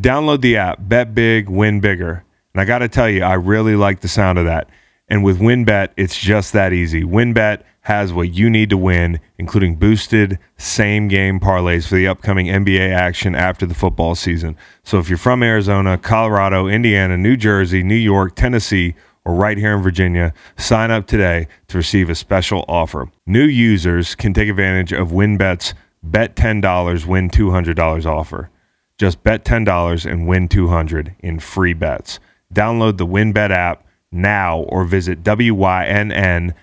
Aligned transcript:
Download 0.00 0.42
the 0.42 0.58
app, 0.58 0.78
bet 0.80 1.14
big, 1.14 1.48
win 1.48 1.80
bigger. 1.80 2.22
And 2.52 2.60
I 2.60 2.66
got 2.66 2.78
to 2.78 2.88
tell 2.88 3.08
you, 3.08 3.22
I 3.22 3.32
really 3.34 3.76
like 3.76 4.00
the 4.00 4.08
sound 4.08 4.38
of 4.38 4.44
that. 4.44 4.68
And 5.08 5.24
with 5.24 5.38
WynnBET, 5.38 5.90
it's 5.96 6.18
just 6.18 6.52
that 6.52 6.74
easy. 6.74 7.02
WynnBET 7.02 7.62
has 7.82 8.12
what 8.12 8.30
you 8.32 8.50
need 8.50 8.68
to 8.70 8.76
win, 8.76 9.20
including 9.38 9.76
boosted 9.76 10.38
same 10.58 11.08
game 11.08 11.40
parlays 11.40 11.86
for 11.86 11.94
the 11.94 12.08
upcoming 12.08 12.46
NBA 12.46 12.90
action 12.90 13.34
after 13.34 13.64
the 13.64 13.74
football 13.74 14.14
season. 14.14 14.56
So 14.82 14.98
if 14.98 15.08
you're 15.08 15.16
from 15.16 15.42
Arizona, 15.42 15.96
Colorado, 15.96 16.66
Indiana, 16.66 17.16
New 17.16 17.36
Jersey, 17.36 17.82
New 17.82 17.94
York, 17.94 18.34
Tennessee, 18.34 18.96
or 19.24 19.34
right 19.34 19.56
here 19.56 19.74
in 19.74 19.82
Virginia, 19.82 20.34
sign 20.58 20.90
up 20.90 21.06
today 21.06 21.48
to 21.68 21.78
receive 21.78 22.10
a 22.10 22.14
special 22.14 22.66
offer. 22.68 23.10
New 23.24 23.44
users 23.44 24.14
can 24.14 24.34
take 24.34 24.48
advantage 24.50 24.92
of 24.92 25.08
WynnBET's 25.08 25.72
bet 26.02 26.36
$10, 26.36 27.06
win 27.06 27.30
$200 27.30 28.06
offer. 28.06 28.50
Just 28.98 29.22
bet 29.22 29.44
$10 29.44 30.10
and 30.10 30.26
win 30.26 30.48
200 30.48 31.14
in 31.20 31.38
free 31.38 31.74
bets. 31.74 32.18
Download 32.52 32.96
the 32.96 33.06
WynnBET 33.06 33.50
app 33.50 33.86
now 34.10 34.60
or 34.60 34.84
visit 34.84 35.22
WYNNBET.com. 35.22 36.54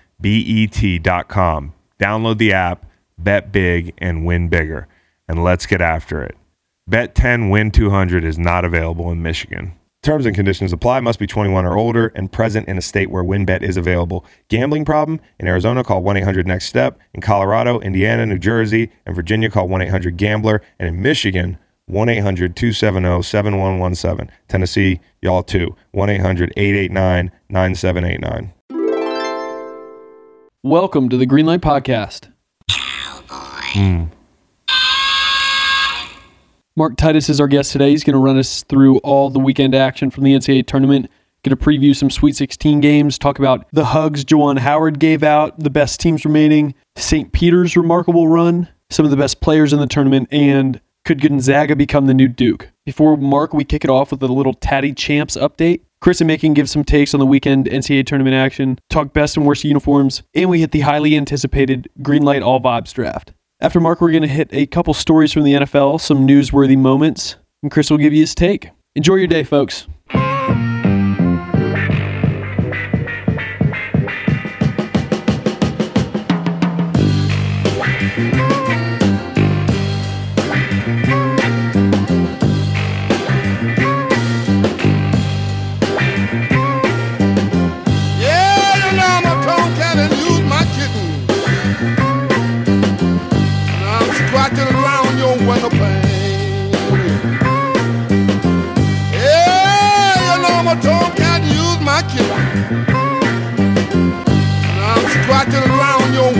Download 2.00 2.38
the 2.38 2.52
app, 2.52 2.86
bet 3.16 3.52
big, 3.52 3.94
and 3.98 4.26
win 4.26 4.48
bigger. 4.48 4.88
And 5.28 5.44
let's 5.44 5.66
get 5.66 5.80
after 5.80 6.22
it. 6.22 6.36
Bet 6.86 7.14
10 7.14 7.50
win 7.50 7.70
200 7.70 8.24
is 8.24 8.38
not 8.38 8.64
available 8.64 9.10
in 9.10 9.22
Michigan. 9.22 9.72
Terms 10.02 10.26
and 10.26 10.34
conditions 10.34 10.70
apply. 10.72 11.00
Must 11.00 11.18
be 11.18 11.26
21 11.26 11.64
or 11.64 11.78
older 11.78 12.08
and 12.08 12.30
present 12.30 12.68
in 12.68 12.76
a 12.76 12.82
state 12.82 13.10
where 13.10 13.24
WynnBET 13.24 13.62
is 13.62 13.78
available. 13.78 14.26
Gambling 14.48 14.84
problem? 14.84 15.18
In 15.38 15.48
Arizona, 15.48 15.82
call 15.82 16.02
1 16.02 16.18
800 16.18 16.46
NEXT 16.46 16.68
STEP. 16.68 16.98
In 17.14 17.22
Colorado, 17.22 17.80
Indiana, 17.80 18.26
New 18.26 18.38
Jersey, 18.38 18.90
and 19.06 19.16
Virginia, 19.16 19.48
call 19.48 19.66
1 19.66 19.80
800 19.80 20.18
GAMBLER. 20.18 20.60
And 20.78 20.88
in 20.88 21.00
Michigan, 21.00 21.56
1 21.86 22.08
800 22.08 22.56
270 22.56 23.22
7117. 23.22 24.30
Tennessee, 24.48 25.00
y'all 25.20 25.42
too. 25.42 25.76
1 25.92 26.08
800 26.08 26.52
889 26.56 27.30
9789. 27.50 28.52
Welcome 30.62 31.10
to 31.10 31.18
the 31.18 31.26
Greenlight 31.26 31.58
Podcast. 31.58 32.32
Hmm. 32.70 34.04
Mark 36.74 36.96
Titus 36.96 37.28
is 37.28 37.38
our 37.38 37.48
guest 37.48 37.72
today. 37.72 37.90
He's 37.90 38.02
going 38.02 38.14
to 38.14 38.18
run 38.18 38.38
us 38.38 38.62
through 38.62 38.96
all 38.98 39.28
the 39.28 39.38
weekend 39.38 39.74
action 39.74 40.10
from 40.10 40.24
the 40.24 40.32
NCAA 40.34 40.66
tournament. 40.66 41.10
Going 41.44 41.54
to 41.56 41.62
preview 41.62 41.94
some 41.94 42.08
Sweet 42.08 42.34
16 42.34 42.80
games, 42.80 43.18
talk 43.18 43.38
about 43.38 43.66
the 43.72 43.84
hugs 43.84 44.24
Juwan 44.24 44.58
Howard 44.58 44.98
gave 44.98 45.22
out, 45.22 45.60
the 45.60 45.68
best 45.68 46.00
teams 46.00 46.24
remaining, 46.24 46.74
St. 46.96 47.30
Peter's 47.32 47.76
remarkable 47.76 48.26
run, 48.28 48.70
some 48.88 49.04
of 49.04 49.10
the 49.10 49.18
best 49.18 49.42
players 49.42 49.74
in 49.74 49.80
the 49.80 49.86
tournament, 49.86 50.28
and 50.30 50.80
could 51.04 51.20
Gonzaga 51.20 51.76
become 51.76 52.06
the 52.06 52.14
new 52.14 52.28
Duke? 52.28 52.70
Before 52.86 53.16
Mark, 53.16 53.52
we 53.52 53.64
kick 53.64 53.84
it 53.84 53.90
off 53.90 54.10
with 54.10 54.22
a 54.22 54.26
little 54.26 54.54
Tatty 54.54 54.92
Champs 54.92 55.36
update. 55.36 55.82
Chris 56.00 56.20
and 56.20 56.28
Macon 56.28 56.54
give 56.54 56.68
some 56.68 56.84
takes 56.84 57.14
on 57.14 57.20
the 57.20 57.26
weekend 57.26 57.66
NCAA 57.66 58.06
tournament 58.06 58.34
action, 58.34 58.78
talk 58.90 59.12
best 59.12 59.36
and 59.36 59.46
worst 59.46 59.64
uniforms, 59.64 60.22
and 60.34 60.50
we 60.50 60.60
hit 60.60 60.70
the 60.70 60.80
highly 60.80 61.16
anticipated 61.16 61.88
Greenlight 62.02 62.44
All 62.44 62.60
Vibes 62.60 62.92
draft. 62.92 63.32
After 63.60 63.80
Mark, 63.80 64.00
we're 64.00 64.10
going 64.10 64.22
to 64.22 64.28
hit 64.28 64.48
a 64.52 64.66
couple 64.66 64.92
stories 64.92 65.32
from 65.32 65.44
the 65.44 65.54
NFL, 65.54 66.00
some 66.00 66.26
newsworthy 66.26 66.76
moments, 66.76 67.36
and 67.62 67.70
Chris 67.70 67.90
will 67.90 67.98
give 67.98 68.12
you 68.12 68.20
his 68.20 68.34
take. 68.34 68.70
Enjoy 68.94 69.14
your 69.14 69.26
day, 69.26 69.44
folks. 69.44 69.86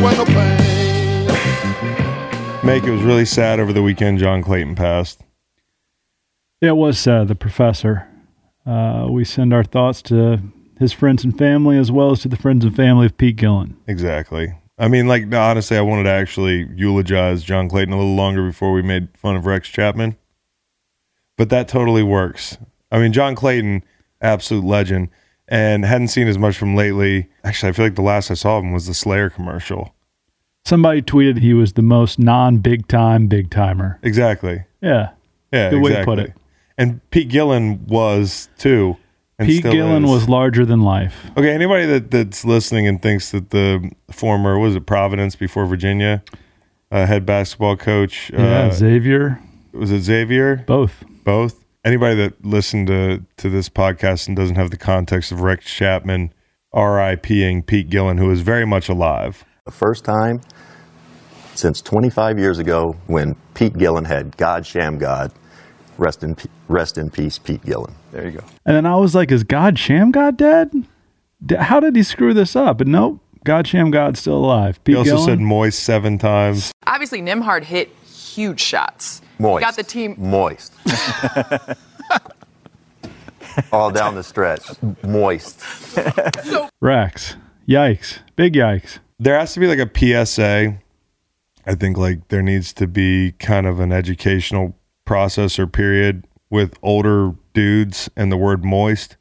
Around 0.04 0.16
your 0.16 0.26
window 0.26 1.34
pane. 1.34 2.66
Macon 2.66 2.92
was 2.92 3.02
really 3.02 3.24
sad 3.24 3.58
over 3.58 3.72
the 3.72 3.82
weekend. 3.82 4.18
John 4.18 4.42
Clayton 4.42 4.74
passed. 4.74 5.22
Yeah, 6.60 6.70
it 6.70 6.76
was 6.76 6.98
sad. 6.98 7.28
The 7.28 7.34
professor. 7.34 8.06
Uh, 8.66 9.06
we 9.08 9.24
send 9.24 9.54
our 9.54 9.64
thoughts 9.64 10.02
to 10.02 10.42
his 10.78 10.92
friends 10.92 11.24
and 11.24 11.36
family, 11.38 11.78
as 11.78 11.90
well 11.90 12.10
as 12.10 12.20
to 12.20 12.28
the 12.28 12.36
friends 12.36 12.66
and 12.66 12.76
family 12.76 13.06
of 13.06 13.16
Pete 13.16 13.36
Gillen. 13.36 13.78
Exactly. 13.86 14.52
I 14.76 14.88
mean, 14.88 15.06
like, 15.08 15.26
no, 15.26 15.40
honestly, 15.40 15.78
I 15.78 15.82
wanted 15.82 16.02
to 16.02 16.10
actually 16.10 16.68
eulogize 16.74 17.42
John 17.42 17.70
Clayton 17.70 17.94
a 17.94 17.96
little 17.96 18.14
longer 18.14 18.44
before 18.46 18.72
we 18.72 18.82
made 18.82 19.08
fun 19.16 19.36
of 19.36 19.46
Rex 19.46 19.68
Chapman. 19.68 20.18
But 21.38 21.48
that 21.48 21.66
totally 21.66 22.02
works. 22.02 22.58
I 22.92 22.98
mean, 22.98 23.14
John 23.14 23.34
Clayton, 23.34 23.84
absolute 24.20 24.64
legend, 24.64 25.08
and 25.48 25.84
hadn't 25.84 26.08
seen 26.08 26.28
as 26.28 26.38
much 26.38 26.56
from 26.56 26.74
lately. 26.74 27.28
Actually, 27.42 27.70
I 27.70 27.72
feel 27.72 27.86
like 27.86 27.94
the 27.94 28.02
last 28.02 28.30
I 28.30 28.34
saw 28.34 28.58
of 28.58 28.64
him 28.64 28.72
was 28.72 28.86
the 28.86 28.94
Slayer 28.94 29.30
commercial. 29.30 29.93
Somebody 30.64 31.02
tweeted 31.02 31.38
he 31.40 31.52
was 31.52 31.74
the 31.74 31.82
most 31.82 32.18
non-big 32.18 32.88
time 32.88 33.26
big 33.26 33.50
timer. 33.50 33.98
Exactly. 34.02 34.64
Yeah, 34.80 35.10
Yeah, 35.52 35.70
Good 35.70 35.82
way 35.82 35.92
to 35.94 36.04
put 36.04 36.18
it. 36.18 36.32
And 36.78 37.00
Pete 37.10 37.28
Gillen 37.28 37.86
was 37.86 38.48
too. 38.58 38.96
Pete 39.40 39.62
Gillen 39.62 40.04
is. 40.04 40.10
was 40.10 40.28
larger 40.28 40.64
than 40.64 40.80
life. 40.80 41.26
Okay, 41.36 41.52
anybody 41.52 41.86
that, 41.86 42.10
that's 42.10 42.44
listening 42.44 42.86
and 42.86 43.02
thinks 43.02 43.30
that 43.32 43.50
the 43.50 43.90
former 44.10 44.58
was 44.58 44.74
it 44.76 44.86
Providence 44.86 45.36
before 45.36 45.66
Virginia 45.66 46.22
uh, 46.90 47.04
head 47.06 47.26
basketball 47.26 47.76
coach 47.76 48.30
Yeah, 48.32 48.66
uh, 48.66 48.70
Xavier, 48.72 49.40
was 49.72 49.90
it 49.90 50.00
Xavier? 50.02 50.64
both. 50.66 51.04
Both. 51.24 51.64
Anybody 51.84 52.14
that 52.16 52.44
listened 52.44 52.86
to 52.86 53.24
to 53.38 53.50
this 53.50 53.68
podcast 53.68 54.28
and 54.28 54.36
doesn't 54.36 54.56
have 54.56 54.70
the 54.70 54.76
context 54.78 55.30
of 55.32 55.40
Rex 55.42 55.66
Chapman 55.66 56.32
R.I.P.ing 56.72 57.62
Pete 57.64 57.90
Gillen, 57.90 58.18
who 58.18 58.30
is 58.30 58.40
very 58.40 58.64
much 58.64 58.88
alive. 58.88 59.44
The 59.66 59.72
first 59.72 60.04
time 60.04 60.42
since 61.54 61.80
25 61.80 62.38
years 62.38 62.58
ago 62.58 62.96
when 63.06 63.34
Pete 63.54 63.72
Gillen 63.78 64.04
had 64.04 64.36
God 64.36 64.64
Shammgod. 64.64 65.32
Rest 65.96 66.22
in, 66.22 66.36
rest 66.68 66.98
in 66.98 67.08
peace, 67.08 67.38
Pete 67.38 67.64
Gillen. 67.64 67.94
There 68.12 68.26
you 68.26 68.32
go. 68.32 68.44
And 68.66 68.76
then 68.76 68.84
I 68.84 68.96
was 68.96 69.14
like, 69.14 69.32
"Is 69.32 69.42
God 69.42 69.76
Shammgod 69.76 70.36
dead? 70.36 70.70
How 71.58 71.80
did 71.80 71.96
he 71.96 72.02
screw 72.02 72.34
this 72.34 72.54
up?" 72.54 72.76
But 72.76 72.88
nope, 72.88 73.20
God 73.42 73.64
Shammgod's 73.64 74.20
still 74.20 74.36
alive. 74.36 74.84
Pete 74.84 74.96
He 74.96 74.98
also 74.98 75.12
Gillen, 75.12 75.24
said 75.24 75.40
moist 75.40 75.82
seven 75.82 76.18
times. 76.18 76.70
Obviously, 76.86 77.22
Nimhard 77.22 77.64
hit 77.64 77.88
huge 78.04 78.60
shots. 78.60 79.22
Moist. 79.38 79.64
Got 79.64 79.76
the 79.76 79.82
team. 79.82 80.14
Moist. 80.18 80.74
All 83.72 83.90
down 83.90 84.14
the 84.14 84.22
stretch. 84.22 84.60
Moist. 85.02 85.62
Rex. 86.82 87.36
Yikes! 87.66 88.18
Big 88.36 88.52
yikes. 88.52 88.98
There 89.18 89.38
has 89.38 89.54
to 89.54 89.60
be 89.60 89.66
like 89.66 89.78
a 89.78 89.90
PSA. 90.24 90.78
I 91.66 91.74
think 91.74 91.96
like 91.96 92.28
there 92.28 92.42
needs 92.42 92.72
to 92.74 92.86
be 92.86 93.32
kind 93.38 93.66
of 93.66 93.80
an 93.80 93.92
educational 93.92 94.76
process 95.04 95.58
or 95.58 95.66
period 95.66 96.26
with 96.50 96.78
older 96.82 97.34
dudes 97.52 98.10
and 98.16 98.30
the 98.30 98.36
word 98.36 98.64
moist. 98.64 99.16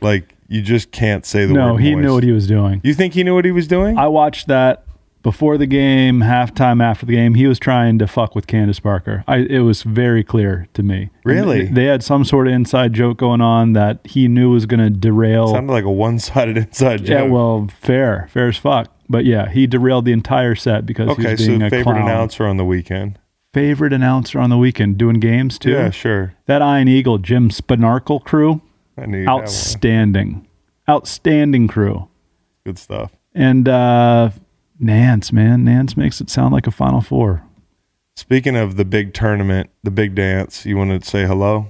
Like 0.00 0.34
you 0.48 0.62
just 0.62 0.90
can't 0.92 1.24
say 1.24 1.46
the 1.46 1.54
no, 1.54 1.74
word 1.74 1.82
he 1.82 1.94
moist. 1.94 2.04
knew 2.04 2.14
what 2.14 2.24
he 2.24 2.32
was 2.32 2.46
doing. 2.46 2.80
You 2.84 2.94
think 2.94 3.14
he 3.14 3.24
knew 3.24 3.34
what 3.34 3.44
he 3.44 3.52
was 3.52 3.66
doing? 3.66 3.98
I 3.98 4.06
watched 4.08 4.48
that 4.48 4.84
before 5.22 5.56
the 5.56 5.66
game, 5.66 6.20
halftime 6.20 6.82
after 6.82 7.06
the 7.06 7.12
game. 7.14 7.34
He 7.34 7.46
was 7.46 7.58
trying 7.58 7.98
to 8.00 8.06
fuck 8.06 8.34
with 8.34 8.46
Candace 8.46 8.80
Parker. 8.80 9.24
I, 9.28 9.38
it 9.38 9.60
was 9.60 9.82
very 9.82 10.24
clear 10.24 10.66
to 10.74 10.82
me. 10.82 11.10
Really? 11.24 11.66
They 11.66 11.84
had 11.84 12.02
some 12.02 12.24
sort 12.24 12.48
of 12.48 12.54
inside 12.54 12.92
joke 12.92 13.18
going 13.18 13.40
on 13.40 13.72
that 13.74 14.00
he 14.04 14.28
knew 14.28 14.50
was 14.50 14.66
going 14.66 14.80
to 14.80 14.90
derail. 14.90 15.48
Sounded 15.48 15.72
like 15.72 15.84
a 15.84 15.90
one-sided 15.90 16.56
inside 16.68 17.04
joke. 17.04 17.08
yeah, 17.08 17.22
well, 17.22 17.68
fair, 17.80 18.28
fair 18.32 18.48
as 18.48 18.56
fuck. 18.56 18.91
But 19.08 19.24
yeah, 19.24 19.48
he 19.50 19.66
derailed 19.66 20.04
the 20.04 20.12
entire 20.12 20.54
set 20.54 20.86
because 20.86 21.06
he 21.08 21.12
okay. 21.22 21.32
was 21.32 21.40
So 21.40 21.46
being 21.48 21.62
a 21.62 21.70
favorite 21.70 21.94
clown. 21.94 22.08
announcer 22.08 22.46
on 22.46 22.56
the 22.56 22.64
weekend. 22.64 23.18
Favorite 23.52 23.92
announcer 23.92 24.38
on 24.38 24.48
the 24.48 24.56
weekend 24.56 24.96
doing 24.96 25.20
games 25.20 25.58
too. 25.58 25.72
Yeah, 25.72 25.90
sure. 25.90 26.34
That 26.46 26.62
Ian 26.62 26.88
Eagle 26.88 27.18
Jim 27.18 27.50
Spanarkel 27.50 28.24
crew, 28.24 28.62
I 28.96 29.04
knew 29.06 29.18
you'd 29.18 29.28
have 29.28 29.34
one. 29.34 29.42
outstanding, 29.42 30.46
outstanding 30.88 31.68
crew. 31.68 32.08
Good 32.64 32.78
stuff. 32.78 33.12
And 33.34 33.68
uh, 33.68 34.30
Nantz, 34.82 35.32
man, 35.32 35.64
Nantz 35.66 35.96
makes 35.96 36.20
it 36.20 36.30
sound 36.30 36.54
like 36.54 36.66
a 36.66 36.70
Final 36.70 37.00
Four. 37.02 37.42
Speaking 38.16 38.56
of 38.56 38.76
the 38.76 38.84
big 38.84 39.12
tournament, 39.14 39.68
the 39.82 39.90
big 39.90 40.14
dance, 40.14 40.64
you 40.64 40.76
want 40.76 41.02
to 41.02 41.08
say 41.08 41.26
hello? 41.26 41.68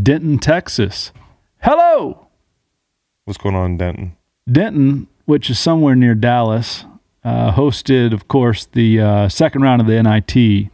Denton, 0.00 0.38
Texas. 0.38 1.12
Hello, 1.62 2.26
What's 3.24 3.38
going 3.38 3.54
on 3.54 3.78
Denton? 3.78 4.16
Denton, 4.50 5.06
which 5.24 5.50
is 5.50 5.58
somewhere 5.58 5.94
near 5.94 6.14
Dallas, 6.14 6.84
uh, 7.24 7.52
hosted, 7.52 8.12
of 8.12 8.28
course, 8.28 8.66
the 8.66 9.00
uh, 9.00 9.28
second 9.28 9.62
round 9.62 9.80
of 9.80 9.86
the 9.86 10.02
NIT 10.02 10.70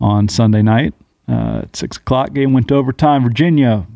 on 0.00 0.28
Sunday 0.28 0.62
night. 0.62 0.94
Uh, 1.28 1.60
at 1.62 1.76
6 1.76 1.98
o'clock, 1.98 2.32
game 2.32 2.52
went 2.52 2.68
to 2.68 2.74
overtime. 2.74 3.22
Virginia 3.22 3.86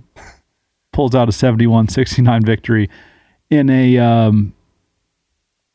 pulls 0.93 1.15
out 1.15 1.29
a 1.29 1.33
71 1.33 1.89
69 1.89 2.43
victory 2.45 2.89
in 3.51 3.69
a 3.69 3.99
um, 3.99 4.55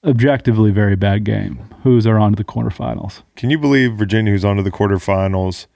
objectively 0.05 0.71
very 0.71 0.95
bad 0.95 1.23
game. 1.23 1.57
Hoos 1.83 2.07
are 2.07 2.17
on 2.17 2.31
to 2.31 2.35
the 2.35 2.43
quarterfinals? 2.43 3.23
Can 3.35 3.49
you 3.49 3.57
believe 3.57 3.93
Virginia, 3.95 4.31
who's 4.31 4.45
on 4.45 4.57
to 4.57 4.63
the 4.63 4.71
quarterfinals 4.71 5.67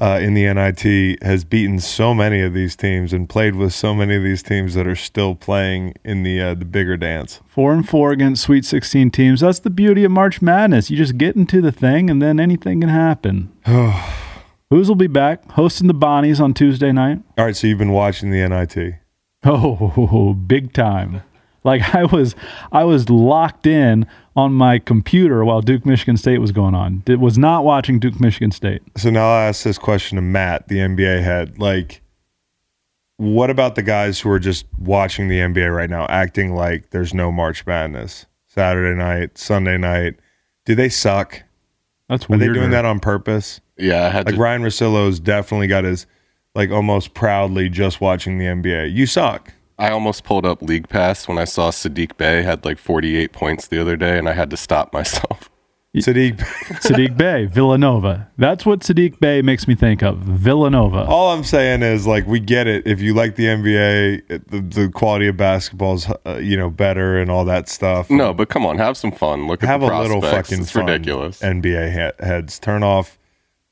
uh, 0.00 0.18
in 0.20 0.34
the 0.34 0.52
NIT, 0.52 1.22
has 1.22 1.44
beaten 1.44 1.78
so 1.78 2.14
many 2.14 2.40
of 2.40 2.54
these 2.54 2.74
teams 2.74 3.12
and 3.12 3.28
played 3.28 3.54
with 3.54 3.74
so 3.74 3.94
many 3.94 4.16
of 4.16 4.22
these 4.22 4.42
teams 4.42 4.74
that 4.74 4.86
are 4.86 4.96
still 4.96 5.34
playing 5.34 5.94
in 6.04 6.22
the 6.22 6.40
uh, 6.40 6.54
the 6.54 6.64
bigger 6.64 6.96
dance? 6.96 7.40
Four 7.46 7.74
and 7.74 7.88
four 7.88 8.10
against 8.10 8.42
Sweet 8.42 8.64
16 8.64 9.10
teams. 9.10 9.40
That's 9.40 9.58
the 9.58 9.70
beauty 9.70 10.04
of 10.04 10.10
March 10.10 10.40
Madness. 10.40 10.90
You 10.90 10.96
just 10.96 11.18
get 11.18 11.36
into 11.36 11.60
the 11.60 11.72
thing 11.72 12.08
and 12.08 12.22
then 12.22 12.40
anything 12.40 12.80
can 12.80 12.88
happen. 12.88 13.52
Hoos 14.70 14.88
will 14.88 14.94
be 14.94 15.06
back 15.06 15.50
hosting 15.52 15.88
the 15.88 15.94
Bonnies 15.94 16.40
on 16.40 16.54
Tuesday 16.54 16.92
night? 16.92 17.18
All 17.36 17.44
right, 17.44 17.56
so 17.56 17.66
you've 17.66 17.78
been 17.78 17.92
watching 17.92 18.30
the 18.30 18.48
NIT. 18.48 18.94
Oh, 19.44 20.32
big 20.46 20.72
time. 20.72 21.22
Like 21.62 21.94
I 21.94 22.04
was 22.04 22.34
I 22.72 22.84
was 22.84 23.10
locked 23.10 23.66
in 23.66 24.06
on 24.40 24.52
my 24.52 24.78
computer 24.78 25.44
while 25.44 25.60
Duke 25.60 25.86
Michigan 25.86 26.16
State 26.16 26.38
was 26.38 26.52
going 26.52 26.74
on. 26.74 27.02
It 27.06 27.20
was 27.20 27.38
not 27.38 27.64
watching 27.64 27.98
Duke 28.00 28.20
Michigan 28.20 28.50
State. 28.50 28.82
So 28.96 29.10
now 29.10 29.28
I'll 29.28 29.48
ask 29.48 29.62
this 29.62 29.78
question 29.78 30.16
to 30.16 30.22
Matt, 30.22 30.68
the 30.68 30.78
NBA 30.78 31.22
head. 31.22 31.58
Like, 31.58 32.02
what 33.16 33.50
about 33.50 33.74
the 33.74 33.82
guys 33.82 34.20
who 34.20 34.30
are 34.30 34.38
just 34.38 34.66
watching 34.78 35.28
the 35.28 35.38
NBA 35.38 35.74
right 35.74 35.90
now, 35.90 36.06
acting 36.06 36.54
like 36.54 36.90
there's 36.90 37.14
no 37.14 37.30
March 37.30 37.66
Madness? 37.66 38.26
Saturday 38.48 38.96
night, 38.96 39.38
Sunday 39.38 39.78
night. 39.78 40.16
Do 40.64 40.74
they 40.74 40.88
suck? 40.88 41.42
That's 42.08 42.28
weird. 42.28 42.42
Are 42.42 42.46
they 42.46 42.52
doing 42.52 42.70
that 42.70 42.84
on 42.84 42.98
purpose? 42.98 43.60
Yeah, 43.76 44.06
I 44.06 44.08
had 44.08 44.26
Like 44.26 44.34
to. 44.34 44.40
Ryan 44.40 44.62
Russillo's 44.62 45.20
definitely 45.20 45.68
got 45.68 45.84
his, 45.84 46.06
like 46.54 46.70
almost 46.70 47.14
proudly 47.14 47.68
just 47.68 48.00
watching 48.00 48.38
the 48.38 48.46
NBA. 48.46 48.92
You 48.92 49.06
suck. 49.06 49.52
I 49.80 49.90
almost 49.90 50.24
pulled 50.24 50.44
up 50.46 50.62
League 50.62 50.88
Pass 50.88 51.26
when 51.26 51.38
I 51.38 51.44
saw 51.44 51.70
Sadiq 51.70 52.16
Bey 52.16 52.42
had 52.42 52.64
like 52.64 52.78
48 52.78 53.32
points 53.32 53.66
the 53.68 53.80
other 53.80 53.96
day, 53.96 54.18
and 54.18 54.28
I 54.28 54.32
had 54.34 54.50
to 54.50 54.56
stop 54.56 54.92
myself. 54.92 55.48
Sadiq, 55.96 56.36
Sadiq 56.80 57.16
Bey, 57.16 57.46
Villanova. 57.46 58.28
That's 58.38 58.64
what 58.64 58.80
Sadiq 58.80 59.18
Bey 59.18 59.42
makes 59.42 59.66
me 59.66 59.74
think 59.74 60.04
of. 60.04 60.18
Villanova. 60.18 61.04
all 61.06 61.30
I'm 61.32 61.42
saying 61.42 61.82
is 61.82 62.06
like 62.06 62.26
we 62.28 62.38
get 62.38 62.68
it. 62.68 62.86
If 62.86 63.00
you 63.00 63.12
like 63.12 63.34
the 63.34 63.46
NBA, 63.46 64.46
the, 64.48 64.60
the 64.60 64.88
quality 64.90 65.26
of 65.26 65.36
basketball 65.36 65.94
is 65.94 66.06
uh, 66.24 66.36
you 66.36 66.56
know 66.56 66.70
better 66.70 67.18
and 67.18 67.28
all 67.28 67.44
that 67.46 67.68
stuff. 67.68 68.08
No, 68.08 68.32
but 68.32 68.48
come 68.48 68.64
on, 68.64 68.78
have 68.78 68.96
some 68.96 69.10
fun. 69.10 69.48
Look 69.48 69.64
at 69.64 69.68
have 69.68 69.80
the 69.80 69.88
a 69.88 69.98
little 70.00 70.20
fucking 70.20 70.60
It's 70.60 70.70
fun, 70.70 70.86
ridiculous. 70.86 71.40
NBA 71.40 71.90
he- 71.90 72.24
heads. 72.24 72.60
Turn 72.60 72.84
off, 72.84 73.18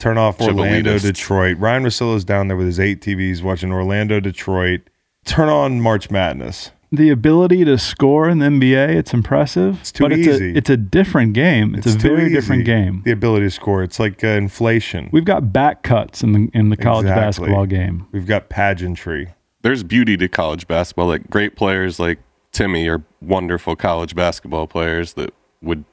turn 0.01 0.19
off 0.19 0.41
Orlando, 0.41 0.99
Detroit. 0.99 1.57
Ryan 1.59 1.85
Russillo's 1.85 2.25
down 2.25 2.49
there 2.49 2.57
with 2.57 2.67
his 2.67 2.81
eight 2.81 3.01
TVs 3.01 3.43
watching 3.43 3.71
Orlando, 3.73 4.19
Detroit. 4.19 4.81
Turn 5.25 5.49
on 5.49 5.81
March 5.81 6.11
Madness. 6.11 6.71
the 6.91 7.11
ability 7.11 7.65
to 7.67 7.77
score 7.77 8.29
in 8.31 8.39
the 8.39 8.47
NBA, 8.47 8.97
it's 8.97 9.13
impressive. 9.13 9.79
It's 9.81 9.93
too 9.93 10.05
but 10.05 10.13
it's 10.13 10.27
easy. 10.27 10.55
A, 10.55 10.57
it's 10.57 10.71
a 10.71 10.77
different 10.77 11.35
game. 11.35 11.75
It's, 11.75 11.87
a 11.87 11.99
very 11.99 12.27
easy, 12.27 12.35
different 12.35 12.65
game. 12.65 13.03
The 13.05 13.11
ability 13.13 13.45
to 13.47 13.51
score. 13.51 13.83
It's 13.83 14.01
like 14.01 14.25
uh, 14.25 14.29
inflation. 14.29 15.11
We've 15.13 15.25
got 15.27 15.53
back 15.53 15.83
cuts 15.83 16.23
in 16.23 16.33
the 16.33 16.49
in 16.55 16.71
the 16.71 16.77
college 16.79 17.05
Exactly. 17.05 17.25
basketball 17.49 17.67
game. 17.67 18.07
We've 18.13 18.27
got 18.27 18.49
pageantry. 18.49 19.35
There's 19.63 19.83
beauty 19.83 20.17
to 20.17 20.29
college 20.29 20.67
basketball. 20.67 21.09
Like 21.09 21.29
great 21.29 21.57
players 21.57 21.99
like 22.01 22.21
Timme 22.53 22.89
are 22.89 23.05
wonderful 23.21 23.77
college 23.77 24.15
basketball 24.15 24.67
players 24.67 25.13
that 25.15 25.35
would 25.61 25.85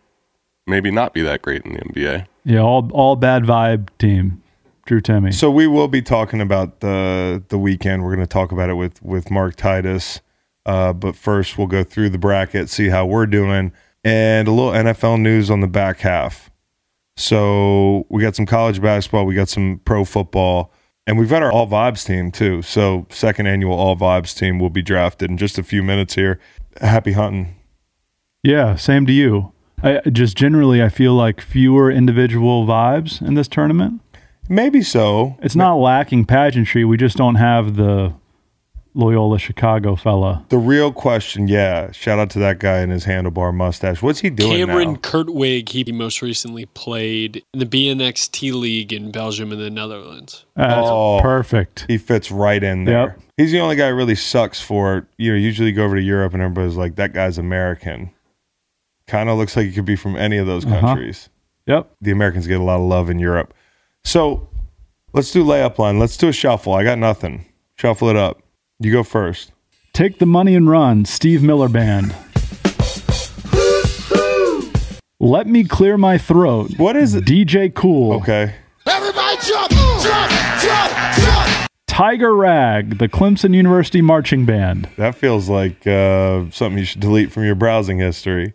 maybe 0.65 0.91
not 0.91 1.13
be 1.13 1.21
that 1.23 1.41
great 1.41 1.65
in 1.65 1.73
the 1.73 1.79
NBA. 1.79 2.27
Yeah, 2.45 2.59
all 2.59 2.89
all 2.93 3.17
bad 3.17 3.43
vibe 3.43 3.89
team. 3.99 4.41
Drew 4.85 5.01
Timme. 5.01 5.33
So 5.33 5.49
we 5.49 5.67
will 5.67 5.87
be 5.87 6.01
talking 6.01 6.41
about 6.41 6.79
the 6.79 7.43
the 7.49 7.57
weekend. 7.57 8.03
We're 8.03 8.15
going 8.15 8.25
to 8.25 8.31
talk 8.31 8.51
about 8.51 8.69
it 8.69 8.75
with 8.75 9.01
with 9.01 9.31
Mark 9.31 9.55
Titus. 9.55 10.21
Uh, 10.65 10.93
but 10.93 11.15
first, 11.15 11.57
we'll 11.57 11.67
go 11.67 11.83
through 11.83 12.09
the 12.09 12.17
bracket, 12.17 12.69
see 12.69 12.89
how 12.89 13.05
we're 13.05 13.27
doing, 13.27 13.71
and 14.03 14.47
a 14.47 14.51
little 14.51 14.71
NFL 14.71 15.21
news 15.21 15.51
on 15.51 15.59
the 15.59 15.67
back 15.67 15.99
half. 15.99 16.49
So 17.17 18.05
we 18.09 18.21
got 18.21 18.35
some 18.35 18.45
college 18.45 18.81
basketball, 18.81 19.25
we 19.25 19.35
got 19.35 19.47
some 19.47 19.81
pro 19.85 20.03
football, 20.05 20.71
and 21.07 21.17
we've 21.17 21.29
got 21.29 21.43
our 21.43 21.51
All 21.51 21.67
Vibes 21.67 22.05
team 22.05 22.31
too. 22.31 22.61
So 22.61 23.07
second 23.09 23.47
annual 23.47 23.73
All 23.73 23.95
Vibes 23.95 24.35
team 24.35 24.59
will 24.59 24.69
be 24.69 24.81
drafted 24.81 25.29
in 25.29 25.37
just 25.37 25.57
a 25.57 25.63
few 25.63 25.81
minutes 25.81 26.15
here. 26.15 26.39
Happy 26.81 27.13
hunting. 27.13 27.55
Yeah, 28.43 28.75
same 28.75 29.05
to 29.05 29.13
you. 29.13 29.53
I 29.81 30.01
just 30.09 30.35
generally 30.35 30.81
I 30.81 30.89
feel 30.89 31.13
like 31.13 31.41
fewer 31.41 31.91
individual 31.91 32.65
vibes 32.65 33.21
in 33.21 33.35
this 33.35 33.47
tournament. 33.47 34.01
Maybe 34.49 34.81
so. 34.81 35.37
It's 35.41 35.55
not 35.55 35.75
lacking 35.75 36.25
pageantry. 36.25 36.85
We 36.85 36.97
just 36.97 37.17
don't 37.17 37.35
have 37.35 37.75
the 37.75 38.13
Loyola 38.93 39.39
Chicago 39.39 39.95
fella. 39.95 40.45
The 40.49 40.57
real 40.57 40.91
question, 40.93 41.47
yeah. 41.49 41.91
Shout 41.91 42.17
out 42.19 42.29
to 42.31 42.39
that 42.39 42.59
guy 42.59 42.79
in 42.79 42.91
his 42.91 43.05
handlebar 43.05 43.53
mustache. 43.53 44.01
What's 44.01 44.19
he 44.19 44.29
doing 44.29 44.65
Cameron 44.67 44.93
now? 44.93 44.99
Krutwig, 44.99 45.67
he 45.69 45.91
most 45.91 46.21
recently 46.21 46.65
played 46.67 47.43
in 47.53 47.59
the 47.59 47.65
BNXT 47.65 48.53
League 48.53 48.93
in 48.93 49.11
Belgium 49.11 49.51
and 49.51 49.59
the 49.59 49.69
Netherlands. 49.69 50.45
That's 50.55 50.87
Oh. 50.89 51.19
perfect. 51.21 51.85
He 51.89 51.97
fits 51.97 52.31
right 52.31 52.63
in 52.63 52.85
there. 52.85 53.07
Yep. 53.07 53.19
He's 53.37 53.51
the 53.51 53.59
only 53.59 53.75
guy 53.75 53.89
who 53.89 53.95
really 53.95 54.15
sucks 54.15 54.61
for 54.61 55.07
you 55.17 55.31
know. 55.33 55.37
Usually 55.37 55.73
go 55.73 55.83
over 55.83 55.95
to 55.97 56.01
Europe 56.01 56.33
and 56.33 56.41
everybody's 56.41 56.77
like, 56.77 56.95
"That 56.95 57.11
guy's 57.11 57.37
American." 57.37 58.11
Kind 59.07 59.29
of 59.29 59.37
looks 59.37 59.57
like 59.57 59.65
he 59.65 59.71
could 59.73 59.83
be 59.85 59.97
from 59.97 60.15
any 60.15 60.37
of 60.37 60.47
those 60.47 60.65
Uh-huh. 60.65 60.79
countries. 60.79 61.27
Yep. 61.67 61.91
The 61.99 62.11
Americans 62.11 62.47
get 62.47 62.61
a 62.61 62.63
lot 62.63 62.77
of 62.79 62.83
love 62.87 63.09
in 63.09 63.19
Europe. 63.19 63.53
So 64.05 64.47
let's 65.13 65.31
do 65.31 65.43
layup 65.43 65.77
line. 65.79 65.99
Let's 65.99 66.15
do 66.15 66.29
a 66.29 66.33
shuffle. 66.33 66.73
I 66.73 66.83
got 66.83 66.97
nothing. 66.99 67.45
Shuffle 67.75 68.07
it 68.07 68.15
up. 68.15 68.41
You 68.79 68.91
go 68.91 69.03
first. 69.03 69.51
Take 69.93 70.19
the 70.19 70.25
money 70.25 70.55
and 70.55 70.69
run. 70.69 71.05
Steve 71.05 71.41
Miller 71.41 71.67
Band. 71.67 72.15
Let 75.19 75.47
me 75.47 75.63
clear 75.63 75.97
my 75.97 76.17
throat. 76.17 76.71
What 76.77 76.95
is 76.95 77.15
it? 77.15 77.25
DJ 77.25 77.73
Kool. 77.73 78.13
Okay. 78.13 78.53
Everybody 78.85 79.37
jump, 79.41 79.71
jump, 79.71 80.31
jump, 80.61 81.15
jump. 81.17 81.69
Tiger 81.87 82.35
Rag, 82.35 82.99
the 82.99 83.07
Clemson 83.07 83.55
University 83.55 84.01
Marching 84.01 84.45
Band. 84.45 84.87
That 84.97 85.15
feels 85.15 85.49
like 85.49 85.87
uh, 85.87 86.43
something 86.51 86.77
you 86.77 86.85
should 86.85 87.01
delete 87.01 87.31
from 87.31 87.45
your 87.45 87.55
browsing 87.55 87.99
history. 87.99 88.53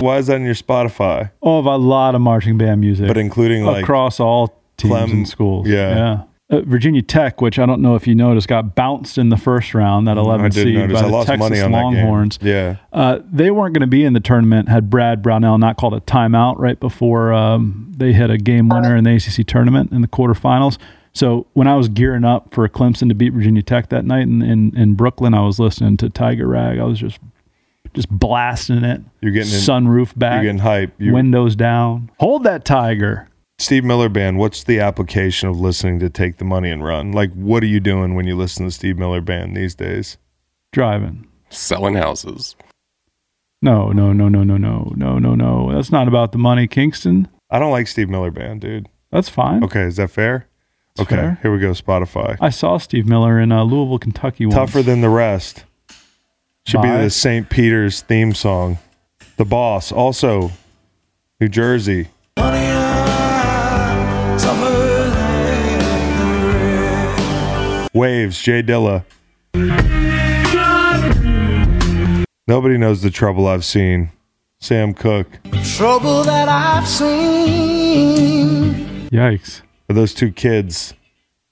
Why 0.00 0.18
is 0.18 0.26
that 0.28 0.36
in 0.36 0.44
your 0.44 0.54
Spotify? 0.54 1.30
Oh, 1.42 1.58
of 1.58 1.66
a 1.66 1.76
lot 1.76 2.14
of 2.14 2.20
marching 2.20 2.58
band 2.58 2.80
music. 2.80 3.06
But 3.08 3.16
including 3.16 3.64
like 3.64 3.82
across 3.82 4.20
all 4.20 4.48
teams 4.76 4.92
Clem- 4.92 5.10
and 5.10 5.28
schools. 5.28 5.68
yeah. 5.68 6.24
Uh, 6.50 6.62
Virginia 6.62 7.02
Tech, 7.02 7.42
which 7.42 7.58
I 7.58 7.66
don't 7.66 7.82
know 7.82 7.94
if 7.94 8.06
you 8.06 8.14
noticed, 8.14 8.48
got 8.48 8.74
bounced 8.74 9.18
in 9.18 9.28
the 9.28 9.36
first 9.36 9.74
round, 9.74 10.08
that 10.08 10.16
11 10.16 10.52
seed 10.52 10.74
notice. 10.76 10.94
by 10.94 11.00
I 11.00 11.02
the 11.02 11.08
lost 11.08 11.26
Texas 11.28 11.50
money 11.50 11.60
on 11.60 11.72
Longhorns. 11.72 12.38
Yeah. 12.40 12.76
Uh, 12.90 13.18
they 13.30 13.50
weren't 13.50 13.74
going 13.74 13.82
to 13.82 13.86
be 13.86 14.02
in 14.02 14.14
the 14.14 14.20
tournament 14.20 14.66
had 14.66 14.88
Brad 14.88 15.20
Brownell 15.20 15.58
not 15.58 15.76
called 15.76 15.92
a 15.92 16.00
timeout 16.00 16.54
right 16.58 16.80
before 16.80 17.34
um, 17.34 17.92
they 17.94 18.14
hit 18.14 18.30
a 18.30 18.38
game 18.38 18.70
winner 18.70 18.96
in 18.96 19.04
the 19.04 19.14
ACC 19.16 19.46
tournament 19.46 19.92
in 19.92 20.00
the 20.00 20.08
quarterfinals. 20.08 20.78
So 21.12 21.46
when 21.52 21.66
I 21.66 21.76
was 21.76 21.88
gearing 21.88 22.24
up 22.24 22.54
for 22.54 22.66
Clemson 22.66 23.08
to 23.08 23.14
beat 23.14 23.34
Virginia 23.34 23.60
Tech 23.62 23.90
that 23.90 24.06
night 24.06 24.22
in, 24.22 24.40
in, 24.40 24.74
in 24.74 24.94
Brooklyn, 24.94 25.34
I 25.34 25.42
was 25.42 25.58
listening 25.58 25.98
to 25.98 26.08
Tiger 26.08 26.46
Rag. 26.46 26.78
I 26.78 26.84
was 26.84 26.98
just 26.98 27.18
just 27.98 28.08
blasting 28.10 28.84
it. 28.84 29.00
You're 29.20 29.32
getting 29.32 29.52
in- 29.52 29.58
sunroof 29.58 30.16
back, 30.16 30.34
You're 30.34 30.52
getting 30.52 30.58
hype. 30.60 30.92
You, 30.98 31.12
windows 31.12 31.56
down. 31.56 32.10
Hold 32.20 32.44
that 32.44 32.64
Tiger. 32.64 33.28
Steve 33.58 33.82
Miller 33.82 34.08
Band, 34.08 34.38
what's 34.38 34.62
the 34.62 34.78
application 34.78 35.48
of 35.48 35.58
listening 35.58 35.98
to 35.98 36.08
Take 36.08 36.36
the 36.36 36.44
Money 36.44 36.70
and 36.70 36.84
Run? 36.84 37.10
Like, 37.10 37.32
what 37.32 37.64
are 37.64 37.66
you 37.66 37.80
doing 37.80 38.14
when 38.14 38.24
you 38.24 38.36
listen 38.36 38.64
to 38.66 38.70
Steve 38.70 38.96
Miller 38.98 39.20
Band 39.20 39.56
these 39.56 39.74
days? 39.74 40.16
Driving. 40.70 41.26
Selling 41.50 41.94
houses. 41.94 42.54
No, 43.60 43.90
no, 43.90 44.12
no, 44.12 44.28
no, 44.28 44.44
no, 44.44 44.56
no, 44.56 44.92
no, 44.94 45.18
no, 45.18 45.34
no. 45.34 45.72
That's 45.74 45.90
not 45.90 46.06
about 46.06 46.30
the 46.30 46.38
money, 46.38 46.68
Kingston. 46.68 47.26
I 47.50 47.58
don't 47.58 47.72
like 47.72 47.88
Steve 47.88 48.08
Miller 48.08 48.30
Band, 48.30 48.60
dude. 48.60 48.88
That's 49.10 49.28
fine. 49.28 49.64
Okay, 49.64 49.82
is 49.82 49.96
that 49.96 50.12
fair? 50.12 50.46
That's 50.94 51.08
okay, 51.08 51.16
fair. 51.20 51.38
here 51.42 51.52
we 51.52 51.58
go. 51.58 51.72
Spotify. 51.72 52.36
I 52.40 52.50
saw 52.50 52.78
Steve 52.78 53.08
Miller 53.08 53.40
in 53.40 53.50
uh, 53.50 53.64
Louisville, 53.64 53.98
Kentucky. 53.98 54.46
Once. 54.46 54.54
Tougher 54.54 54.82
than 54.84 55.00
the 55.00 55.08
rest. 55.08 55.64
Should 56.68 56.82
be 56.82 56.88
the 56.90 57.08
St. 57.08 57.48
Peter's 57.48 58.02
theme 58.02 58.34
song. 58.34 58.78
The 59.38 59.46
Boss, 59.46 59.90
also 59.90 60.50
New 61.40 61.48
Jersey. 61.48 62.08
Waves, 67.94 68.38
J 68.42 68.62
Dilla. 68.62 69.02
Nobody 72.46 72.76
knows 72.76 73.00
the 73.00 73.10
trouble 73.10 73.46
I've 73.46 73.64
seen. 73.64 74.10
Sam 74.60 74.92
Cooke. 74.92 75.38
Trouble 75.64 76.22
that 76.24 76.50
I've 76.50 76.86
seen. 76.86 78.74
Yikes. 79.08 79.62
Are 79.88 79.94
those 79.94 80.12
two 80.12 80.30
kids 80.30 80.92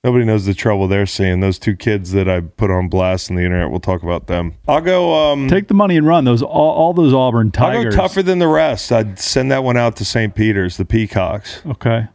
Nobody 0.07 0.25
knows 0.25 0.45
the 0.45 0.55
trouble 0.55 0.87
they're 0.87 1.05
seeing. 1.05 1.41
Those 1.41 1.59
two 1.59 1.75
kids 1.75 2.13
that 2.13 2.29
I 2.29 2.39
put 2.39 2.71
on 2.71 2.87
blast 2.89 3.29
on 3.29 3.35
the 3.35 3.43
internet. 3.43 3.71
We'll 3.73 3.81
talk 3.81 4.05
about 4.05 4.29
them. 4.29 4.55
I'll 4.69 4.81
go. 4.81 5.13
Um, 5.13 5.49
Take 5.49 5.67
the 5.67 5.75
money 5.75 5.97
and 5.97 6.07
run. 6.07 6.25
Those 6.25 6.43
all, 6.43 6.71
all 6.71 6.93
those 6.93 7.13
Auburn 7.13 7.49
I'll 7.49 7.73
Tigers. 7.73 7.97
go 7.97 8.03
tougher 8.03 8.23
than 8.23 8.39
the 8.39 8.47
rest. 8.47 8.93
I'd 8.93 9.19
send 9.19 9.51
that 9.51 9.65
one 9.65 9.77
out 9.77 9.97
to 9.97 10.05
St. 10.05 10.33
Peter's, 10.33 10.77
the 10.77 10.85
Peacocks. 10.85 11.61
Okay. 11.67 12.07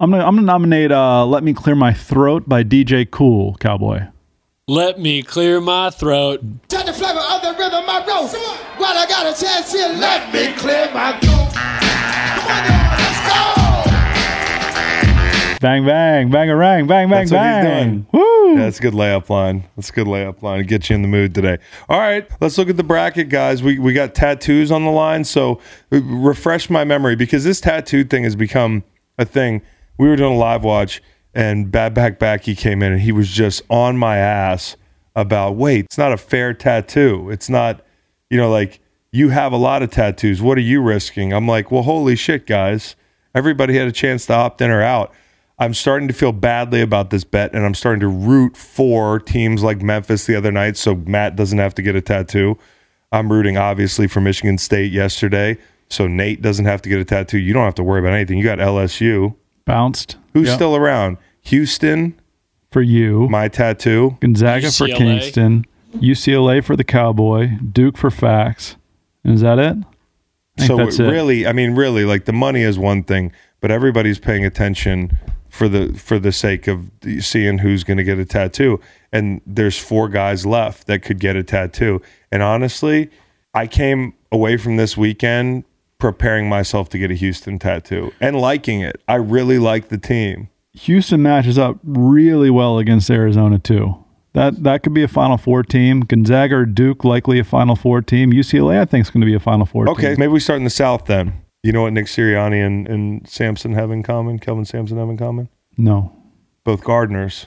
I'm 0.00 0.10
gonna 0.10 0.24
I'm 0.24 0.36
gonna 0.36 0.46
nominate 0.46 0.90
uh, 0.90 1.26
"Let 1.26 1.44
Me 1.44 1.52
Clear 1.52 1.76
My 1.76 1.92
Throat" 1.92 2.48
by 2.48 2.64
DJ 2.64 3.10
Kool 3.10 3.56
Cowboy. 3.60 4.04
Let 4.66 4.98
me 4.98 5.22
clear 5.22 5.60
my 5.60 5.90
throat. 5.90 6.40
Touch 6.68 6.86
the 6.86 6.94
flavor 6.94 7.20
of 7.20 7.42
the 7.42 7.50
rhythm 7.58 7.84
I 7.86 7.98
wrote. 8.08 8.32
While 8.80 8.96
I 8.96 9.04
got 9.06 9.26
a 9.26 9.38
chance 9.38 9.70
here, 9.70 9.88
let 9.88 10.32
me 10.32 10.54
clear 10.54 10.90
my 10.94 11.20
throat. 11.20 12.83
Bang 15.64 15.86
bang 15.86 16.28
bang 16.28 16.50
a 16.50 16.56
rang 16.56 16.86
bang 16.86 17.08
bang 17.08 17.20
That's 17.26 17.32
what 17.32 17.38
he's 17.38 17.64
bang. 17.64 17.90
doing. 17.90 18.06
Woo! 18.12 18.54
Yeah, 18.54 18.64
that's 18.64 18.78
a 18.80 18.82
good 18.82 18.92
layup 18.92 19.30
line. 19.30 19.64
That's 19.76 19.88
a 19.88 19.92
good 19.94 20.06
layup 20.06 20.42
line. 20.42 20.58
to 20.58 20.64
Get 20.64 20.90
you 20.90 20.94
in 20.96 21.00
the 21.00 21.08
mood 21.08 21.34
today. 21.34 21.56
All 21.88 21.98
right, 21.98 22.28
let's 22.42 22.58
look 22.58 22.68
at 22.68 22.76
the 22.76 22.84
bracket, 22.84 23.30
guys. 23.30 23.62
We 23.62 23.78
we 23.78 23.94
got 23.94 24.14
tattoos 24.14 24.70
on 24.70 24.84
the 24.84 24.90
line, 24.90 25.24
so 25.24 25.62
uh, 25.90 26.02
refresh 26.02 26.68
my 26.68 26.84
memory 26.84 27.16
because 27.16 27.44
this 27.44 27.62
tattoo 27.62 28.04
thing 28.04 28.24
has 28.24 28.36
become 28.36 28.84
a 29.16 29.24
thing. 29.24 29.62
We 29.96 30.06
were 30.06 30.16
doing 30.16 30.34
a 30.34 30.36
live 30.36 30.64
watch, 30.64 31.02
and 31.32 31.72
Bad 31.72 31.94
Back 31.94 32.18
Backy 32.18 32.54
came 32.54 32.82
in, 32.82 32.92
and 32.92 33.00
he 33.00 33.10
was 33.10 33.30
just 33.30 33.62
on 33.70 33.96
my 33.96 34.18
ass 34.18 34.76
about 35.16 35.56
wait, 35.56 35.86
it's 35.86 35.96
not 35.96 36.12
a 36.12 36.18
fair 36.18 36.52
tattoo. 36.52 37.30
It's 37.30 37.48
not, 37.48 37.82
you 38.28 38.36
know, 38.36 38.50
like 38.50 38.80
you 39.12 39.30
have 39.30 39.54
a 39.54 39.56
lot 39.56 39.82
of 39.82 39.90
tattoos. 39.90 40.42
What 40.42 40.58
are 40.58 40.60
you 40.60 40.82
risking? 40.82 41.32
I'm 41.32 41.48
like, 41.48 41.70
well, 41.70 41.84
holy 41.84 42.16
shit, 42.16 42.46
guys. 42.46 42.96
Everybody 43.34 43.78
had 43.78 43.88
a 43.88 43.92
chance 43.92 44.26
to 44.26 44.34
opt 44.34 44.60
in 44.60 44.70
or 44.70 44.82
out. 44.82 45.14
I'm 45.58 45.72
starting 45.74 46.08
to 46.08 46.14
feel 46.14 46.32
badly 46.32 46.80
about 46.80 47.10
this 47.10 47.22
bet, 47.22 47.54
and 47.54 47.64
I'm 47.64 47.74
starting 47.74 48.00
to 48.00 48.08
root 48.08 48.56
for 48.56 49.20
teams 49.20 49.62
like 49.62 49.80
Memphis 49.82 50.26
the 50.26 50.34
other 50.36 50.50
night, 50.50 50.76
so 50.76 50.96
Matt 50.96 51.36
doesn't 51.36 51.58
have 51.58 51.74
to 51.76 51.82
get 51.82 51.94
a 51.94 52.00
tattoo. 52.00 52.58
I'm 53.12 53.30
rooting 53.30 53.56
obviously 53.56 54.08
for 54.08 54.20
Michigan 54.20 54.58
State 54.58 54.90
yesterday, 54.90 55.56
so 55.88 56.08
Nate 56.08 56.42
doesn't 56.42 56.64
have 56.64 56.82
to 56.82 56.88
get 56.88 56.98
a 56.98 57.04
tattoo. 57.04 57.38
You 57.38 57.52
don't 57.52 57.64
have 57.64 57.76
to 57.76 57.84
worry 57.84 58.00
about 58.00 58.14
anything. 58.14 58.38
You 58.38 58.44
got 58.44 58.58
LSU. 58.58 59.36
Bounced. 59.64 60.16
Who's 60.32 60.48
Yep. 60.48 60.56
still 60.56 60.74
around? 60.76 61.18
Houston, 61.42 62.14
for 62.72 62.82
you? 62.82 63.28
my 63.28 63.46
tattoo. 63.46 64.16
Gonzaga 64.20 64.72
for 64.72 64.88
Kingston. 64.88 65.64
UCLA 66.00 66.60
for 66.60 66.74
the 66.74 66.82
Cowboy. 66.82 67.50
Duke 67.72 67.96
for 67.96 68.10
Fax. 68.10 68.74
Is 69.24 69.42
that 69.42 69.60
it? 69.60 69.76
I 70.58 70.60
think 70.60 70.66
So 70.66 70.76
that's 70.78 70.98
it. 70.98 71.04
really, 71.04 71.46
I 71.46 71.52
mean, 71.52 71.76
really, 71.76 72.04
like 72.04 72.24
the 72.24 72.32
money 72.32 72.62
is 72.62 72.76
one 72.78 73.04
thing, 73.04 73.30
but 73.60 73.70
everybody's 73.70 74.18
paying 74.18 74.44
attention 74.44 75.16
for 75.54 75.68
the 75.68 75.94
for 75.94 76.18
the 76.18 76.32
sake 76.32 76.66
of 76.66 76.90
seeing 77.20 77.58
who's 77.58 77.84
going 77.84 77.96
to 77.96 78.04
get 78.04 78.18
a 78.18 78.24
tattoo. 78.24 78.80
And 79.12 79.40
there's 79.46 79.78
four 79.78 80.08
guys 80.08 80.44
left 80.44 80.86
that 80.88 81.00
could 81.02 81.20
get 81.20 81.36
a 81.36 81.44
tattoo. 81.44 82.02
And 82.32 82.42
honestly, 82.42 83.08
I 83.54 83.68
came 83.68 84.14
away 84.32 84.56
from 84.56 84.76
this 84.76 84.96
weekend 84.96 85.64
preparing 85.98 86.48
myself 86.48 86.88
to 86.90 86.98
get 86.98 87.10
a 87.10 87.14
Houston 87.14 87.58
tattoo 87.60 88.12
and 88.20 88.36
liking 88.36 88.80
it. 88.80 89.00
I 89.06 89.14
really 89.14 89.58
like 89.60 89.88
the 89.88 89.98
team. 89.98 90.48
Houston 90.72 91.22
matches 91.22 91.56
up 91.56 91.78
really 91.84 92.50
well 92.50 92.78
against 92.78 93.08
Arizona 93.08 93.60
too. 93.60 93.94
That 94.32 94.64
that 94.64 94.82
could 94.82 94.92
be 94.92 95.04
a 95.04 95.08
Final 95.08 95.36
Four 95.36 95.62
team. 95.62 96.00
Gonzaga 96.00 96.56
or 96.56 96.66
Duke 96.66 97.04
likely 97.04 97.38
a 97.38 97.44
Final 97.44 97.76
Four 97.76 98.02
team. 98.02 98.32
UCLA 98.32 98.80
I 98.80 98.84
think 98.84 99.06
is 99.06 99.10
going 99.10 99.20
to 99.20 99.26
be 99.26 99.34
a 99.34 99.40
Final 99.40 99.66
Four 99.66 99.88
Okay, 99.90 100.08
team. 100.08 100.16
maybe 100.18 100.32
we 100.32 100.40
start 100.40 100.56
in 100.56 100.64
the 100.64 100.70
South 100.70 101.04
then. 101.04 101.43
You 101.64 101.72
know 101.72 101.82
what 101.82 101.94
Nick 101.94 102.06
Sirianni 102.06 102.64
and, 102.64 102.86
and 102.86 103.26
Sampson 103.26 103.72
have 103.72 103.90
in 103.90 104.02
common? 104.02 104.38
Kelvin 104.38 104.66
Sampson 104.66 104.98
have 104.98 105.08
in 105.08 105.16
common? 105.16 105.48
No. 105.78 106.12
both 106.62 106.84
gardeners. 106.84 107.46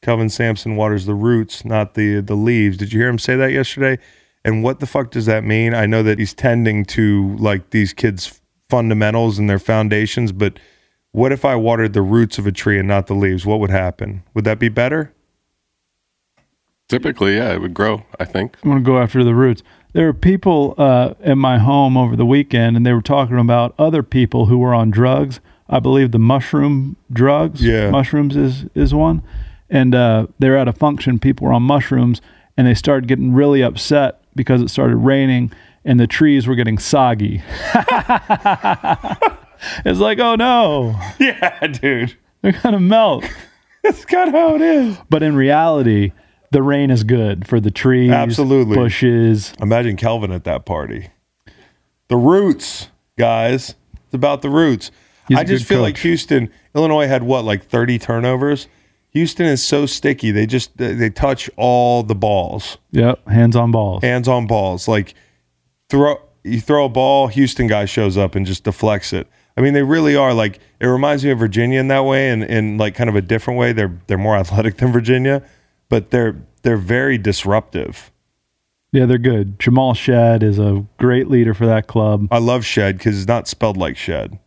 Kelvin 0.00 0.30
Sampson 0.30 0.76
waters 0.76 1.06
the 1.06 1.14
roots, 1.14 1.64
not 1.64 1.94
the 1.94 2.20
the 2.20 2.36
leaves. 2.36 2.76
Did 2.78 2.92
you 2.92 3.00
hear 3.00 3.08
him 3.08 3.18
say 3.18 3.34
that 3.36 3.52
yesterday? 3.52 4.00
And 4.44 4.62
what 4.62 4.78
the 4.80 4.86
fuck 4.86 5.10
does 5.10 5.26
that 5.26 5.44
mean? 5.44 5.74
I 5.74 5.84
know 5.86 6.02
that 6.04 6.18
he's 6.18 6.32
tending 6.32 6.84
to 6.86 7.36
like 7.36 7.70
these 7.70 7.92
kids' 7.92 8.40
fundamentals 8.70 9.38
and 9.38 9.50
their 9.50 9.58
foundations, 9.58 10.30
but 10.32 10.58
what 11.10 11.32
if 11.32 11.44
I 11.44 11.56
watered 11.56 11.92
the 11.92 12.02
roots 12.02 12.38
of 12.38 12.46
a 12.46 12.52
tree 12.52 12.78
and 12.78 12.88
not 12.88 13.08
the 13.08 13.14
leaves? 13.14 13.44
What 13.44 13.58
would 13.60 13.70
happen? 13.70 14.22
Would 14.34 14.44
that 14.44 14.58
be 14.60 14.68
better? 14.70 15.12
Typically, 16.88 17.36
yeah, 17.36 17.52
it 17.52 17.60
would 17.60 17.74
grow. 17.74 18.04
I 18.18 18.24
think. 18.24 18.56
I'm 18.62 18.70
going 18.70 18.82
to 18.82 18.86
go 18.86 18.98
after 18.98 19.22
the 19.22 19.34
roots. 19.34 19.62
There 19.92 20.06
were 20.06 20.12
people 20.14 20.74
uh, 20.78 21.14
in 21.20 21.38
my 21.38 21.58
home 21.58 21.96
over 21.96 22.14
the 22.16 22.26
weekend, 22.26 22.76
and 22.76 22.86
they 22.86 22.92
were 22.92 23.02
talking 23.02 23.38
about 23.38 23.74
other 23.78 24.02
people 24.02 24.46
who 24.46 24.58
were 24.58 24.72
on 24.74 24.90
drugs. 24.90 25.40
I 25.68 25.80
believe 25.80 26.12
the 26.12 26.18
mushroom 26.18 26.96
drugs. 27.12 27.62
Yeah. 27.64 27.90
mushrooms 27.90 28.36
is 28.36 28.64
is 28.74 28.94
one. 28.94 29.22
And 29.68 29.94
uh, 29.94 30.26
they 30.38 30.48
were 30.48 30.56
at 30.56 30.68
a 30.68 30.72
function. 30.72 31.18
People 31.18 31.46
were 31.46 31.52
on 31.52 31.62
mushrooms, 31.62 32.20
and 32.56 32.66
they 32.66 32.74
started 32.74 33.06
getting 33.08 33.32
really 33.32 33.62
upset 33.62 34.20
because 34.36 34.60
it 34.62 34.68
started 34.70 34.96
raining, 34.96 35.52
and 35.84 35.98
the 35.98 36.06
trees 36.06 36.46
were 36.46 36.54
getting 36.56 36.78
soggy. 36.78 37.42
it's 39.84 40.00
like, 40.00 40.18
oh 40.18 40.34
no, 40.36 40.98
Yeah, 41.18 41.66
dude. 41.66 42.16
they're 42.42 42.52
gonna 42.52 42.80
melt. 42.80 43.24
That's 43.82 44.04
kind 44.04 44.28
of 44.28 44.34
how 44.34 44.54
it 44.56 44.60
is. 44.62 44.98
But 45.08 45.22
in 45.22 45.34
reality, 45.36 46.12
the 46.50 46.62
rain 46.62 46.90
is 46.90 47.04
good 47.04 47.46
for 47.46 47.60
the 47.60 47.70
trees, 47.70 48.10
Absolutely. 48.10 48.76
bushes. 48.76 49.52
Imagine 49.60 49.96
Kelvin 49.96 50.32
at 50.32 50.44
that 50.44 50.64
party. 50.64 51.08
The 52.08 52.16
roots, 52.16 52.88
guys. 53.16 53.74
It's 54.04 54.14
about 54.14 54.42
the 54.42 54.50
roots. 54.50 54.90
He's 55.28 55.38
I 55.38 55.44
just 55.44 55.64
feel 55.64 55.80
like. 55.80 55.98
Houston, 55.98 56.50
Illinois 56.74 57.06
had 57.06 57.22
what, 57.22 57.44
like 57.44 57.64
30 57.64 57.98
turnovers? 58.00 58.66
Houston 59.10 59.46
is 59.46 59.62
so 59.62 59.86
sticky. 59.86 60.30
They 60.30 60.46
just 60.46 60.76
they, 60.76 60.92
they 60.92 61.10
touch 61.10 61.50
all 61.56 62.02
the 62.02 62.14
balls. 62.14 62.78
Yep, 62.92 63.28
hands 63.28 63.56
on 63.56 63.70
balls. 63.72 64.02
Hands 64.02 64.26
on 64.28 64.46
balls. 64.46 64.86
Like 64.86 65.14
throw 65.88 66.20
you 66.44 66.60
throw 66.60 66.86
a 66.86 66.88
ball, 66.88 67.26
Houston 67.28 67.66
guy 67.66 67.84
shows 67.84 68.16
up 68.16 68.34
and 68.34 68.46
just 68.46 68.64
deflects 68.64 69.12
it. 69.12 69.26
I 69.56 69.62
mean, 69.62 69.74
they 69.74 69.82
really 69.82 70.14
are 70.16 70.32
like 70.32 70.60
it 70.78 70.86
reminds 70.86 71.24
me 71.24 71.30
of 71.30 71.38
Virginia 71.38 71.80
in 71.80 71.88
that 71.88 72.04
way 72.04 72.30
and 72.30 72.44
in 72.44 72.78
like 72.78 72.94
kind 72.94 73.10
of 73.10 73.16
a 73.16 73.20
different 73.20 73.58
way. 73.58 73.72
They're 73.72 73.98
they're 74.06 74.18
more 74.18 74.36
athletic 74.36 74.76
than 74.76 74.92
Virginia, 74.92 75.42
but 75.90 76.10
they're 76.10 76.36
they're 76.62 76.78
very 76.78 77.18
disruptive. 77.18 78.10
Yeah, 78.92 79.04
they're 79.04 79.18
good. 79.18 79.60
Jamal 79.60 79.94
Shead 79.94 80.42
is 80.42 80.58
a 80.58 80.86
great 80.98 81.28
leader 81.28 81.52
for 81.52 81.66
that 81.66 81.86
club. 81.86 82.26
I 82.30 82.38
love 82.38 82.64
Shead 82.64 82.96
because 82.96 83.18
it's 83.18 83.28
not 83.28 83.46
spelled 83.46 83.76
like 83.76 83.96
Shed. 83.96 84.38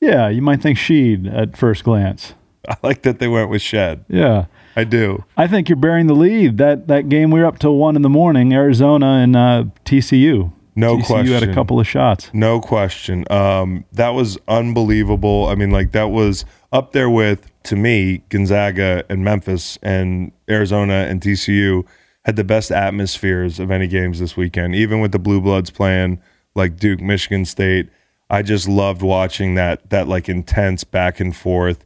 Yeah, 0.00 0.28
you 0.28 0.40
might 0.40 0.62
think 0.62 0.78
Sheed 0.78 1.30
at 1.30 1.56
first 1.56 1.82
glance. 1.82 2.34
I 2.68 2.76
like 2.82 3.02
that 3.02 3.18
they 3.18 3.28
went 3.28 3.50
with 3.50 3.62
Shed. 3.62 4.04
Yeah. 4.08 4.46
I 4.76 4.84
do. 4.84 5.24
I 5.36 5.48
think 5.48 5.68
you're 5.68 5.76
bearing 5.76 6.06
the 6.06 6.14
lead. 6.14 6.58
That 6.58 6.86
that 6.86 7.08
game 7.08 7.32
we 7.32 7.40
were 7.40 7.46
up 7.46 7.58
till 7.58 7.76
one 7.76 7.96
in 7.96 8.02
the 8.02 8.08
morning, 8.08 8.52
Arizona 8.52 9.06
and 9.06 9.34
uh, 9.34 9.64
TCU. 9.84 10.52
No 10.76 10.98
question. 10.98 11.26
You 11.26 11.32
had 11.32 11.42
a 11.42 11.52
couple 11.52 11.80
of 11.80 11.88
shots. 11.88 12.30
No 12.32 12.60
question. 12.60 13.24
Um, 13.32 13.84
that 13.92 14.10
was 14.10 14.38
unbelievable. 14.46 15.48
I 15.48 15.56
mean, 15.56 15.72
like 15.72 15.90
that 15.92 16.10
was 16.10 16.44
up 16.72 16.92
there 16.92 17.10
with 17.10 17.50
to 17.68 17.76
me 17.76 18.22
Gonzaga 18.30 19.04
and 19.08 19.22
Memphis 19.22 19.78
and 19.82 20.32
Arizona 20.48 21.06
and 21.08 21.20
TCU 21.20 21.86
had 22.24 22.36
the 22.36 22.44
best 22.44 22.70
atmospheres 22.70 23.60
of 23.60 23.70
any 23.70 23.86
games 23.86 24.20
this 24.20 24.36
weekend. 24.36 24.74
Even 24.74 25.00
with 25.00 25.12
the 25.12 25.18
Blue 25.18 25.40
Bloods 25.40 25.70
playing 25.70 26.20
like 26.54 26.76
Duke, 26.76 27.00
Michigan 27.00 27.44
State, 27.44 27.90
I 28.30 28.42
just 28.42 28.68
loved 28.68 29.02
watching 29.02 29.54
that 29.54 29.90
that 29.90 30.08
like 30.08 30.28
intense 30.28 30.82
back 30.84 31.20
and 31.20 31.36
forth 31.36 31.84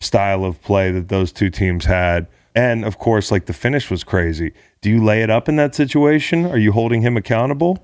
style 0.00 0.44
of 0.44 0.60
play 0.62 0.90
that 0.90 1.08
those 1.08 1.32
two 1.32 1.48
teams 1.48 1.86
had. 1.86 2.26
And 2.54 2.84
of 2.84 2.98
course, 2.98 3.30
like 3.30 3.46
the 3.46 3.52
finish 3.54 3.90
was 3.90 4.04
crazy. 4.04 4.52
Do 4.82 4.90
you 4.90 5.02
lay 5.02 5.22
it 5.22 5.30
up 5.30 5.48
in 5.48 5.56
that 5.56 5.74
situation? 5.74 6.44
Are 6.44 6.58
you 6.58 6.72
holding 6.72 7.00
him 7.00 7.16
accountable? 7.16 7.82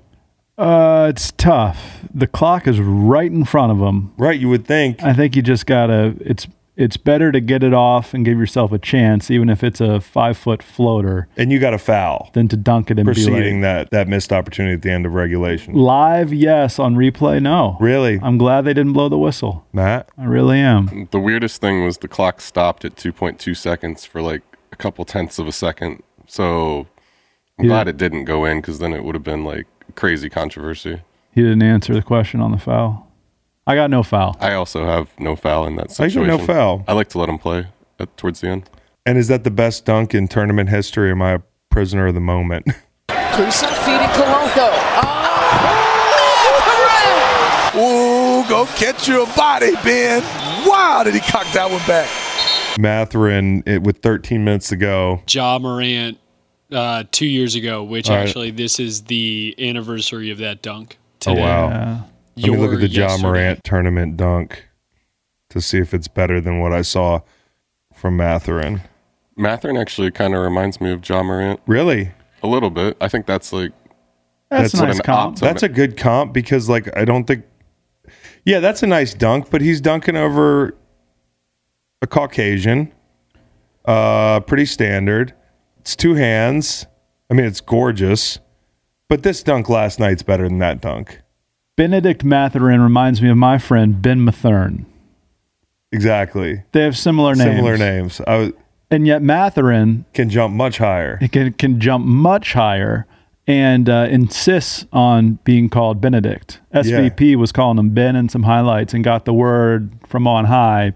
Uh, 0.55 1.07
it's 1.09 1.31
tough. 1.31 2.05
The 2.13 2.27
clock 2.27 2.67
is 2.67 2.79
right 2.79 3.31
in 3.31 3.45
front 3.45 3.71
of 3.71 3.79
them. 3.79 4.13
Right, 4.17 4.39
you 4.39 4.49
would 4.49 4.67
think. 4.67 5.01
I 5.01 5.13
think 5.13 5.35
you 5.35 5.41
just 5.41 5.65
gotta. 5.65 6.15
It's 6.19 6.47
it's 6.79 6.95
better 6.97 7.29
to 7.31 7.41
get 7.41 7.61
it 7.61 7.73
off 7.73 8.13
and 8.13 8.23
give 8.23 8.39
yourself 8.39 8.71
a 8.71 8.79
chance, 8.79 9.29
even 9.29 9.49
if 9.49 9.63
it's 9.63 9.81
a 9.81 9.99
five 9.99 10.37
foot 10.37 10.63
floater, 10.63 11.27
And 11.35 11.51
you 11.51 11.59
got 11.59 11.73
a 11.73 11.77
foul. 11.77 12.29
than 12.33 12.47
to 12.47 12.55
dunk 12.57 12.89
it 12.89 12.97
and 12.97 13.05
be 13.05 13.13
preceding 13.13 13.55
like, 13.61 13.89
that 13.89 13.91
that 13.91 14.07
missed 14.07 14.31
opportunity 14.31 14.75
at 14.75 14.81
the 14.81 14.89
end 14.91 15.05
of 15.05 15.13
regulation. 15.13 15.73
live. 15.73 16.33
Yes, 16.33 16.79
on 16.79 16.95
replay, 16.95 17.41
no. 17.41 17.75
Really, 17.81 18.19
I'm 18.23 18.37
glad 18.37 18.61
they 18.63 18.73
didn't 18.73 18.93
blow 18.93 19.09
the 19.09 19.17
whistle. 19.17 19.65
Matt? 19.73 20.09
I 20.17 20.23
really 20.23 20.57
am. 20.59 21.07
The 21.11 21.19
weirdest 21.19 21.59
thing 21.59 21.83
was 21.83 21.97
the 21.97 22.07
clock 22.07 22.39
stopped 22.39 22.85
at 22.85 22.95
2.2 22.95 23.53
seconds 23.57 24.05
for 24.05 24.21
like 24.21 24.41
a 24.71 24.75
couple 24.77 25.03
tenths 25.03 25.37
of 25.37 25.47
a 25.47 25.51
second. 25.51 26.01
So 26.27 26.87
I'm 27.59 27.65
Yeah. 27.65 27.69
glad 27.71 27.87
it 27.89 27.97
didn't 27.97 28.23
go 28.23 28.45
in 28.45 28.61
because 28.61 28.79
then 28.79 28.93
it 28.93 29.03
would 29.03 29.15
have 29.15 29.23
been 29.23 29.43
like 29.43 29.67
crazy 29.95 30.29
controversy. 30.29 31.01
He 31.33 31.41
didn't 31.41 31.61
answer 31.63 31.93
the 31.93 32.01
question 32.01 32.39
on 32.39 32.51
the 32.51 32.57
foul. 32.57 33.05
I 33.69 33.75
got 33.75 33.91
no 33.91 34.01
foul. 34.01 34.35
I 34.39 34.53
also 34.53 34.83
have 34.83 35.11
no 35.19 35.35
foul 35.35 35.67
in 35.67 35.75
that 35.75 35.83
I 35.83 35.85
got 35.85 35.91
situation. 35.91 36.25
no 36.25 36.39
foul. 36.39 36.83
I 36.87 36.93
like 36.93 37.09
to 37.09 37.19
let 37.19 37.29
him 37.29 37.37
play 37.37 37.67
at, 37.99 38.17
towards 38.17 38.41
the 38.41 38.47
end. 38.47 38.67
And 39.05 39.15
is 39.15 39.27
that 39.27 39.43
the 39.43 39.51
best 39.51 39.85
dunk 39.85 40.15
in 40.15 40.27
tournament 40.27 40.69
history? 40.69 41.11
Am 41.11 41.21
I 41.21 41.33
a 41.33 41.39
prisoner 41.69 42.07
of 42.07 42.15
the 42.15 42.19
moment? 42.19 42.65
Kusa 43.09 43.67
feeding 43.85 44.09
Karonko. 44.17 44.69
Oh, 47.75 48.43
Ooh, 48.43 48.49
go 48.49 48.65
catch 48.75 49.07
your 49.07 49.27
body, 49.35 49.75
Ben. 49.83 50.23
Wow, 50.67 51.03
did 51.03 51.13
he 51.13 51.19
cock 51.19 51.45
that 51.53 51.69
one 51.69 51.85
back? 51.85 52.09
Mathurin 52.79 53.61
it, 53.67 53.83
with 53.83 53.99
13 53.99 54.43
minutes 54.43 54.69
to 54.69 54.77
go. 54.77 55.21
Ja 55.29 55.59
Morant 55.59 56.17
uh, 56.71 57.03
two 57.11 57.27
years 57.27 57.53
ago, 57.53 57.83
which 57.83 58.09
All 58.09 58.15
right. 58.15 58.27
actually 58.27 58.49
this 58.49 58.79
is 58.79 59.03
the 59.03 59.53
anniversary 59.59 60.31
of 60.31 60.39
that 60.39 60.63
dunk. 60.63 60.97
Oh 61.27 61.35
Today. 61.35 61.41
wow! 61.41 62.05
Let 62.47 62.51
me 62.51 62.57
look 62.57 62.73
at 62.73 62.79
the 62.79 62.87
Ja 62.87 63.07
yesterday. 63.07 63.21
Morant 63.27 63.63
tournament 63.63 64.17
dunk 64.17 64.67
to 65.49 65.61
see 65.61 65.77
if 65.79 65.93
it's 65.93 66.07
better 66.07 66.39
than 66.39 66.59
what 66.59 66.73
I 66.73 66.81
saw 66.81 67.21
from 67.93 68.17
Mathurin. 68.17 68.81
Mathurin 69.35 69.77
actually 69.77 70.11
kind 70.11 70.35
of 70.35 70.41
reminds 70.41 70.79
me 70.81 70.91
of 70.91 71.07
Ja 71.07 71.23
Morant 71.23 71.59
Really? 71.67 72.11
a 72.43 72.47
little 72.47 72.69
bit. 72.69 72.97
I 73.01 73.07
think 73.07 73.25
that's 73.25 73.51
like 73.51 73.71
that's, 74.49 74.71
That's 74.71 74.81
a 74.81 74.85
nice 74.87 74.97
an 74.97 75.03
comp. 75.03 75.31
opt- 75.33 75.41
That's 75.41 75.61
a 75.63 75.69
good 75.69 75.95
comp 75.97 76.33
because, 76.33 76.67
like, 76.67 76.89
I 76.97 77.05
don't 77.05 77.25
think. 77.25 77.45
Yeah, 78.45 78.59
that's 78.59 78.81
a 78.81 78.87
nice 78.87 79.13
dunk, 79.13 79.51
but 79.51 79.61
he's 79.61 79.79
dunking 79.79 80.15
over 80.15 80.75
a 82.01 82.07
Caucasian. 82.07 82.91
Uh, 83.85 84.39
pretty 84.39 84.65
standard. 84.65 85.35
It's 85.79 85.95
two 85.95 86.15
hands. 86.15 86.87
I 87.29 87.35
mean, 87.35 87.45
it's 87.45 87.61
gorgeous. 87.61 88.39
But 89.07 89.21
this 89.21 89.43
dunk 89.43 89.69
last 89.69 89.99
night's 89.99 90.23
better 90.23 90.47
than 90.47 90.57
that 90.59 90.81
dunk. 90.81 91.21
Bennedict 91.79 92.25
Mathurin 92.25 92.81
reminds 92.81 93.21
me 93.21 93.29
of 93.29 93.37
my 93.37 93.57
friend 93.57 94.01
Ben 94.01 94.19
Mathern. 94.19 94.83
Exactly. 95.93 96.61
They 96.73 96.81
have 96.81 96.97
similar 96.97 97.35
names. 97.35 97.55
Similar 97.55 97.77
names. 97.77 98.19
I 98.27 98.35
was, 98.35 98.51
And 98.91 99.07
yet 99.07 99.21
Mathurin 99.21 100.03
can 100.13 100.29
jump 100.29 100.53
much 100.53 100.77
higher. 100.79 101.19
can, 101.31 101.53
can 101.53 101.79
jump 101.79 102.05
much 102.05 102.51
higher 102.51 103.07
and 103.47 103.87
uh, 103.87 104.07
insists 104.11 104.87
on 104.91 105.39
being 105.45 105.69
called 105.69 106.01
Benedict. 106.01 106.59
SVP 106.73 107.37
was 107.37 107.53
calling 107.53 107.77
him 107.77 107.91
Ben 107.91 108.17
in 108.17 108.27
some 108.27 108.43
highlights 108.43 108.93
and 108.93 109.01
got 109.01 109.23
the 109.23 109.33
word 109.33 109.89
from 110.05 110.27
on 110.27 110.43
high, 110.43 110.95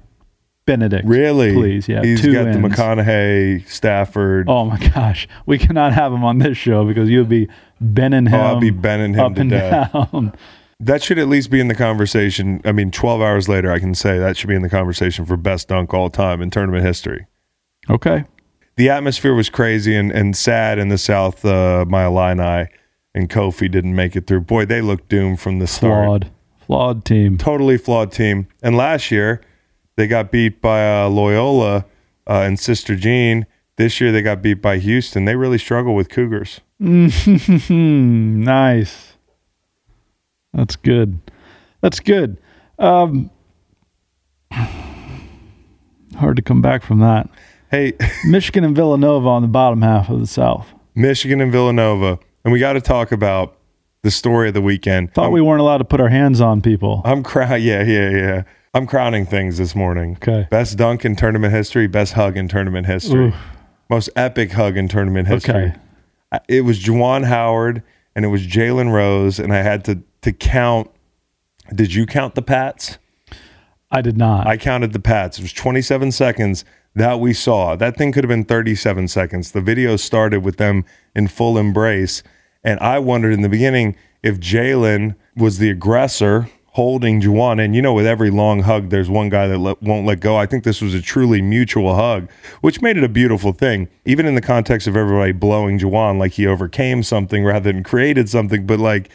Benedict. 0.66 1.08
Really? 1.08 1.54
Please, 1.54 1.88
yeah. 1.88 2.02
He's 2.04 2.22
got 2.26 2.44
the 2.44 2.60
McConaughey, 2.60 3.66
Stafford. 3.70 4.50
Oh 4.50 4.66
my 4.66 4.80
gosh, 4.90 5.30
we 5.46 5.58
cannot 5.58 5.94
have 5.94 6.12
him 6.12 6.26
on 6.26 6.40
this 6.40 6.58
show 6.58 6.86
because 6.86 7.10
you'll 7.10 7.24
be 7.24 7.48
benning 7.80 8.26
him. 8.26 8.34
Oh, 8.34 8.44
I'll 8.44 8.60
be 8.60 8.70
benning 8.70 9.14
him 9.14 9.22
up 9.22 9.36
to 9.36 9.42
and 9.42 9.50
death. 9.50 9.94
down. 9.94 10.34
That 10.80 11.02
should 11.04 11.20
at 11.20 11.28
least 11.28 11.50
be 11.50 11.60
in 11.60 11.68
the 11.68 11.76
conversation. 11.76 12.62
I 12.66 12.72
mean, 12.72 12.92
12 12.92 13.22
hours 13.22 13.48
later, 13.48 13.72
I 13.72 13.80
can 13.80 13.96
say 13.96 14.18
that 14.20 14.38
should 14.38 14.50
be 14.50 14.56
in 14.56 14.62
the 14.62 14.70
conversation 14.70 15.26
for 15.26 15.38
best 15.38 15.68
dunk 15.68 15.94
all 15.94 16.10
time 16.10 16.42
in 16.42 16.50
tournament 16.50 16.86
history. 16.86 17.28
Okay. 17.90 18.26
The 18.76 18.90
atmosphere 18.90 19.34
was 19.34 19.50
crazy 19.50 19.96
and, 19.96 20.12
and 20.12 20.36
sad 20.36 20.80
in 20.80 20.90
the 20.90 20.98
South 20.98 21.46
uh, 21.46 21.86
Mile 21.88 22.18
Illini, 22.18 22.70
and 23.14 23.30
Kofi 23.30 23.70
didn't 23.70 23.96
make 23.96 24.16
it 24.16 24.26
through. 24.26 24.42
Boy, 24.42 24.66
they 24.66 24.82
looked 24.82 25.10
doomed 25.10 25.40
from 25.40 25.60
the 25.60 25.68
start. 25.68 26.06
Flawed, 26.08 26.32
flawed 26.66 27.06
team. 27.06 27.38
Totally 27.38 27.78
flawed 27.78 28.12
team. 28.12 28.48
And 28.64 28.76
last 28.76 29.12
year, 29.12 29.42
they 29.96 30.08
got 30.08 30.32
beat 30.32 30.60
by 30.60 31.04
uh, 31.04 31.10
Loyola 31.10 31.86
uh, 32.28 32.42
and 32.42 32.60
Sister 32.60 32.96
Jean. 32.96 33.46
This 33.76 34.02
year, 34.02 34.12
they 34.12 34.24
got 34.24 34.42
beat 34.42 34.62
by 34.62 34.80
Houston. 34.80 35.26
They 35.26 35.36
really 35.36 35.60
struggle 35.60 35.94
with 35.94 36.10
Cougars. 36.10 36.62
Nice. 37.70 39.13
That's 40.54 40.76
good. 40.76 41.20
That's 41.82 42.00
good. 42.00 42.38
Um, 42.80 43.30
hard 46.18 46.36
to 46.36 46.42
come 46.42 46.62
back 46.62 46.84
from 46.84 47.00
that. 47.00 47.30
Hey, 47.72 47.94
Michigan 48.26 48.64
and 48.64 48.76
Villanova 48.76 49.28
on 49.30 49.42
the 49.42 49.48
bottom 49.48 49.82
half 49.82 50.10
of 50.10 50.20
the 50.20 50.28
South. 50.28 50.68
Michigan 50.96 51.42
and 51.42 51.52
Villanova. 51.52 52.20
And 52.46 52.52
we 52.52 52.60
got 52.60 52.74
to 52.74 52.82
talk 52.82 53.12
about 53.12 53.58
the 54.04 54.12
story 54.12 54.50
of 54.50 54.54
the 54.54 54.62
weekend. 54.62 55.14
Thought 55.14 55.28
I'm, 55.28 55.32
we 55.32 55.42
weren't 55.42 55.62
allowed 55.62 55.80
to 55.80 55.86
put 55.86 56.00
our 56.00 56.10
hands 56.10 56.42
on 56.42 56.62
people. 56.62 57.02
I'm 57.06 57.24
crown. 57.24 57.44
Yeah, 57.62 57.84
yeah, 57.84 58.10
yeah. 58.10 58.44
I'm 58.76 58.88
crowning 58.88 59.26
things 59.26 59.58
this 59.58 59.76
morning. 59.76 60.18
Okay. 60.18 60.48
Best 60.50 60.78
dunk 60.78 61.06
in 61.06 61.16
tournament 61.16 61.54
history. 61.54 61.88
Best 61.88 62.14
hug 62.14 62.38
in 62.38 62.48
tournament 62.48 62.88
history. 62.88 63.28
Oof. 63.28 63.36
Most 63.90 64.10
epic 64.16 64.52
hug 64.52 64.78
in 64.78 64.88
tournament 64.88 65.28
history. 65.28 65.74
Okay. 66.34 66.40
It 66.48 66.62
was 66.62 66.84
Juwan 66.84 67.26
Howard 67.26 67.84
and 68.16 68.26
it 68.26 68.30
was 68.30 68.46
Jalen 68.46 68.92
Rose, 68.92 69.40
and 69.40 69.54
I 69.54 69.62
had 69.64 69.84
to 69.86 70.02
to 70.24 70.34
count. 70.34 70.90
Did 71.74 71.94
you 71.94 72.06
count 72.06 72.36
the 72.36 72.42
pats? 72.42 72.98
I 73.92 74.02
did 74.02 74.18
not. 74.18 74.48
I 74.48 74.58
counted 74.58 74.92
the 74.92 75.00
pats. 75.00 75.38
It 75.38 75.44
was 75.44 75.54
27 75.54 76.12
seconds 76.12 76.66
that 76.96 77.20
we 77.20 77.34
saw. 77.34 77.76
That 77.76 77.96
thing 77.96 78.12
could 78.12 78.24
have 78.24 78.30
been 78.30 78.44
37 78.44 79.08
seconds. 79.08 79.52
The 79.52 79.62
video 79.62 79.96
started 79.96 80.44
with 80.44 80.58
them 80.58 80.86
in 81.16 81.28
full 81.28 81.58
embrace. 81.58 82.24
And 82.64 82.80
I 82.80 83.00
wondered 83.00 83.34
in 83.34 83.42
the 83.42 83.50
beginning 83.50 83.96
if 84.24 84.40
Jalen 84.40 85.16
was 85.36 85.60
the 85.60 85.70
aggressor 85.70 86.50
holding 86.74 87.22
Juwan. 87.22 87.64
And 87.64 87.76
you 87.76 87.82
know, 87.82 87.94
with 87.94 88.08
every 88.08 88.32
long 88.32 88.64
hug, 88.64 88.90
there's 88.90 89.10
one 89.10 89.30
guy 89.30 89.48
that 89.48 89.60
let, 89.60 89.82
won't 89.82 90.08
let 90.08 90.20
go. 90.20 90.38
I 90.38 90.48
think 90.48 90.64
this 90.64 90.82
was 90.82 90.96
a 90.96 91.02
truly 91.02 91.42
mutual 91.42 91.96
hug, 91.96 92.30
which 92.62 92.82
made 92.82 92.98
it 92.98 93.04
a 93.04 93.10
beautiful 93.10 93.52
thing, 93.52 93.90
even 94.06 94.26
in 94.26 94.34
the 94.34 94.42
context 94.42 94.88
of 94.88 94.98
everybody 94.98 95.34
blowing 95.34 95.78
Juwan 95.78 96.18
like 96.18 96.34
he 96.34 96.48
overcame 96.48 97.04
something 97.04 97.44
rather 97.44 97.72
than 97.72 97.84
created 97.84 98.28
something. 98.28 98.66
But 98.66 98.80
like, 98.80 99.12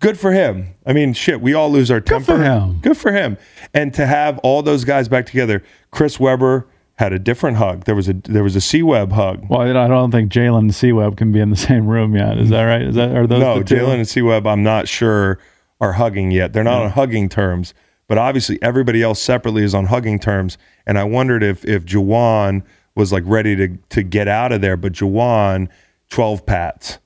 good 0.00 0.18
for 0.18 0.32
him. 0.32 0.74
I 0.86 0.92
mean, 0.92 1.12
shit, 1.12 1.40
we 1.40 1.54
all 1.54 1.70
lose 1.70 1.90
our 1.90 2.00
temper. 2.00 2.36
Good 2.36 2.36
for 2.38 2.42
him. 2.42 2.80
Good 2.80 2.96
for 2.96 3.12
him. 3.12 3.38
And 3.72 3.92
to 3.94 4.06
have 4.06 4.38
all 4.38 4.62
those 4.62 4.84
guys 4.84 5.08
back 5.08 5.26
together, 5.26 5.62
Chris 5.90 6.20
Webber 6.20 6.66
had 6.96 7.12
a 7.12 7.18
different 7.18 7.56
hug. 7.56 7.84
There 7.84 7.94
was 7.94 8.08
a 8.08 8.12
there 8.14 8.44
was 8.44 8.54
a 8.54 8.60
C 8.60 8.82
Web 8.82 9.12
hug. 9.12 9.46
well, 9.48 9.62
I 9.62 9.88
don't 9.88 10.10
think 10.10 10.30
Jalen 10.30 10.60
and 10.60 10.74
C-Web 10.74 11.16
can 11.16 11.32
be 11.32 11.40
in 11.40 11.50
the 11.50 11.56
same 11.70 11.86
room 11.86 12.14
yet. 12.14 12.38
Is 12.38 12.50
that 12.50 12.64
right? 12.64 12.82
Is 12.82 12.94
that 12.94 13.14
are 13.16 13.26
those 13.26 13.40
no. 13.40 13.62
Jalen 13.62 13.94
and 13.94 14.08
C 14.08 14.22
Web, 14.22 14.46
I'm 14.46 14.62
not 14.62 14.88
sure 14.88 15.38
are 15.80 15.94
hugging 15.94 16.30
yet. 16.30 16.52
They're 16.52 16.64
not 16.64 16.82
on 16.82 16.90
hugging 16.90 17.28
terms, 17.28 17.74
but 18.06 18.16
obviously 18.16 18.62
everybody 18.62 19.02
else 19.02 19.20
separately 19.20 19.64
is 19.64 19.74
on 19.74 19.86
hugging 19.86 20.18
terms. 20.18 20.56
And 20.86 20.98
I 20.98 21.04
wondered 21.04 21.42
if 21.42 21.64
if 21.64 21.84
Juwan 21.84 22.62
was 22.94 23.12
like 23.12 23.24
ready 23.26 23.56
to 23.56 23.76
to 23.90 24.02
get 24.02 24.28
out 24.28 24.52
of 24.52 24.60
there, 24.60 24.76
but 24.76 24.92
Juwan, 24.92 25.68
12 26.10 26.46
pats. 26.46 26.98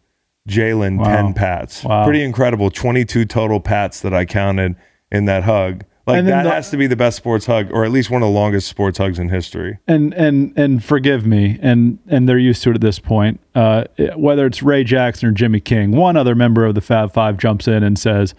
Jalen, 0.48 0.98
Wow. 0.98 1.04
10 1.16 1.34
pats. 1.34 1.84
Wow. 1.84 2.04
Pretty 2.04 2.22
incredible. 2.24 2.70
22 2.70 3.24
total 3.26 3.61
pats 3.61 4.00
that 4.00 4.12
I 4.14 4.24
counted 4.24 4.74
in 5.12 5.26
that 5.26 5.44
hug. 5.44 5.84
Like 6.06 6.24
that 6.24 6.44
the- 6.44 6.50
has 6.50 6.70
to 6.70 6.78
be 6.78 6.87
the 6.87 6.96
best 6.96 7.18
sports 7.18 7.44
hug, 7.44 7.70
or 7.70 7.84
at 7.84 7.90
least 7.90 8.08
one 8.11 8.22
of 8.22 8.28
the 8.28 8.32
longest 8.34 8.66
sports 8.66 8.96
hugs 8.96 9.18
in 9.18 9.28
history. 9.28 9.76
and 9.87 10.14
and 10.14 10.54
and 10.56 10.82
forgive 10.82 11.26
me, 11.26 11.58
and 11.61 11.98
and 12.08 12.26
they're 12.26 12.38
used 12.38 12.62
to 12.62 12.70
it 12.70 12.76
at 12.76 12.80
this 12.80 12.98
point. 12.98 13.40
Uh, 13.54 13.84
whether 14.16 14.46
it's 14.46 14.62
Ray 14.62 14.84
Jackson 14.84 15.28
or 15.28 15.32
Jimmy 15.32 15.61
King, 15.61 15.90
one 15.90 16.16
other 16.16 16.34
member 16.34 16.64
of 16.64 16.74
the 16.74 16.80
Fab 16.80 17.12
Five 17.12 17.37
jumps 17.37 17.68
in 17.68 17.82
and 17.82 17.98
says, 17.98 18.34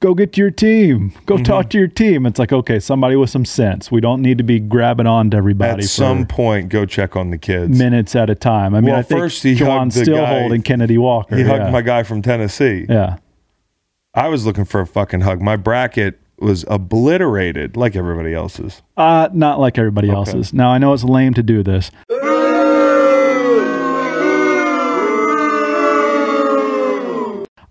"Go 0.00 0.14
get 0.14 0.32
to 0.32 0.40
your 0.40 0.50
team. 0.50 1.12
Go 1.26 1.34
Mm-hmm. 1.36 1.44
talk 1.44 1.70
to 1.70 1.78
your 1.78 1.86
team." 1.88 2.26
It's 2.26 2.38
like, 2.38 2.52
okay, 2.52 2.80
somebody 2.80 3.16
with 3.16 3.30
some 3.30 3.44
sense. 3.44 3.90
We 3.92 4.00
don't 4.00 4.22
need 4.22 4.38
to 4.38 4.44
be 4.44 4.58
grabbing 4.58 5.06
on 5.06 5.30
to 5.30 5.36
everybody 5.36 5.82
At 5.84 5.88
some 5.88 6.26
point, 6.26 6.68
go 6.70 6.84
check 6.86 7.16
on 7.16 7.30
the 7.30 7.38
kids. 7.38 7.78
minutes 7.78 8.16
at 8.16 8.28
a 8.30 8.34
time. 8.34 8.74
I 8.74 8.80
mean, 8.80 8.90
Well, 8.90 8.98
I 8.98 9.02
think 9.02 9.20
first 9.20 9.42
he 9.42 9.54
Juwan's 9.54 9.94
hugged 9.94 9.94
the 9.94 10.04
still 10.04 10.26
holding 10.26 10.62
Kennedy 10.62 10.98
Walker. 10.98 11.36
he 11.36 11.42
hugged 11.44 11.64
yeah. 11.64 11.70
my 11.70 11.82
guy 11.82 12.02
from 12.02 12.22
Tennessee. 12.22 12.86
yeah. 12.88 13.18
I 14.12 14.26
was 14.28 14.44
looking 14.44 14.64
for 14.64 14.80
a 14.80 14.86
fucking 14.86 15.20
hug. 15.20 15.40
My 15.40 15.54
bracket 15.54 16.18
was 16.40 16.64
obliterated 16.66 17.76
like 17.76 17.94
everybody 17.94 18.34
else's. 18.34 18.82
Uh, 18.96 19.28
not 19.32 19.60
like 19.60 19.78
everybody 19.78 20.10
else's. 20.10 20.52
Now 20.52 20.70
I 20.70 20.78
know 20.78 20.92
it's 20.94 21.04
lame 21.04 21.34
to 21.34 21.42
do 21.44 21.62
this. 21.62 21.90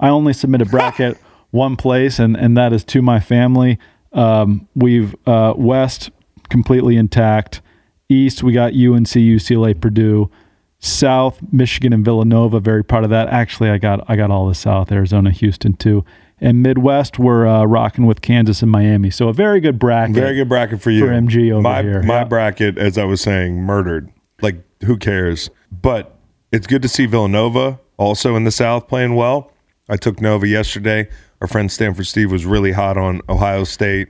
I 0.02 0.08
only 0.08 0.34
submit 0.34 0.62
a 0.62 0.66
bracket 0.66 1.18
one 1.52 1.76
place, 1.76 2.20
and 2.20 2.36
and 2.36 2.58
that 2.58 2.74
is 2.74 2.84
to 2.86 3.02
my 3.02 3.20
family. 3.20 3.80
Um, 4.14 4.68
we've 4.76 5.16
uh, 5.26 5.54
West 5.56 6.12
completely 6.50 6.98
intact. 6.98 7.62
East 8.10 8.42
we 8.42 8.54
got 8.54 8.74
UNC, 8.74 9.08
UCLA, 9.08 9.80
Purdue. 9.80 10.30
South 10.82 11.40
Michigan 11.52 11.92
and 11.92 12.06
Villanova, 12.06 12.62
very 12.62 12.86
proud 12.86 13.04
of 13.04 13.10
that. 13.10 13.28
Actually, 13.28 13.70
I 13.70 13.78
got 13.78 14.10
I 14.10 14.16
got 14.16 14.32
all 14.32 14.48
the 14.48 14.56
South, 14.56 14.92
Arizona, 14.92 15.30
Houston 15.30 15.74
too. 15.74 16.06
And 16.42 16.64
Midwest, 16.64 17.20
we're 17.20 17.46
uh, 17.46 17.66
rocking 17.66 18.06
with 18.06 18.22
Kansas 18.22 18.62
and 18.62 18.72
Miami. 18.72 19.10
So 19.10 19.28
a 19.28 19.34
very 19.34 19.60
good 19.60 19.78
bracket. 19.78 20.16
Very 20.16 20.36
good 20.36 20.48
bracket 20.48 20.82
for 20.82 20.90
you. 20.90 21.06
For 21.06 21.12
MG 21.12 21.52
over 21.52 21.62
my, 21.62 21.82
here. 21.84 22.02
My 22.02 22.20
Yeah. 22.20 22.24
bracket, 22.24 22.78
as 22.78 22.98
I 22.98 23.04
was 23.04 23.20
saying, 23.20 23.62
murdered. 23.62 24.10
Like, 24.42 24.64
who 24.86 24.96
cares? 24.96 25.50
But 25.70 26.18
it's 26.54 26.66
good 26.66 26.82
to 26.84 26.88
see 26.88 27.06
Villanova 27.08 27.82
also 27.98 28.38
in 28.38 28.46
the 28.46 28.52
South 28.52 28.88
playing 28.88 29.16
well. 29.16 29.52
I 29.90 29.98
took 29.98 30.22
Nova 30.22 30.48
yesterday. 30.48 31.10
Our 31.42 31.48
friend 31.48 31.72
Stanford 31.72 32.08
Steve 32.08 32.32
was 32.32 32.46
really 32.46 32.72
hot 32.72 32.98
on 32.98 33.22
Ohio 33.28 33.64
State. 33.64 34.10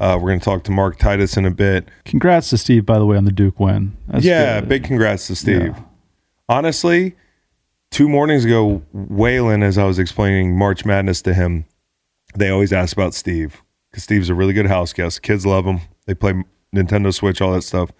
Uh, 0.00 0.18
we're 0.20 0.30
going 0.30 0.40
to 0.40 0.44
talk 0.44 0.64
to 0.64 0.70
Mark 0.70 0.98
Titus 0.98 1.36
in 1.36 1.44
a 1.44 1.50
bit. 1.50 1.88
Congrats 2.04 2.50
to 2.50 2.58
Steve, 2.58 2.86
by 2.86 2.98
the 2.98 3.04
way, 3.04 3.16
on 3.16 3.26
the 3.26 3.32
Duke 3.32 3.60
win. 3.60 3.96
That's 4.08 4.24
yeah, 4.24 4.60
good. 4.60 4.68
big 4.68 4.84
congrats 4.84 5.26
to 5.26 5.36
Steve. 5.36 5.74
Yeah. 5.76 5.82
Honestly, 6.48 7.14
two 7.90 8.08
mornings 8.08 8.44
ago, 8.44 8.82
Waylon, 8.94 9.62
as 9.62 9.76
I 9.76 9.84
was 9.84 9.98
explaining 9.98 10.56
March 10.56 10.84
Madness 10.84 11.20
to 11.22 11.34
him, 11.34 11.66
they 12.34 12.48
always 12.48 12.72
ask 12.72 12.96
about 12.96 13.12
Steve 13.14 13.62
because 13.90 14.04
Steve's 14.04 14.30
a 14.30 14.34
really 14.34 14.52
good 14.52 14.66
house 14.66 14.92
guest. 14.92 15.22
Kids 15.22 15.44
love 15.44 15.66
him. 15.66 15.80
They 16.06 16.14
play 16.14 16.34
Nintendo 16.74 17.12
Switch, 17.12 17.40
all 17.40 17.52
that 17.52 17.62
stuff. 17.62 17.90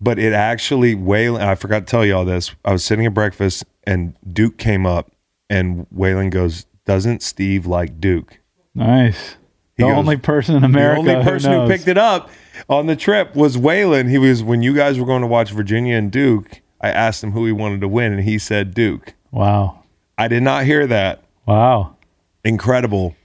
But 0.00 0.18
it 0.18 0.32
actually, 0.32 0.94
Waylon, 0.96 1.40
I 1.40 1.54
forgot 1.54 1.80
to 1.80 1.90
tell 1.90 2.04
you 2.04 2.14
all 2.14 2.24
this. 2.24 2.54
I 2.64 2.72
was 2.72 2.84
sitting 2.84 3.06
at 3.06 3.14
breakfast 3.14 3.64
and 3.84 4.14
Duke 4.32 4.58
came 4.58 4.86
up, 4.86 5.10
and 5.50 5.86
Waylon 5.94 6.30
goes, 6.30 6.64
Doesn't 6.86 7.22
Steve 7.22 7.66
like 7.66 8.00
Duke? 8.00 8.38
Nice. 8.74 9.36
He 9.76 9.82
the 9.82 9.88
goes, 9.90 9.98
only 9.98 10.16
person 10.16 10.56
in 10.56 10.64
America. 10.64 11.02
the 11.02 11.12
only 11.16 11.24
person 11.24 11.52
who, 11.52 11.58
knows. 11.58 11.68
picked 11.68 11.88
it 11.88 11.98
up. 11.98 12.30
on 12.68 12.86
the 12.86 12.96
trip 12.96 13.34
was 13.34 13.56
Waylon. 13.56 14.08
He 14.08 14.16
was 14.18 14.42
when 14.42 14.62
you 14.62 14.74
guys 14.74 14.98
were 14.98 15.06
going 15.06 15.22
to 15.22 15.26
watch 15.26 15.50
Virginia 15.50 15.96
and 15.96 16.10
Duke. 16.10 16.60
I 16.80 16.90
asked 16.90 17.22
him 17.22 17.32
who 17.32 17.44
he 17.44 17.52
wanted 17.52 17.80
to 17.82 17.88
win, 17.88 18.12
and 18.12 18.22
he 18.24 18.38
said 18.38 18.72
Duke. 18.72 19.14
Wow. 19.30 19.82
I 20.16 20.28
did 20.28 20.42
not 20.42 20.64
hear 20.64 20.86
that. 20.86 21.22
Wow. 21.46 21.96
Incredible 22.44 23.16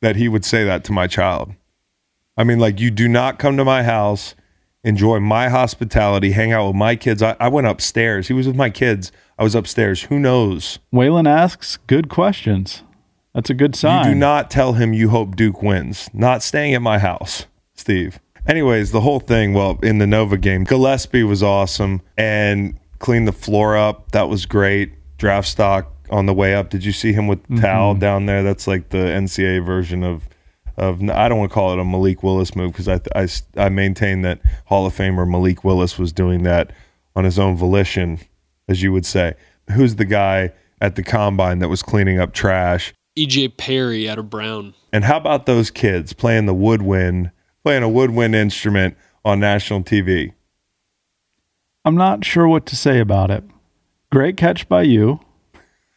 that 0.00 0.16
he 0.16 0.28
would 0.28 0.44
say 0.44 0.64
that 0.64 0.84
to 0.84 0.92
my 0.92 1.06
child. 1.06 1.52
I 2.36 2.44
mean, 2.44 2.58
like, 2.58 2.80
you 2.80 2.90
do 2.90 3.08
not 3.08 3.38
come 3.38 3.56
to 3.58 3.64
my 3.64 3.82
house, 3.82 4.34
enjoy 4.84 5.20
my 5.20 5.48
hospitality, 5.48 6.32
hang 6.32 6.52
out 6.52 6.68
with 6.68 6.76
my 6.76 6.96
kids. 6.96 7.22
I, 7.22 7.36
I 7.38 7.48
went 7.48 7.66
upstairs. 7.66 8.28
He 8.28 8.34
was 8.34 8.46
with 8.46 8.56
my 8.56 8.70
kids. 8.70 9.12
I 9.42 9.44
was 9.44 9.56
upstairs. 9.56 10.02
Who 10.02 10.20
knows? 10.20 10.78
Waylon 10.94 11.28
asks 11.28 11.76
good 11.88 12.08
questions. 12.08 12.84
That's 13.34 13.50
a 13.50 13.54
good 13.54 13.74
sign. 13.74 14.06
You 14.06 14.12
do 14.12 14.18
not 14.20 14.52
tell 14.52 14.74
him 14.74 14.92
you 14.92 15.08
hope 15.08 15.34
Duke 15.34 15.60
wins. 15.60 16.08
Not 16.12 16.44
staying 16.44 16.74
at 16.74 16.80
my 16.80 17.00
house, 17.00 17.46
Steve. 17.74 18.20
Anyways, 18.46 18.92
the 18.92 19.00
whole 19.00 19.18
thing, 19.18 19.52
well, 19.52 19.80
in 19.82 19.98
the 19.98 20.06
Nova 20.06 20.38
game, 20.38 20.62
Gillespie 20.62 21.24
was 21.24 21.42
awesome 21.42 22.02
and 22.16 22.78
cleaned 23.00 23.26
the 23.26 23.32
floor 23.32 23.76
up. 23.76 24.12
That 24.12 24.28
was 24.28 24.46
great. 24.46 24.92
Draft 25.18 25.48
stock 25.48 25.92
on 26.08 26.26
the 26.26 26.34
way 26.34 26.54
up. 26.54 26.70
Did 26.70 26.84
you 26.84 26.92
see 26.92 27.12
him 27.12 27.26
with 27.26 27.42
mm-hmm. 27.42 27.56
the 27.56 27.62
towel 27.62 27.94
down 27.96 28.26
there? 28.26 28.44
That's 28.44 28.68
like 28.68 28.90
the 28.90 28.98
NCAA 28.98 29.66
version 29.66 30.04
of 30.04 30.28
of 30.76 31.02
I 31.10 31.28
don't 31.28 31.38
want 31.38 31.50
to 31.50 31.54
call 31.54 31.72
it 31.72 31.80
a 31.80 31.84
Malik 31.84 32.22
Willis 32.22 32.54
move 32.54 32.74
because 32.74 32.86
I, 32.86 33.00
I 33.16 33.26
I 33.56 33.70
maintain 33.70 34.22
that 34.22 34.40
Hall 34.66 34.86
of 34.86 34.94
Famer 34.94 35.28
Malik 35.28 35.64
Willis 35.64 35.98
was 35.98 36.12
doing 36.12 36.44
that 36.44 36.70
on 37.16 37.24
his 37.24 37.40
own 37.40 37.56
volition, 37.56 38.20
as 38.68 38.82
you 38.82 38.92
would 38.92 39.06
say. 39.06 39.34
Who's 39.72 39.96
the 39.96 40.04
guy 40.04 40.52
at 40.80 40.96
the 40.96 41.02
combine 41.02 41.58
that 41.60 41.68
was 41.68 41.82
cleaning 41.82 42.18
up 42.18 42.32
trash? 42.32 42.92
EJ 43.18 43.56
Perry 43.56 44.08
out 44.08 44.18
of 44.18 44.30
Brown. 44.30 44.74
And 44.92 45.04
how 45.04 45.16
about 45.16 45.46
those 45.46 45.70
kids 45.70 46.12
playing 46.12 46.46
the 46.46 46.54
woodwind, 46.54 47.30
playing 47.64 47.82
a 47.82 47.88
woodwind 47.88 48.34
instrument 48.34 48.96
on 49.24 49.40
national 49.40 49.82
TV? 49.82 50.32
I'm 51.84 51.96
not 51.96 52.24
sure 52.24 52.46
what 52.48 52.66
to 52.66 52.76
say 52.76 53.00
about 53.00 53.30
it. 53.30 53.44
Great 54.10 54.36
catch 54.36 54.68
by 54.68 54.82
you. 54.82 55.20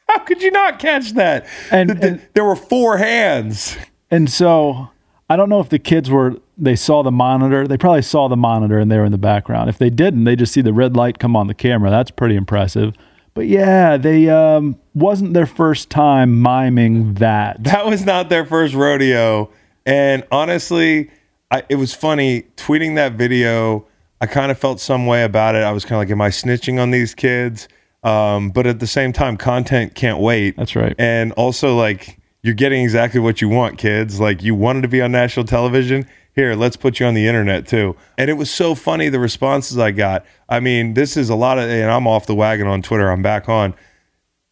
How 0.07 0.19
could 0.19 0.41
you 0.41 0.51
not 0.51 0.79
catch 0.79 1.13
that? 1.13 1.45
And- 1.71 1.89
Th- 1.89 2.01
th- 2.01 2.11
and- 2.13 2.27
there 2.33 2.43
were 2.45 2.55
four 2.55 2.97
hands. 2.97 3.77
And 4.11 4.29
so 4.29 4.89
I 5.29 5.35
don't 5.35 5.49
know 5.49 5.59
if 5.59 5.69
the 5.69 5.79
kids 5.79 6.09
were 6.09 6.35
they 6.57 6.75
saw 6.75 7.03
the 7.03 7.11
monitor. 7.11 7.67
They 7.67 7.77
probably 7.77 8.01
saw 8.01 8.27
the 8.27 8.37
monitor 8.37 8.79
and 8.79 8.91
they 8.91 8.97
were 8.97 9.05
in 9.05 9.11
the 9.11 9.17
background. 9.17 9.69
If 9.69 9.77
they 9.77 9.89
didn't, 9.89 10.23
they 10.23 10.35
just 10.35 10.53
see 10.53 10.61
the 10.61 10.73
red 10.73 10.95
light 10.95 11.19
come 11.19 11.35
on 11.35 11.47
the 11.47 11.53
camera. 11.53 11.89
That's 11.89 12.11
pretty 12.11 12.35
impressive. 12.35 12.93
But 13.33 13.47
yeah, 13.47 13.97
they 13.97 14.29
um 14.29 14.77
wasn't 14.93 15.33
their 15.33 15.45
first 15.45 15.89
time 15.89 16.41
miming 16.41 17.15
that. 17.15 17.63
That 17.63 17.85
was 17.85 18.05
not 18.05 18.29
their 18.29 18.45
first 18.45 18.73
rodeo. 18.73 19.49
And 19.85 20.23
honestly, 20.31 21.11
I, 21.51 21.63
it 21.69 21.75
was 21.75 21.93
funny 21.93 22.43
tweeting 22.55 22.95
that 22.95 23.13
video. 23.13 23.85
I 24.21 24.27
kind 24.27 24.51
of 24.51 24.57
felt 24.57 24.79
some 24.79 25.05
way 25.05 25.23
about 25.23 25.55
it. 25.55 25.63
I 25.63 25.71
was 25.71 25.83
kind 25.83 25.93
of 25.93 25.99
like, 25.99 26.11
am 26.11 26.21
I 26.21 26.29
snitching 26.29 26.81
on 26.81 26.91
these 26.91 27.13
kids? 27.13 27.67
Um, 28.03 28.49
but 28.49 28.65
at 28.65 28.79
the 28.79 28.87
same 28.87 29.13
time, 29.13 29.35
content 29.35 29.95
can't 29.95 30.19
wait. 30.19 30.55
That's 30.57 30.75
right. 30.75 30.95
And 30.97 31.31
also, 31.33 31.75
like, 31.75 32.17
you're 32.45 32.53
getting 32.53 32.83
exactly 32.83 33.19
what 33.19 33.41
you 33.41 33.49
want, 33.49 33.79
kids. 33.79 34.19
Like, 34.19 34.43
you 34.43 34.53
wanted 34.53 34.81
to 34.83 34.87
be 34.87 35.01
on 35.01 35.11
national 35.11 35.47
television. 35.47 36.07
Here, 36.35 36.53
let's 36.53 36.75
put 36.75 36.99
you 36.99 37.07
on 37.07 37.15
the 37.15 37.25
internet 37.25 37.65
too. 37.65 37.95
And 38.19 38.29
it 38.29 38.33
was 38.33 38.51
so 38.51 38.75
funny 38.75 39.09
the 39.09 39.17
responses 39.17 39.79
I 39.79 39.89
got. 39.89 40.23
I 40.47 40.59
mean, 40.59 40.93
this 40.93 41.17
is 41.17 41.31
a 41.31 41.35
lot 41.35 41.57
of, 41.57 41.67
and 41.67 41.89
I'm 41.89 42.05
off 42.05 42.27
the 42.27 42.35
wagon 42.35 42.67
on 42.67 42.83
Twitter. 42.83 43.09
I'm 43.09 43.23
back 43.23 43.49
on. 43.49 43.73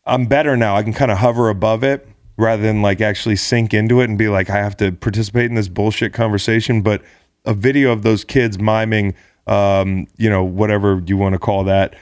I'm 0.07 0.25
better 0.25 0.57
now. 0.57 0.75
I 0.75 0.81
can 0.81 0.93
kind 0.93 1.11
of 1.11 1.19
hover 1.19 1.49
above 1.49 1.83
it 1.83 2.07
rather 2.35 2.63
than 2.63 2.81
like 2.81 2.99
actually 2.99 3.35
sink 3.35 3.75
into 3.75 4.01
it 4.01 4.05
and 4.09 4.17
be 4.17 4.27
like, 4.27 4.49
I 4.49 4.57
have 4.57 4.75
to 4.77 4.91
participate 4.91 5.45
in 5.45 5.53
this 5.53 5.67
bullshit 5.67 6.13
conversation. 6.13 6.81
But 6.81 7.03
a 7.45 7.53
video 7.53 7.91
of 7.91 8.01
those 8.01 8.23
kids 8.23 8.57
miming, 8.57 9.13
um, 9.45 10.07
you 10.17 10.31
know, 10.31 10.43
whatever 10.43 10.99
you 11.05 11.15
want 11.15 11.33
to 11.33 11.39
call 11.39 11.63
that, 11.65 11.95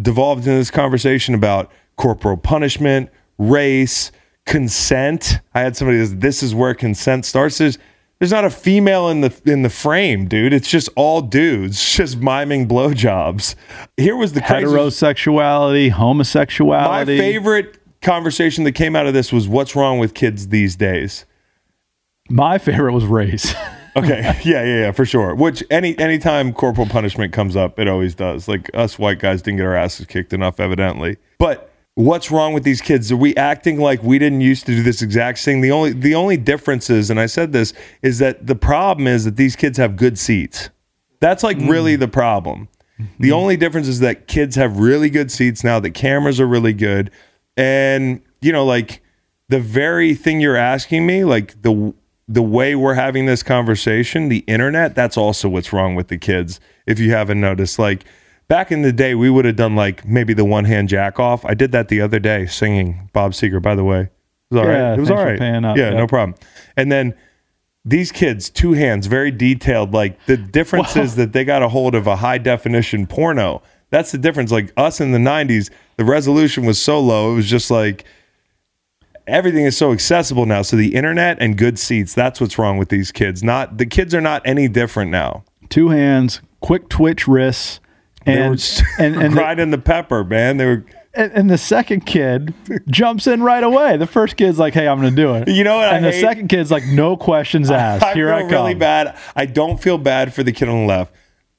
devolved 0.00 0.46
into 0.46 0.56
this 0.56 0.70
conversation 0.70 1.34
about 1.34 1.70
corporal 1.96 2.38
punishment, 2.38 3.10
race, 3.36 4.12
consent. 4.46 5.40
I 5.54 5.60
had 5.60 5.76
somebody 5.76 5.98
that 5.98 6.06
says, 6.06 6.16
this 6.16 6.42
is 6.42 6.54
where 6.54 6.74
consent 6.74 7.26
starts. 7.26 7.58
There's, 7.58 7.78
there's 8.18 8.30
not 8.32 8.44
a 8.44 8.50
female 8.50 9.10
in 9.10 9.20
the 9.20 9.40
in 9.44 9.60
the 9.62 9.68
frame, 9.68 10.26
dude. 10.26 10.54
It's 10.54 10.68
just 10.68 10.88
all 10.96 11.20
dudes 11.20 11.84
just 11.96 12.16
miming 12.16 12.66
blowjobs. 12.66 13.54
Here 13.98 14.16
was 14.16 14.32
the 14.32 14.40
Heterosexuality, 14.40 15.90
homosexuality. 15.90 17.16
my 17.16 17.22
favorite 17.22 17.78
conversation 18.00 18.64
that 18.64 18.72
came 18.72 18.96
out 18.96 19.06
of 19.06 19.12
this 19.12 19.32
was 19.32 19.48
what's 19.48 19.76
wrong 19.76 19.98
with 19.98 20.14
kids 20.14 20.48
these 20.48 20.76
days. 20.76 21.26
My 22.30 22.58
favorite 22.58 22.92
was 22.92 23.04
race. 23.04 23.54
Okay, 23.96 24.20
yeah, 24.44 24.62
yeah, 24.62 24.64
yeah, 24.64 24.92
for 24.92 25.06
sure. 25.06 25.34
Which 25.34 25.64
any 25.70 25.98
anytime 25.98 26.52
corporal 26.52 26.86
punishment 26.86 27.32
comes 27.32 27.56
up, 27.56 27.78
it 27.78 27.88
always 27.88 28.14
does. 28.14 28.46
Like 28.46 28.68
us 28.74 28.98
white 28.98 29.18
guys 29.18 29.40
didn't 29.40 29.56
get 29.56 29.64
our 29.64 29.74
asses 29.74 30.04
kicked 30.04 30.34
enough, 30.34 30.60
evidently. 30.60 31.16
But 31.38 31.72
what's 31.96 32.30
wrong 32.30 32.52
with 32.52 32.62
these 32.62 32.80
kids? 32.80 33.10
Are 33.10 33.16
we 33.16 33.34
acting 33.36 33.80
like 33.80 34.02
we 34.02 34.18
didn't 34.18 34.42
used 34.42 34.66
to 34.66 34.76
do 34.76 34.82
this 34.82 35.02
exact 35.02 35.38
thing? 35.40 35.62
The 35.62 35.72
only 35.72 35.92
the 35.92 36.14
only 36.14 36.36
difference 36.36 36.88
is, 36.88 37.10
and 37.10 37.18
I 37.18 37.26
said 37.26 37.52
this, 37.52 37.72
is 38.02 38.20
that 38.20 38.46
the 38.46 38.54
problem 38.54 39.08
is 39.08 39.24
that 39.24 39.36
these 39.36 39.56
kids 39.56 39.78
have 39.78 39.96
good 39.96 40.16
seats. 40.16 40.70
That's 41.18 41.42
like 41.42 41.56
really 41.58 41.96
mm. 41.96 42.00
the 42.00 42.08
problem. 42.08 42.68
Mm-hmm. 43.00 43.22
The 43.22 43.32
only 43.32 43.56
difference 43.56 43.88
is 43.88 44.00
that 44.00 44.28
kids 44.28 44.54
have 44.56 44.78
really 44.78 45.10
good 45.10 45.30
seats 45.30 45.64
now. 45.64 45.80
The 45.80 45.90
cameras 45.90 46.40
are 46.40 46.46
really 46.46 46.74
good, 46.74 47.10
and 47.56 48.22
you 48.40 48.52
know, 48.52 48.64
like 48.64 49.02
the 49.48 49.60
very 49.60 50.14
thing 50.14 50.40
you're 50.40 50.56
asking 50.56 51.06
me, 51.06 51.24
like 51.24 51.60
the 51.62 51.94
the 52.28 52.42
way 52.42 52.74
we're 52.74 52.94
having 52.94 53.26
this 53.26 53.42
conversation, 53.42 54.28
the 54.28 54.38
internet, 54.40 54.94
that's 54.94 55.16
also 55.16 55.48
what's 55.48 55.72
wrong 55.72 55.94
with 55.94 56.08
the 56.08 56.18
kids. 56.18 56.60
If 56.84 56.98
you 56.98 57.12
haven't 57.12 57.40
noticed, 57.40 57.78
like 57.78 58.04
back 58.48 58.70
in 58.72 58.82
the 58.82 58.92
day, 58.92 59.14
we 59.14 59.30
would 59.30 59.44
have 59.44 59.56
done 59.56 59.74
like 59.76 60.04
maybe 60.06 60.32
the 60.34 60.44
one 60.44 60.64
hand 60.64 60.88
jack 60.88 61.18
off. 61.18 61.44
I 61.44 61.54
did 61.54 61.72
that 61.72 61.88
the 61.88 62.00
other 62.00 62.18
day 62.18 62.46
singing 62.46 63.10
Bob 63.12 63.32
Seger, 63.32 63.60
by 63.60 63.74
the 63.74 63.84
way. 63.84 64.00
It 64.02 64.10
was 64.54 64.60
all 64.60 64.66
right. 64.68 64.76
Yeah, 64.76 64.94
It 64.94 65.00
was 65.00 65.10
all 65.10 65.24
right. 65.24 65.40
up. 65.40 65.76
Yeah, 65.76 65.90
Yeah. 65.90 65.96
no 65.98 66.06
problem. 66.06 66.38
And 66.76 66.90
then 66.92 67.14
these 67.84 68.12
kids, 68.12 68.50
two 68.50 68.72
hands, 68.72 69.06
very 69.06 69.30
detailed. 69.30 69.92
Like 69.92 70.24
the 70.26 70.36
difference 70.36 70.96
is 70.96 71.16
that 71.16 71.32
they 71.32 71.44
got 71.44 71.62
a 71.62 71.68
hold 71.68 71.94
of 71.94 72.06
a 72.06 72.16
high 72.16 72.38
definition 72.38 73.06
porno. 73.06 73.62
That's 73.90 74.10
the 74.12 74.18
difference. 74.18 74.50
Like 74.50 74.72
us 74.76 75.00
in 75.00 75.12
the 75.12 75.18
90s, 75.18 75.70
the 75.96 76.04
resolution 76.04 76.64
was 76.66 76.80
so 76.80 76.98
low. 77.00 77.32
It 77.32 77.36
was 77.36 77.48
just 77.50 77.70
like 77.70 78.04
everything 79.26 79.64
is 79.64 79.76
so 79.76 79.92
accessible 79.92 80.46
now. 80.46 80.62
So 80.62 80.76
the 80.76 80.94
internet 80.94 81.38
and 81.40 81.56
good 81.56 81.78
seats, 81.78 82.14
that's 82.14 82.40
what's 82.40 82.58
wrong 82.58 82.78
with 82.78 82.88
these 82.88 83.10
kids. 83.12 83.42
Not 83.42 83.78
the 83.78 83.86
kids 83.86 84.14
are 84.14 84.20
not 84.20 84.42
any 84.44 84.68
different 84.68 85.10
now. 85.10 85.44
Two 85.68 85.88
hands, 85.90 86.40
quick 86.60 86.88
twitch 86.88 87.26
wrists, 87.26 87.80
and 88.26 88.82
and 88.98 89.16
and 89.16 89.24
the, 89.32 89.36
grinding 89.36 89.70
the 89.70 89.78
pepper, 89.78 90.24
man. 90.24 90.56
They 90.56 90.66
were 90.66 90.84
and, 91.14 91.32
and 91.32 91.50
the 91.50 91.58
second 91.58 92.04
kid 92.06 92.52
jumps 92.88 93.26
in 93.26 93.42
right 93.42 93.62
away. 93.64 93.96
The 93.96 94.06
first 94.06 94.36
kid's 94.36 94.58
like, 94.58 94.74
"Hey, 94.74 94.86
I'm 94.88 95.00
going 95.00 95.14
to 95.14 95.16
do 95.22 95.34
it." 95.34 95.48
You 95.48 95.64
know 95.64 95.76
what 95.76 95.88
I 95.88 95.96
And 95.96 96.04
the 96.04 96.10
hate? 96.12 96.20
second 96.20 96.48
kid's 96.48 96.70
like, 96.70 96.84
"No 96.86 97.16
questions 97.16 97.70
asked. 97.70 98.04
I 98.04 98.14
Here 98.14 98.28
feel 98.28 98.36
I 98.36 98.40
come." 98.42 98.50
really 98.50 98.74
bad. 98.74 99.16
I 99.34 99.46
don't 99.46 99.80
feel 99.80 99.98
bad 99.98 100.34
for 100.34 100.42
the 100.42 100.52
kid 100.52 100.68
on 100.68 100.82
the 100.82 100.86
left. 100.86 101.14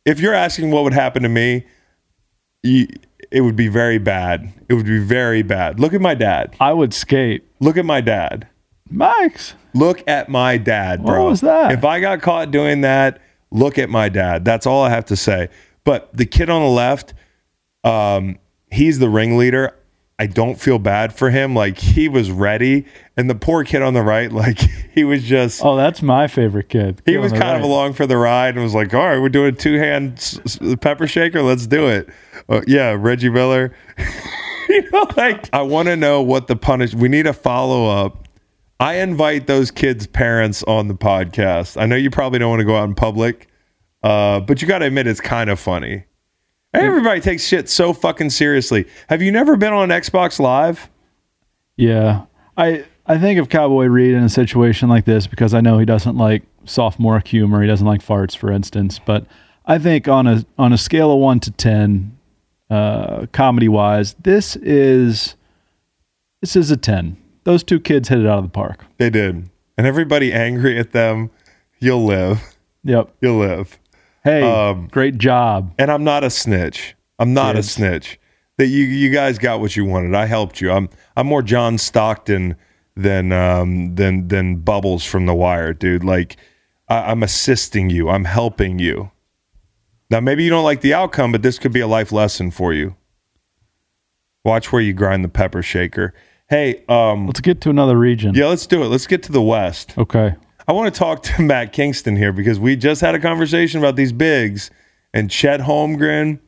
If 0.05 0.19
you're 0.19 0.33
asking 0.33 0.71
what 0.71 0.83
would 0.83 0.93
happen 0.93 1.23
to 1.23 1.29
me, 1.29 1.65
you, 2.63 2.87
it 3.31 3.41
would 3.41 3.55
be 3.55 3.67
very 3.67 3.97
bad. 3.97 4.53
It 4.69 4.73
would 4.73 4.85
be 4.85 4.99
very 4.99 5.41
bad. 5.41 5.79
Look 5.79 5.93
at 5.93 6.01
my 6.01 6.13
dad. 6.15 6.55
I 6.59 6.73
would 6.73 6.93
skate. 6.93 7.43
Look 7.59 7.77
at 7.77 7.85
my 7.85 8.01
dad. 8.01 8.47
Max, 8.89 9.53
Look 9.73 10.01
at 10.07 10.29
my 10.29 10.57
dad, 10.57 11.05
bro. 11.05 11.23
What 11.23 11.29
was 11.31 11.41
that? 11.41 11.71
If 11.73 11.83
I 11.83 11.99
got 11.99 12.21
caught 12.21 12.51
doing 12.51 12.81
that, 12.81 13.21
look 13.51 13.77
at 13.77 13.89
my 13.89 14.07
dad. 14.09 14.45
That's 14.45 14.65
all 14.65 14.83
I 14.83 14.89
have 14.89 15.05
to 15.05 15.15
say. 15.17 15.49
But 15.87 16.09
the 16.11 16.25
kid 16.25 16.49
on 16.49 16.61
the 16.63 16.67
left, 16.67 17.13
um, 17.85 18.39
he's 18.69 18.99
the 18.99 19.07
ringleader. 19.07 19.73
I 20.19 20.25
don't 20.25 20.59
feel 20.59 20.79
bad 20.79 21.13
for 21.13 21.29
him. 21.29 21.55
Like 21.55 21.77
he 21.77 22.09
was 22.09 22.29
ready, 22.29 22.83
and 23.15 23.29
the 23.29 23.35
poor 23.35 23.63
kid 23.63 23.81
on 23.81 23.93
the 23.93 24.01
right, 24.01 24.29
like 24.43 24.59
he 24.93 25.05
was 25.05 25.23
just. 25.23 25.63
oh, 25.63 25.77
that's 25.77 26.01
my 26.01 26.27
favorite 26.27 26.67
kid. 26.67 27.01
He 27.05 27.13
Kid 27.13 27.19
was 27.19 27.31
kind 27.31 27.55
of 27.55 27.63
along 27.63 27.93
for 27.93 28.05
the 28.05 28.17
ride 28.17 28.55
and 28.55 28.63
was 28.65 28.75
like, 28.75 28.93
"All 28.93 29.05
right, 29.05 29.17
we're 29.17 29.29
doing 29.29 29.55
two 29.55 29.77
hand 29.77 30.17
s- 30.17 30.41
s- 30.43 30.75
pepper 30.81 31.07
shaker. 31.07 31.41
Let's 31.41 31.67
do 31.67 31.87
it." 31.87 32.09
Uh, 32.49 32.63
yeah, 32.67 32.93
Reggie 32.99 33.29
Miller. 33.29 33.73
you 34.67 34.91
know, 34.91 35.07
like 35.15 35.49
I 35.53 35.61
want 35.61 35.87
to 35.87 35.95
know 35.95 36.21
what 36.21 36.47
the 36.47 36.57
punish. 36.57 36.93
We 36.93 37.07
need 37.07 37.27
a 37.27 37.33
follow 37.33 37.87
up. 37.87 38.27
I 38.77 38.95
invite 38.95 39.47
those 39.47 39.71
kids' 39.71 40.05
parents 40.05 40.63
on 40.63 40.89
the 40.89 40.95
podcast. 40.95 41.79
I 41.81 41.85
know 41.85 41.95
you 41.95 42.09
probably 42.09 42.39
don't 42.39 42.49
want 42.49 42.59
to 42.59 42.65
go 42.65 42.75
out 42.75 42.89
in 42.89 42.93
public, 42.93 43.47
uh, 44.03 44.39
but 44.41 44.61
you 44.61 44.67
got 44.67 44.79
to 44.79 44.85
admit 44.85 45.07
it's 45.07 45.21
kind 45.21 45.49
of 45.49 45.59
funny. 45.59 46.05
Everybody 46.73 47.21
takes 47.21 47.45
shit 47.45 47.69
so 47.69 47.93
fucking 47.93 48.29
seriously. 48.29 48.85
Have 49.09 49.21
you 49.21 49.31
never 49.31 49.55
been 49.55 49.73
on 49.73 49.89
Xbox 49.89 50.39
Live? 50.39 50.89
Yeah. 51.75 52.25
I 52.55 52.85
I 53.05 53.17
think 53.17 53.39
of 53.39 53.49
Cowboy 53.49 53.85
Reed 53.85 54.13
in 54.13 54.23
a 54.23 54.29
situation 54.29 54.89
like 54.89 55.05
this 55.05 55.27
because 55.27 55.53
I 55.53 55.61
know 55.61 55.79
he 55.79 55.85
doesn't 55.85 56.17
like 56.17 56.43
sophomore 56.65 57.21
humor. 57.25 57.61
He 57.61 57.67
doesn't 57.67 57.87
like 57.87 58.01
farts, 58.05 58.35
for 58.35 58.51
instance. 58.51 58.99
But 58.99 59.25
I 59.65 59.79
think 59.79 60.07
on 60.07 60.27
a 60.27 60.45
on 60.57 60.73
a 60.73 60.77
scale 60.77 61.11
of 61.11 61.19
one 61.19 61.39
to 61.41 61.51
ten, 61.51 62.17
uh, 62.69 63.27
comedy 63.31 63.69
wise, 63.69 64.13
this 64.15 64.55
is 64.57 65.35
this 66.41 66.55
is 66.55 66.69
a 66.69 66.77
ten. 66.77 67.17
Those 67.43 67.63
two 67.63 67.79
kids 67.79 68.09
hit 68.09 68.19
it 68.19 68.27
out 68.27 68.39
of 68.39 68.43
the 68.43 68.49
park. 68.49 68.85
They 68.97 69.09
did, 69.09 69.49
and 69.77 69.87
everybody 69.87 70.33
angry 70.33 70.77
at 70.77 70.91
them. 70.91 71.31
You'll 71.79 72.05
live. 72.05 72.55
Yep. 72.83 73.13
You'll 73.21 73.39
live. 73.39 73.79
Hey, 74.27 74.41
Um, 74.43 74.89
great 74.91 75.17
job. 75.17 75.73
and 75.79 75.89
I'm 75.89 76.03
not 76.03 76.23
a 76.25 76.29
snitch. 76.29 76.95
I'm 77.17 77.33
not 77.33 77.55
Kids. 77.55 77.67
a 77.67 77.71
snitch. 77.71 78.19
That 78.57 78.67
you 78.67 78.83
you 78.83 79.09
guys 79.09 79.37
got 79.37 79.59
what 79.61 79.75
you 79.77 79.85
wanted. 79.85 80.13
I 80.15 80.25
helped 80.25 80.59
you. 80.59 80.71
I'm 80.71 80.89
I'm 81.15 81.27
more 81.27 81.41
John 81.41 81.77
Stockton 81.77 82.55
than 82.95 83.31
um 83.31 83.95
than 83.95 84.27
than 84.27 84.55
Bubbles 84.57 85.05
from 85.05 85.27
The 85.27 85.33
Wire, 85.35 85.73
dude. 85.73 86.03
Like 86.03 86.35
I, 86.89 87.11
I'm 87.11 87.23
assisting 87.23 87.89
you. 87.89 88.09
I'm 88.09 88.25
helping 88.25 88.79
you. 88.79 89.11
Now 90.09 90.19
maybe 90.19 90.43
you 90.43 90.49
don't 90.49 90.63
like 90.65 90.81
the 90.81 90.93
outcome, 90.93 91.31
but 91.31 91.41
this 91.43 91.57
could 91.59 91.71
be 91.71 91.79
a 91.81 91.87
life 91.87 92.11
lesson 92.11 92.51
for 92.51 92.73
you. 92.73 92.95
Watch 94.43 94.71
where 94.71 94.81
you 94.81 94.93
grind 94.93 95.23
the 95.23 95.29
pepper 95.29 95.61
shaker. 95.61 96.13
Hey, 96.49 96.83
um, 96.89 97.27
Let's 97.27 97.41
get 97.41 97.61
to 97.61 97.69
another 97.69 97.97
region. 97.97 98.33
yeah, 98.35 98.47
let's 98.47 98.65
do 98.67 98.81
it. 98.83 98.87
Let's 98.87 99.05
get 99.07 99.21
to 99.23 99.31
the 99.31 99.41
West. 99.41 99.97
Okay. 99.97 100.35
I 100.67 100.73
want 100.73 100.93
to 100.93 100.97
talk 100.97 101.23
to 101.23 101.41
Matt 101.43 101.71
Kingston 101.71 102.17
here 102.17 102.33
because 102.33 102.59
we 102.59 102.75
just 102.75 103.01
had 103.01 103.15
a 103.15 103.19
conversation 103.19 103.79
about 103.79 103.95
these 103.95 104.11
bigs 104.11 104.69
and 105.13 105.31
Chet 105.31 105.61
Holmgren, 105.61 106.39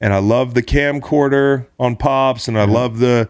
and 0.00 0.14
I 0.14 0.18
love 0.18 0.54
the 0.54 0.62
camcorder 0.62 1.66
on 1.78 1.96
Pops, 1.96 2.48
and 2.48 2.58
I 2.58 2.64
love 2.64 2.98
the 2.98 3.28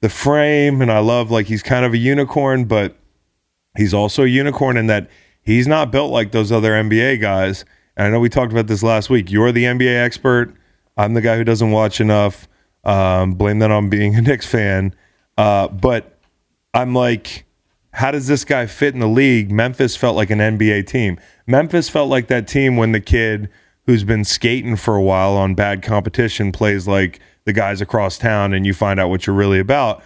the 0.00 0.08
frame, 0.08 0.82
and 0.82 0.90
I 0.90 0.98
love 0.98 1.30
like 1.30 1.46
he's 1.46 1.62
kind 1.62 1.84
of 1.84 1.92
a 1.92 1.98
unicorn, 1.98 2.64
but 2.64 2.96
he's 3.76 3.94
also 3.94 4.24
a 4.24 4.28
unicorn 4.28 4.76
in 4.76 4.86
that 4.88 5.08
he's 5.42 5.68
not 5.68 5.92
built 5.92 6.10
like 6.10 6.32
those 6.32 6.50
other 6.50 6.72
NBA 6.72 7.20
guys. 7.20 7.64
And 7.96 8.06
I 8.06 8.10
know 8.10 8.18
we 8.20 8.28
talked 8.28 8.52
about 8.52 8.66
this 8.66 8.82
last 8.82 9.10
week. 9.10 9.30
You're 9.30 9.52
the 9.52 9.64
NBA 9.64 10.02
expert. 10.02 10.54
I'm 10.96 11.14
the 11.14 11.20
guy 11.20 11.36
who 11.36 11.44
doesn't 11.44 11.70
watch 11.70 12.00
enough. 12.00 12.48
Um, 12.84 13.34
blame 13.34 13.58
that 13.60 13.70
on 13.70 13.90
being 13.90 14.16
a 14.16 14.22
Knicks 14.22 14.46
fan. 14.46 14.94
Uh, 15.36 15.68
but 15.68 16.18
I'm 16.74 16.94
like, 16.94 17.44
how 17.92 18.10
does 18.10 18.26
this 18.26 18.44
guy 18.44 18.66
fit 18.66 18.94
in 18.94 19.00
the 19.00 19.08
league? 19.08 19.50
Memphis 19.50 19.96
felt 19.96 20.16
like 20.16 20.30
an 20.30 20.38
NBA 20.38 20.86
team. 20.86 21.18
Memphis 21.46 21.88
felt 21.88 22.08
like 22.08 22.28
that 22.28 22.48
team 22.48 22.76
when 22.76 22.92
the 22.92 23.00
kid 23.00 23.50
who's 23.86 24.04
been 24.04 24.24
skating 24.24 24.76
for 24.76 24.96
a 24.96 25.02
while 25.02 25.36
on 25.36 25.54
bad 25.54 25.82
competition 25.82 26.52
plays 26.52 26.86
like 26.86 27.20
the 27.44 27.52
guys 27.52 27.80
across 27.80 28.16
town 28.16 28.54
and 28.54 28.64
you 28.64 28.72
find 28.72 29.00
out 29.00 29.08
what 29.08 29.26
you're 29.26 29.36
really 29.36 29.58
about. 29.58 30.02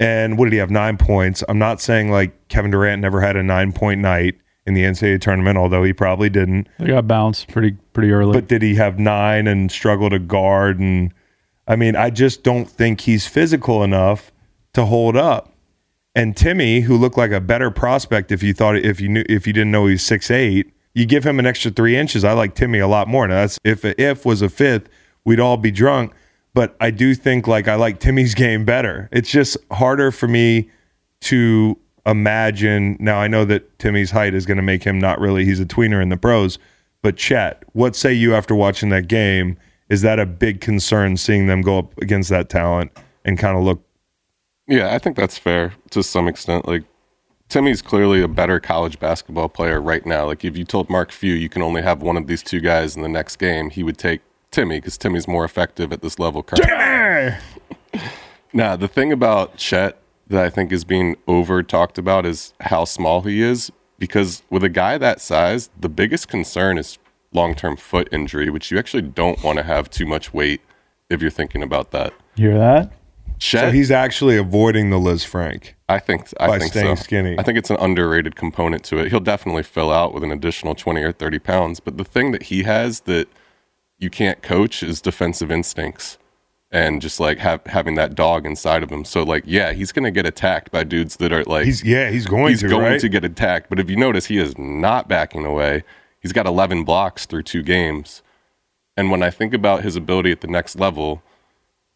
And 0.00 0.38
what 0.38 0.44
did 0.44 0.52
he 0.52 0.58
have? 0.58 0.70
Nine 0.70 0.96
points. 0.96 1.42
I'm 1.48 1.58
not 1.58 1.80
saying 1.80 2.10
like 2.10 2.48
Kevin 2.48 2.70
Durant 2.70 3.02
never 3.02 3.20
had 3.20 3.36
a 3.36 3.42
nine 3.42 3.72
point 3.72 4.00
night 4.00 4.36
in 4.64 4.74
the 4.74 4.82
NCAA 4.82 5.20
tournament, 5.20 5.58
although 5.58 5.82
he 5.82 5.92
probably 5.92 6.30
didn't. 6.30 6.68
They 6.78 6.88
got 6.88 7.08
bounced 7.08 7.48
pretty 7.48 7.76
pretty 7.92 8.12
early. 8.12 8.32
But 8.32 8.46
did 8.46 8.62
he 8.62 8.76
have 8.76 8.98
nine 8.98 9.48
and 9.48 9.72
struggle 9.72 10.08
to 10.10 10.18
guard? 10.18 10.78
And 10.78 11.12
I 11.66 11.74
mean, 11.74 11.96
I 11.96 12.10
just 12.10 12.44
don't 12.44 12.70
think 12.70 13.00
he's 13.00 13.26
physical 13.26 13.82
enough 13.82 14.30
to 14.74 14.86
hold 14.86 15.16
up. 15.16 15.52
And 16.18 16.34
Timme, 16.34 16.82
who 16.82 16.96
looked 16.96 17.16
like 17.16 17.30
a 17.30 17.40
better 17.40 17.70
prospect 17.70 18.32
if 18.32 18.42
you 18.42 18.52
thought 18.52 18.76
if 18.76 19.00
you 19.00 19.08
knew 19.08 19.22
if 19.28 19.46
you 19.46 19.52
didn't 19.52 19.70
know 19.70 19.86
he 19.86 19.92
was 19.92 20.02
six 20.02 20.32
eight, 20.32 20.74
you 20.92 21.06
give 21.06 21.24
him 21.24 21.38
an 21.38 21.46
extra 21.46 21.70
three 21.70 21.96
inches. 21.96 22.24
I 22.24 22.32
like 22.32 22.56
Timme 22.56 22.82
a 22.82 22.88
lot 22.88 23.06
more. 23.06 23.28
Now 23.28 23.36
that's 23.36 23.60
if 23.62 23.84
if 23.84 24.26
was 24.26 24.42
a 24.42 24.48
fifth, 24.48 24.88
we'd 25.24 25.38
all 25.38 25.56
be 25.56 25.70
drunk. 25.70 26.12
But 26.54 26.76
I 26.80 26.90
do 26.90 27.14
think 27.14 27.46
like 27.46 27.68
I 27.68 27.76
like 27.76 28.00
Timme's 28.00 28.34
game 28.44 28.64
better. 28.64 29.08
It's 29.12 29.30
just 29.30 29.56
harder 29.70 30.10
for 30.10 30.26
me 30.26 30.68
to 31.20 31.78
imagine. 32.04 32.96
Now 32.98 33.18
I 33.20 33.28
know 33.28 33.44
that 33.44 33.78
Timme's 33.78 34.10
height 34.10 34.34
is 34.34 34.44
going 34.44 34.56
to 34.56 34.62
make 34.62 34.82
him 34.82 34.98
not 34.98 35.20
really. 35.20 35.44
He's 35.44 35.60
a 35.60 35.66
tweener 35.66 36.02
in 36.02 36.08
the 36.08 36.16
pros. 36.16 36.58
But 37.00 37.16
Chet, 37.16 37.62
what 37.74 37.94
say 37.94 38.12
you 38.12 38.34
after 38.34 38.56
watching 38.56 38.88
that 38.88 39.06
game? 39.06 39.56
Is 39.88 40.02
that 40.02 40.18
a 40.18 40.26
big 40.26 40.60
concern 40.60 41.16
seeing 41.16 41.46
them 41.46 41.62
go 41.62 41.78
up 41.78 41.96
against 41.98 42.28
that 42.30 42.48
talent 42.48 42.90
and 43.24 43.38
kind 43.38 43.56
of 43.56 43.62
look? 43.62 43.87
Yeah, 44.68 44.94
I 44.94 44.98
think 44.98 45.16
that's 45.16 45.38
fair 45.38 45.72
to 45.90 46.02
some 46.02 46.28
extent. 46.28 46.68
Like 46.68 46.84
Timme's 47.48 47.82
clearly 47.82 48.22
a 48.22 48.28
better 48.28 48.60
college 48.60 49.00
basketball 49.00 49.48
player 49.48 49.80
right 49.80 50.04
now. 50.04 50.26
Like 50.26 50.44
if 50.44 50.56
you 50.56 50.64
told 50.64 50.88
Mark 50.88 51.10
Few 51.10 51.34
you 51.34 51.48
can 51.48 51.62
only 51.62 51.82
have 51.82 52.02
one 52.02 52.16
of 52.16 52.26
these 52.26 52.42
two 52.42 52.60
guys 52.60 52.94
in 52.94 53.02
the 53.02 53.08
next 53.08 53.36
game, 53.36 53.70
he 53.70 53.82
would 53.82 53.98
take 53.98 54.20
Timme 54.52 54.76
because 54.76 54.96
Timme's 54.98 55.26
more 55.26 55.44
effective 55.44 55.92
at 55.92 56.02
this 56.02 56.18
level 56.18 56.42
currently. 56.42 57.38
Now, 58.52 58.76
the 58.76 58.88
thing 58.88 59.12
about 59.12 59.56
Chet 59.56 59.98
that 60.28 60.42
I 60.42 60.50
think 60.50 60.72
is 60.72 60.84
being 60.84 61.16
over 61.26 61.62
talked 61.62 61.98
about 61.98 62.24
is 62.24 62.54
how 62.60 62.84
small 62.84 63.22
he 63.22 63.42
is. 63.42 63.70
Because 63.98 64.42
with 64.48 64.62
a 64.62 64.68
guy 64.68 64.96
that 64.98 65.20
size, 65.20 65.70
the 65.78 65.88
biggest 65.88 66.28
concern 66.28 66.78
is 66.78 66.98
long 67.32 67.54
term 67.54 67.76
foot 67.76 68.08
injury, 68.12 68.48
which 68.48 68.70
you 68.70 68.78
actually 68.78 69.02
don't 69.02 69.42
want 69.42 69.58
to 69.58 69.64
have 69.64 69.90
too 69.90 70.06
much 70.06 70.32
weight 70.32 70.60
if 71.10 71.20
you're 71.20 71.30
thinking 71.30 71.62
about 71.62 71.90
that. 71.90 72.12
You 72.36 72.50
hear 72.50 72.58
that? 72.58 72.92
Chet, 73.38 73.60
So 73.64 73.70
he's 73.70 73.90
actually 73.90 74.36
avoiding 74.36 74.90
the 74.90 74.98
Lisfranc. 74.98 75.74
I 75.88 75.98
think 75.98 76.28
I 76.40 76.46
by 76.48 76.58
think 76.58 76.72
staying 76.72 76.96
so. 76.96 77.02
skinny. 77.02 77.38
I 77.38 77.42
think 77.42 77.56
it's 77.58 77.70
an 77.70 77.76
underrated 77.80 78.36
component 78.36 78.84
to 78.84 78.98
it. 78.98 79.08
He'll 79.10 79.20
definitely 79.20 79.62
fill 79.62 79.90
out 79.90 80.12
with 80.12 80.22
an 80.24 80.30
additional 80.30 80.74
twenty 80.74 81.02
or 81.02 81.12
thirty 81.12 81.38
pounds. 81.38 81.80
But 81.80 81.96
the 81.96 82.04
thing 82.04 82.32
that 82.32 82.44
he 82.44 82.64
has 82.64 83.00
that 83.00 83.28
you 83.98 84.10
can't 84.10 84.42
coach 84.42 84.82
is 84.82 85.00
defensive 85.00 85.50
instincts 85.50 86.18
and 86.70 87.00
just 87.00 87.18
like 87.18 87.38
have, 87.38 87.64
having 87.66 87.94
that 87.94 88.14
dog 88.14 88.44
inside 88.44 88.82
of 88.82 88.90
him. 88.92 89.04
So 89.04 89.22
like, 89.22 89.44
yeah, 89.46 89.72
he's 89.72 89.90
gonna 89.92 90.10
get 90.10 90.26
attacked 90.26 90.70
by 90.70 90.84
dudes 90.84 91.16
that 91.16 91.32
are 91.32 91.44
like 91.44 91.64
He's 91.64 91.82
yeah, 91.82 92.10
he's 92.10 92.26
going 92.26 92.50
he's 92.50 92.60
to 92.60 92.68
going 92.68 92.82
right? 92.82 93.00
to 93.00 93.08
get 93.08 93.24
attacked. 93.24 93.70
But 93.70 93.80
if 93.80 93.88
you 93.88 93.96
notice, 93.96 94.26
he 94.26 94.38
is 94.38 94.56
not 94.58 95.08
backing 95.08 95.46
away. 95.46 95.84
He's 96.20 96.32
got 96.32 96.46
11 96.46 96.84
blocks 96.84 97.24
through 97.26 97.44
two 97.44 97.62
games. 97.62 98.22
And 98.96 99.10
when 99.10 99.22
I 99.22 99.30
think 99.30 99.54
about 99.54 99.84
his 99.84 99.94
ability 99.94 100.32
at 100.32 100.40
the 100.40 100.48
next 100.48 100.78
level, 100.78 101.22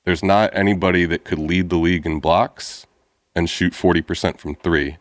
there's 0.04 0.22
not 0.22 0.50
anybody 0.56 1.04
that 1.06 1.24
could 1.24 1.38
lead 1.38 1.70
the 1.70 1.76
league 1.76 2.06
in 2.06 2.20
blocks 2.20 2.86
and 3.34 3.48
shoot 3.48 3.72
40% 3.72 4.38
from 4.38 4.54
three 4.54 4.98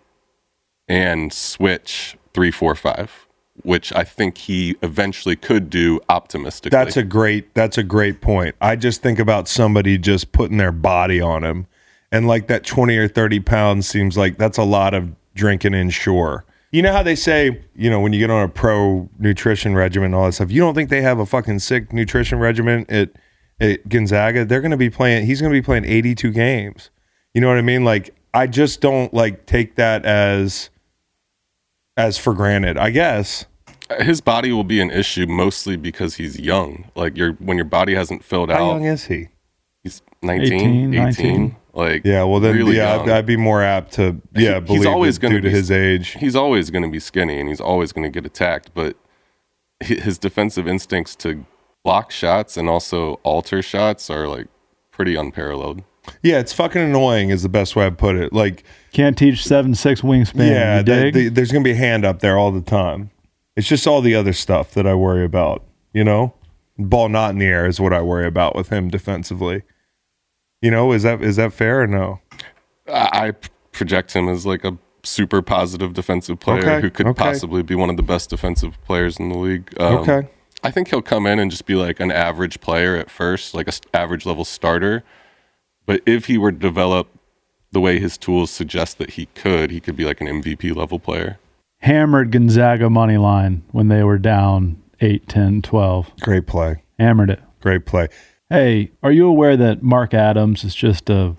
and 0.88 1.32
switch 1.32 2.18
three, 2.34 2.52
four, 2.52 2.76
five, 2.76 3.28
which 3.64 3.94
I 3.94 4.04
think 4.04 4.38
he 4.38 4.76
eventually 4.82 5.36
could 5.36 5.70
do 5.70 6.00
optimistically. 6.10 6.76
That's 6.78 6.98
a 6.98 7.04
great 7.04 7.54
that's 7.54 7.78
a 7.78 7.84
great 7.84 8.22
point. 8.22 8.56
I 8.62 8.76
just 8.76 9.02
think 9.02 9.20
about 9.20 9.48
somebody 9.48 9.98
just 9.98 10.32
putting 10.32 10.58
their 10.58 10.72
body 10.72 11.22
on 11.22 11.44
him. 11.44 11.68
And 12.12 12.28
like 12.28 12.48
that 12.48 12.66
20 12.66 12.98
or 12.98 13.08
30 13.08 13.40
pounds 13.40 13.88
seems 13.88 14.18
like 14.18 14.38
that's 14.38 14.58
a 14.58 14.64
lot 14.64 14.94
of 14.94 15.12
drinking 15.34 15.74
Ensure. 15.74 16.46
You 16.72 16.82
know 16.82 16.94
how 16.94 17.04
they 17.04 17.16
say, 17.16 17.62
you 17.76 17.90
know, 17.90 18.00
when 18.00 18.14
you 18.14 18.20
get 18.20 18.30
on 18.30 18.44
a 18.44 18.48
pro 18.48 19.10
nutrition 19.20 19.76
regimen 19.76 20.08
and 20.08 20.16
all 20.16 20.26
that 20.26 20.34
stuff, 20.34 20.52
you 20.52 20.62
don't 20.62 20.74
think 20.74 20.90
they 20.90 21.02
have 21.02 21.20
a 21.20 21.26
fucking 21.26 21.60
sick 21.60 21.92
nutrition 21.92 22.40
regimen 22.40 22.86
at, 22.88 23.12
at 23.62 23.88
Gonzaga? 23.88 24.43
They're 24.43 24.60
going 24.62 24.71
to 24.71 24.78
be 24.78 24.89
playing, 24.89 25.26
he's 25.26 25.39
going 25.39 25.54
to 25.54 25.58
be 25.58 25.63
playing 25.63 25.86
82 25.86 26.32
games. 26.32 26.89
You 27.34 27.39
know 27.41 27.47
what 27.47 27.58
I 27.58 27.62
mean? 27.62 27.86
Like, 27.86 28.13
I 28.34 28.47
just 28.47 28.82
don't 28.82 29.13
like 29.13 29.45
take 29.45 29.76
that 29.76 30.06
as, 30.06 30.69
as 31.97 32.17
for 32.17 32.34
granted, 32.34 32.78
I 32.78 32.89
guess. 32.89 33.45
his 34.00 34.21
body 34.21 34.52
will 34.52 34.63
be 34.63 34.80
an 34.82 34.89
issue 34.91 35.26
mostly 35.28 35.76
because 35.76 36.15
he's 36.15 36.39
young. 36.39 36.89
Like 36.95 37.17
your 37.17 37.34
when 37.34 37.58
your 37.58 37.65
body 37.65 37.93
hasn't 37.95 38.24
filled 38.24 38.50
How 38.50 38.56
out. 38.56 38.60
How 38.60 38.71
young 38.74 38.86
is 38.86 39.06
he? 39.06 39.28
He's 39.84 40.02
19, 40.21 40.54
18, 40.54 40.93
18. 40.93 41.04
19. 41.04 41.56
Like 41.74 42.06
Yeah, 42.06 42.24
well 42.24 42.39
then, 42.39 42.56
really 42.56 42.78
yeah. 42.78 43.00
I'd, 43.02 43.10
I'd 43.10 43.26
be 43.26 43.38
more 43.38 43.62
apt 43.62 43.93
to, 43.93 44.21
yeah, 44.36 44.56
He- 44.56 44.60
believe 44.62 44.86
always 44.88 45.17
gonna 45.17 45.36
due 45.36 45.41
to 45.41 45.50
be- 45.50 45.56
his 45.56 45.71
age. 45.71 46.12
he's 46.19 46.36
always 46.36 46.69
going 46.69 46.84
to 46.84 46.89
be 46.89 47.00
skinny 47.00 47.39
and 47.39 47.47
he's 47.50 47.62
always 47.62 47.91
going 47.91 48.04
to 48.04 48.10
get 48.10 48.26
attacked. 48.26 48.71
But 48.74 48.95
his 49.82 50.17
defensive 50.17 50.67
instincts 50.67 51.15
to 51.17 51.45
block 51.84 52.12
shots 52.12 52.58
and 52.58 52.70
also 52.70 53.13
alter 53.24 53.62
shots 53.62 54.10
are 54.10 54.28
like 54.28 54.48
pretty 54.91 55.15
unparalleled. 55.15 55.84
Yeah, 56.24 56.39
it's 56.39 56.54
fucking 56.54 56.82
annoying 56.82 57.30
is 57.30 57.44
the 57.44 57.50
best 57.50 57.76
way 57.76 57.86
I 57.86 57.89
put 57.91 58.15
it. 58.15 58.34
Like, 58.34 58.63
Can't 58.91 59.17
teach 59.17 59.46
seven 59.46 59.76
six 59.76 60.02
wingspan. 60.02 60.50
yeah, 60.50 60.78
you 60.80 60.84
the- 60.84 61.02
dig? 61.02 61.13
the- 61.13 61.28
there's 61.30 61.52
gonna 61.52 61.63
be 61.63 61.72
a 61.72 61.76
hand 61.76 62.06
up 62.06 62.20
there 62.20 62.38
all 62.38 62.52
the 62.52 62.62
time. 62.62 63.12
It's 63.56 63.67
just 63.67 63.86
all 63.86 64.02
the 64.02 64.15
other 64.15 64.34
stuff 64.34 64.72
that 64.74 64.88
I 64.88 64.96
worry 64.96 65.24
about. 65.26 65.63
You 65.94 66.04
know, 66.04 66.34
ball 66.78 67.10
not 67.10 67.32
in 67.32 67.39
the 67.39 67.46
air 67.46 67.65
is 67.65 67.80
what 67.80 67.94
I 67.94 68.02
worry 68.02 68.26
about 68.26 68.56
with 68.56 68.70
him 68.70 68.89
defensively. 68.89 69.63
You 70.62 70.72
know, 70.72 70.91
is 70.94 71.04
that 71.04 71.22
is 71.22 71.36
that 71.36 71.54
fair 71.54 71.82
or 71.82 71.88
no? 71.88 72.20
I, 72.88 73.28
I 73.28 73.32
project 73.72 74.13
him 74.13 74.28
as 74.30 74.46
like 74.46 74.63
a 74.63 74.78
super 75.04 75.41
positive 75.41 75.94
defensive 75.94 76.39
player 76.39 76.60
Okay, 76.60 76.82
who 76.82 76.89
could 76.89 77.08
okay. 77.08 77.17
possibly 77.24 77.62
be 77.63 77.76
one 77.76 77.89
of 77.89 77.98
the 77.98 78.04
best 78.04 78.30
defensive 78.30 78.78
players 78.86 79.17
in 79.20 79.30
the 79.30 79.38
league. 79.38 79.74
Um, 79.80 79.98
Okay. 79.98 80.28
I 80.63 80.71
think 80.71 80.89
he'll 80.89 81.02
come 81.02 81.26
in 81.26 81.39
and 81.39 81.50
just 81.50 81.65
be 81.65 81.76
like 81.76 82.00
an 82.00 82.12
average 82.12 82.62
player 82.62 82.95
at 82.95 83.10
first, 83.10 83.54
like 83.54 83.67
an 83.67 83.74
average 83.93 84.26
level 84.26 84.45
starter. 84.45 85.04
But 85.86 86.02
if 86.06 86.26
he 86.26 86.38
were 86.38 86.52
to 86.52 86.58
develop 86.58 87.08
the 87.71 87.80
way 87.80 88.00
his 88.00 88.17
tools 88.17 88.52
suggest 88.52 88.97
that 89.00 89.12
he 89.12 89.26
could, 89.28 89.71
he 89.71 89.80
could 89.80 89.95
be 89.95 90.06
like 90.06 90.21
an 90.21 90.28
MVP 90.28 90.76
level 90.76 91.00
player. 91.00 91.39
Hammered 91.80 92.32
Gonzaga 92.32 92.89
money 92.89 93.17
line 93.17 93.63
when 93.71 93.88
they 93.88 94.04
were 94.04 94.19
down 94.19 94.82
8, 95.00 95.28
10, 95.28 95.62
12. 95.63 96.12
Great 96.21 96.45
play, 96.45 96.84
Hammered 97.00 97.32
it. 97.32 97.39
great 97.60 97.86
play. 97.88 98.08
Hey, 98.50 98.91
are 99.02 99.12
you 99.12 99.28
aware 99.28 99.58
that 99.58 99.82
Mark 99.82 100.13
Adams 100.13 100.63
is 100.63 100.76
just 100.76 101.10
a 101.10 101.36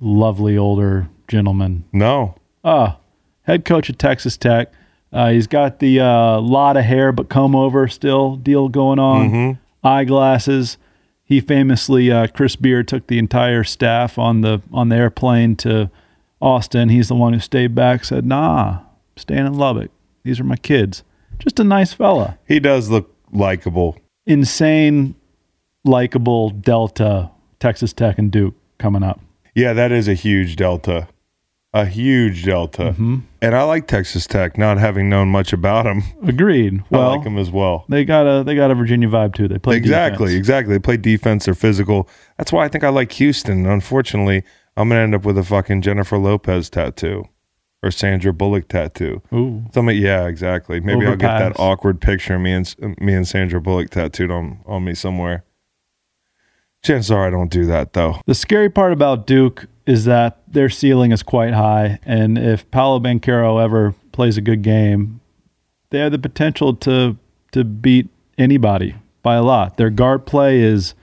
lovely 0.00 0.56
older 0.58 1.08
gentleman? 1.28 1.84
No, 1.92 2.34
Ah, 2.64 2.96
head 3.42 3.64
coach 3.66 3.88
at 3.90 3.98
Texas 3.98 4.36
Tech. 4.38 4.72
Uh, 5.14 5.30
he's 5.30 5.46
got 5.46 5.78
the 5.78 6.00
uh, 6.00 6.40
lot 6.40 6.76
of 6.76 6.84
hair 6.84 7.12
but 7.12 7.28
comb 7.28 7.54
over 7.54 7.86
still 7.88 8.34
deal 8.36 8.68
going 8.68 8.98
on. 8.98 9.58
Eyeglasses. 9.84 10.76
He 11.26 11.40
famously, 11.40 12.10
uh, 12.10 12.26
Chris 12.26 12.56
Beard 12.56 12.86
took 12.88 13.06
the 13.06 13.18
entire 13.18 13.64
staff 13.64 14.18
on 14.18 14.40
the 14.42 14.60
on 14.72 14.88
the 14.90 14.96
airplane 14.96 15.56
to 15.56 15.90
Austin. 16.42 16.88
He's 16.90 17.08
the 17.08 17.14
one 17.14 17.32
who 17.32 17.38
stayed 17.40 17.74
back. 17.74 18.04
Said, 18.04 18.26
"Nah, 18.26 18.80
staying 19.16 19.46
in 19.46 19.54
Lubbock. 19.54 19.90
These 20.24 20.38
are 20.40 20.44
my 20.44 20.56
kids." 20.56 21.02
Just 21.38 21.58
a 21.60 21.64
nice 21.64 21.92
fella. 21.92 22.38
he 22.46 22.60
does 22.60 22.90
look 22.90 23.14
likable. 23.32 23.96
insane, 24.26 25.14
likable 25.84 26.50
Delta, 26.50 27.30
Texas 27.60 27.92
Tech 27.92 28.18
and 28.18 28.30
Duke 28.30 28.54
coming 28.78 29.02
up. 29.02 29.20
Yeah, 29.54 29.72
that 29.72 29.92
is 29.92 30.08
a 30.08 30.14
huge 30.14 30.56
delta. 30.56 31.08
A 31.76 31.84
huge 31.84 32.44
delta. 32.44 32.92
Mm-hmm. 32.92 33.18
And 33.42 33.54
I 33.56 33.64
like 33.64 33.88
Texas 33.88 34.28
Tech, 34.28 34.56
not 34.56 34.78
having 34.78 35.08
known 35.10 35.28
much 35.28 35.52
about 35.52 35.82
them. 35.86 36.04
Agreed. 36.24 36.82
Well, 36.88 37.02
I 37.10 37.14
like 37.16 37.24
them 37.24 37.36
as 37.36 37.50
well. 37.50 37.84
they 37.88 38.04
got 38.04 38.26
a 38.28 38.44
they 38.44 38.54
got 38.54 38.70
a 38.70 38.74
Virginia 38.76 39.08
vibe 39.08 39.34
too. 39.34 39.48
They 39.48 39.58
play 39.58 39.76
Exactly, 39.76 40.26
defense. 40.28 40.38
exactly. 40.38 40.74
They 40.74 40.78
play 40.78 40.96
defense, 40.96 41.44
they're 41.46 41.54
physical. 41.54 42.08
That's 42.38 42.52
why 42.52 42.64
I 42.64 42.68
think 42.68 42.84
I 42.84 42.90
like 42.90 43.10
Houston. 43.12 43.66
Unfortunately, 43.66 44.44
I'm 44.76 44.88
going 44.88 44.98
to 45.00 45.02
end 45.02 45.14
up 45.16 45.24
with 45.24 45.36
a 45.36 45.42
fucking 45.42 45.82
Jennifer 45.82 46.16
Lopez 46.16 46.70
tattoo 46.70 47.24
or 47.82 47.90
Sandra 47.90 48.32
Bullock 48.32 48.68
tattoo. 48.68 49.20
Ooh, 49.32 49.64
Something, 49.74 49.98
yeah, 49.98 50.26
exactly. 50.28 50.78
Maybe 50.80 51.04
I'll 51.06 51.16
get 51.16 51.38
that 51.38 51.58
awkward 51.58 52.00
picture 52.00 52.36
of 52.36 52.40
me 52.40 52.52
and 52.52 52.74
me 53.00 53.14
and 53.14 53.26
Sandra 53.26 53.60
Bullock 53.60 53.90
tattooed 53.90 54.30
on 54.30 54.60
on 54.64 54.84
me 54.84 54.94
somewhere. 54.94 55.44
Chances 56.84 57.10
are 57.10 57.26
I 57.26 57.30
don't 57.30 57.50
do 57.50 57.66
that 57.66 57.94
though. 57.94 58.20
The 58.26 58.34
scary 58.34 58.70
part 58.70 58.92
about 58.92 59.26
Duke 59.26 59.66
is 59.86 60.04
that 60.06 60.40
their 60.48 60.68
ceiling 60.68 61.12
is 61.12 61.22
quite 61.22 61.52
high, 61.54 61.98
and 62.04 62.38
if 62.38 62.68
Paolo 62.70 63.00
Banchero 63.00 63.62
ever 63.62 63.94
plays 64.12 64.36
a 64.36 64.40
good 64.40 64.62
game, 64.62 65.20
they 65.90 65.98
have 65.98 66.12
the 66.12 66.18
potential 66.18 66.74
to 66.76 67.16
to 67.52 67.64
beat 67.64 68.08
anybody 68.38 68.94
by 69.22 69.36
a 69.36 69.42
lot. 69.42 69.76
Their 69.76 69.90
guard 69.90 70.26
play 70.26 70.60
is 70.60 70.94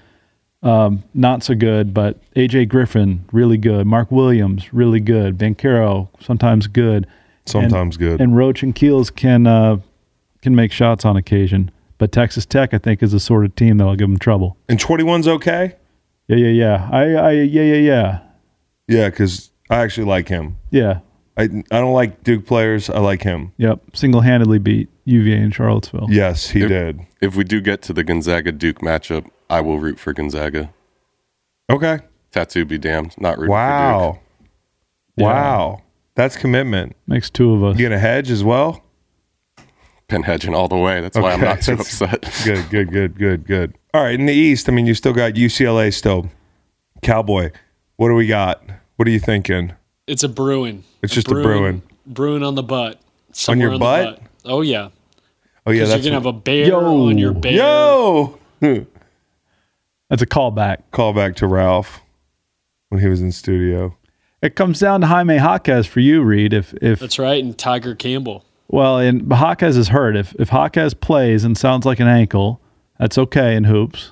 um, 0.64 1.04
not 1.14 1.44
so 1.44 1.56
good, 1.56 1.94
but 1.94 2.20
AJ 2.36 2.70
Griffin 2.70 3.26
really 3.32 3.58
good, 3.58 3.88
Mark 3.88 4.12
Williams 4.12 4.74
really 4.74 5.00
good, 5.00 5.38
Banquero 5.38 6.10
sometimes 6.20 6.68
good, 6.68 7.08
Sometimes 7.46 7.98
good. 7.98 8.22
and 8.22 8.36
Roach 8.36 8.62
and 8.64 8.76
Keels 8.76 9.10
can 9.10 9.48
uh, 9.48 9.78
can 10.42 10.56
make 10.56 10.72
shots 10.72 11.06
on 11.06 11.16
occasion. 11.18 11.72
But 11.98 12.12
Texas 12.12 12.46
Tech, 12.48 12.74
I 12.74 12.80
think, 12.80 13.04
is 13.04 13.12
the 13.12 13.20
sort 13.20 13.46
of 13.46 13.56
team 13.56 13.78
that'll 13.78 13.96
give 13.96 14.08
them 14.10 14.18
trouble. 14.18 14.58
And 14.68 14.80
21's 14.80 15.28
okay? 15.28 15.76
Yeah, 16.28 16.38
yeah, 16.38 16.48
yeah. 16.48 16.90
I, 16.92 17.02
I, 17.14 17.32
yeah, 17.32 17.62
yeah, 17.62 17.76
yeah, 17.76 18.20
Yeah, 18.92 19.10
because 19.10 19.52
I 19.70 19.78
actually 19.78 20.08
like 20.08 20.28
him. 20.28 20.58
yeah. 20.70 21.00
I 21.38 21.44
I 21.44 21.80
don't 21.80 21.94
like 21.94 22.24
Duke 22.24 22.46
players. 22.46 22.90
I 22.90 23.00
like 23.00 23.24
him. 23.24 23.54
Yep, 23.58 23.80
single-handedly 23.94 24.60
beat 24.60 24.90
UVA 25.06 25.38
in 25.38 25.52
Charlottesville. 25.52 26.08
Yes, 26.10 26.50
he 26.50 26.60
Yep. 26.60 26.70
did. 26.70 27.00
If 27.22 27.36
we 27.38 27.46
do 27.46 27.62
get 27.62 27.82
to 27.84 27.94
the 27.94 28.04
Gonzaga 28.04 28.52
Duke 28.52 28.80
matchup, 28.80 29.28
I 29.50 29.62
will 29.62 29.80
root 29.80 29.98
for 29.98 30.12
Gonzaga. 30.12 30.74
Okay. 31.70 32.00
Tattoo 32.34 32.66
be 32.66 32.78
damned, 32.78 33.16
not 33.18 33.38
rooting 33.38 33.48
for 33.48 33.52
Wow. 33.54 34.20
Yeah. 35.16 35.26
Wow. 35.26 35.82
That's 36.16 36.36
commitment. 36.36 36.98
Makes 37.08 37.30
two 37.30 37.54
of 37.54 37.64
us. 37.64 37.80
You 37.80 37.86
gonna 37.86 37.98
hedge 38.00 38.30
as 38.30 38.44
well? 38.44 38.84
Duke. 39.58 39.68
Been 40.10 40.24
hedging 40.24 40.54
all 40.54 40.68
the 40.68 40.78
way. 40.78 41.00
That's 41.00 41.18
why 41.18 41.32
I'm 41.32 41.40
not 41.40 41.62
too 41.62 41.78
that's- 41.78 42.02
upset. 42.02 42.30
Good, 42.44 42.70
good, 42.70 42.92
good, 42.92 43.18
good, 43.18 43.48
good. 43.48 43.78
All 43.94 44.04
right, 44.04 44.20
in 44.20 44.26
the 44.26 44.34
East, 44.34 44.68
I 44.68 44.74
mean, 44.74 44.86
you 44.86 44.94
still 44.96 45.14
got 45.14 45.34
UCLA 45.36 45.94
still. 45.94 46.30
Cowboy. 47.02 47.52
What 47.96 48.10
do 48.10 48.16
we 48.16 48.28
got? 48.28 48.62
What 49.02 49.08
are 49.08 49.12
you 49.12 49.20
thinking? 49.20 49.74
It's 50.06 50.22
a 50.22 50.30
brewing. 50.30 50.84
It's 51.02 51.12
just 51.12 51.28
a 51.28 51.32
brewing. 51.32 51.82
Brewing 52.06 52.44
on 52.44 52.54
the 52.54 52.62
butt. 52.62 53.00
On 53.48 53.60
your 53.60 53.72
Somewhere 53.72 53.72
the 53.72 53.80
butt? 53.80 54.22
Oh 54.46 54.62
yeah. 54.62 54.90
Oh 55.66 55.72
yeah, 55.72 55.86
that's 55.86 56.04
you're 56.06 56.12
gonna 56.12 56.24
have 56.24 56.28
a 56.28 56.32
bear 56.40 56.68
Yo. 56.68 57.08
on 57.08 57.18
your 57.18 57.34
bear. 57.34 57.52
yo. 57.54 58.38
That's 60.12 60.22
a 60.22 60.28
callback. 60.28 60.84
Call 60.92 61.14
back 61.14 61.36
to 61.38 61.48
Ralph 61.48 62.00
when 62.90 63.02
he 63.02 63.08
was 63.08 63.22
in 63.22 63.32
studio. 63.32 63.98
It 64.44 64.56
comes 64.56 64.80
down 64.80 65.02
to 65.02 65.08
Jaime 65.08 65.34
Jaquez 65.38 65.88
for 65.88 66.00
you, 66.00 66.22
Reed. 66.22 66.54
If 66.54 66.72
if 66.76 67.00
That's 67.00 67.18
right. 67.18 67.44
And 67.44 67.58
Tyger 67.58 67.98
Campbell. 67.98 68.46
well, 68.68 69.00
and 69.00 69.28
but 69.28 69.40
Jaquez 69.40 69.78
is 69.78 69.88
hurt. 69.88 70.16
If 70.16 70.36
if 70.36 70.52
Jaquez 70.52 70.94
plays 70.94 71.44
and 71.44 71.58
sounds 71.58 71.88
like 71.88 72.00
an 72.00 72.08
ankle, 72.08 72.62
that's 73.00 73.18
okay 73.18 73.56
in 73.56 73.64
hoops. 73.64 74.12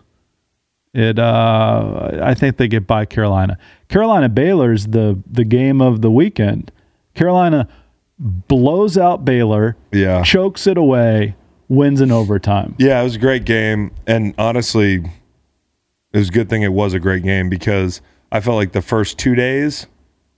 It 0.93 1.19
uh, 1.19 2.19
I 2.23 2.33
think 2.33 2.57
they 2.57 2.67
get 2.67 2.87
by 2.87 3.05
Carolina. 3.05 3.57
Carolina 3.89 4.27
Baylor's 4.29 4.87
the 4.87 5.21
the 5.29 5.43
game 5.43 5.81
of 5.81 6.01
the 6.01 6.09
weekend. 6.11 6.71
Carolina 7.13 7.67
blows 8.17 8.97
out 8.97 9.23
Baylor, 9.23 9.77
Yeah. 9.91 10.23
chokes 10.23 10.67
it 10.67 10.77
away, 10.77 11.35
wins 11.67 12.01
in 12.01 12.11
overtime. 12.11 12.75
Yeah, 12.79 12.99
it 12.99 13.03
was 13.03 13.15
a 13.15 13.19
great 13.19 13.45
game, 13.45 13.91
and 14.07 14.33
honestly, 14.37 14.95
it 16.11 16.17
was 16.17 16.29
a 16.29 16.31
good 16.31 16.49
thing 16.49 16.63
it 16.63 16.73
was 16.73 16.93
a 16.93 16.99
great 16.99 17.23
game 17.23 17.49
because 17.49 18.01
I 18.31 18.39
felt 18.41 18.55
like 18.57 18.71
the 18.73 18.81
first 18.81 19.17
two 19.17 19.35
days 19.35 19.85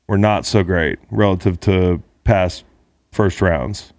were 0.07 0.17
not 0.17 0.45
so 0.45 0.63
great 0.63 0.99
relative 1.09 1.59
to 1.61 2.03
past 2.23 2.65
first 3.11 3.41
rounds. 3.41 3.93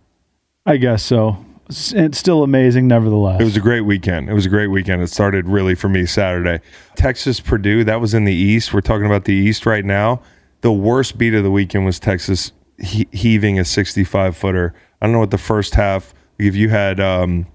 I 0.67 0.77
guess 0.77 1.03
so. 1.03 1.45
It's 1.69 2.19
still 2.19 2.43
amazing, 2.43 2.89
nevertheless. 2.89 3.41
It 3.41 3.45
was 3.45 3.57
a 3.57 3.61
great 3.61 3.83
weekend. 3.83 4.29
It 4.29 4.35
was 4.35 4.47
a 4.47 4.49
great 4.49 4.67
weekend. 4.67 5.03
It 5.03 5.09
started 5.09 5.49
really 5.49 5.75
for 5.75 5.89
me 5.89 6.07
Saturday. 6.07 6.61
Texas 6.97 7.41
Purdue, 7.41 7.85
that 7.85 8.01
was 8.01 8.15
in 8.15 8.25
the 8.25 8.35
East. 8.35 8.75
We're 8.75 8.81
talking 8.81 9.07
about 9.07 9.25
the 9.25 9.33
East 9.33 9.65
right 9.65 9.85
now. 9.85 10.21
The 10.61 10.73
worst 10.73 11.19
beat 11.19 11.35
of 11.35 11.43
the 11.43 11.51
weekend 11.51 11.85
was 11.85 11.99
Texas 11.99 12.53
he- 12.79 13.09
heaving 13.13 13.59
a 13.59 13.65
65 13.65 14.37
footer. 14.37 14.75
I 15.01 15.07
don't 15.07 15.13
know 15.13 15.21
what 15.21 15.31
the 15.31 15.39
first 15.39 15.75
half, 15.75 16.15
if 16.39 16.55
you 16.55 16.69
had 16.69 17.01
um, 17.01 17.47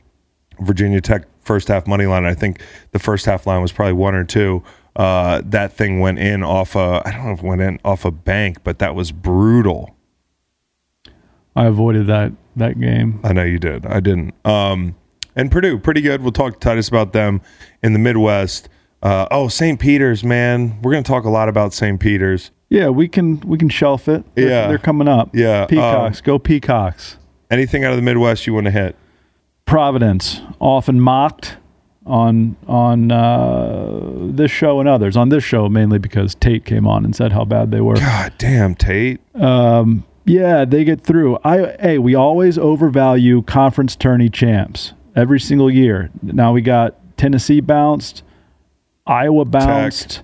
Virginia 0.60 1.02
Tech 1.02 1.24
first 1.42 1.68
half 1.68 1.88
money 1.88 2.06
line, 2.06 2.26
I 2.26 2.34
think 2.34 2.62
the 2.92 3.00
first 3.00 3.26
half 3.26 3.46
line 3.48 3.62
was 3.62 3.72
probably 3.72 3.94
one 3.94 4.16
or 4.16 4.24
two. 4.24 4.64
Uh, 4.96 5.42
that 5.46 5.74
thing 5.74 6.00
went 6.00 6.20
in 6.20 6.44
off 6.44 6.76
a, 6.76 7.02
I 7.06 7.12
don't 7.12 7.26
know 7.26 7.32
if 7.34 7.40
it 7.40 7.46
went 7.46 7.62
in 7.62 7.80
off 7.86 8.04
a 8.04 8.12
bank, 8.12 8.64
but 8.64 8.80
that 8.80 8.96
was 8.96 9.12
brutal. 9.12 9.96
I 11.56 11.66
avoided 11.66 12.08
that 12.08 12.32
that 12.58 12.80
game. 12.80 13.20
I 13.24 13.34
know 13.34 13.44
you 13.44 13.60
did. 13.60 13.86
I 13.86 14.00
didn't. 14.00 14.34
Um, 14.46 14.96
and 15.36 15.52
Purdue, 15.52 15.78
pretty 15.80 16.02
good. 16.02 16.22
We'll 16.22 16.32
talk 16.32 16.54
to 16.54 16.60
Titus 16.60 16.88
about 16.88 17.14
them 17.14 17.42
in 17.84 17.94
the 17.94 18.00
Midwest. 18.00 18.70
Uh, 19.04 19.28
oh, 19.30 19.48
St. 19.48 19.80
Peter's, 19.80 20.24
man. 20.24 20.82
We're 20.82 20.92
going 20.92 21.04
to 21.04 21.08
talk 21.08 21.26
a 21.26 21.30
lot 21.30 21.48
about 21.50 21.74
St. 21.74 22.00
Peter's. 22.00 22.52
Yeah, 22.70 22.90
we 22.90 23.08
can 23.08 23.40
we 23.42 23.58
can 23.58 23.70
shelf 23.70 24.08
it. 24.10 24.26
They're, 24.36 24.50
Yeah. 24.50 24.68
they're 24.68 24.78
coming 24.78 25.08
up. 25.08 25.30
Yeah, 25.34 25.62
um, 25.62 25.68
Peacocks, 25.68 26.20
go 26.22 26.38
Peacocks. 26.40 27.18
Anything 27.50 27.86
out 27.86 27.92
of 27.92 27.96
the 27.96 28.02
Midwest 28.02 28.46
you 28.46 28.54
want 28.54 28.66
to 28.66 28.72
hit? 28.72 28.96
Providence, 29.66 30.42
often 30.60 31.00
mocked 31.00 31.58
on 32.06 32.56
on 32.68 33.12
uh, 33.12 34.00
this 34.32 34.52
show 34.52 34.80
and 34.80 34.90
others. 34.90 35.16
On 35.16 35.30
this 35.30 35.44
show 35.44 35.70
mainly 35.70 36.00
because 36.00 36.36
Tate 36.36 36.66
came 36.66 36.88
on 36.88 37.06
and 37.06 37.16
said 37.16 37.32
how 37.32 37.46
bad 37.46 37.72
they 37.72 37.80
were. 37.82 37.96
God 37.96 38.34
damn, 38.38 38.76
Tate. 38.76 39.22
Yeah, 40.28 40.66
they 40.66 40.84
get 40.84 41.02
through. 41.02 41.40
I 41.44 41.78
hey, 41.80 41.98
we 41.98 42.14
always 42.14 42.58
overvalue 42.58 43.42
conference 43.44 43.96
tourney 43.96 44.30
champs 44.30 44.94
every 45.16 45.40
single 45.40 45.72
year. 45.72 46.12
Now 46.22 46.52
we 46.52 46.62
got 46.62 46.96
Tennessee 47.18 47.62
bounced, 47.62 48.24
Iowa 49.08 49.46
bounced, 49.46 50.22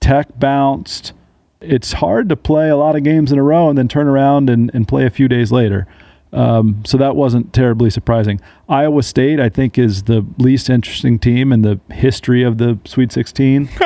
Tech, 0.00 0.38
bounced. 0.38 1.12
It's 1.60 1.94
hard 1.94 2.28
to 2.28 2.36
play 2.36 2.68
a 2.68 2.76
lot 2.76 2.96
of 2.96 3.04
games 3.04 3.32
in 3.32 3.38
a 3.38 3.42
row 3.42 3.68
and 3.68 3.78
then 3.78 3.88
turn 3.88 4.08
around 4.08 4.50
and, 4.50 4.70
and 4.74 4.86
play 4.86 5.06
a 5.06 5.10
few 5.10 5.28
days 5.28 5.50
later. 5.52 5.86
Um, 6.32 6.82
so 6.84 6.98
that 6.98 7.16
wasn't 7.16 7.52
terribly 7.52 7.88
surprising. 7.88 8.40
Iowa 8.68 9.02
State, 9.02 9.40
I 9.40 9.48
think, 9.48 9.78
is 9.78 10.02
the 10.02 10.26
least 10.38 10.68
interesting 10.68 11.18
team 11.18 11.52
in 11.52 11.62
the 11.62 11.80
history 11.92 12.42
of 12.42 12.58
the 12.58 12.78
Sweet 12.84 13.12
16. 13.12 13.68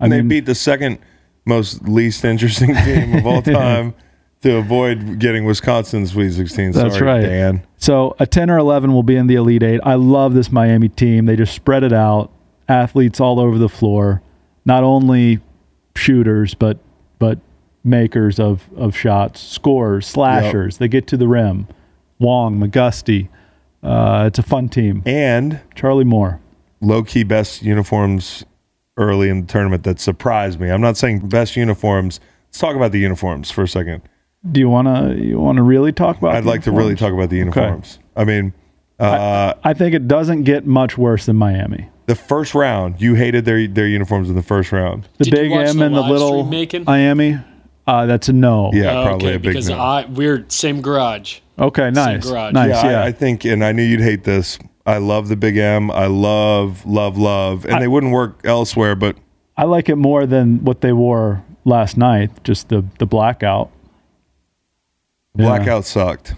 And 0.00 0.12
they 0.12 0.18
mean- 0.18 0.28
beat 0.28 0.46
the 0.46 0.54
second 0.54 1.00
most 1.44 1.88
least 1.88 2.24
interesting 2.24 2.72
team 2.72 3.16
of 3.16 3.26
all 3.26 3.42
time 3.58 3.94
to 4.42 4.56
avoid 4.56 5.18
getting 5.18 5.44
Wisconsin's 5.44 6.12
Sweet 6.12 6.30
16. 6.32 6.72
That's 6.72 6.94
Sorry, 6.94 7.06
right. 7.06 7.20
Dan. 7.22 7.66
So 7.76 8.14
a 8.18 8.26
10 8.26 8.50
or 8.50 8.58
11 8.58 8.92
will 8.92 9.02
be 9.02 9.16
in 9.16 9.26
the 9.26 9.34
Elite 9.34 9.62
Eight. 9.62 9.80
I 9.84 9.94
love 9.94 10.34
this 10.34 10.52
Miami 10.52 10.88
team. 10.88 11.26
They 11.26 11.36
just 11.36 11.54
spread 11.54 11.82
it 11.82 11.92
out. 11.92 12.30
Athletes 12.68 13.20
all 13.20 13.40
over 13.40 13.58
the 13.58 13.68
floor. 13.68 14.22
Not 14.64 14.84
only 14.84 15.40
shooters, 15.96 16.54
but 16.54 16.78
but 17.18 17.38
makers 17.82 18.38
of, 18.38 18.68
of 18.76 18.96
shots, 18.96 19.40
scorers, 19.40 20.06
slashers. 20.06 20.78
They 20.78 20.88
get 20.88 21.06
to 21.08 21.16
the 21.16 21.26
rim. 21.26 21.66
Wong, 22.18 22.58
McGusty. 22.60 23.28
Uh, 23.82 24.24
it's 24.26 24.38
a 24.38 24.42
fun 24.42 24.68
team. 24.68 25.02
And 25.06 25.60
Charlie 25.74 26.04
Moore. 26.04 26.40
low 26.80 27.02
key 27.02 27.22
best 27.24 27.62
uniforms 27.62 28.44
early 28.96 29.28
in 29.30 29.42
the 29.42 29.46
tournament 29.46 29.84
that 29.84 29.98
surprised 30.00 30.60
me. 30.60 30.68
I'm 30.70 30.80
not 30.80 30.96
saying 30.96 31.28
best 31.28 31.56
uniforms. 31.56 32.20
Let's 32.48 32.58
talk 32.58 32.76
about 32.76 32.92
the 32.92 32.98
uniforms 32.98 33.50
for 33.50 33.62
a 33.62 33.68
second. 33.68 34.02
Do 34.50 34.60
you 34.60 34.68
wanna 34.68 35.14
you 35.14 35.38
wanna 35.40 35.62
really 35.62 35.92
talk 35.92 36.16
about? 36.18 36.34
I'd 36.34 36.44
the 36.44 36.48
like 36.48 36.62
to 36.62 36.72
really 36.72 36.94
talk 36.94 37.12
about 37.12 37.28
the 37.30 37.36
Okay. 37.42 37.48
uniforms. 37.60 37.98
I 38.16 38.24
mean, 38.24 38.52
uh, 39.00 39.54
I 39.64 39.74
think 39.74 39.94
it 39.94 40.06
doesn't 40.08 40.44
get 40.44 40.66
much 40.66 40.96
worse 40.96 41.26
than 41.26 41.36
Miami. 41.36 41.88
the 42.06 42.14
first 42.14 42.54
round, 42.54 43.00
you 43.02 43.14
hated 43.14 43.44
their 43.44 43.66
their 43.66 43.86
uniforms 43.88 44.30
in 44.30 44.36
the 44.36 44.42
first 44.42 44.70
round. 44.72 45.08
The 45.18 45.24
Did 45.24 45.34
big 45.34 45.52
M 45.52 45.76
the 45.78 45.84
and 45.86 45.94
the 45.94 46.00
live 46.00 46.10
little 46.10 46.28
stream 46.44 46.50
making? 46.50 46.84
Miami. 46.84 47.38
Uh, 47.86 48.06
that's 48.06 48.28
a 48.28 48.32
no. 48.32 48.70
Yeah, 48.74 49.00
Oh, 49.00 49.04
probably 49.06 49.28
okay, 49.28 49.36
a 49.36 49.38
big 49.40 49.52
because 49.54 49.68
no. 49.70 49.78
I 49.78 50.06
we're 50.06 50.44
same 50.48 50.80
garage. 50.82 51.40
Okay, 51.58 51.90
nice. 51.90 52.28
garage. 52.28 52.52
Nice. 52.52 52.68
yeah, 52.70 52.90
Yeah. 52.90 53.00
I, 53.02 53.06
I 53.06 53.12
think, 53.12 53.44
and 53.44 53.64
I 53.64 53.72
knew 53.72 53.82
you'd 53.82 54.00
hate 54.02 54.24
this. 54.24 54.58
I 54.86 54.98
love 54.98 55.28
the 55.28 55.36
Big 55.36 55.56
M. 55.56 55.90
I 55.90 56.06
love, 56.06 56.86
love, 56.86 57.18
love, 57.18 57.64
and 57.66 57.82
they 57.82 57.88
wouldn't 57.88 58.12
work 58.12 58.40
elsewhere. 58.44 58.94
But 58.94 59.16
I 59.56 59.64
like 59.64 59.88
it 59.88 59.96
more 59.96 60.24
than 60.26 60.64
what 60.64 60.80
they 60.82 60.92
wore 60.92 61.42
last 61.64 61.96
night, 61.98 62.30
just 62.44 62.68
the 62.68 62.84
the 62.98 63.06
blackout. 63.06 63.70
Yeah. 65.38 65.46
blackout 65.46 65.84
sucked. 65.84 66.34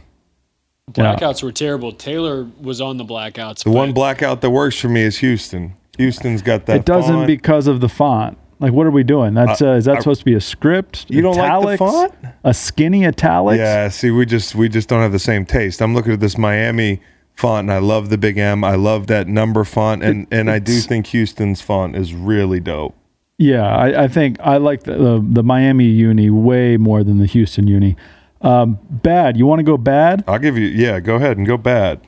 Yeah. 0.96 1.14
Blackouts 1.16 1.42
were 1.42 1.52
terrible. 1.52 1.92
Taylor 1.92 2.48
was 2.60 2.80
on 2.80 2.96
the 2.96 3.04
blackouts. 3.04 3.64
The 3.64 3.70
one 3.70 3.90
but 3.90 3.94
blackout 3.94 4.40
that 4.40 4.50
works 4.50 4.78
for 4.78 4.88
me 4.88 5.02
is 5.02 5.18
Houston. 5.18 5.74
Houston's 5.98 6.42
got 6.42 6.66
that. 6.66 6.76
It 6.78 6.84
doesn't 6.84 7.14
font. 7.14 7.26
because 7.26 7.66
of 7.66 7.80
the 7.80 7.88
font. 7.88 8.38
Like, 8.58 8.72
what 8.72 8.86
are 8.86 8.90
we 8.90 9.04
doing? 9.04 9.32
That's 9.34 9.62
uh, 9.62 9.72
is 9.72 9.84
that 9.86 9.96
I- 9.96 9.98
supposed 10.00 10.20
to 10.20 10.24
be 10.24 10.34
a 10.34 10.40
script? 10.40 11.06
You 11.08 11.22
don't 11.22 11.36
like 11.36 11.46
the 11.46 11.54
Italics? 11.74 11.78
font? 11.78 12.14
A 12.44 12.52
skinny 12.52 13.06
italics? 13.06 13.58
Yeah, 13.58 13.88
see, 13.88 14.10
we 14.10 14.26
just 14.26 14.54
we 14.54 14.68
just 14.68 14.88
don't 14.88 15.00
have 15.00 15.12
the 15.12 15.18
same 15.18 15.46
taste. 15.46 15.80
I'm 15.80 15.94
looking 15.94 16.12
at 16.12 16.20
this 16.20 16.36
Miami 16.36 17.00
font, 17.36 17.66
and 17.66 17.72
I 17.72 17.78
love 17.78 18.10
the 18.10 18.18
big 18.18 18.36
M. 18.36 18.62
I 18.64 18.74
love 18.74 19.06
that 19.06 19.28
number 19.28 19.64
font, 19.64 20.02
and 20.02 20.26
and 20.30 20.50
I 20.50 20.58
do 20.58 20.72
it's- 20.72 20.86
think 20.86 21.06
Houston's 21.08 21.62
font 21.62 21.96
is 21.96 22.12
really 22.12 22.60
dope. 22.60 22.94
Yeah, 23.38 23.64
I, 23.66 24.02
I 24.04 24.08
think 24.08 24.36
I 24.40 24.58
like 24.58 24.82
the, 24.82 24.92
the 24.98 25.24
the 25.26 25.42
Miami 25.42 25.86
uni 25.86 26.28
way 26.28 26.76
more 26.76 27.02
than 27.02 27.16
the 27.18 27.26
Houston 27.26 27.66
uni. 27.66 27.96
Um, 28.40 28.78
bad. 28.88 29.36
You 29.36 29.46
want 29.46 29.58
to 29.58 29.64
go 29.64 29.76
bad? 29.76 30.24
I'll 30.26 30.38
give 30.38 30.56
you. 30.56 30.66
Yeah, 30.66 31.00
go 31.00 31.16
ahead 31.16 31.36
and 31.36 31.46
go 31.46 31.56
bad. 31.56 32.00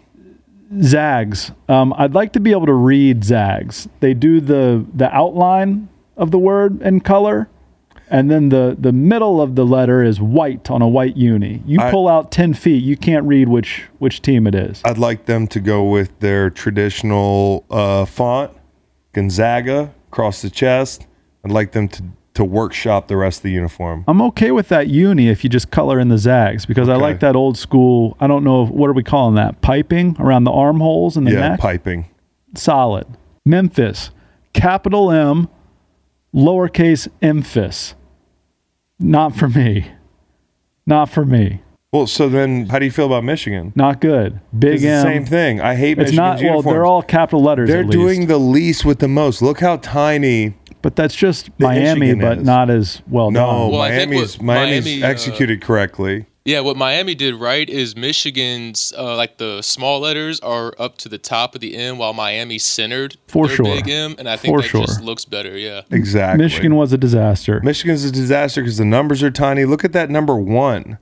Zags. 0.80 1.52
Um, 1.68 1.92
I'd 1.98 2.14
like 2.14 2.32
to 2.32 2.40
be 2.40 2.50
able 2.52 2.66
to 2.66 2.72
read 2.72 3.24
Zags. 3.24 3.88
They 4.00 4.14
do 4.14 4.40
the 4.40 4.84
the 4.94 5.14
outline 5.14 5.88
of 6.16 6.30
the 6.30 6.38
word 6.38 6.80
in 6.80 7.00
color, 7.00 7.48
and 8.08 8.30
then 8.30 8.48
the 8.48 8.74
the 8.78 8.92
middle 8.92 9.42
of 9.42 9.54
the 9.54 9.66
letter 9.66 10.02
is 10.02 10.18
white 10.20 10.70
on 10.70 10.80
a 10.80 10.88
white 10.88 11.16
uni. 11.16 11.62
You 11.66 11.80
I- 11.80 11.90
pull 11.90 12.08
out 12.08 12.32
ten 12.32 12.54
feet, 12.54 12.82
you 12.82 12.96
can't 12.96 13.26
read 13.26 13.48
which 13.50 13.84
which 13.98 14.22
team 14.22 14.46
it 14.46 14.54
is. 14.54 14.80
I'd 14.84 14.96
like 14.98 15.26
them 15.26 15.46
to 15.48 15.60
go 15.60 15.84
with 15.84 16.18
their 16.20 16.48
traditional 16.48 17.66
uh, 17.70 18.06
font, 18.06 18.52
Gonzaga 19.12 19.92
across 20.08 20.40
the 20.40 20.50
chest. 20.50 21.06
I'd 21.44 21.50
like 21.52 21.72
them 21.72 21.88
to 21.88 22.02
to 22.34 22.44
workshop 22.44 23.08
the 23.08 23.16
rest 23.16 23.40
of 23.40 23.42
the 23.44 23.50
uniform. 23.52 24.04
I'm 24.08 24.22
okay 24.22 24.50
with 24.50 24.68
that 24.68 24.88
uni 24.88 25.28
if 25.28 25.44
you 25.44 25.50
just 25.50 25.70
color 25.70 26.00
in 26.00 26.08
the 26.08 26.18
zags 26.18 26.64
because 26.64 26.88
I 26.88 26.96
like 26.96 27.20
that 27.20 27.36
old 27.36 27.58
school. 27.58 28.16
I 28.20 28.26
don't 28.26 28.44
know 28.44 28.66
what 28.66 28.88
are 28.88 28.94
we 28.94 29.02
calling 29.02 29.34
that 29.34 29.60
piping 29.60 30.16
around 30.18 30.44
the 30.44 30.50
armholes 30.52 31.16
and 31.16 31.26
the 31.26 31.32
yeah, 31.32 31.48
neck. 31.50 31.60
piping. 31.60 32.08
Solid. 32.54 33.06
Memphis, 33.44 34.10
capital 34.52 35.10
M, 35.10 35.48
lowercase 36.34 37.08
Memphis. 37.20 37.94
Not 38.98 39.36
for 39.36 39.48
me. 39.48 39.90
Not 40.86 41.10
for 41.10 41.24
me. 41.24 41.60
Well, 41.92 42.06
so 42.06 42.30
then, 42.30 42.70
how 42.70 42.78
do 42.78 42.86
you 42.86 42.90
feel 42.90 43.04
about 43.04 43.22
Michigan? 43.22 43.74
Not 43.76 44.00
good. 44.00 44.40
Big 44.58 44.76
It's 44.76 44.84
M. 44.84 45.02
same 45.02 45.24
thing. 45.26 45.60
I 45.60 45.74
hate 45.74 45.98
It's 45.98 46.12
Michigan's 46.12 46.42
not. 46.42 46.50
Well, 46.50 46.62
they're 46.62 46.86
all 46.86 47.02
capital 47.02 47.42
letters. 47.42 47.68
They're 47.68 47.84
doing 47.84 48.28
the 48.28 48.38
least 48.38 48.86
with 48.86 49.00
the 49.00 49.08
most. 49.08 49.42
Look 49.42 49.60
how 49.60 49.76
tiny. 49.76 50.54
But 50.82 50.96
that's 50.96 51.14
just 51.14 51.48
Miami, 51.58 52.00
Michigan 52.00 52.18
but 52.20 52.38
is. 52.38 52.44
not 52.44 52.68
as 52.70 53.00
well 53.08 53.30
No, 53.30 53.40
done. 53.46 53.70
Well, 53.72 53.80
I 53.82 53.88
Miami's 53.90 54.36
what 54.38 54.44
Miami's 54.44 54.84
Miami, 54.84 55.02
uh, 55.02 55.08
executed 55.08 55.62
correctly. 55.62 56.26
Yeah, 56.44 56.58
what 56.58 56.76
Miami 56.76 57.14
did 57.14 57.36
right 57.36 57.70
is 57.70 57.94
Michigan's 57.96 58.92
uh, 58.98 59.16
like 59.16 59.38
the 59.38 59.62
small 59.62 60.00
letters 60.00 60.40
are 60.40 60.74
up 60.78 60.98
to 60.98 61.08
the 61.08 61.16
top 61.18 61.54
of 61.54 61.60
the 61.60 61.76
M, 61.76 61.98
while 61.98 62.12
Miami 62.12 62.58
centered 62.58 63.16
For 63.28 63.46
their 63.46 63.56
sure. 63.56 63.64
big 63.66 63.88
M, 63.88 64.16
and 64.18 64.28
I 64.28 64.36
think 64.36 64.52
For 64.56 64.60
that 64.62 64.68
sure. 64.68 64.84
just 64.84 65.00
looks 65.02 65.24
better. 65.24 65.56
Yeah, 65.56 65.82
Exactly. 65.92 66.44
Michigan 66.44 66.74
was 66.74 66.92
a 66.92 66.98
disaster. 66.98 67.60
Michigan's 67.62 68.04
a 68.04 68.10
disaster 68.10 68.60
because 68.60 68.76
the 68.78 68.84
numbers 68.84 69.22
are 69.22 69.30
tiny. 69.30 69.64
Look 69.64 69.84
at 69.84 69.92
that 69.92 70.10
number 70.10 70.36
one. 70.36 70.98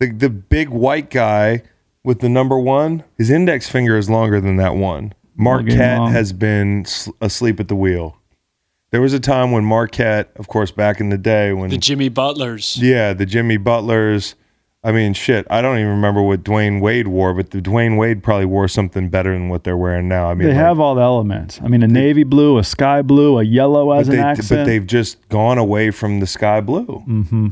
The 0.00 0.10
the 0.10 0.30
big 0.30 0.68
white 0.70 1.10
guy 1.10 1.62
with 2.02 2.18
the 2.18 2.28
number 2.28 2.58
one. 2.58 3.04
His 3.16 3.30
index 3.30 3.68
finger 3.68 3.96
is 3.96 4.10
longer 4.10 4.40
than 4.40 4.56
that 4.56 4.74
one. 4.74 5.14
Marquette 5.36 5.98
long. 6.00 6.12
has 6.12 6.32
been 6.32 6.80
s- 6.86 7.08
asleep 7.20 7.60
at 7.60 7.68
the 7.68 7.76
wheel. 7.76 8.16
There 8.92 9.00
was 9.00 9.12
a 9.12 9.20
time 9.20 9.50
when 9.52 9.64
Marquette, 9.64 10.30
of 10.36 10.48
course, 10.48 10.70
back 10.70 11.00
in 11.00 11.08
the 11.10 11.18
day 11.18 11.52
when 11.52 11.70
the 11.70 11.76
Jimmy 11.78 12.08
Butlers. 12.08 12.76
yeah, 12.80 13.12
the 13.12 13.26
Jimmy 13.26 13.56
Butlers. 13.56 14.34
I 14.84 14.92
mean, 14.92 15.14
shit. 15.14 15.44
I 15.50 15.62
don't 15.62 15.78
even 15.78 15.90
remember 15.90 16.22
what 16.22 16.44
Dwayne 16.44 16.80
Wade 16.80 17.08
wore, 17.08 17.34
but 17.34 17.50
the 17.50 17.60
Dwayne 17.60 17.98
Wade 17.98 18.22
probably 18.22 18.44
wore 18.44 18.68
something 18.68 19.08
better 19.08 19.32
than 19.32 19.48
what 19.48 19.64
they're 19.64 19.76
wearing 19.76 20.06
now. 20.06 20.30
I 20.30 20.34
mean, 20.34 20.46
They 20.46 20.54
like- 20.54 20.62
have 20.62 20.78
all 20.78 20.94
the 20.94 21.00
elements. 21.02 21.58
I 21.60 21.66
mean, 21.66 21.82
a 21.82 21.88
navy 21.88 22.22
blue, 22.22 22.56
a 22.58 22.62
sky 22.62 23.02
blue, 23.02 23.40
a 23.40 23.42
yellow 23.42 23.90
as 23.90 24.06
but, 24.06 24.14
an 24.14 24.20
accent. 24.20 24.60
but 24.60 24.64
they've 24.66 24.86
just 24.86 25.28
gone 25.28 25.58
away 25.58 25.90
from 25.90 26.20
the 26.20 26.26
sky 26.26 26.60
blue. 26.60 27.02
Mm-hmm. 27.08 27.48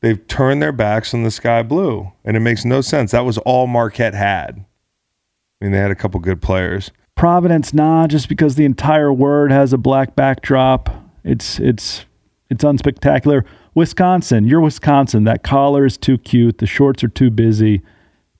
They've 0.00 0.26
turned 0.28 0.62
their 0.62 0.72
backs 0.72 1.12
on 1.12 1.24
the 1.24 1.30
sky 1.30 1.62
blue, 1.62 2.10
and 2.24 2.38
it 2.38 2.40
makes 2.40 2.64
no 2.64 2.80
sense. 2.80 3.10
That 3.10 3.26
was 3.26 3.36
all 3.38 3.66
Marquette 3.66 4.14
had. 4.14 4.64
I 5.60 5.64
mean, 5.64 5.72
they 5.72 5.78
had 5.78 5.90
a 5.90 5.94
couple 5.96 6.20
good 6.20 6.40
players. 6.40 6.90
Providence, 7.18 7.74
nah, 7.74 8.06
just 8.06 8.28
because 8.28 8.54
the 8.54 8.64
entire 8.64 9.12
word 9.12 9.50
has 9.50 9.72
a 9.72 9.76
black 9.76 10.14
backdrop. 10.14 10.88
It's 11.24 11.58
it's 11.58 12.06
it's 12.48 12.62
unspectacular. 12.62 13.44
Wisconsin, 13.74 14.46
you're 14.46 14.60
Wisconsin. 14.60 15.24
That 15.24 15.42
collar 15.42 15.84
is 15.84 15.96
too 15.96 16.16
cute. 16.16 16.58
The 16.58 16.66
shorts 16.66 17.02
are 17.02 17.08
too 17.08 17.30
busy. 17.30 17.82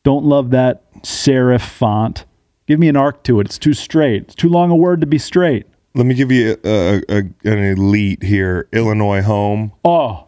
Don't 0.04 0.24
love 0.24 0.50
that 0.50 0.84
serif 1.02 1.62
font. 1.62 2.24
Give 2.68 2.78
me 2.78 2.88
an 2.88 2.94
arc 2.96 3.24
to 3.24 3.40
it. 3.40 3.46
It's 3.46 3.58
too 3.58 3.74
straight. 3.74 4.22
It's 4.22 4.36
too 4.36 4.48
long 4.48 4.70
a 4.70 4.76
word 4.76 5.00
to 5.00 5.08
be 5.08 5.18
straight. 5.18 5.66
Let 5.96 6.06
me 6.06 6.14
give 6.14 6.30
you 6.30 6.56
a, 6.62 7.02
a, 7.08 7.18
an 7.42 7.58
elite 7.64 8.22
here. 8.22 8.68
Illinois 8.72 9.22
home. 9.22 9.72
Oh, 9.84 10.27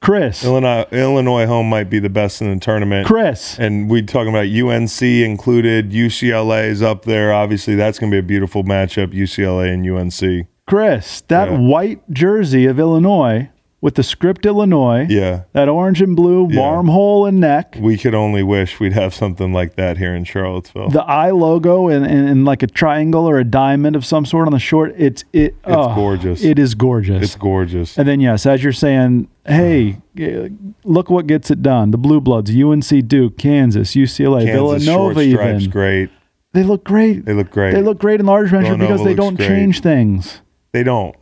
Chris, 0.00 0.44
Illinois 0.44 0.86
Illinois 0.92 1.46
home 1.46 1.68
might 1.68 1.90
be 1.90 1.98
the 1.98 2.08
best 2.08 2.40
in 2.40 2.52
the 2.52 2.60
tournament. 2.60 3.06
Chris, 3.06 3.58
And 3.58 3.90
we 3.90 4.02
talking 4.02 4.28
about 4.30 4.46
UNC 4.46 5.02
included. 5.02 5.90
UCLA 5.90 6.68
is 6.68 6.82
up 6.82 7.04
there. 7.04 7.32
Obviously, 7.32 7.74
that's 7.74 7.98
going 7.98 8.10
to 8.10 8.14
be 8.14 8.18
a 8.18 8.22
beautiful 8.22 8.62
matchup. 8.64 9.12
UCLA 9.12 9.72
and 9.72 9.84
UNC. 9.84 10.46
Chris. 10.66 11.22
That 11.28 11.50
Yeah. 11.50 11.58
white 11.58 12.10
jersey 12.12 12.66
of 12.66 12.78
Illinois 12.78 13.48
with 13.80 13.94
the 13.94 14.02
script 14.02 14.44
Illinois. 14.44 15.06
Yeah, 15.08 15.42
That 15.52 15.68
orange 15.68 16.02
and 16.02 16.16
blue 16.16 16.48
Yeah. 16.50 16.62
armhole 16.62 17.26
and 17.26 17.38
neck. 17.38 17.76
we 17.80 17.96
could 17.96 18.14
only 18.14 18.42
wish 18.42 18.80
we'd 18.80 18.92
have 18.92 19.14
something 19.14 19.52
like 19.52 19.76
that 19.76 19.98
here 19.98 20.14
in 20.16 20.24
Charlottesville. 20.24 20.88
the 20.88 21.04
eye 21.04 21.30
logo 21.30 21.86
and, 21.86 22.04
and, 22.04 22.28
and 22.28 22.44
like 22.44 22.64
a 22.64 22.66
triangle 22.66 23.28
or 23.28 23.38
a 23.38 23.44
diamond 23.44 23.94
of 23.94 24.04
some 24.04 24.26
sort 24.26 24.48
on 24.48 24.52
the 24.52 24.58
short. 24.58 24.94
It's 24.98 25.22
it. 25.32 25.54
It's 25.64 25.94
gorgeous. 25.94 26.42
It 26.42 26.58
is 26.58 26.74
gorgeous. 26.74 27.22
it's 27.22 27.36
gorgeous. 27.36 27.96
and 27.96 28.08
then 28.08 28.18
yes, 28.20 28.46
as 28.46 28.64
you're 28.64 28.72
saying, 28.72 29.28
hey, 29.46 29.98
eh, 30.18 30.48
look 30.84 31.08
what 31.08 31.28
gets 31.28 31.48
it 31.52 31.62
done. 31.62 31.92
The 31.92 31.98
Blue 31.98 32.20
Bloods, 32.20 32.50
UNC, 32.50 33.06
Duke, 33.06 33.38
Kansas, 33.38 33.94
UCLA, 33.94 34.44
Kansas 34.44 34.84
short 34.84 35.14
Villanova, 35.14 35.30
stripes, 35.30 35.60
even 35.62 35.70
great. 35.70 36.10
they 36.52 36.64
look 36.64 36.82
great. 36.82 37.24
They 37.26 37.32
look 37.32 37.50
great. 37.50 37.74
They 37.74 37.82
look 37.82 37.98
great 38.00 38.18
in 38.18 38.26
large 38.26 38.50
measure 38.50 38.64
Villanova 38.74 38.92
because 38.92 39.04
they 39.04 39.14
don't 39.14 39.36
great. 39.36 39.46
change 39.48 39.80
things. 39.82 40.40
They 40.72 40.82
don't. 40.82 41.14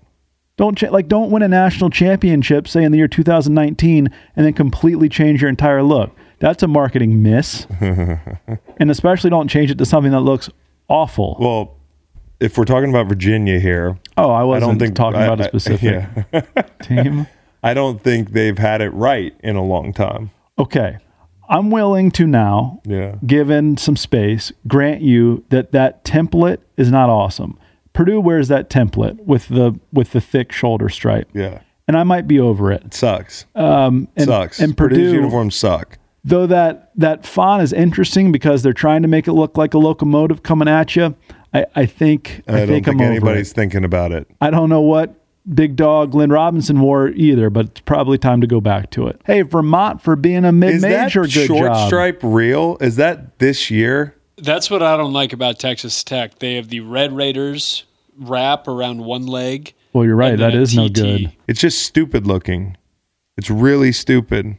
Don't 0.57 0.77
cha- 0.79 0.91
like 0.91 1.09
don't 1.09 1.31
win 1.31 1.43
a 1.43 1.49
national 1.49 1.91
championship, 1.91 2.67
say 2.67 2.83
in 2.83 2.93
the 2.93 2.99
year 2.99 3.09
2019, 3.09 4.09
and 4.37 4.47
then 4.47 4.53
completely 4.55 5.09
change 5.09 5.41
your 5.43 5.51
entire 5.51 5.83
look. 5.83 6.11
That's 6.39 6.63
a 6.63 6.67
marketing 6.69 7.23
miss. 7.23 7.67
and 7.81 8.91
especially 8.91 9.31
don't 9.31 9.49
change 9.49 9.71
it 9.71 9.79
to 9.79 9.85
something 9.87 10.13
that 10.13 10.21
looks 10.21 10.49
awful. 10.89 11.37
Well, 11.39 11.77
if 12.41 12.57
we're 12.59 12.65
talking 12.65 12.91
about 12.91 13.07
Virginia 13.07 13.59
here, 13.59 13.99
oh, 14.17 14.31
I 14.31 14.41
I 14.41 14.45
wasn't 14.45 14.71
don't 14.73 14.79
think 14.79 14.97
talking 14.97 15.21
I- 15.21 15.25
about 15.27 15.41
a 15.41 15.45
I- 15.45 15.49
specific 15.49 15.83
yeah. 16.33 16.41
team. 16.83 17.27
I 17.63 17.75
don't 17.75 18.01
think 18.03 18.31
they've 18.31 18.57
had 18.59 18.81
it 18.81 18.91
right 18.91 19.35
in 19.43 19.57
a 19.57 19.63
long 19.65 19.93
time. 19.93 20.31
Okay. 20.59 20.99
I'm 21.49 21.71
willing 21.71 22.11
to 22.13 22.27
now, 22.27 22.81
Yeah. 22.85 23.17
given 23.27 23.77
some 23.77 23.97
space, 23.97 24.53
grant 24.67 25.01
you 25.01 25.45
that 25.51 25.73
that 25.73 26.05
template 26.05 26.59
is 26.77 26.91
not 26.91 27.09
awesome. 27.09 27.59
Purdue 27.97 28.21
wears 28.21 28.49
that 28.49 28.69
template 28.69 29.19
with 29.25 29.49
the 29.49 29.79
with 29.93 30.13
the 30.13 30.21
thick 30.21 30.53
shoulder 30.53 30.89
stripe, 30.89 31.29
Yeah. 31.33 31.61
and 31.89 31.97
I 31.97 32.03
might 32.05 32.29
be 32.29 32.39
over 32.39 32.71
it. 32.71 32.83
It 32.85 32.95
sucks. 32.95 33.47
Um, 33.55 34.07
and, 34.17 34.27
sucks. 34.27 34.61
And 34.61 34.77
Purdue's 34.77 34.99
Purdue, 34.99 35.15
uniforms 35.15 35.57
suck. 35.57 35.99
though 36.23 36.47
that 36.47 36.91
that 36.97 37.27
font 37.27 37.63
is 37.63 37.73
interesting 37.73 38.33
because 38.33 38.63
they're 38.63 38.75
trying 38.75 39.01
to 39.03 39.09
make 39.09 39.27
it 39.27 39.33
look 39.33 39.57
like 39.57 39.73
a 39.73 39.79
locomotive 39.79 40.43
coming 40.43 40.69
at 40.69 40.95
you. 40.95 41.17
I, 41.55 41.65
I 41.75 41.87
think 41.87 42.43
I, 42.47 42.53
I, 42.53 42.57
don't 42.59 42.69
think, 42.69 42.87
think, 42.87 43.01
anybody's 43.01 43.53
thinking 43.55 43.85
about 43.85 44.13
it. 44.13 44.29
I 44.43 44.51
don't 44.51 44.69
know 44.69 44.83
what 44.83 45.15
big 45.55 45.77
dog 45.77 46.11
Glenn 46.11 46.31
Robinson 46.31 46.81
wore 46.81 47.09
either, 47.09 47.51
but 47.51 47.67
it's 47.67 47.81
probably 47.81 48.19
time 48.19 48.41
to 48.41 48.47
go 48.47 48.61
back 48.61 48.91
to 48.91 49.07
it. 49.07 49.21
Hey, 49.25 49.43
Vermont 49.43 50.03
for 50.03 50.17
being 50.17 50.45
a 50.45 50.53
mid-major, 50.53 51.23
good 51.23 51.31
short 51.31 51.73
job. 51.73 51.87
stripe 51.87 52.21
real? 52.23 52.77
Is 52.81 52.97
that 52.97 53.39
this 53.39 53.71
year? 53.71 54.16
That's 54.39 54.70
what 54.70 54.82
I 54.82 54.97
don't 54.97 55.12
like 55.12 55.32
about 55.32 55.59
Texas 55.59 56.05
Tech. 56.05 56.39
They 56.39 56.55
have 56.57 56.68
the 56.68 56.80
Red 56.80 57.12
Raiders 57.12 57.84
wrap 58.18 58.68
around 58.68 59.05
one 59.05 59.26
leg. 59.26 59.72
Well, 59.93 60.05
you're 60.05 60.16
right. 60.16 60.37
That 60.39 60.55
is 60.55 60.72
That 60.74 60.76
then 60.76 60.84
a 60.87 60.89
is 60.89 61.01
no 61.01 61.18
good. 61.24 61.32
It's 61.49 61.61
just 61.61 61.82
stupid 61.82 62.26
looking. 62.26 62.76
It's 63.39 63.51
really 63.51 63.93
stupid. 63.93 64.59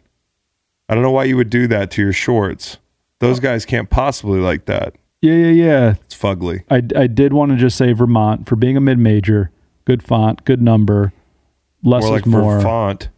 I 0.90 0.94
don't 0.94 1.04
know 1.04 1.12
why 1.12 1.26
you 1.26 1.36
would 1.38 1.50
do 1.50 1.68
that 1.68 1.92
to 1.92 2.02
your 2.02 2.14
shorts. 2.14 2.78
Those 3.20 3.40
guys 3.40 3.66
can't 3.66 3.90
possibly 3.90 4.40
like 4.40 4.66
that. 4.66 4.96
Yeah, 5.22 5.34
yeah, 5.34 5.52
yeah. 5.52 5.96
It's 6.06 6.16
fugly. 6.18 6.64
I, 6.70 6.82
I 7.00 7.08
did 7.08 7.34
want 7.34 7.52
to 7.52 7.58
just 7.58 7.78
say 7.78 7.92
Vermont 7.94 8.48
for 8.48 8.56
being 8.56 8.78
a 8.78 8.82
mid 8.82 9.00
major, 9.00 9.52
good 9.86 10.04
font, 10.04 10.46
good 10.46 10.62
number, 10.62 11.14
less 11.84 12.04
More 12.04 12.18
is 12.18 12.22
like 12.22 12.26
more. 12.28 12.58
for 12.58 12.64
font. 12.64 13.10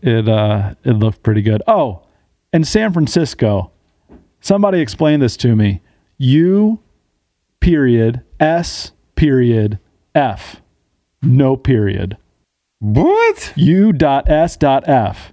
It 0.00 0.28
uh 0.28 0.74
it 0.84 0.92
looked 0.92 1.24
pretty 1.24 1.42
good. 1.42 1.60
Oh, 1.66 2.02
and 2.52 2.66
San 2.66 2.92
Francisco. 2.92 3.72
Somebody 4.40 4.80
explain 4.80 5.20
this 5.20 5.36
to 5.38 5.56
me. 5.56 5.80
U 6.18 6.80
period 7.60 8.22
S 8.40 8.92
period 9.16 9.78
F. 10.14 10.60
No 11.22 11.56
period. 11.56 12.16
What? 12.80 13.52
U 13.56 13.92
dot 13.92 14.28
S 14.30 14.56
dot 14.56 14.88
F. 14.88 15.32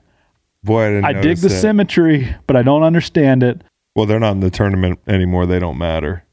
Boy, 0.64 0.84
I 0.84 0.90
didn't 0.90 1.06
I 1.06 1.14
dig 1.22 1.38
the 1.38 1.48
that. 1.50 1.62
symmetry, 1.62 2.36
but 2.48 2.56
I 2.56 2.64
don't 2.64 2.82
understand 2.84 3.44
it. 3.44 3.62
Well, 3.96 4.08
they're 4.08 4.20
not 4.20 4.32
in 4.32 4.40
the 4.40 4.50
tournament 4.50 5.00
anymore. 5.08 5.46
They 5.46 5.60
don't 5.60 5.78
matter. 5.78 6.24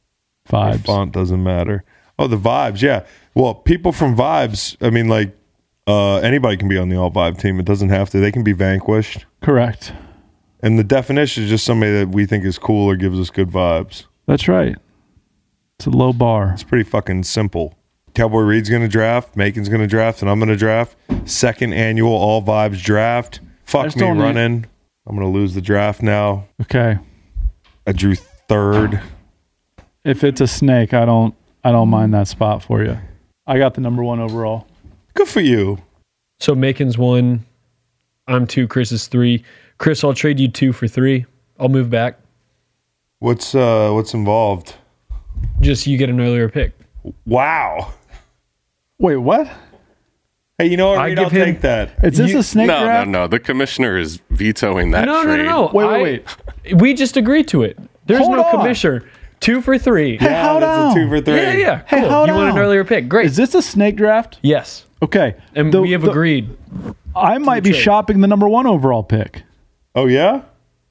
The 0.47 0.57
Vibes. 0.57 0.85
font 0.87 1.13
doesn't 1.13 1.43
matter. 1.43 1.85
Oh, 2.19 2.27
the 2.27 2.39
vibes. 2.39 2.81
Yeah. 2.83 3.05
Well, 3.35 3.55
people 3.55 3.93
from 3.93 4.17
vibes. 4.17 4.77
I 4.85 4.91
mean, 4.91 5.09
like 5.09 5.37
uh, 5.87 6.17
anybody 6.17 6.57
can 6.57 6.69
be 6.69 6.79
on 6.79 6.89
the 6.89 6.97
all 6.97 7.11
vibe 7.11 7.39
team. 7.39 7.61
It 7.61 7.67
doesn't 7.67 7.91
have 7.91 8.11
to. 8.11 8.21
They 8.21 8.33
can 8.33 8.43
be 8.43 8.53
vanquished. 8.53 9.27
Correct. 9.43 9.93
And 10.63 10.79
the 10.79 10.85
definition 10.85 11.45
is 11.45 11.51
just 11.51 11.65
somebody 11.65 11.93
that 11.93 12.09
we 12.11 12.25
think 12.27 12.45
is 12.45 12.59
cool 12.59 12.89
or 12.89 12.97
gives 12.97 13.19
us 13.19 13.31
good 13.31 13.51
vibes. 13.51 14.05
That's 14.27 14.47
right. 14.49 14.77
It's 15.79 15.87
a 15.87 15.91
low 15.91 16.13
bar. 16.13 16.53
It's 16.53 16.63
pretty 16.63 16.89
fucking 16.89 17.25
simple. 17.25 17.75
Cowboy 18.15 18.41
Reed's 18.41 18.69
going 18.71 18.83
to 18.83 18.89
draft, 18.89 19.37
Macon's 19.37 19.69
going 19.69 19.81
to 19.81 19.87
draft, 19.87 20.21
and 20.21 20.31
I'm 20.31 20.39
going 20.39 20.51
to 20.51 20.57
draft. 20.57 20.97
Second 21.25 21.73
annual 21.73 22.13
All 22.13 22.43
Vibes 22.43 22.83
draft. 22.83 23.41
Fuck 23.65 23.97
me 23.97 24.01
don't 24.01 24.19
need- 24.19 24.23
running. 24.23 24.67
I'm 25.07 25.17
going 25.17 25.27
to 25.27 25.37
lose 25.37 25.55
the 25.55 25.61
draft 25.63 26.03
now. 26.03 26.47
Okay. 26.61 26.97
I 27.87 27.93
drew 27.93 28.15
third. 28.15 29.01
If 30.05 30.23
it's 30.23 30.41
a 30.41 30.47
snake, 30.47 30.95
I 30.95 31.05
don't 31.05 31.35
I 31.65 31.73
don't 31.73 31.89
mind 31.89 32.15
that 32.15 32.29
spot 32.29 32.63
for 32.63 32.85
you. 32.85 32.99
I 33.47 33.59
got 33.59 33.75
the 33.75 33.81
number 33.81 34.05
one 34.05 34.21
overall. 34.21 34.69
Good 35.15 35.27
for 35.29 35.41
you. 35.41 35.79
So 36.39 36.55
Macon's 36.55 36.97
one. 36.99 37.45
I'm 38.29 38.47
two. 38.47 38.69
Chris 38.69 38.93
is 38.93 39.09
three. 39.09 39.43
Chris, 39.83 40.05
I'll 40.05 40.15
trade 40.15 40.39
you 40.39 40.47
two 40.47 40.73
for 40.73 40.87
three. 40.87 41.27
I'll 41.59 41.69
move 41.69 41.91
back. 41.91 42.21
What's 43.19 43.53
uh 43.53 43.91
what's 43.91 44.15
involved? 44.15 44.77
Just 45.61 45.89
you 45.89 45.99
get 45.99 46.09
an 46.09 46.21
earlier 46.21 46.49
pick. 46.49 46.71
Wow. 47.27 47.93
Wait, 49.01 49.17
what? 49.17 49.49
Hey, 50.57 50.67
you 50.67 50.77
know 50.77 50.91
what? 50.91 50.99
I 50.99 51.07
Reed, 51.07 51.17
give 51.19 51.25
I'll 51.25 51.31
him- 51.31 51.45
take 51.47 51.61
that. 51.63 51.91
Is 52.05 52.17
this 52.17 52.31
You- 52.31 52.39
a 52.39 52.43
snake 52.45 52.69
no, 52.69 52.85
draft? 52.85 53.09
no, 53.09 53.23
no. 53.23 53.27
The 53.27 53.41
commissioner 53.41 53.99
is 53.99 54.21
vetoing 54.31 54.93
that 54.93 55.05
no, 55.07 55.25
no, 55.25 55.35
trade. 55.35 55.45
no, 55.47 55.67
no. 55.67 55.71
Wait, 55.75 55.87
wait, 55.89 56.25
wait. 56.65 56.75
We 56.81 56.95
just 56.95 57.17
agreed 57.17 57.49
to 57.49 57.63
it. 57.65 57.77
There's 58.07 58.21
Hold 58.21 58.37
no 58.37 58.45
on. 58.45 58.51
commissioner. 58.53 59.05
Two 59.41 59.61
for 59.63 59.79
three. 59.79 60.17
Hey, 60.19 60.27
Yeah, 60.27 60.49
hold 60.49 60.63
that's 60.63 60.79
on. 60.79 60.93
a 60.93 60.95
two 60.95 61.09
for 61.09 61.21
three. 61.21 61.35
Yeah, 61.39 61.53
yeah, 61.55 61.59
yeah. 61.59 61.83
Hey, 61.89 62.01
Cool. 62.03 62.11
hold 62.11 62.29
you 62.29 62.35
want 62.35 62.51
an 62.51 62.57
on. 62.57 62.59
earlier 62.63 62.85
pick? 62.85 63.09
Great. 63.09 63.27
Is 63.27 63.35
this 63.37 63.57
a 63.57 63.63
snake 63.63 63.97
draft? 63.97 64.39
yes. 64.43 64.87
Okay. 65.03 65.35
And 65.57 65.75
The- 65.75 65.83
we 65.83 65.91
have 65.91 66.03
the- 66.03 66.11
agreed. 66.13 66.51
I 67.17 67.39
might 67.39 67.65
be 67.65 67.71
trade. 67.71 67.83
shopping 67.83 68.21
the 68.21 68.29
number 68.29 68.49
one 68.49 68.69
overall 68.69 69.03
pick. 69.03 69.43
Oh 69.95 70.07
yeah? 70.07 70.43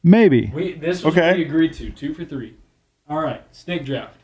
Maybe. 0.03 0.51
We 0.53 0.73
this 0.73 1.03
was 1.03 1.15
what 1.15 1.23
Okay. 1.23 1.37
we 1.37 1.45
agreed 1.45 1.73
to. 1.73 1.89
Two 1.91 2.13
for 2.13 2.25
three. 2.25 2.55
All 3.09 3.19
right. 3.21 3.43
Snake 3.51 3.85
draft. 3.85 4.15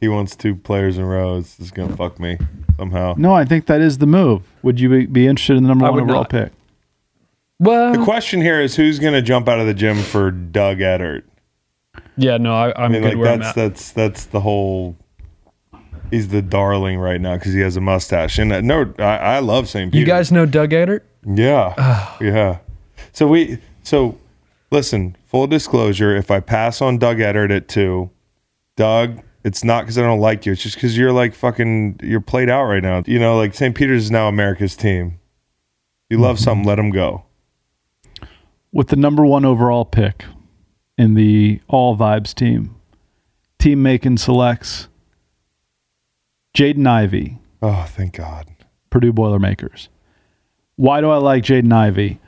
He 0.00 0.08
wants 0.08 0.34
two 0.34 0.54
players 0.56 0.98
in 0.98 1.04
a 1.04 1.06
row. 1.06 1.40
This 1.40 1.58
is 1.60 1.70
gonna 1.70 1.96
fuck 1.96 2.18
me 2.18 2.38
somehow. 2.76 3.14
No, 3.16 3.32
I 3.34 3.44
think 3.44 3.66
that 3.66 3.80
is 3.80 3.98
the 3.98 4.06
move. 4.06 4.42
Would 4.62 4.80
you 4.80 4.88
be- 4.88 5.06
be 5.06 5.26
interested 5.26 5.56
in 5.56 5.62
the 5.62 5.68
number 5.68 5.86
I 5.86 5.90
one 5.90 6.00
overall 6.02 6.20
not. 6.22 6.30
pick? 6.30 6.52
Well, 7.60 7.92
The 7.92 8.02
question 8.04 8.40
here 8.40 8.60
is 8.60 8.74
who's 8.76 8.98
gonna 8.98 9.22
jump 9.22 9.48
out 9.48 9.60
of 9.60 9.66
the 9.66 9.74
gym 9.74 9.96
for 9.98 10.30
Doug 10.32 10.78
Edert? 10.78 11.22
yeah, 12.16 12.36
no, 12.36 12.52
I, 12.54 12.68
I'm 12.70 12.74
I 12.76 12.88
mean, 12.88 13.02
good 13.02 13.08
like 13.10 13.18
where 13.18 13.32
I'm 13.32 13.38
that's 13.40 13.50
at. 13.50 13.54
that's 13.54 13.92
that's 13.92 14.24
the 14.26 14.40
whole. 14.40 14.96
He's 16.10 16.28
the 16.28 16.42
darling 16.42 16.98
right 16.98 17.20
now 17.20 17.36
because 17.36 17.54
he 17.54 17.60
has 17.60 17.76
a 17.76 17.80
mustache, 17.80 18.38
and 18.38 18.52
uh, 18.52 18.60
no, 18.60 18.92
I, 18.98 19.16
I 19.16 19.38
love 19.38 19.68
St. 19.68 19.90
Peter. 19.92 20.00
you 20.00 20.04
guys 20.06 20.30
know 20.32 20.44
Doug 20.44 20.70
Edert? 20.70 21.00
yeah, 21.24 22.16
yeah. 22.20 22.58
So 23.12 23.28
we, 23.28 23.58
so 23.82 24.18
listen. 24.70 25.16
Full 25.26 25.46
disclosure: 25.46 26.16
if 26.16 26.30
I 26.30 26.40
pass 26.40 26.82
on 26.82 26.98
Doug 26.98 27.18
Edert 27.18 27.54
at 27.54 27.68
two, 27.68 28.10
Doug, 28.76 29.22
it's 29.44 29.64
not 29.64 29.82
because 29.82 29.98
I 29.98 30.02
don't 30.02 30.20
like 30.20 30.44
you. 30.46 30.52
It's 30.52 30.62
just 30.62 30.76
because 30.76 30.96
you're 30.96 31.12
like 31.12 31.34
fucking. 31.34 32.00
You're 32.02 32.20
played 32.20 32.50
out 32.50 32.64
right 32.64 32.82
now. 32.82 33.02
You 33.06 33.18
know, 33.18 33.36
like 33.36 33.54
St. 33.54 33.74
Peter's 33.74 34.04
is 34.04 34.10
now 34.10 34.28
America's 34.28 34.76
team. 34.76 35.18
You 36.10 36.18
love 36.18 36.36
mm-hmm. 36.36 36.44
something, 36.44 36.66
let 36.66 36.78
him 36.78 36.90
go. 36.90 37.24
With 38.72 38.88
the 38.88 38.96
number 38.96 39.24
one 39.24 39.44
overall 39.44 39.84
pick 39.84 40.24
in 40.98 41.14
the 41.14 41.60
All 41.68 41.96
Vibes 41.96 42.34
team, 42.34 42.74
Team 43.58 43.82
Macon 43.82 44.16
selects 44.16 44.88
Jaden 46.54 46.86
Ivey, 46.86 47.38
Oh, 47.62 47.84
thank 47.88 48.16
God. 48.16 48.48
Purdue 48.90 49.12
Boilermakers. 49.12 49.88
Why 50.74 51.00
do 51.00 51.10
I 51.10 51.16
like 51.16 51.44
Jaden 51.44 51.72
Ivey? 51.72 52.18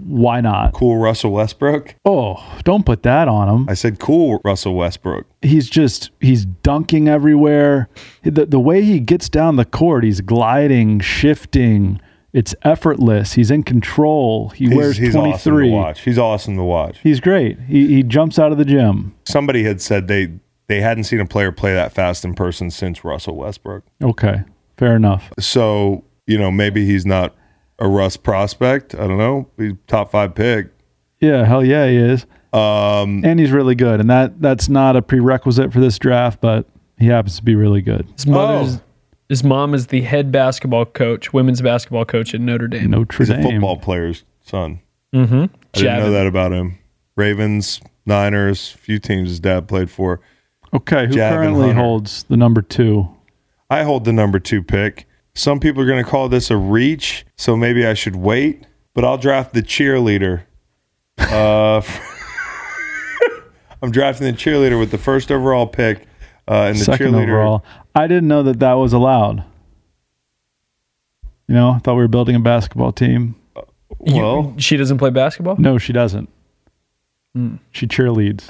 Why 0.00 0.40
not? 0.40 0.72
Cool 0.74 0.98
Russell 0.98 1.32
Westbrook. 1.32 1.94
Oh, 2.04 2.42
don't 2.64 2.84
put 2.86 3.02
that 3.02 3.28
on 3.28 3.48
him. 3.48 3.68
I 3.68 3.74
said 3.74 3.98
cool 3.98 4.40
Russell 4.44 4.74
Westbrook. 4.74 5.26
he's 5.42 5.68
just 5.68 6.10
he's 6.20 6.44
dunking 6.44 7.08
everywhere. 7.08 7.88
The 8.22 8.46
the 8.46 8.60
way 8.60 8.82
he 8.82 9.00
gets 9.00 9.28
down 9.28 9.56
the 9.56 9.64
court, 9.64 10.04
he's 10.04 10.20
gliding, 10.20 11.00
shifting. 11.00 12.00
It's 12.34 12.54
effortless. 12.62 13.32
He's 13.32 13.50
in 13.50 13.62
control. 13.62 14.50
He 14.50 14.66
He's, 14.66 14.74
wears 14.76 14.96
he's 14.98 15.14
twenty 15.14 15.32
awesome 15.32 15.56
to 15.58 15.70
watch. 15.70 16.00
He's 16.02 16.18
awesome 16.18 16.56
to 16.56 16.62
watch. 16.62 16.98
he's 17.02 17.20
great. 17.20 17.58
He 17.60 17.86
he 17.88 18.02
jumps 18.02 18.38
out 18.38 18.52
of 18.52 18.58
the 18.58 18.64
gym. 18.66 19.14
Somebody 19.24 19.64
had 19.64 19.80
said 19.80 20.08
they 20.08 20.34
they 20.66 20.80
hadn't 20.82 21.04
seen 21.04 21.20
a 21.20 21.26
player 21.26 21.50
play 21.52 21.72
that 21.72 21.92
fast 21.92 22.24
in 22.26 22.34
person 22.34 22.70
since 22.70 23.02
Russell 23.02 23.36
Westbrook. 23.36 23.84
Okay, 24.02 24.42
fair 24.76 24.94
enough. 24.96 25.32
So 25.38 26.04
you 26.26 26.36
know 26.38 26.50
maybe 26.50 26.84
he's 26.84 27.06
not 27.06 27.34
a 27.78 27.88
Russ 27.88 28.16
prospect. 28.16 28.94
I 28.94 29.06
don't 29.06 29.18
know. 29.18 29.48
He's 29.56 29.72
top 29.86 30.10
five 30.10 30.34
pick. 30.34 30.68
Yeah, 31.20 31.44
hell 31.44 31.64
yeah, 31.64 31.86
he 31.88 31.96
is. 31.96 32.26
Um, 32.52 33.24
And 33.24 33.38
he's 33.38 33.50
really 33.50 33.74
good. 33.74 34.00
And 34.00 34.08
that 34.10 34.40
that's 34.40 34.68
not 34.68 34.96
a 34.96 35.02
prerequisite 35.02 35.72
for 35.72 35.80
this 35.80 35.98
draft, 35.98 36.40
but 36.40 36.66
he 36.98 37.06
happens 37.06 37.36
to 37.36 37.42
be 37.44 37.54
really 37.54 37.82
good. 37.82 38.06
His 38.16 38.26
mother's 38.26 38.76
Oh. 38.76 38.80
his 39.28 39.44
mom 39.44 39.74
is 39.74 39.88
the 39.88 40.00
head 40.02 40.32
basketball 40.32 40.86
coach, 40.86 41.32
women's 41.32 41.60
basketball 41.60 42.04
coach 42.04 42.34
at 42.34 42.40
Notre 42.40 42.68
Dame. 42.68 42.90
Notre 42.90 43.18
he's 43.18 43.30
a 43.30 43.34
Dame. 43.34 43.42
football 43.52 43.76
player's 43.76 44.24
son. 44.42 44.80
Mm-hmm. 45.14 45.34
I 45.34 45.48
didn't 45.72 45.98
know 45.98 46.10
that 46.12 46.26
about 46.26 46.52
him. 46.52 46.78
Ravens, 47.16 47.80
Niners, 48.06 48.70
few 48.70 48.98
teams 48.98 49.28
his 49.28 49.40
dad 49.40 49.68
played 49.68 49.90
for. 49.90 50.20
Okay, 50.72 51.06
who 51.06 51.14
Javin 51.14 51.30
currently 51.30 51.66
Hunter. 51.68 51.74
holds 51.80 52.22
the 52.24 52.36
number 52.36 52.62
two? 52.62 53.08
I 53.70 53.82
hold 53.82 54.04
the 54.04 54.12
number 54.12 54.38
two 54.38 54.62
pick. 54.62 55.06
Some 55.38 55.60
people 55.60 55.80
are 55.82 55.86
going 55.86 56.02
to 56.04 56.10
call 56.10 56.28
this 56.28 56.50
a 56.50 56.56
reach, 56.56 57.24
so 57.36 57.56
maybe 57.56 57.86
I 57.86 57.94
should 57.94 58.16
wait. 58.16 58.64
But 58.92 59.04
I'll 59.04 59.18
draft 59.18 59.54
the 59.54 59.62
cheerleader. 59.62 60.42
Uh, 61.16 61.80
I'm 63.82 63.92
drafting 63.92 64.26
the 64.26 64.32
cheerleader 64.32 64.76
with 64.80 64.90
the 64.90 64.98
first 64.98 65.30
overall 65.30 65.68
pick, 65.68 65.98
uh, 66.48 66.64
and 66.70 66.76
the 66.76 66.84
Second 66.84 67.12
cheerleader. 67.12 67.22
overall. 67.28 67.64
I 67.94 68.08
didn't 68.08 68.26
know 68.26 68.42
that 68.42 68.58
that 68.58 68.72
was 68.74 68.92
allowed. 68.92 69.44
You 71.46 71.54
know, 71.54 71.70
I 71.70 71.78
thought 71.78 71.94
we 71.94 72.02
were 72.02 72.08
building 72.08 72.34
a 72.34 72.40
basketball 72.40 72.90
team. 72.90 73.36
You- 74.04 74.16
Well, 74.16 74.54
she 74.58 74.76
doesn't 74.76 74.98
play 74.98 75.10
basketball. 75.10 75.54
No, 75.56 75.78
she 75.78 75.92
doesn't. 75.92 76.28
She 77.70 77.86
cheerleads. 77.86 78.42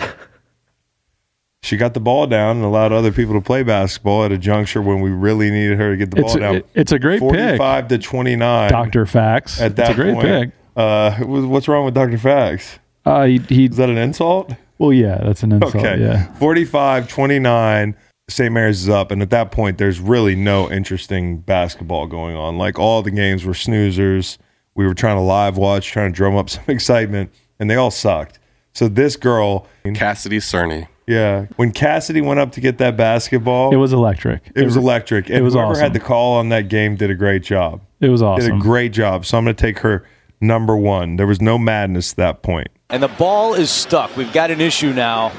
She 1.63 1.77
got 1.77 1.95
the 1.95 2.01
ball 2.01 2.27
down 2.27 2.57
and 2.57 2.65
allowed 2.65 2.93
other 2.93 3.11
people 3.13 3.35
to 3.35 3.41
play 3.41 3.63
basketball 3.63 4.25
at 4.25 4.33
a 4.33 4.39
juncture 4.39 4.81
when 4.81 5.01
we 5.01 5.11
really 5.11 5.51
needed 5.51 5.79
her 5.79 5.91
to 5.91 5.97
get 5.97 6.11
the 6.11 6.19
It's 6.21 6.33
ball 6.35 6.37
a, 6.37 6.41
down. 6.41 6.55
it- 6.57 6.67
it's 6.75 6.93
a 6.93 6.99
great 6.99 7.21
pick. 7.21 7.31
45 7.31 7.89
to 7.89 7.99
29. 7.99 8.71
Doctor 8.71 9.07
Facts. 9.07 9.61
At 9.61 9.77
that 9.77 9.91
it's 9.91 9.99
a 9.99 10.03
great 10.03 10.15
point, 10.15 10.27
pick. 10.27 10.51
Uh, 10.77 11.17
what's 11.25 11.67
wrong 11.67 11.85
with 11.85 11.95
Dr. 11.95 12.19
Fax? 12.19 12.79
Uh, 13.05 13.25
he, 13.25 13.39
he 13.39 13.65
Is 13.67 13.77
that 13.79 13.91
an 13.91 13.99
insult? 13.99 14.53
well, 14.79 14.93
yeah, 14.93 15.19
that's 15.25 15.43
an 15.43 15.51
insult. 15.53 15.75
Okay. 15.75 16.01
Yeah, 16.01 16.33
45 16.35 17.09
29. 17.09 17.97
St. 18.31 18.53
Mary's 18.53 18.83
is 18.83 18.89
up. 18.91 19.11
And 19.11 19.23
at 19.23 19.31
that 19.31 19.51
point, 19.51 19.79
there's 19.79 19.99
really 20.01 20.37
no 20.37 20.71
interesting 20.71 21.39
basketball 21.39 22.07
going 22.07 22.37
on. 22.37 22.59
Like 22.59 22.79
all 22.79 23.03
the 23.03 23.11
games 23.11 23.45
were 23.45 23.55
snoozers. 23.55 24.37
We 24.75 24.87
were 24.87 24.95
trying 24.95 25.17
to 25.17 25.23
live 25.23 25.57
watch, 25.57 25.89
trying 25.91 26.13
to 26.13 26.17
drum 26.17 26.37
up 26.37 26.49
some 26.51 26.63
excitement, 26.69 27.33
and 27.59 27.69
they 27.71 27.75
all 27.75 27.91
sucked. 27.91 28.39
So 28.75 28.87
this 28.87 29.17
girl, 29.17 29.67
Cassidy 29.95 30.39
Cerny. 30.39 30.87
Yeah, 31.09 31.47
when 31.57 31.73
Cassidy 31.73 32.21
went 32.21 32.39
up 32.39 32.53
to 32.53 32.61
get 32.61 32.79
that 32.79 32.97
basketball, 32.97 33.73
it 33.73 33.79
was 33.79 33.95
electric. 33.95 34.43
it 34.55 34.65
was 34.65 34.77
electric. 34.77 35.29
And 35.29 35.39
it 35.39 35.43
was 35.43 35.55
whoever 35.55 35.71
awesome. 35.71 35.83
had 35.83 35.93
the 35.95 36.01
call 36.01 36.37
on 36.37 36.51
that 36.51 36.69
game 36.69 36.97
did 36.97 37.11
a 37.11 37.15
great 37.15 37.43
job. 37.43 37.81
It 38.01 38.11
was 38.11 38.21
awesome. 38.21 38.47
Did 38.47 38.57
a 38.57 38.61
great 38.61 38.93
job. 38.93 39.25
So 39.25 39.39
I'm 39.39 39.45
going 39.45 39.57
to 39.57 39.61
take 39.61 39.79
her 39.79 40.07
number 40.41 40.77
one. 40.77 41.17
There 41.17 41.27
was 41.27 41.41
no 41.41 41.57
madness 41.57 42.13
at 42.13 42.17
that 42.19 42.43
point. 42.43 42.69
And 42.91 43.03
the 43.03 43.09
ball 43.09 43.55
is 43.55 43.71
stuck. 43.71 44.17
We've 44.17 44.33
got 44.33 44.51
an 44.51 44.61
issue 44.61 44.93
now. 44.93 45.31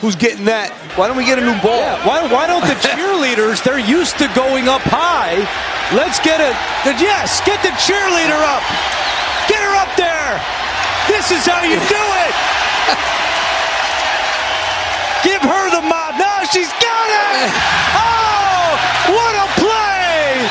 Who's 0.00 0.16
getting 0.16 0.44
that? 0.44 0.68
Why 0.96 1.08
don't 1.08 1.16
we 1.16 1.24
get 1.24 1.38
a 1.38 1.44
new 1.44 1.56
ball? 1.64 1.80
Yeah, 1.80 2.06
why, 2.06 2.20
why 2.30 2.46
don't 2.46 2.60
the 2.68 2.76
cheerleaders, 2.84 3.64
they're 3.64 3.80
used 3.80 4.18
to 4.18 4.28
going 4.36 4.68
up 4.68 4.82
high. 4.84 5.40
Let's 5.96 6.20
get 6.20 6.44
it. 6.44 6.52
yes, 7.00 7.40
get 7.48 7.64
the 7.64 7.72
cheerleader 7.80 8.36
up. 8.36 8.60
Get 9.48 9.64
her 9.64 9.74
up 9.80 9.88
there. 9.96 10.36
This 11.08 11.32
is 11.32 11.48
how 11.48 11.64
you 11.64 11.80
do 11.88 12.04
it. 12.28 13.23
Give 15.24 15.40
her 15.42 15.64
the 15.72 15.82
mob. 15.82 16.14
Now 16.20 16.44
she's 16.52 16.70
got 16.78 17.08
it. 17.08 17.50
Oh, 17.96 18.76
what 19.16 19.34
a 19.34 19.48
play. 19.58 20.44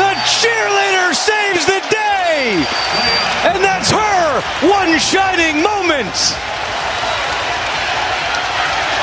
The 0.00 0.12
cheerleader 0.24 1.14
saves 1.14 1.66
the 1.66 1.80
day. 1.92 2.64
And 3.46 3.62
that's 3.62 3.90
her 3.90 4.40
one 4.66 4.98
shining 4.98 5.62
moment. 5.62 6.14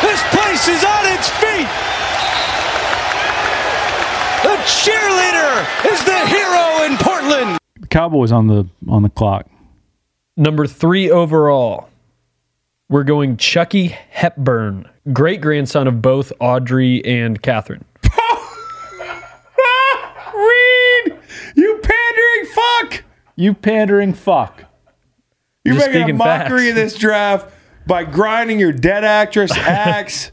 This 0.02 0.22
place 0.36 0.68
is 0.68 0.84
on 0.84 1.04
its 1.14 1.30
feet. 1.42 1.70
The 4.44 4.58
cheerleader 4.66 5.66
is 5.92 6.04
the 6.04 6.20
hero 6.28 6.84
in 6.86 6.98
Portland. 6.98 7.58
the 7.80 7.88
Cowboys 7.88 8.32
on 8.32 8.48
the 8.48 8.68
on 8.88 9.02
the 9.04 9.10
clock. 9.10 9.48
Number 10.38 10.68
three 10.68 11.10
overall, 11.10 11.88
We're 12.88 13.04
going 13.04 13.38
Chucky 13.38 13.88
Hepburn, 14.12 14.88
great 15.12 15.42
grandson 15.42 15.88
of 15.88 16.02
both 16.04 16.32
Audrey 16.40 17.04
and 17.04 17.42
Catherine. 17.42 17.84
Reed, 20.36 21.18
you 21.56 21.80
pandering 21.82 22.46
fuck! 22.54 23.04
You 23.36 23.54
pandering 23.56 24.14
fuck. 24.14 24.64
You're 25.64 25.76
Just 25.76 25.88
making 25.88 26.02
a 26.02 26.04
speaking 26.04 26.18
mockery 26.18 26.60
facts. 26.60 26.70
of 26.70 26.76
this 26.76 26.96
draft 26.96 27.52
by 27.88 28.04
grinding 28.04 28.60
your 28.60 28.72
dead 28.72 29.04
actress 29.04 29.52
axe. 29.58 30.32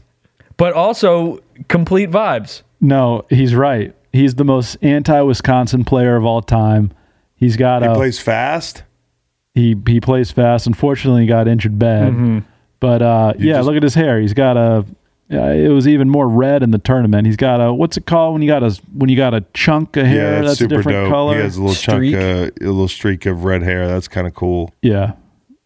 But 0.55 0.73
also 0.73 1.39
complete 1.67 2.11
vibes. 2.11 2.61
No, 2.79 3.25
he's 3.31 3.55
right. 3.55 3.95
He's 4.11 4.35
the 4.35 4.45
most 4.45 4.77
anti-Wisconsin 4.83 5.85
player 5.85 6.15
of 6.15 6.23
all 6.23 6.43
time. 6.43 6.91
He's 7.35 7.57
got 7.57 7.81
he 7.81 7.87
a 7.87 7.95
plays 7.95 8.19
fast. 8.19 8.83
He 9.53 9.75
he 9.87 9.99
plays 10.01 10.31
fast. 10.31 10.67
Unfortunately, 10.67 11.21
he 11.21 11.27
got 11.27 11.47
injured 11.47 11.77
bad. 11.79 12.13
Mm-hmm. 12.13 12.39
But 12.79 13.01
uh, 13.01 13.33
yeah, 13.37 13.53
just- 13.55 13.67
look 13.67 13.75
at 13.77 13.83
his 13.83 13.95
hair. 13.95 14.19
He's 14.19 14.33
got 14.33 14.57
a. 14.57 14.85
Uh, 15.31 15.37
it 15.51 15.69
was 15.69 15.87
even 15.87 16.09
more 16.09 16.27
red 16.27 16.61
in 16.61 16.71
the 16.71 16.77
tournament. 16.77 17.25
He's 17.25 17.37
got 17.37 17.59
a 17.59 17.73
what's 17.73 17.97
it 17.97 18.05
called 18.05 18.33
when 18.33 18.41
you 18.43 18.47
got 18.47 18.61
a 18.61 18.79
when 18.93 19.09
you 19.09 19.15
got 19.15 19.33
a 19.33 19.41
chunk 19.53 19.95
of 19.97 20.05
hair 20.05 20.15
Yeah, 20.15 20.41
that's, 20.41 20.45
that's, 20.45 20.53
a 20.53 20.63
super 20.63 20.75
different 20.75 21.05
dope. 21.05 21.09
color. 21.11 21.35
He 21.37 21.41
has 21.41 21.55
a 21.55 21.61
little 21.61 21.73
Streak. 21.75 22.13
chunk, 22.13 22.23
uh, 22.61 22.65
a 22.65 22.69
little 22.69 22.87
streak 22.87 23.25
of 23.25 23.43
red 23.43 23.63
hair. 23.63 23.87
That's 23.87 24.07
kind 24.07 24.27
of 24.27 24.35
cool. 24.35 24.71
yeah, 24.81 25.13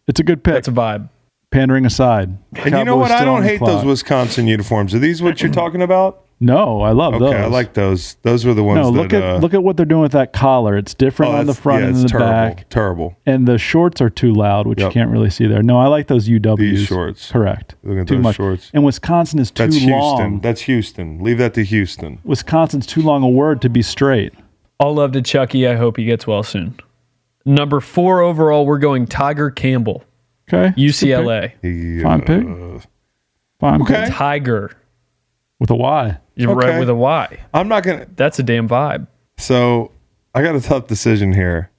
it's 0.06 0.20
a 0.20 0.22
good 0.22 0.42
pick. 0.44 0.54
That's 0.54 0.68
a 0.68 0.72
vibe. 0.72 1.10
Pandering 1.50 1.86
aside, 1.86 2.36
And 2.56 2.74
you 2.74 2.84
know 2.84 2.96
what? 2.98 3.10
I 3.10 3.24
don't 3.24 3.42
hate 3.42 3.58
those 3.60 3.82
Wisconsin 3.84 4.46
uniforms. 4.46 4.94
Are 4.94 4.98
these 4.98 5.20
what 5.22 5.42
you're 5.42 5.50
talking 5.52 5.80
about? 5.82 6.24
No, 6.40 6.82
I 6.82 6.92
love 6.92 7.14
Okay, 7.14 7.24
those. 7.24 7.34
I 7.34 7.46
like 7.46 7.74
those. 7.74 8.14
Those 8.22 8.44
were 8.44 8.54
the 8.54 8.62
ones. 8.62 8.76
No, 8.78 8.92
that, 8.92 8.96
look 9.02 9.12
at 9.12 9.22
uh, 9.24 9.38
look 9.38 9.54
at 9.54 9.62
what 9.64 9.76
they're 9.76 9.84
doing 9.84 10.02
with 10.02 10.12
that 10.12 10.32
collar. 10.32 10.76
It's 10.76 10.94
different 10.94 11.32
oh, 11.34 11.38
on 11.38 11.46
the 11.46 11.54
front 11.54 11.82
yeah, 11.82 11.88
and 11.88 11.96
it's 11.96 12.02
the 12.04 12.08
terrible. 12.10 12.30
back, 12.30 12.68
Terrible. 12.70 13.16
and 13.26 13.48
the 13.48 13.58
shorts 13.58 14.00
are 14.00 14.08
too 14.10 14.32
loud, 14.32 14.68
which 14.68 14.78
Yep. 14.78 14.88
you 14.90 14.92
can't 14.92 15.10
really 15.10 15.30
see 15.30 15.48
there. 15.48 15.64
No, 15.64 15.78
I 15.80 15.88
like 15.88 16.06
those 16.06 16.28
UWs. 16.28 16.58
These 16.58 16.86
shorts. 16.86 17.32
correct. 17.32 17.74
Look 17.82 17.98
at 17.98 18.06
too 18.06 18.14
those 18.16 18.22
much. 18.22 18.36
shorts. 18.36 18.70
And 18.72 18.84
Wisconsin 18.84 19.40
is 19.40 19.50
too 19.50 19.64
That's 19.64 19.74
Houston. 19.76 19.98
long. 19.98 20.40
That's 20.40 20.60
Houston. 20.62 21.20
Leave 21.24 21.38
that 21.38 21.54
to 21.54 21.64
Houston. 21.64 22.20
Wisconsin's 22.22 22.86
too 22.86 23.02
long 23.02 23.24
a 23.24 23.28
word 23.28 23.60
to 23.62 23.68
be 23.68 23.82
straight. 23.82 24.32
All 24.78 24.94
love 24.94 25.10
to 25.12 25.22
Chucky. 25.22 25.66
I 25.66 25.74
hope 25.74 25.96
he 25.96 26.04
gets 26.04 26.24
well 26.24 26.44
soon. 26.44 26.78
Number 27.44 27.80
four 27.80 28.20
overall, 28.20 28.64
we're 28.64 28.78
going 28.78 29.06
Tyger 29.06 29.52
Campbell, 29.52 30.04
Okay, 30.48 30.72
UCLA. 30.80 31.52
He, 31.62 32.00
Fine 32.02 32.20
pick. 32.20 32.82
fine. 33.58 33.82
Okay. 33.82 34.04
pick. 34.04 34.14
Tyger. 34.14 34.74
with 35.58 35.70
a 35.70 35.74
Y. 35.74 36.16
You're 36.38 36.56
Okay. 36.56 36.70
right 36.70 36.78
with 36.78 36.88
a 36.88 36.94
Y. 36.94 37.38
I'm 37.52 37.68
not 37.68 37.82
gonna. 37.82 38.06
That's 38.16 38.38
a 38.38 38.42
damn 38.42 38.68
vibe. 38.68 39.06
So 39.38 39.92
I 40.34 40.42
got 40.42 40.54
a 40.56 40.60
tough 40.60 40.86
decision 40.86 41.32
here. 41.32 41.70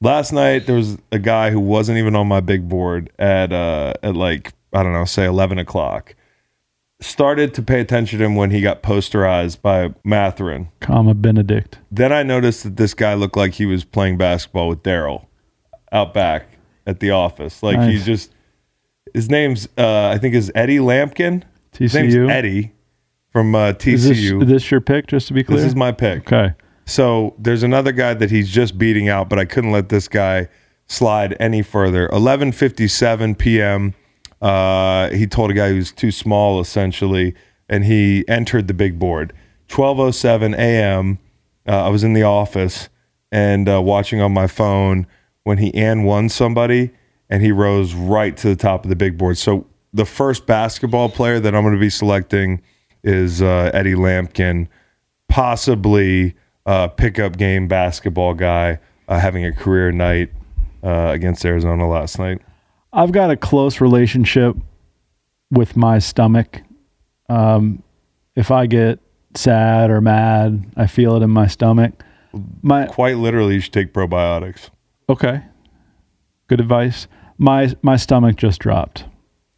Last 0.00 0.32
night 0.32 0.66
there 0.66 0.74
was 0.76 0.98
a 1.12 1.18
guy 1.18 1.50
who 1.50 1.60
wasn't 1.60 1.98
even 1.98 2.16
on 2.16 2.26
my 2.28 2.40
big 2.40 2.68
board 2.68 3.10
at 3.18 3.52
uh 3.52 3.92
at 4.02 4.16
like 4.16 4.52
I 4.72 4.82
don't 4.82 4.92
know, 4.92 5.04
say 5.04 5.24
eleven 5.26 5.58
o'clock. 5.58 6.14
Started 7.00 7.52
to 7.54 7.62
pay 7.62 7.80
attention 7.80 8.20
to 8.20 8.24
him 8.24 8.36
when 8.36 8.52
he 8.52 8.60
got 8.60 8.80
posterized 8.82 9.60
by 9.60 9.92
Mathurin. 10.04 10.68
comma 10.80 11.14
Bennedict. 11.14 11.78
Then 11.90 12.12
I 12.12 12.22
noticed 12.22 12.62
that 12.62 12.76
this 12.76 12.94
guy 12.94 13.14
looked 13.14 13.36
like 13.36 13.54
he 13.54 13.66
was 13.66 13.82
playing 13.82 14.18
basketball 14.18 14.68
with 14.68 14.84
Daryl 14.84 15.26
out 15.90 16.14
back 16.14 16.46
at 16.86 17.00
the 17.00 17.10
office. 17.10 17.60
Like 17.62 17.80
he 17.80 17.94
Nice. 17.96 18.04
just 18.04 18.32
his 19.14 19.28
name's 19.28 19.68
uh 19.76 20.08
I 20.08 20.18
think 20.18 20.34
is 20.36 20.52
Eddie 20.54 20.78
Lampkin. 20.78 21.42
His 21.76 21.92
name's 21.94 22.14
TCU. 22.14 22.30
Eddie 22.30 22.72
from 23.32 23.54
uh, 23.54 23.72
Is 23.84 24.06
this, 24.08 24.18
TCU. 24.18 24.42
is 24.42 24.48
this 24.48 24.70
your 24.70 24.80
pick? 24.80 25.06
Just 25.06 25.28
to 25.28 25.34
be 25.34 25.42
clear. 25.42 25.58
this 25.58 25.66
is 25.66 25.74
my 25.74 25.90
pick. 25.90 26.30
okay. 26.32 26.54
So 26.84 27.34
there's 27.38 27.62
another 27.62 27.92
guy 27.92 28.14
that 28.14 28.30
he's 28.30 28.50
just 28.50 28.76
beating 28.76 29.08
out, 29.08 29.28
but 29.28 29.38
I 29.38 29.44
couldn't 29.44 29.70
let 29.70 29.88
this 29.88 30.08
guy 30.08 30.48
slide 30.86 31.36
any 31.40 31.62
further. 31.62 32.08
11:57 32.08 33.38
p.m. 33.38 33.94
Uh, 34.40 35.08
he 35.10 35.26
told 35.26 35.50
a 35.50 35.54
guy 35.54 35.70
who's 35.70 35.92
too 35.92 36.10
small, 36.10 36.60
essentially, 36.60 37.34
and 37.68 37.84
he 37.84 38.24
entered 38.28 38.68
the 38.68 38.74
big 38.74 38.98
board. 38.98 39.32
12:07 39.68 40.54
a.m. 40.56 41.18
Uh, 41.66 41.86
I 41.86 41.88
was 41.88 42.04
in 42.04 42.12
the 42.12 42.24
office 42.24 42.88
and 43.30 43.68
uh, 43.68 43.80
watching 43.80 44.20
on 44.20 44.32
my 44.32 44.46
phone 44.46 45.06
when 45.44 45.58
he 45.58 45.72
and 45.74 46.04
won 46.04 46.28
somebody, 46.28 46.90
and 47.30 47.42
he 47.42 47.52
rose 47.52 47.94
right 47.94 48.36
to 48.36 48.48
the 48.48 48.56
top 48.56 48.84
of 48.84 48.90
the 48.90 48.96
big 48.96 49.16
board. 49.16 49.38
So 49.38 49.66
the 49.94 50.04
first 50.04 50.46
basketball 50.46 51.08
player 51.08 51.40
that 51.40 51.54
I'm 51.54 51.62
going 51.62 51.74
to 51.74 51.80
be 51.80 51.90
selecting 51.90 52.60
is 53.04 53.42
uh, 53.42 53.70
Eddie 53.74 53.94
Lampkin 53.94 54.68
possibly 55.28 56.34
uh, 56.66 56.88
pickup 56.88 57.36
game 57.36 57.68
basketball 57.68 58.34
guy 58.34 58.78
uh, 59.08 59.18
having 59.18 59.44
a 59.44 59.52
career 59.52 59.90
night 59.92 60.30
uh, 60.82 61.10
against 61.12 61.44
Arizona 61.44 61.88
last 61.88 62.18
night. 62.18 62.40
I've 62.92 63.12
got 63.12 63.30
a 63.30 63.36
close 63.36 63.80
relationship 63.80 64.56
with 65.50 65.76
my 65.76 65.98
stomach. 65.98 66.62
Um, 67.28 67.82
if 68.36 68.50
I 68.50 68.66
get 68.66 68.98
sad 69.34 69.90
or 69.90 70.00
mad, 70.00 70.66
I 70.76 70.86
feel 70.86 71.16
it 71.16 71.22
in 71.22 71.30
my 71.30 71.46
stomach. 71.46 71.92
My 72.62 72.86
Quite 72.86 73.16
literally, 73.16 73.54
you 73.54 73.60
should 73.60 73.72
take 73.72 73.92
probiotics. 73.92 74.70
okay, 75.08 75.42
good 76.48 76.60
advice. 76.60 77.06
My 77.38 77.74
my 77.82 77.96
stomach 77.96 78.36
just 78.36 78.60
dropped. 78.60 79.04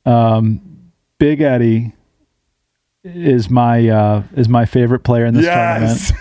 Um, 0.06 0.60
Big 1.18 1.40
Eddie 1.40 1.92
is 3.04 3.50
my 3.50 3.86
uh, 3.88 4.22
is 4.34 4.48
my 4.48 4.64
favorite 4.64 5.00
player 5.00 5.26
in 5.26 5.34
this 5.34 5.44
tournament. 5.44 6.12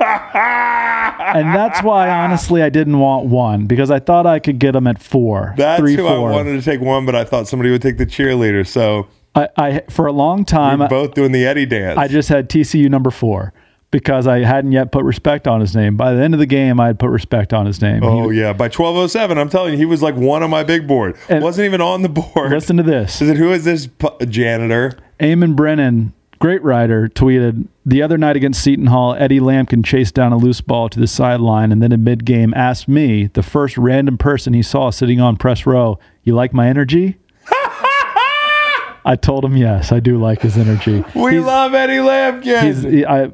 and 0.00 1.54
that's 1.54 1.82
why 1.82 2.08
honestly 2.10 2.62
I 2.62 2.68
didn't 2.68 2.98
want 2.98 3.26
one 3.26 3.66
because 3.66 3.90
I 3.90 4.00
thought 4.00 4.26
I 4.26 4.40
could 4.40 4.58
get 4.58 4.74
him 4.74 4.86
at 4.86 5.00
four, 5.00 5.54
That's 5.56 5.80
three, 5.80 5.94
who 5.94 6.02
four. 6.02 6.30
I 6.30 6.32
wanted 6.32 6.52
to 6.58 6.62
take 6.62 6.80
one, 6.80 7.06
but 7.06 7.14
I 7.14 7.24
thought 7.24 7.46
somebody 7.48 7.70
would 7.70 7.82
take 7.82 7.98
the 7.98 8.06
cheerleader. 8.06 8.66
So 8.66 9.06
I, 9.34 9.48
I 9.56 9.82
for 9.88 10.06
a 10.06 10.12
long 10.12 10.44
time 10.44 10.80
we're 10.80 10.88
both 10.88 11.14
doing 11.14 11.32
the 11.32 11.46
Eddie 11.46 11.66
dance. 11.66 11.98
I 11.98 12.08
just 12.08 12.28
had 12.28 12.50
TCU 12.50 12.90
number 12.90 13.10
four 13.12 13.52
because 13.92 14.26
I 14.26 14.40
hadn't 14.40 14.72
yet 14.72 14.90
put 14.90 15.04
respect 15.04 15.46
on 15.46 15.60
his 15.60 15.76
name. 15.76 15.96
By 15.96 16.14
the 16.14 16.20
end 16.20 16.34
of 16.34 16.40
the 16.40 16.46
game, 16.46 16.80
I 16.80 16.88
had 16.88 16.98
put 16.98 17.10
respect 17.10 17.52
on 17.52 17.64
his 17.64 17.80
name. 17.80 18.02
oh 18.02 18.28
He- 18.30 18.40
yeah, 18.40 18.52
by 18.52 18.66
twelve 18.68 18.96
oh 18.96 19.06
seven, 19.06 19.38
I'm 19.38 19.48
telling 19.48 19.72
you, 19.72 19.78
he 19.78 19.84
was 19.84 20.02
like 20.02 20.16
one 20.16 20.42
on 20.42 20.50
my 20.50 20.64
big 20.64 20.88
board. 20.88 21.16
Wasn't 21.30 21.64
even 21.64 21.80
on 21.80 22.02
the 22.02 22.08
board. 22.08 22.50
listen 22.50 22.76
to 22.78 22.82
this. 22.82 23.22
Is 23.22 23.30
it 23.30 23.36
who 23.36 23.52
is 23.52 23.64
this 23.64 23.88
janitor? 24.28 24.98
Eamon 25.20 25.54
Brennan, 25.54 26.12
great 26.38 26.62
writer, 26.62 27.08
tweeted 27.08 27.66
the 27.86 28.02
other 28.02 28.18
night 28.18 28.36
against 28.36 28.62
Seton 28.62 28.86
Hall. 28.86 29.14
Eddie 29.18 29.40
Lampkin 29.40 29.84
chased 29.84 30.14
down 30.14 30.32
a 30.32 30.36
loose 30.36 30.60
ball 30.60 30.88
to 30.88 30.98
the 31.00 31.06
sideline, 31.06 31.72
and 31.72 31.82
then 31.82 31.92
in 31.92 32.02
mid 32.04 32.24
game 32.24 32.52
asked 32.54 32.88
me, 32.88 33.26
the 33.34 33.42
first 33.42 33.76
random 33.78 34.18
person 34.18 34.52
he 34.54 34.62
saw 34.62 34.90
sitting 34.90 35.20
on 35.20 35.36
press 35.36 35.66
row, 35.66 35.98
"You 36.22 36.34
like 36.34 36.52
my 36.52 36.68
energy?" 36.68 37.16
I 39.06 39.16
told 39.20 39.44
him 39.44 39.56
yes, 39.56 39.92
I 39.92 40.00
do 40.00 40.18
like 40.18 40.40
his 40.40 40.56
energy. 40.56 41.04
We 41.14 41.32
He's- 41.32 41.44
love 41.44 41.74
Eddie 41.74 41.94
Lampkin. 41.98 42.62
he's 42.66 42.82
he- 42.82 43.06
I 43.06 43.30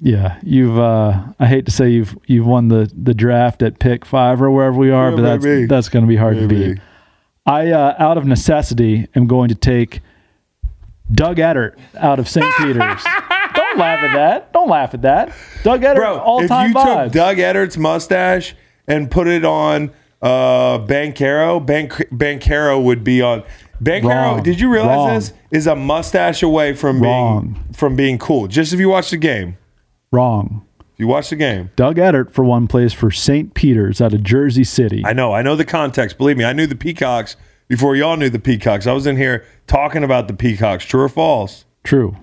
yeah 0.00 0.38
you've 0.42 0.78
uh 0.78 1.22
I 1.38 1.46
hate 1.46 1.66
to 1.66 1.70
say 1.70 1.90
you've 1.90 2.16
you've 2.26 2.46
won 2.46 2.68
the 2.68 2.90
the 3.00 3.14
draft 3.14 3.62
at 3.62 3.78
pick 3.78 4.04
five 4.04 4.42
or 4.42 4.50
wherever 4.50 4.76
we 4.76 4.90
are 4.90 5.10
Yeah, 5.10 5.16
but 5.16 5.22
that's 5.22 5.44
maybe. 5.44 5.66
that's 5.66 5.88
going 5.88 6.04
to 6.04 6.08
be 6.08 6.16
hard 6.16 6.38
to 6.38 6.48
beat. 6.48 6.78
I 7.44 7.70
uh, 7.72 7.94
out 7.98 8.16
of 8.18 8.24
necessity 8.24 9.06
am 9.14 9.26
going 9.26 9.48
to 9.50 9.54
take 9.54 10.00
Doug 11.10 11.36
Edert 11.38 11.76
out 11.96 12.18
of 12.18 12.28
St. 12.28 12.46
Peter's. 12.58 13.02
Don't 13.54 13.78
laugh 13.78 14.02
at 14.02 14.14
that. 14.14 14.52
Don't 14.52 14.68
laugh 14.68 14.94
at 14.94 15.02
that. 15.02 15.32
Doug 15.62 15.82
Edert, 15.82 15.96
Bro, 15.96 16.18
all 16.20 16.42
if 16.42 16.48
time 16.48 16.70
you 16.70 16.76
vibes. 16.76 17.04
took 17.04 17.12
Doug 17.12 17.36
Edert's 17.38 17.76
mustache 17.76 18.54
and 18.86 19.10
put 19.10 19.26
it 19.28 19.44
on 19.44 19.90
uh, 20.22 20.78
Banchero, 20.78 21.64
Ban- 21.64 21.88
Banchero 21.88 22.82
would 22.82 23.02
be 23.04 23.20
on. 23.20 23.42
Banchero, 23.82 24.04
Wrong. 24.08 24.42
did 24.44 24.60
you 24.60 24.70
realize 24.72 24.96
Wrong. 24.96 25.08
this 25.18 25.32
is 25.50 25.66
a 25.66 25.74
mustache 25.74 26.42
away 26.42 26.72
from 26.72 27.02
Wrong. 27.02 27.52
being 27.54 27.72
from 27.72 27.96
being 27.96 28.16
cool? 28.18 28.46
Just 28.46 28.72
if 28.72 28.78
you 28.78 28.88
watch 28.88 29.10
the 29.10 29.16
game, 29.16 29.56
Wrong. 30.12 30.64
if 30.80 31.00
you 31.00 31.08
watch 31.08 31.30
the 31.30 31.36
game, 31.36 31.70
Doug 31.74 31.96
Edert 31.96 32.30
for 32.30 32.44
one 32.44 32.68
plays 32.68 32.92
for 32.92 33.10
St. 33.10 33.52
Peter's 33.54 34.00
out 34.00 34.14
of 34.14 34.22
Jersey 34.22 34.62
City. 34.64 35.02
I 35.04 35.12
know, 35.12 35.32
I 35.32 35.42
know 35.42 35.56
the 35.56 35.64
context. 35.64 36.16
Believe 36.16 36.36
me, 36.36 36.44
I 36.44 36.52
knew 36.52 36.66
the 36.68 36.76
Peacocks 36.76 37.34
before 37.72 37.96
y'all 37.96 38.18
knew 38.18 38.28
the 38.28 38.38
Peacocks. 38.38 38.86
I 38.86 38.92
was 38.92 39.06
in 39.06 39.16
here 39.16 39.46
talking 39.66 40.04
about 40.04 40.28
the 40.28 40.34
Peacocks. 40.34 40.84
True 40.84 41.04
or 41.04 41.08
false? 41.08 41.64
True. 41.84 42.14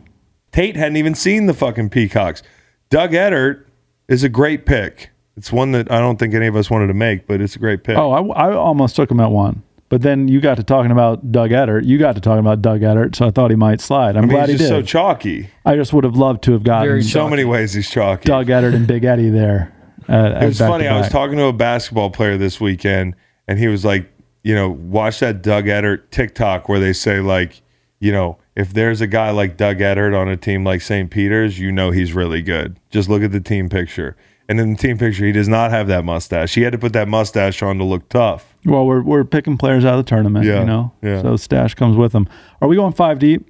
Tate 0.51 0.75
hadn't 0.75 0.97
even 0.97 1.15
seen 1.15 1.47
the 1.47 1.55
fucking 1.55 1.89
Peacocks. 1.89 2.43
Doug 2.91 3.13
Edert 3.13 3.65
is 4.07 4.23
a 4.23 4.29
great 4.29 4.67
pick. 4.67 5.09
It's 5.35 5.51
one 5.51 5.71
that 5.71 5.91
I 5.91 5.97
don't 5.97 6.19
think 6.19 6.35
any 6.35 6.45
of 6.45 6.55
us 6.55 6.69
wanted 6.69 6.85
to 6.85 6.93
make, 6.93 7.25
but 7.25 7.41
it's 7.41 7.55
a 7.55 7.59
great 7.59 7.83
pick. 7.83 7.97
Oh, 7.97 8.11
I, 8.11 8.49
I 8.49 8.53
almost 8.53 8.95
took 8.95 9.09
him 9.09 9.19
at 9.19 9.31
one. 9.31 9.63
But 9.89 10.03
then 10.03 10.27
you 10.27 10.39
got 10.39 10.57
to 10.57 10.63
talking 10.63 10.91
about 10.91 11.31
Doug 11.31 11.49
Edert. 11.49 11.83
You 11.83 11.97
got 11.97 12.13
to 12.13 12.21
talking 12.21 12.41
about 12.41 12.61
Doug 12.61 12.81
Edert, 12.81 13.15
so 13.15 13.25
I 13.25 13.31
thought 13.31 13.49
he 13.49 13.57
might 13.57 13.81
slide. 13.81 14.17
I'm 14.17 14.25
I 14.25 14.27
mean, 14.27 14.29
glad 14.29 14.49
he 14.49 14.53
he's 14.53 14.61
just 14.61 14.71
did. 14.71 14.85
so 14.85 14.87
chalky. 14.87 15.49
I 15.65 15.75
just 15.75 15.93
would 15.93 16.03
have 16.03 16.15
loved 16.15 16.43
to 16.43 16.51
have 16.51 16.61
gotten 16.63 16.87
Very 16.89 16.99
In 16.99 17.05
so 17.05 17.27
many 17.27 17.43
ways, 17.43 17.73
he's 17.73 17.89
chalky. 17.89 18.25
Doug 18.25 18.49
Edert 18.49 18.75
and 18.75 18.85
Big 18.85 19.03
Eddie 19.03 19.31
there. 19.31 19.73
At, 20.07 20.43
it 20.43 20.45
was 20.45 20.59
funny. 20.59 20.87
I 20.87 20.99
was 20.99 21.09
talking 21.09 21.37
to 21.37 21.45
a 21.45 21.53
basketball 21.53 22.11
player 22.11 22.37
this 22.37 22.61
weekend, 22.61 23.15
and 23.47 23.57
he 23.57 23.67
was 23.67 23.83
like, 23.83 24.11
you 24.43 24.55
know, 24.55 24.69
watch 24.69 25.19
that 25.19 25.41
Doug 25.41 25.65
Edert 25.65 26.09
TikTok 26.11 26.69
where 26.69 26.79
they 26.79 26.93
say 26.93 27.19
like, 27.19 27.61
you 27.99 28.11
know, 28.11 28.37
if 28.55 28.73
there's 28.73 29.01
a 29.01 29.07
guy 29.07 29.31
like 29.31 29.57
Doug 29.57 29.77
Edert 29.79 30.17
on 30.19 30.27
a 30.29 30.37
team 30.37 30.63
like 30.63 30.81
St. 30.81 31.09
Peter's, 31.11 31.59
you 31.59 31.71
know 31.71 31.91
he's 31.91 32.13
really 32.13 32.41
good. 32.41 32.79
Just 32.89 33.09
look 33.09 33.21
at 33.21 33.31
the 33.31 33.41
team 33.41 33.69
picture. 33.69 34.15
And 34.47 34.59
in 34.59 34.71
the 34.71 34.77
team 34.77 34.97
picture, 34.97 35.25
he 35.25 35.31
does 35.31 35.47
not 35.47 35.69
have 35.71 35.87
that 35.87 36.03
mustache. 36.03 36.55
He 36.55 36.61
had 36.63 36.71
to 36.71 36.79
put 36.79 36.93
that 36.93 37.07
mustache 37.07 37.61
on 37.61 37.77
to 37.77 37.83
look 37.83 38.09
tough. 38.09 38.55
Well, 38.65 38.85
we're 38.85 39.01
we're 39.03 39.23
picking 39.23 39.57
players 39.57 39.85
out 39.85 39.99
of 39.99 40.05
the 40.05 40.09
tournament. 40.09 40.45
Yeah, 40.45 40.61
You 40.61 40.65
know. 40.65 40.91
yeah. 41.03 41.21
So 41.21 41.35
stash 41.37 41.75
comes 41.75 41.95
with 41.95 42.13
them. 42.13 42.27
Are 42.61 42.67
we 42.67 42.75
going 42.75 42.93
five 42.93 43.19
deep? 43.19 43.47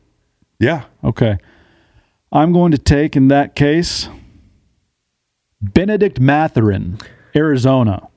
Yeah. 0.60 0.84
Okay. 1.04 1.38
I'm 2.32 2.52
going 2.52 2.72
to 2.74 2.78
take 2.78 3.16
in 3.16 3.30
that 3.30 3.56
case 3.56 4.10
Bennedict 5.62 6.20
Mathurin, 6.20 7.00
Arizona. 7.36 8.08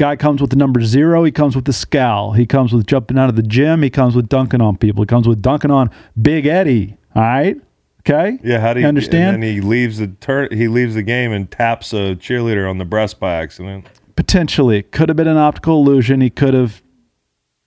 Guy 0.00 0.16
comes 0.16 0.40
with 0.40 0.48
the 0.48 0.56
number 0.56 0.80
zero. 0.80 1.24
He 1.24 1.30
comes 1.30 1.54
with 1.54 1.66
the 1.66 1.74
scowl. 1.74 2.32
He 2.32 2.46
comes 2.46 2.72
with 2.72 2.86
jumping 2.86 3.18
out 3.18 3.28
of 3.28 3.36
the 3.36 3.42
gym. 3.42 3.82
He 3.82 3.90
comes 3.90 4.16
with 4.16 4.30
dunking 4.30 4.62
on 4.62 4.78
people. 4.78 5.02
He 5.02 5.06
comes 5.06 5.28
with 5.28 5.42
dunking 5.42 5.70
on 5.70 5.90
Big 6.22 6.46
Eddie. 6.46 6.96
All 7.14 7.20
right. 7.20 7.60
Okay. 7.98 8.38
Yeah, 8.42 8.60
how 8.60 8.72
do 8.72 8.80
you 8.80 8.84
you 8.84 8.88
understand? 8.88 9.34
And 9.34 9.42
then 9.42 9.52
he 9.56 9.60
leaves 9.60 9.98
the 9.98 10.06
turn. 10.06 10.48
He 10.52 10.68
leaves 10.68 10.94
the 10.94 11.02
game 11.02 11.32
and 11.32 11.50
taps 11.50 11.92
a 11.92 12.16
cheerleader 12.16 12.66
on 12.66 12.78
the 12.78 12.86
breast 12.86 13.20
by 13.20 13.34
accident. 13.34 13.88
Potentially, 14.16 14.84
could 14.84 15.10
have 15.10 15.16
been 15.16 15.28
an 15.28 15.36
optical 15.36 15.76
illusion. 15.76 16.22
He 16.22 16.30
could 16.30 16.54
have 16.54 16.80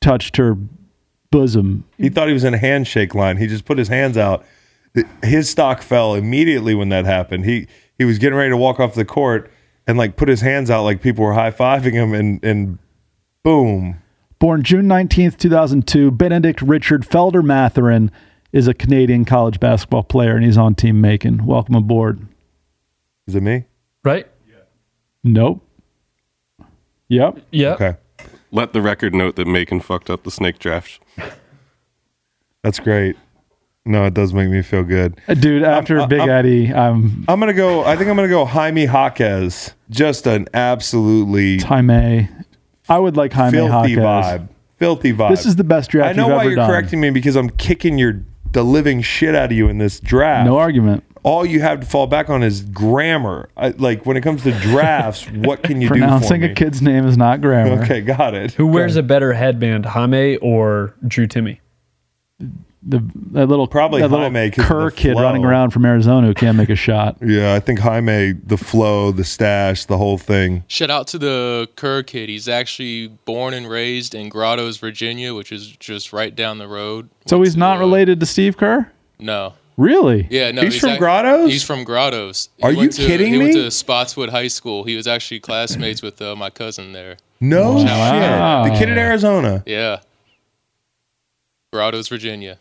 touched 0.01 0.37
her 0.37 0.57
bosom. 1.29 1.83
He 1.99 2.09
thought 2.09 2.29
he 2.29 2.33
was 2.33 2.43
in 2.43 2.55
a 2.55 2.57
handshake 2.57 3.13
line. 3.13 3.37
He 3.37 3.45
just 3.45 3.65
put 3.65 3.77
his 3.77 3.89
hands 3.89 4.17
out. 4.17 4.43
His 5.21 5.51
stock 5.51 5.83
fell 5.83 6.15
immediately 6.15 6.73
when 6.73 6.89
that 6.89 7.05
happened. 7.05 7.45
He 7.45 7.67
he 7.95 8.05
was 8.05 8.17
getting 8.17 8.39
ready 8.39 8.49
to 8.49 8.57
walk 8.57 8.79
off 8.79 8.95
the 8.95 9.05
court 9.05 9.51
and 9.87 9.97
like 9.97 10.15
put 10.15 10.29
his 10.29 10.41
hands 10.41 10.69
out 10.69 10.83
like 10.83 11.01
people 11.01 11.23
were 11.23 11.33
high 11.33 11.51
fiving 11.51 11.93
him 11.93 12.13
and 12.13 12.43
and 12.43 12.79
boom. 13.43 14.01
Born 14.39 14.63
June 14.63 14.87
19th, 14.87 15.37
2002, 15.37 16.11
Bennedict 16.11 16.61
Richard 16.61 17.03
Felder 17.03 17.43
Mathurin 17.43 18.11
is 18.51 18.67
a 18.67 18.73
Canadian 18.73 19.25
college 19.25 19.59
basketball 19.59 20.03
player 20.03 20.35
and 20.35 20.43
he's 20.43 20.57
on 20.57 20.75
Team 20.75 20.99
Macon. 20.99 21.45
Welcome 21.45 21.75
aboard. 21.75 22.27
Is 23.25 23.35
it 23.35 23.43
me? 23.43 23.65
Right? 24.03 24.27
Nope. 25.23 25.65
Yep. 27.07 27.39
Yep. 27.51 27.81
Okay. 27.81 27.97
Let 28.51 28.73
the 28.73 28.81
record 28.81 29.15
note 29.15 29.35
that 29.37 29.47
Macon 29.47 29.79
fucked 29.79 30.09
up 30.09 30.23
the 30.23 30.31
snake 30.31 30.59
draft. 30.59 30.99
That's 32.63 32.79
great. 32.79 33.15
No, 33.85 34.05
it 34.05 34.13
does 34.13 34.33
make 34.33 34.49
me 34.49 34.61
feel 34.61 34.83
good. 34.83 35.19
Uh, 35.27 35.33
Dude, 35.33 35.61
after 35.63 35.99
I'm- 35.99 36.09
Big 36.09 36.21
I'm- 36.21 36.29
Eddie, 36.29 36.73
I'm 36.73 37.25
I'm 37.27 37.39
gonna 37.39 37.53
go. 37.53 37.83
I 37.83 37.97
think 37.97 38.09
I'm 38.09 38.15
gonna 38.15 38.29
go 38.29 38.45
Jaime 38.45 38.83
Jaquez. 38.85 39.73
Just 39.89 40.25
an 40.25 40.47
absolutely 40.53 41.59
Jaime. 41.59 42.29
I 42.87 42.99
would 42.99 43.17
like 43.17 43.33
Jaime 43.33 43.51
filthy 43.51 43.91
Jaquez. 43.91 44.03
vibe. 44.05 44.47
Filthy 44.77 45.13
vibe. 45.13 45.29
This 45.31 45.45
is 45.45 45.55
the 45.57 45.63
best 45.63 45.91
draft 45.91 46.09
I 46.09 46.13
know 46.13 46.27
you've 46.27 46.35
why 46.35 46.41
ever 46.41 46.49
you're 46.49 46.55
done. 46.57 46.69
correcting 46.69 47.01
me 47.01 47.09
because 47.09 47.35
I'm 47.35 47.49
kicking 47.49 47.97
your 47.97 48.21
the 48.53 48.63
living 48.63 49.01
shit 49.01 49.35
out 49.35 49.45
of 49.45 49.51
you 49.51 49.67
in 49.67 49.79
this 49.79 49.99
draft. 49.99 50.45
No 50.45 50.57
argument. 50.57 51.03
All 51.23 51.45
you 51.45 51.61
have 51.61 51.79
to 51.81 51.85
fall 51.85 52.05
back 52.07 52.29
on 52.29 52.43
is 52.43 52.61
grammar. 52.61 53.49
I, 53.55 53.69
like 53.69 54.05
when 54.05 54.15
it 54.17 54.21
comes 54.21 54.43
to 54.43 54.51
drafts, 54.59 55.25
what 55.31 55.63
can 55.63 55.81
you 55.81 55.87
do 55.87 55.95
for 55.95 55.99
Pronouncing 55.99 56.43
a 56.43 56.53
kid's 56.53 56.81
name 56.81 57.05
is 57.05 57.17
not 57.17 57.39
grammar. 57.41 57.81
Okay, 57.83 58.01
got 58.01 58.33
it. 58.33 58.51
Who 58.53 58.67
wears 58.67 58.95
a 58.97 59.03
better 59.03 59.33
headband, 59.33 59.85
Jaime 59.85 60.37
or 60.37 60.93
Drew 61.07 61.27
Timme? 61.27 61.59
The 62.85 63.01
that 63.31 63.47
little 63.47 63.65
Probably 63.67 64.01
that 64.01 64.09
little 64.09 64.25
Jaime 64.25 64.51
'cause 64.51 64.65
of 64.65 64.67
Kerr 64.69 64.91
kid 64.91 65.13
running 65.15 65.45
around 65.45 65.69
from 65.71 65.85
Arizona 65.85 66.27
who 66.27 66.33
can't 66.33 66.57
make 66.57 66.69
a 66.69 66.75
shot. 66.75 67.15
Yeah, 67.25 67.53
I 67.53 67.59
think 67.61 67.79
Jaime, 67.79 68.33
the 68.45 68.57
flow, 68.57 69.11
the 69.11 69.23
stash, 69.23 69.85
the 69.85 69.97
whole 69.97 70.17
thing. 70.17 70.63
Shout 70.67 70.91
out 70.91 71.07
to 71.07 71.17
the 71.17 71.69
Kerr 71.77 72.03
kid. 72.03 72.27
He's 72.27 72.49
actually 72.49 73.07
born 73.25 73.53
and 73.53 73.69
raised 73.69 74.13
in 74.13 74.27
Grottoes, 74.27 74.77
Virginia, 74.77 75.33
which 75.33 75.51
is 75.53 75.67
just 75.67 76.11
right 76.11 76.35
down 76.35 76.57
the 76.57 76.67
road. 76.67 77.09
So 77.25 77.41
he's 77.41 77.55
not 77.55 77.79
related 77.79 78.19
to 78.19 78.25
Steve 78.25 78.57
Kerr? 78.57 78.91
No. 79.17 79.53
Really? 79.77 80.27
Yeah, 80.29 80.51
no. 80.51 80.61
He's 80.63 80.77
from 80.79 80.89
ac- 80.91 80.99
Grottoes? 80.99 81.49
He's 81.51 81.63
from 81.63 81.83
Grottoes. 81.85 82.49
He 82.57 82.63
Are 82.63 82.71
you 82.71 82.77
went 82.79 82.91
to- 82.93 83.05
kidding 83.07 83.31
he 83.33 83.39
went 83.39 83.53
to 83.53 83.71
Spotswood 83.71 84.29
High 84.29 84.49
School. 84.49 84.83
He 84.83 84.95
was 84.97 85.07
actually 85.07 85.39
classmates 85.39 86.01
with 86.01 86.21
uh, 86.21 86.35
my 86.35 86.49
cousin 86.49 86.91
there. 86.91 87.15
No 87.39 87.75
Wow. 87.77 88.63
shit. 88.65 88.73
The 88.73 88.77
kid 88.77 88.89
in 88.89 88.97
Arizona. 88.97 89.63
Yeah. 89.65 89.99
Grottoes, 91.71 92.07
Virginia. 92.07 92.57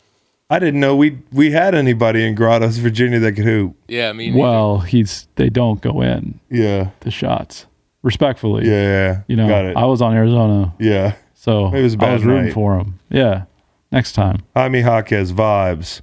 I 0.53 0.59
didn't 0.59 0.81
know 0.81 0.95
we 0.97 1.19
we 1.33 1.51
had 1.53 1.75
anybody 1.75 2.27
in 2.27 2.35
Grottoes, 2.35 2.77
Virginia 2.79 3.19
that 3.21 3.33
could 3.33 3.45
hoop. 3.45 3.75
Yeah, 3.89 4.11
I 4.11 4.13
mean, 4.13 4.35
Well, 4.35 4.81
he's 4.81 5.27
they 5.37 5.49
don't 5.49 5.81
go 5.81 6.03
in 6.03 6.39
Yeah. 6.51 6.91
the 7.01 7.11
shots. 7.11 7.67
Respectfully. 8.03 8.67
Yeah, 8.69 8.83
yeah. 8.83 9.21
You 9.29 9.37
know, 9.37 9.49
got 9.49 9.65
it. 9.65 9.77
I 9.77 9.85
was 9.87 10.03
on 10.03 10.13
Arizona, 10.15 10.75
yeah. 10.79 11.15
so 11.35 11.73
It 11.75 11.83
was 11.83 11.95
a 11.95 11.99
I 11.99 12.01
bad 12.01 12.13
was 12.15 12.25
rooting 12.25 12.45
night. 12.47 12.53
for 12.55 12.77
him. 12.79 12.99
Yeah. 13.11 13.45
Next 13.91 14.13
time. 14.13 14.43
Jaime 14.57 14.81
Jaquez 14.81 15.33
vibes. 15.33 16.01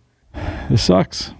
This 0.70 0.82
sucks. 0.84 1.34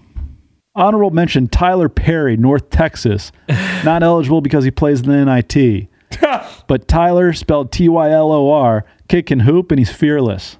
Honorable 0.74 1.10
mention 1.10 1.48
Tylor 1.48 1.88
Perry, 1.88 2.36
North 2.36 2.70
Texas. 2.70 3.32
Not 3.84 4.02
eligible 4.02 4.40
because 4.40 4.64
he 4.64 4.70
plays 4.70 5.00
in 5.00 5.08
the 5.08 5.24
NIT. 5.24 5.88
but 6.68 6.86
Tyler, 6.88 7.32
spelled 7.32 7.72
T 7.72 7.88
Y 7.88 8.10
L 8.10 8.30
O 8.32 8.50
R, 8.52 8.84
kid 9.08 9.26
can 9.26 9.40
hoop 9.40 9.72
and 9.72 9.78
he's 9.80 9.90
fearless. 9.92 10.56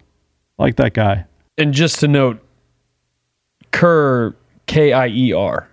Like 0.59 0.77
that 0.77 0.95
guy. 0.95 1.27
And 1.61 1.75
just 1.75 2.01
to 2.01 2.09
note, 2.09 2.41
Kerr, 3.71 4.35
K 4.67 4.93
I 4.93 5.09
E 5.09 5.33
R. 5.33 5.69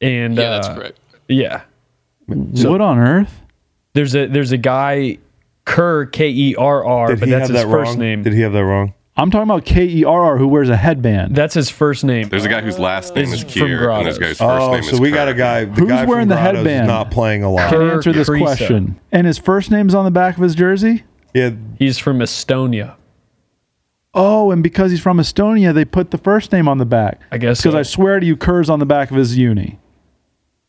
And 0.00 0.36
yeah, 0.36 0.50
that's 0.50 0.66
uh, 0.68 0.74
correct. 0.74 0.98
Yeah. 1.28 1.62
what 2.26 2.80
on 2.80 2.98
earth? 2.98 3.40
There's 3.94 4.14
a 4.14 4.26
there's 4.26 4.52
a 4.52 4.58
guy 4.58 5.18
Kerr 5.64 6.06
K 6.06 6.28
E 6.30 6.54
R 6.56 6.84
R, 6.84 7.06
Did 7.08 7.20
but 7.20 7.28
he 7.28 7.32
that's 7.34 7.48
have 7.48 7.54
his 7.56 7.64
that 7.64 7.70
first 7.70 7.90
wrong? 7.90 7.98
name. 7.98 8.22
Did 8.22 8.32
he 8.34 8.40
have 8.40 8.52
that 8.52 8.64
wrong? 8.64 8.92
I'm 9.16 9.30
talking 9.30 9.48
about 9.48 9.64
K 9.64 9.84
E 9.86 10.04
R 10.04 10.20
R 10.24 10.36
who 10.38 10.48
wears 10.48 10.68
a 10.68 10.76
headband. 10.76 11.36
That's 11.36 11.54
his 11.54 11.70
first 11.70 12.02
name. 12.04 12.28
There's 12.28 12.44
a 12.44 12.48
guy 12.48 12.60
whose 12.62 12.78
last 12.80 13.14
name 13.14 13.26
Is 13.26 13.34
is 13.34 13.40
from 13.42 13.50
Kier, 13.50 13.96
and 13.96 14.06
this 14.08 14.18
Grottoes. 14.18 14.18
guy's 14.18 14.38
first 14.38 14.40
Oh, 14.42 14.72
name 14.74 14.82
so 14.82 14.94
is 14.94 15.00
we 15.00 15.10
got 15.12 15.28
a 15.28 15.34
guy. 15.34 15.64
The 15.66 15.72
Who's 15.72 15.88
guy 15.88 16.04
wearing 16.04 16.22
from 16.24 16.28
the 16.30 16.34
Grottoes 16.34 16.56
headband? 16.66 16.86
not 16.88 17.10
playing 17.12 17.44
a 17.44 17.50
lot. 17.50 17.70
Can 17.70 17.78
Kerr 17.78 17.92
answer 17.94 18.12
this 18.12 18.28
Kaprizov. 18.28 18.40
question. 18.42 19.00
And 19.12 19.26
his 19.26 19.38
first 19.38 19.70
name's 19.70 19.94
on 19.94 20.04
the 20.04 20.10
back 20.10 20.36
of 20.36 20.42
his 20.42 20.54
jersey? 20.56 21.04
Yeah, 21.32 21.50
He's 21.78 21.98
from 21.98 22.18
Estonia. 22.18 22.96
Oh, 24.14 24.50
and 24.52 24.62
because 24.62 24.90
he's 24.90 25.00
from 25.00 25.18
Estonia, 25.18 25.74
they 25.74 25.84
put 25.84 26.10
the 26.12 26.18
first 26.18 26.52
name 26.52 26.68
on 26.68 26.78
the 26.78 26.84
back. 26.86 27.20
I 27.32 27.38
guess 27.38 27.60
Because 27.60 27.72
so. 27.74 27.78
I 27.78 27.82
swear 27.82 28.20
to 28.20 28.26
you, 28.26 28.36
Kerr's 28.36 28.70
on 28.70 28.78
the 28.78 28.86
back 28.86 29.10
of 29.10 29.16
his 29.16 29.36
uni. 29.36 29.78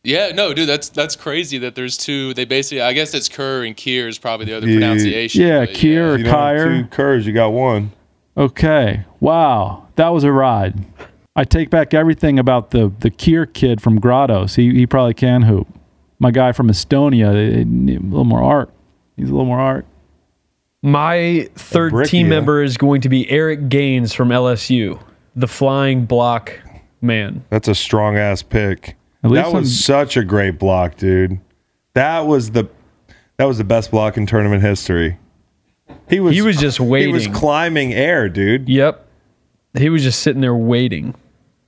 Yeah, 0.02 0.30
no, 0.34 0.54
dude, 0.54 0.68
that's 0.68 0.88
that's 0.88 1.16
crazy 1.16 1.58
that 1.58 1.74
there's 1.74 1.96
two. 1.96 2.32
They 2.34 2.44
basically, 2.44 2.80
I 2.82 2.92
guess 2.92 3.12
it's 3.14 3.28
Kerr 3.28 3.64
and 3.64 3.76
Kier 3.76 4.06
is 4.08 4.18
probably 4.18 4.46
the 4.46 4.56
other 4.56 4.68
Yeah, 4.68 4.74
pronunciation. 4.78 5.42
Yeah, 5.42 5.60
but 5.60 5.70
Kier 5.70 6.14
or 6.14 6.16
you 6.18 6.24
don't 6.24 6.32
have 6.32 6.32
Kyer. 6.32 6.82
two 6.82 6.88
Kerrs, 6.88 7.24
you 7.26 7.32
got 7.32 7.48
one. 7.52 7.90
Okay. 8.36 9.04
Wow. 9.18 9.86
That 9.96 10.10
was 10.10 10.22
a 10.22 10.30
ride. 10.30 10.74
I 11.34 11.42
take 11.44 11.70
back 11.70 11.92
everything 11.92 12.38
about 12.38 12.70
the 12.70 12.92
the 13.00 13.10
Kier 13.10 13.52
kid 13.52 13.80
from 13.80 13.98
Grottoes. 13.98 14.54
He 14.54 14.72
he 14.74 14.86
probably 14.86 15.14
can 15.14 15.42
hoop. 15.42 15.66
My 16.20 16.30
guy 16.30 16.52
from 16.52 16.68
Estonia, 16.68 17.32
they- 17.32 17.50
they 17.56 17.64
need 17.64 17.98
a 18.00 18.04
little 18.04 18.24
more 18.24 18.42
art. 18.42 18.70
He's 19.16 19.28
a 19.28 19.32
little 19.32 19.44
more 19.46 19.58
art. 19.60 19.86
My 20.82 21.48
third 21.54 21.92
brick, 21.92 22.08
team 22.08 22.26
yeah. 22.26 22.30
member 22.36 22.62
is 22.62 22.76
going 22.76 23.00
to 23.02 23.08
be 23.08 23.28
Eric 23.30 23.68
Gaines 23.68 24.12
from 24.12 24.28
LSU, 24.28 25.02
the 25.34 25.48
flying 25.48 26.06
block 26.06 26.60
man. 27.00 27.44
That's 27.50 27.68
a 27.68 27.74
strong 27.74 28.16
ass 28.16 28.42
pick. 28.42 28.96
At 29.24 29.32
That 29.32 29.46
was 29.46 29.54
I'm- 29.54 29.64
such 29.64 30.16
a 30.16 30.24
great 30.24 30.58
block, 30.58 30.96
dude. 30.96 31.40
That 31.94 32.26
was 32.26 32.50
the 32.50 32.68
that 33.38 33.44
was 33.44 33.58
the 33.58 33.64
best 33.64 33.90
block 33.90 34.16
in 34.16 34.26
tournament 34.26 34.62
history. 34.62 35.18
He 36.08 36.20
was 36.20 36.34
He 36.34 36.42
was 36.42 36.56
just 36.56 36.78
waiting. 36.80 37.08
He 37.08 37.12
was 37.14 37.26
climbing 37.28 37.92
air, 37.92 38.28
dude. 38.28 38.68
Yep. 38.68 39.06
He 39.76 39.88
was 39.90 40.02
just 40.02 40.20
sitting 40.20 40.40
there 40.40 40.54
waiting. 40.54 41.14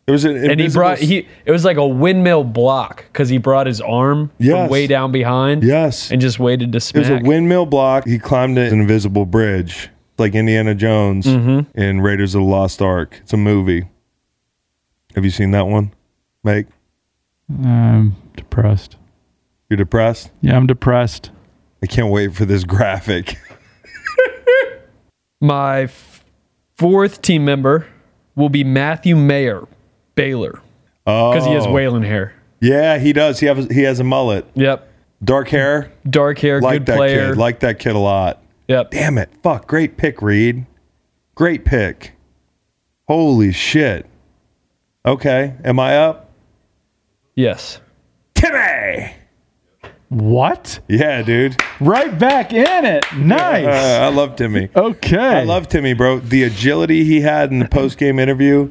It 0.08 0.10
was 0.10 0.24
an 0.24 0.50
And 0.50 0.58
he 0.58 0.68
brought 0.70 0.98
he 0.98 1.28
it 1.44 1.50
was 1.52 1.64
like 1.66 1.76
a 1.76 1.86
windmill 1.86 2.42
block 2.42 3.04
because 3.12 3.28
he 3.28 3.36
brought 3.36 3.66
his 3.66 3.80
arm 3.82 4.30
Yes. 4.38 4.54
from 4.64 4.70
way 4.70 4.86
down 4.86 5.12
behind. 5.12 5.62
Yes. 5.62 6.10
And 6.10 6.18
just 6.20 6.38
waited 6.40 6.72
to 6.72 6.78
It 6.78 6.94
was 6.98 7.10
a 7.10 7.20
windmill 7.22 7.66
block. 7.66 8.06
He 8.06 8.18
climbed 8.18 8.56
an 8.56 8.72
invisible 8.72 9.26
bridge, 9.26 9.90
like 10.16 10.34
Indiana 10.34 10.74
Jones 10.74 11.26
Mm-hmm. 11.26 11.78
in 11.78 12.00
Raiders 12.00 12.34
of 12.34 12.40
the 12.40 12.46
Lost 12.48 12.80
Ark. 12.80 13.18
It's 13.22 13.34
a 13.34 13.36
movie. 13.36 13.84
Have 15.14 15.24
you 15.26 15.30
seen 15.30 15.50
that 15.50 15.66
one, 15.66 15.92
Mike? 16.42 16.68
I'm 17.62 18.16
depressed. 18.34 18.96
You're 19.68 19.76
depressed? 19.76 20.30
Yeah, 20.40 20.56
I'm 20.56 20.66
depressed. 20.66 21.30
I 21.82 21.86
can't 21.86 22.08
wait 22.10 22.34
for 22.34 22.46
this 22.46 22.64
graphic. 22.74 23.36
My 25.40 25.82
f- 25.82 26.24
fourth 26.76 27.22
team 27.22 27.44
member 27.44 27.86
will 28.34 28.48
be 28.48 28.64
Matthew 28.64 29.16
Mayer, 29.16 29.66
Baylor, 30.18 30.60
Oh, 31.06 31.30
because 31.32 31.46
he 31.46 31.52
has 31.54 31.66
whaling 31.66 32.02
hair. 32.02 32.34
Yeah, 32.60 32.98
he 32.98 33.12
does. 33.12 33.38
He 33.40 33.46
has 33.46 33.66
he 33.70 33.82
has 33.82 34.00
a 34.00 34.04
mullet, 34.04 34.44
Yep. 34.54 34.86
dark 35.22 35.48
hair. 35.48 35.92
Dark 36.10 36.38
hair, 36.40 36.60
Like 36.60 36.80
good 36.80 36.86
that 36.86 36.96
player. 36.96 37.28
kid. 37.30 37.38
Like 37.38 37.60
that 37.60 37.78
kid 37.78 37.94
a 37.94 37.98
lot. 37.98 38.42
yep. 38.66 38.90
Damn 38.90 39.16
it! 39.18 39.30
Fuck! 39.42 39.66
Great 39.68 39.96
pick, 39.96 40.20
Reed. 40.20 40.66
Great 41.34 41.64
pick. 41.64 42.12
Holy 43.06 43.52
shit. 43.52 44.06
Okay, 45.06 45.54
am 45.64 45.78
I 45.80 45.96
up? 45.96 46.30
Yes. 47.34 47.80
Timme. 48.34 49.12
What? 50.08 50.80
Yeah, 50.88 51.22
dude. 51.22 51.56
Right 51.80 52.18
back 52.18 52.52
in 52.52 52.84
it. 52.84 53.04
Nice. 53.16 53.66
Uh, 53.66 54.04
I 54.04 54.08
love 54.08 54.36
Timme. 54.36 54.74
okay. 54.74 55.16
I 55.18 55.44
love 55.44 55.68
Timme, 55.68 55.96
bro. 55.96 56.18
The 56.18 56.42
agility 56.44 57.04
he 57.04 57.20
had 57.20 57.50
in 57.52 57.58
the 57.58 57.68
post 57.68 57.98
game 57.98 58.18
interview 58.18 58.70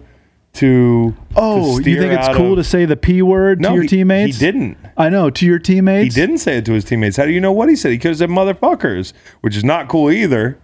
to. 0.58 1.16
Oh, 1.36 1.80
to 1.80 1.90
you 1.90 1.98
think 2.00 2.14
it's 2.14 2.28
cool 2.36 2.54
of- 2.54 2.58
to 2.60 2.64
say 2.64 2.86
the 2.86 2.96
p 2.98 3.22
word 3.22 3.62
No, 3.62 3.70
to 3.70 3.74
your 3.76 3.84
he- 3.84 3.90
teammates? 3.90 4.38
He 4.40 4.46
didn't. 4.46 4.78
I 4.98 5.10
know 5.10 5.30
to 5.30 5.46
your 5.46 5.60
teammates 5.60 6.16
He 6.16 6.22
didn't 6.22 6.40
say 6.40 6.58
it 6.58 6.66
to 6.66 6.74
his 6.74 6.84
teammates. 6.84 7.18
How 7.18 7.26
do 7.26 7.32
you 7.32 7.40
know 7.42 7.52
what 7.52 7.70
he 7.70 7.76
said? 7.76 7.92
He 7.92 7.98
could 7.98 8.10
have 8.10 8.18
said 8.18 8.30
motherfuckers, 8.30 9.14
which 9.42 9.56
is 9.56 9.64
not 9.64 9.88
cool 9.88 10.10
either. 10.12 10.58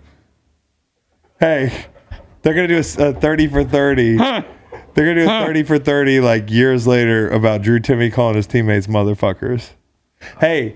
Hey, 1.40 1.86
they're 2.42 2.54
gonna 2.54 2.68
do 2.68 2.78
a 2.78 2.84
thirty 3.14 3.48
for 3.48 3.64
thirty. 3.64 4.18
They're 4.18 4.44
gonna 4.96 5.16
do 5.16 5.30
a 5.30 5.46
thirty 5.46 5.64
for 5.64 5.78
thirty 5.80 6.20
like 6.20 6.50
years 6.50 6.86
later 6.88 7.30
about 7.30 7.62
Drew 7.62 7.80
Timme 7.80 8.12
calling 8.12 8.36
his 8.36 8.48
teammates 8.48 8.88
motherfuckers. 8.88 9.72
Hey, 10.40 10.76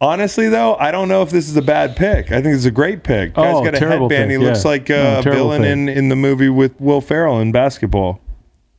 honestly 0.00 0.48
though, 0.48 0.74
I 0.76 0.90
don't 0.90 1.08
know 1.08 1.22
if 1.22 1.30
this 1.30 1.48
is 1.48 1.56
a 1.56 1.62
bad 1.62 1.94
pick. 1.96 2.32
I 2.32 2.42
think 2.42 2.56
it's 2.56 2.64
a 2.64 2.70
great 2.70 3.02
pick. 3.04 3.34
Guy's 3.34 3.54
Oh, 3.54 3.64
got 3.64 3.74
a 3.74 3.78
headband. 3.78 4.08
pick, 4.10 4.30
he 4.30 4.38
looks 4.38 4.64
yeah. 4.64 4.70
like 4.70 4.88
No, 4.88 4.96
uh, 5.16 5.18
a 5.20 5.22
terrible 5.22 5.50
villain 5.50 5.62
pick. 5.62 5.70
in 5.72 5.88
in 5.88 6.08
the 6.08 6.16
movie 6.16 6.48
with 6.48 6.78
Will 6.80 7.00
Ferrell 7.00 7.38
in 7.40 7.52
basketball. 7.52 8.20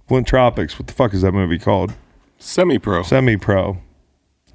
Flint 0.08 0.28
Tropics. 0.28 0.78
What 0.78 0.88
the 0.88 0.94
fuck 0.94 1.14
is 1.14 1.22
that 1.22 1.32
movie 1.32 1.60
called? 1.60 1.94
Semi 2.38 2.78
pro. 2.78 3.04
Semi 3.04 3.38
pro. 3.38 3.78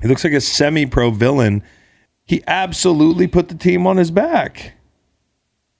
He 0.00 0.08
looks 0.08 0.24
like 0.24 0.32
a 0.32 0.40
semi 0.40 0.86
pro 0.86 1.10
villain. 1.10 1.62
He 2.24 2.42
absolutely 2.46 3.26
put 3.26 3.48
the 3.48 3.54
team 3.54 3.86
on 3.86 3.96
his 3.96 4.10
back. 4.10 4.74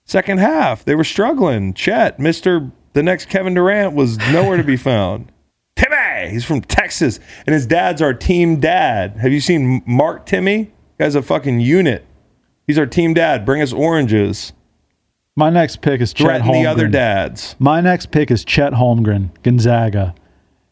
Second 0.05 0.39
half, 0.39 0.83
they 0.83 0.95
were 0.95 1.03
struggling. 1.03 1.73
Chet, 1.73 2.17
Mr. 2.17 2.71
The 2.93 3.03
next 3.03 3.29
Kevin 3.29 3.53
Durant, 3.53 3.93
was 3.95 4.17
nowhere 4.17 4.57
to 4.57 4.63
be 4.63 4.75
found. 4.77 5.31
Timme, 5.77 6.29
he's 6.29 6.43
from 6.43 6.61
Texas, 6.61 7.19
and 7.45 7.53
his 7.53 7.65
dad's 7.65 8.01
our 8.01 8.13
team 8.13 8.59
dad. 8.59 9.15
Have 9.17 9.31
you 9.31 9.39
seen 9.39 9.81
Mark 9.85 10.25
Timme? 10.25 10.69
Guy's 10.99 11.15
a 11.15 11.21
fucking 11.21 11.61
unit. 11.61 12.05
He's 12.67 12.77
our 12.77 12.85
team 12.85 13.13
dad. 13.13 13.45
Bring 13.45 13.61
us 13.61 13.71
oranges. 13.71 14.51
My 15.37 15.49
next 15.49 15.81
pick 15.81 16.01
is 16.01 16.11
Chet 16.13 16.25
Threaten 16.25 16.47
Holmgren. 16.47 16.63
the 16.63 16.65
other 16.67 16.87
dads. 16.87 17.55
My 17.57 17.79
next 17.79 18.11
pick 18.11 18.31
is 18.31 18.43
Chet 18.43 18.73
Holmgren, 18.73 19.29
Gonzaga. 19.43 20.13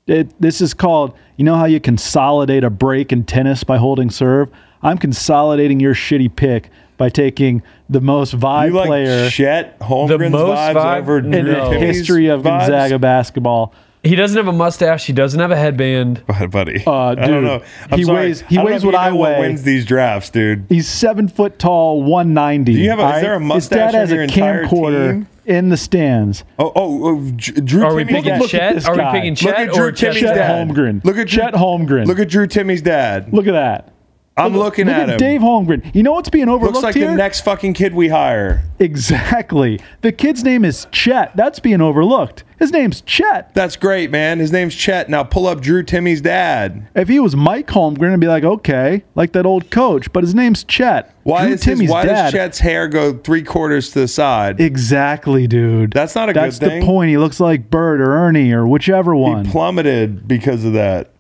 It, 0.06 0.34
this 0.42 0.60
is 0.60 0.74
called, 0.74 1.16
you 1.38 1.46
know 1.46 1.56
how 1.56 1.66
you 1.66 1.80
consolidate 1.80 2.66
a 2.66 2.70
break 2.70 3.14
in 3.14 3.24
tennis 3.24 3.64
by 3.64 3.78
holding 3.78 4.10
serve? 4.10 4.50
I'm 4.82 4.98
consolidating 4.98 5.80
your 5.80 5.94
shitty 5.94 6.36
pick 6.36 6.70
by 6.98 7.08
taking 7.08 7.64
the 7.88 8.02
most 8.02 8.38
vibe 8.38 8.68
You 8.68 8.74
like 8.74 8.88
player 8.88 9.30
Chet 9.30 9.80
Holmgren's 9.80 10.32
most 10.32 10.50
vibes 10.50 10.76
vibe 10.76 11.00
over 11.02 11.18
in 11.20 11.32
Drew 11.32 11.40
in 11.40 11.46
the 11.72 11.80
history 11.80 12.28
of 12.28 12.42
vibes? 12.42 12.68
Gonzaga 12.68 13.00
basketball. 13.00 13.74
He 14.04 14.16
doesn't 14.16 14.38
have 14.38 14.48
a 14.48 14.54
mustache. 14.58 15.06
He 15.06 15.14
doesn't 15.14 15.40
have 15.40 15.52
a 15.52 15.58
headband. 15.58 16.24
buddy. 16.52 16.84
Uh, 16.88 16.92
I 16.94 17.16
don't 17.16 17.44
know. 17.44 17.62
I'm 17.92 18.00
he 18.00 18.06
sorry. 18.06 18.28
weighs- 18.28 18.42
he 18.42 18.58
I 18.58 18.62
don't 18.62 18.66
know 18.66 18.72
weighs 18.72 18.76
if 18.78 18.84
you 18.84 18.88
what 18.88 18.96
I 19.00 19.10
know 19.10 19.16
weigh. 19.18 19.40
Wins 19.42 19.64
these 19.64 19.86
drafts, 19.86 20.30
dude. 20.30 20.66
He's 20.70 20.88
seven 20.88 21.28
foot 21.28 21.60
tall, 21.60 22.02
190. 22.04 22.74
Do 22.74 22.80
you 22.80 22.90
have 22.92 23.00
a- 23.00 23.16
is 23.18 23.22
there 23.22 23.34
a 23.36 23.40
mustache 23.42 23.78
His 23.78 23.94
dad 23.94 23.96
on 23.96 24.00
has 24.02 24.12
your 24.12 24.22
a 24.22 24.24
entire 24.24 24.66
camcorder 24.66 25.12
team? 25.14 25.28
in 25.46 25.68
the 25.70 25.76
stands. 25.78 26.46
Oh, 26.58 26.72
oh, 26.76 27.08
oh 27.10 27.32
Dr- 27.32 27.66
Drew 27.66 27.84
Are 27.84 27.94
we 27.94 28.04
Timme's 28.06 28.12
picking 28.16 28.30
dad. 28.32 28.42
Look 28.42 28.54
at 28.54 28.60
Chet? 28.60 28.76
this 28.76 28.86
Are 28.86 28.94
we 28.94 28.98
guy. 29.00 29.12
picking 29.12 29.32
Look 29.32 29.38
Chet 29.56 29.68
at 29.68 29.74
Drew 29.74 29.84
or 29.86 29.92
Chet 29.92 30.14
Timme's 30.14 30.20
Chet 30.22 30.36
dad. 30.36 30.68
Holmgren. 30.70 31.04
Look 31.04 31.18
at 31.18 31.28
Drew- 31.28 31.42
Chet 31.44 31.54
Holmgren. 31.56 32.06
Look 32.08 32.20
at 32.20 32.30
Drew 32.30 32.48
Timme's 32.48 32.82
dad. 32.82 33.34
Look 33.34 33.48
at 33.48 33.52
that. 33.54 33.94
I'm 34.40 34.58
looking 34.58 34.88
Look 34.88 34.96
at, 34.96 35.02
at 35.04 35.10
him. 35.10 35.18
Dave 35.18 35.42
Holmgren. 35.42 35.94
You 35.94 36.04
know 36.04 36.14
what's 36.14 36.30
being 36.30 36.50
overlooked 36.50 36.76
Looks 36.76 36.84
like 36.84 36.96
here? 36.96 37.10
the 37.12 37.16
next 37.16 37.42
fucking 37.42 37.74
kid 37.74 37.94
we 37.94 38.08
hire. 38.08 38.64
exactly. 38.80 39.80
The 40.02 40.12
kid's 40.12 40.44
name 40.44 40.64
is 40.66 40.88
Chet. 40.92 41.36
That's 41.36 41.60
being 41.60 41.82
overlooked. 41.82 42.44
His 42.58 42.72
name's 42.72 43.02
Chet. 43.02 43.54
That's 43.54 43.76
great, 43.78 44.12
man. 44.12 44.40
His 44.40 44.52
name's 44.52 44.76
Chet. 44.76 45.10
Now 45.10 45.24
pull 45.24 45.48
up 45.48 45.62
Drew 45.62 45.82
Timme's 45.82 46.20
dad. 46.22 46.88
If 46.94 47.08
he 47.08 47.20
was 47.20 47.36
Mike 47.36 47.68
Holmgren, 47.68 48.14
I'd 48.14 48.20
be 48.20 48.28
like, 48.28 48.44
okay, 48.44 49.04
like 49.16 49.32
that 49.32 49.46
old 49.46 49.70
coach. 49.72 50.12
But 50.12 50.24
his 50.24 50.36
name's 50.36 50.64
Chet. 50.66 51.16
Why 51.24 51.46
Drew 51.46 51.54
is 51.54 51.64
his, 51.64 51.90
why 51.90 52.06
dad. 52.06 52.24
does 52.24 52.34
Chet's 52.34 52.60
hair 52.60 52.88
go 52.88 53.14
three 53.18 53.44
quarters 53.44 53.92
to 53.92 54.02
the 54.02 54.08
side? 54.08 54.60
Exactly, 54.60 55.48
dude. 55.48 55.92
That's 55.94 56.16
not 56.16 56.30
a 56.30 56.34
good 56.34 56.40
thing. 56.40 56.50
That's 56.50 56.60
the 56.60 56.86
point. 56.86 57.10
He 57.10 57.18
looks 57.18 57.40
like 57.40 57.70
Bert 57.70 58.02
or 58.02 58.12
Ernie 58.12 58.52
or 58.52 58.68
whichever 58.68 59.16
one. 59.16 59.46
He 59.46 59.52
plummeted 59.52 60.28
because 60.28 60.66
of 60.66 60.74
that. 60.74 61.12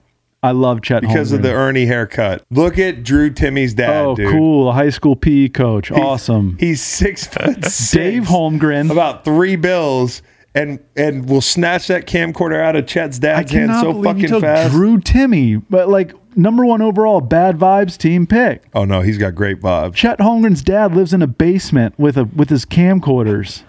I 0.42 0.52
love 0.52 0.82
Chet 0.82 1.02
Because 1.02 1.32
of 1.34 1.42
the 1.42 1.52
Ernie 1.52 1.86
haircut. 1.86 2.44
Look 2.50 2.80
at 2.80 3.04
Drew 3.04 3.30
Timme's 3.30 3.74
dad, 3.74 4.06
Oh, 4.06 4.16
dude. 4.16 4.32
cool. 4.32 4.70
A 4.70 4.72
high 4.74 4.90
school 4.90 5.16
PE 5.16 5.50
coach. 5.50 5.92
awesome. 5.92 6.56
He's 6.60 6.82
six 6.82 7.26
foot 7.28 7.64
six. 7.66 7.92
Dave 7.92 8.24
Holmgren. 8.24 8.90
about 8.90 9.26
three 9.26 9.56
bills, 9.58 10.22
and 10.56 10.80
and 10.96 11.28
will 11.30 11.42
snatch 11.42 11.88
that 11.88 12.06
camcorder 12.08 12.62
out 12.64 12.76
of 12.78 12.86
Chet's 12.88 13.20
dad's 13.20 13.52
hand 13.52 13.72
so 13.82 14.02
fucking 14.02 14.40
fast. 14.40 14.72
Drew 14.72 14.98
Timme, 15.00 15.64
but 15.70 15.90
like 15.90 16.14
number 16.38 16.66
one 16.66 16.82
overall 16.82 17.20
bad 17.20 17.58
vibes 17.58 17.98
team 17.98 18.26
pick. 18.26 18.64
oh 18.74 18.86
no, 18.86 19.02
he's 19.02 19.18
got 19.18 19.36
great 19.36 19.60
vibes. 19.60 19.96
Chet 19.96 20.20
Holmgren's 20.20 20.62
dad 20.62 20.96
lives 20.96 21.14
in 21.14 21.22
a 21.22 21.28
basement 21.28 22.00
with 22.00 22.18
a 22.18 22.24
with 22.24 22.50
his 22.50 22.66
camcorders. 22.66 23.64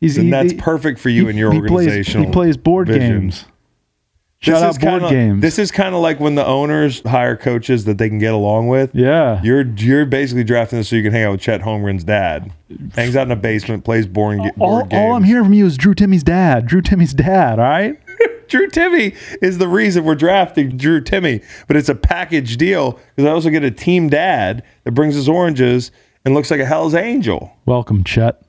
He's 0.00 0.16
And 0.16 0.26
he- 0.26 0.30
that's 0.30 0.52
he- 0.52 0.58
perfect 0.58 0.98
for 0.98 1.10
you 1.10 1.24
he- 1.24 1.30
and 1.30 1.38
your 1.38 1.52
he 1.52 1.60
plays- 1.60 1.86
organizational 1.88 2.26
He 2.26 2.32
plays 2.32 2.56
board 2.56 2.88
vision. 2.88 3.20
games. 3.20 3.44
Shout 4.40 4.62
out 4.62 4.78
board 4.80 5.00
kinda, 5.02 5.08
games. 5.10 5.40
This 5.42 5.58
is 5.58 5.70
kind 5.72 5.94
of 5.94 6.02
like 6.02 6.20
when 6.20 6.34
the 6.34 6.46
owners 6.46 7.00
hire 7.06 7.36
coaches 7.36 7.84
that 7.86 7.98
they 7.98 8.08
can 8.08 8.18
get 8.18 8.34
along 8.34 8.68
with. 8.68 8.94
yeah. 8.94 9.40
You're 9.42 9.62
you're 9.62 10.04
basically 10.04 10.44
drafting 10.44 10.78
this 10.78 10.88
so 10.90 10.96
you 10.96 11.02
can 11.02 11.12
hang 11.12 11.24
out 11.24 11.32
with 11.32 11.40
Chet 11.40 11.62
Holmgren's 11.62 12.04
dad. 12.04 12.52
Hangs 12.94 13.16
out 13.16 13.26
in 13.26 13.32
a 13.32 13.36
basement, 13.36 13.84
plays 13.84 14.06
boring 14.06 14.42
ga- 14.42 14.50
all, 14.60 14.78
board 14.80 14.90
games. 14.90 15.00
all 15.00 15.16
I'm 15.16 15.24
hearing 15.24 15.44
from 15.44 15.54
you 15.54 15.66
is 15.66 15.76
Drew 15.76 15.94
Timme's 15.94 16.22
dad. 16.22 16.66
Drew 16.66 16.82
Timme's 16.82 17.14
dad. 17.14 17.58
All 17.58 17.64
right. 17.64 17.98
Drew 18.48 18.68
Timme 18.68 19.16
is 19.42 19.58
the 19.58 19.66
reason 19.66 20.04
we're 20.04 20.14
drafting 20.14 20.76
Drew 20.76 21.00
Timme, 21.00 21.42
but 21.66 21.76
it's 21.76 21.88
a 21.88 21.96
package 21.96 22.56
deal 22.56 23.00
because 23.16 23.28
I 23.28 23.32
also 23.32 23.50
get 23.50 23.64
a 23.64 23.72
team 23.72 24.08
dad 24.08 24.62
that 24.84 24.92
brings 24.92 25.16
us 25.16 25.26
oranges 25.26 25.90
and 26.24 26.32
looks 26.34 26.50
like 26.50 26.60
a 26.60 26.64
Hell's 26.66 26.94
Angel. 26.94 27.52
Welcome, 27.66 28.04
Chet. 28.04 28.40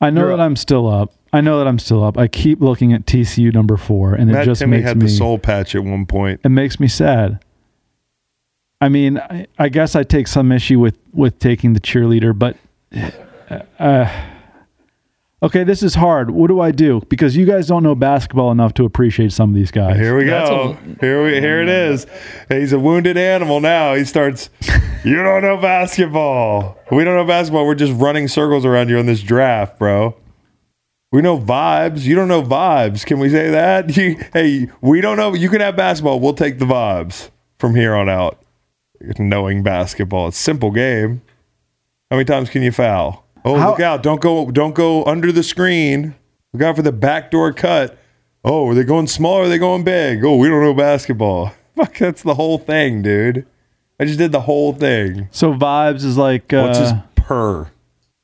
I 0.00 0.10
know 0.10 0.20
You're 0.28 0.36
that 0.36 0.40
I'm 0.40 0.54
still 0.54 0.86
up. 0.86 1.12
I 1.32 1.40
know 1.40 1.58
that 1.58 1.66
I'm 1.66 1.78
still 1.78 2.02
up. 2.04 2.16
I 2.16 2.28
keep 2.28 2.60
looking 2.60 2.92
at 2.92 3.04
TCU 3.06 3.52
number 3.52 3.76
four, 3.76 4.14
and 4.14 4.30
it 4.30 4.32
Matt 4.32 4.44
just 4.46 4.62
Timme 4.62 4.70
makes 4.70 4.84
had 4.88 4.96
me 4.96 5.06
the 5.06 5.12
soul 5.12 5.38
patch 5.38 5.74
at 5.74 5.84
one 5.84 6.06
point. 6.06 6.40
it 6.44 6.48
makes 6.50 6.78
me 6.80 6.88
sad. 6.88 7.42
I 8.80 8.88
mean, 8.88 9.18
I, 9.18 9.46
I 9.58 9.68
guess 9.68 9.96
I 9.96 10.02
take 10.02 10.26
some 10.28 10.52
issue 10.52 10.78
with 10.78 10.98
with 11.12 11.38
taking 11.38 11.72
the 11.72 11.80
cheerleader, 11.80 12.38
but 12.38 12.56
uh, 13.78 14.26
okay, 15.42 15.64
this 15.64 15.82
is 15.82 15.94
hard. 15.94 16.30
What 16.30 16.48
do 16.48 16.60
I 16.60 16.70
do? 16.72 17.00
Because 17.08 17.36
you 17.36 17.46
guys 17.46 17.66
don't 17.66 17.82
know 17.82 17.94
basketball 17.94 18.52
enough 18.52 18.74
to 18.74 18.84
appreciate 18.84 19.32
some 19.32 19.50
of 19.50 19.54
these 19.56 19.70
guys. 19.70 19.96
Here 19.96 20.16
we 20.16 20.24
That's 20.24 20.48
go. 20.48 20.76
here 21.00 21.24
we 21.24 21.40
here 21.40 21.62
it 21.62 21.68
is. 21.68 22.06
He's 22.48 22.72
a 22.72 22.78
wounded 22.78 23.16
animal 23.16 23.60
now. 23.60 23.94
He 23.94 24.04
starts. 24.04 24.50
You 25.04 25.22
don't 25.22 25.40
know 25.42 25.56
basketball. 25.56 26.76
We 26.90 27.04
don't 27.04 27.14
know 27.14 27.24
basketball. 27.24 27.64
We're 27.64 27.76
just 27.76 27.92
running 27.92 28.26
circles 28.26 28.64
around 28.64 28.88
you 28.88 28.98
on 28.98 29.06
this 29.06 29.22
draft, 29.22 29.78
bro. 29.78 30.16
We 31.12 31.22
know 31.22 31.38
vibes. 31.38 32.02
You 32.02 32.14
don't 32.14 32.28
know 32.28 32.42
vibes. 32.42 33.06
Can 33.06 33.18
we 33.18 33.30
say 33.30 33.50
that? 33.50 33.96
You, 33.96 34.16
hey, 34.32 34.68
we 34.80 35.00
don't 35.00 35.16
know. 35.16 35.34
You 35.34 35.48
can 35.48 35.60
have 35.60 35.76
basketball. 35.76 36.20
We'll 36.20 36.34
take 36.34 36.58
the 36.58 36.64
vibes 36.64 37.30
from 37.58 37.74
here 37.74 37.94
on 37.94 38.08
out. 38.08 38.38
Knowing 39.18 39.62
basketball, 39.62 40.28
it's 40.28 40.38
a 40.38 40.42
simple 40.42 40.70
game. 40.70 41.20
How 42.10 42.16
many 42.16 42.24
times 42.24 42.48
can 42.48 42.62
you 42.62 42.72
foul? 42.72 43.26
Oh, 43.44 43.56
How- 43.56 43.70
look 43.70 43.80
out! 43.80 44.02
Don't 44.02 44.20
go. 44.22 44.50
Don't 44.50 44.74
go 44.74 45.04
under 45.04 45.30
the 45.30 45.42
screen. 45.42 46.14
Look 46.52 46.62
out 46.62 46.76
for 46.76 46.82
the 46.82 46.92
backdoor 46.92 47.52
cut. 47.52 47.98
Oh, 48.42 48.68
are 48.70 48.74
they 48.74 48.84
going 48.84 49.06
small 49.06 49.34
or 49.34 49.42
are 49.44 49.48
they 49.48 49.58
going 49.58 49.84
big? 49.84 50.24
Oh, 50.24 50.36
we 50.36 50.48
don't 50.48 50.62
know 50.62 50.72
basketball. 50.72 51.52
Fuck, 51.76 51.98
that's 51.98 52.22
the 52.22 52.34
whole 52.34 52.56
thing, 52.58 53.02
dude. 53.02 53.44
I 54.00 54.04
just 54.06 54.18
did 54.18 54.32
the 54.32 54.40
whole 54.40 54.72
thing. 54.72 55.28
So 55.30 55.52
vibes 55.52 56.04
is 56.04 56.16
like 56.16 56.52
uh, 56.52 56.62
What's 56.62 56.78
his 56.78 56.92
purr? 57.16 57.70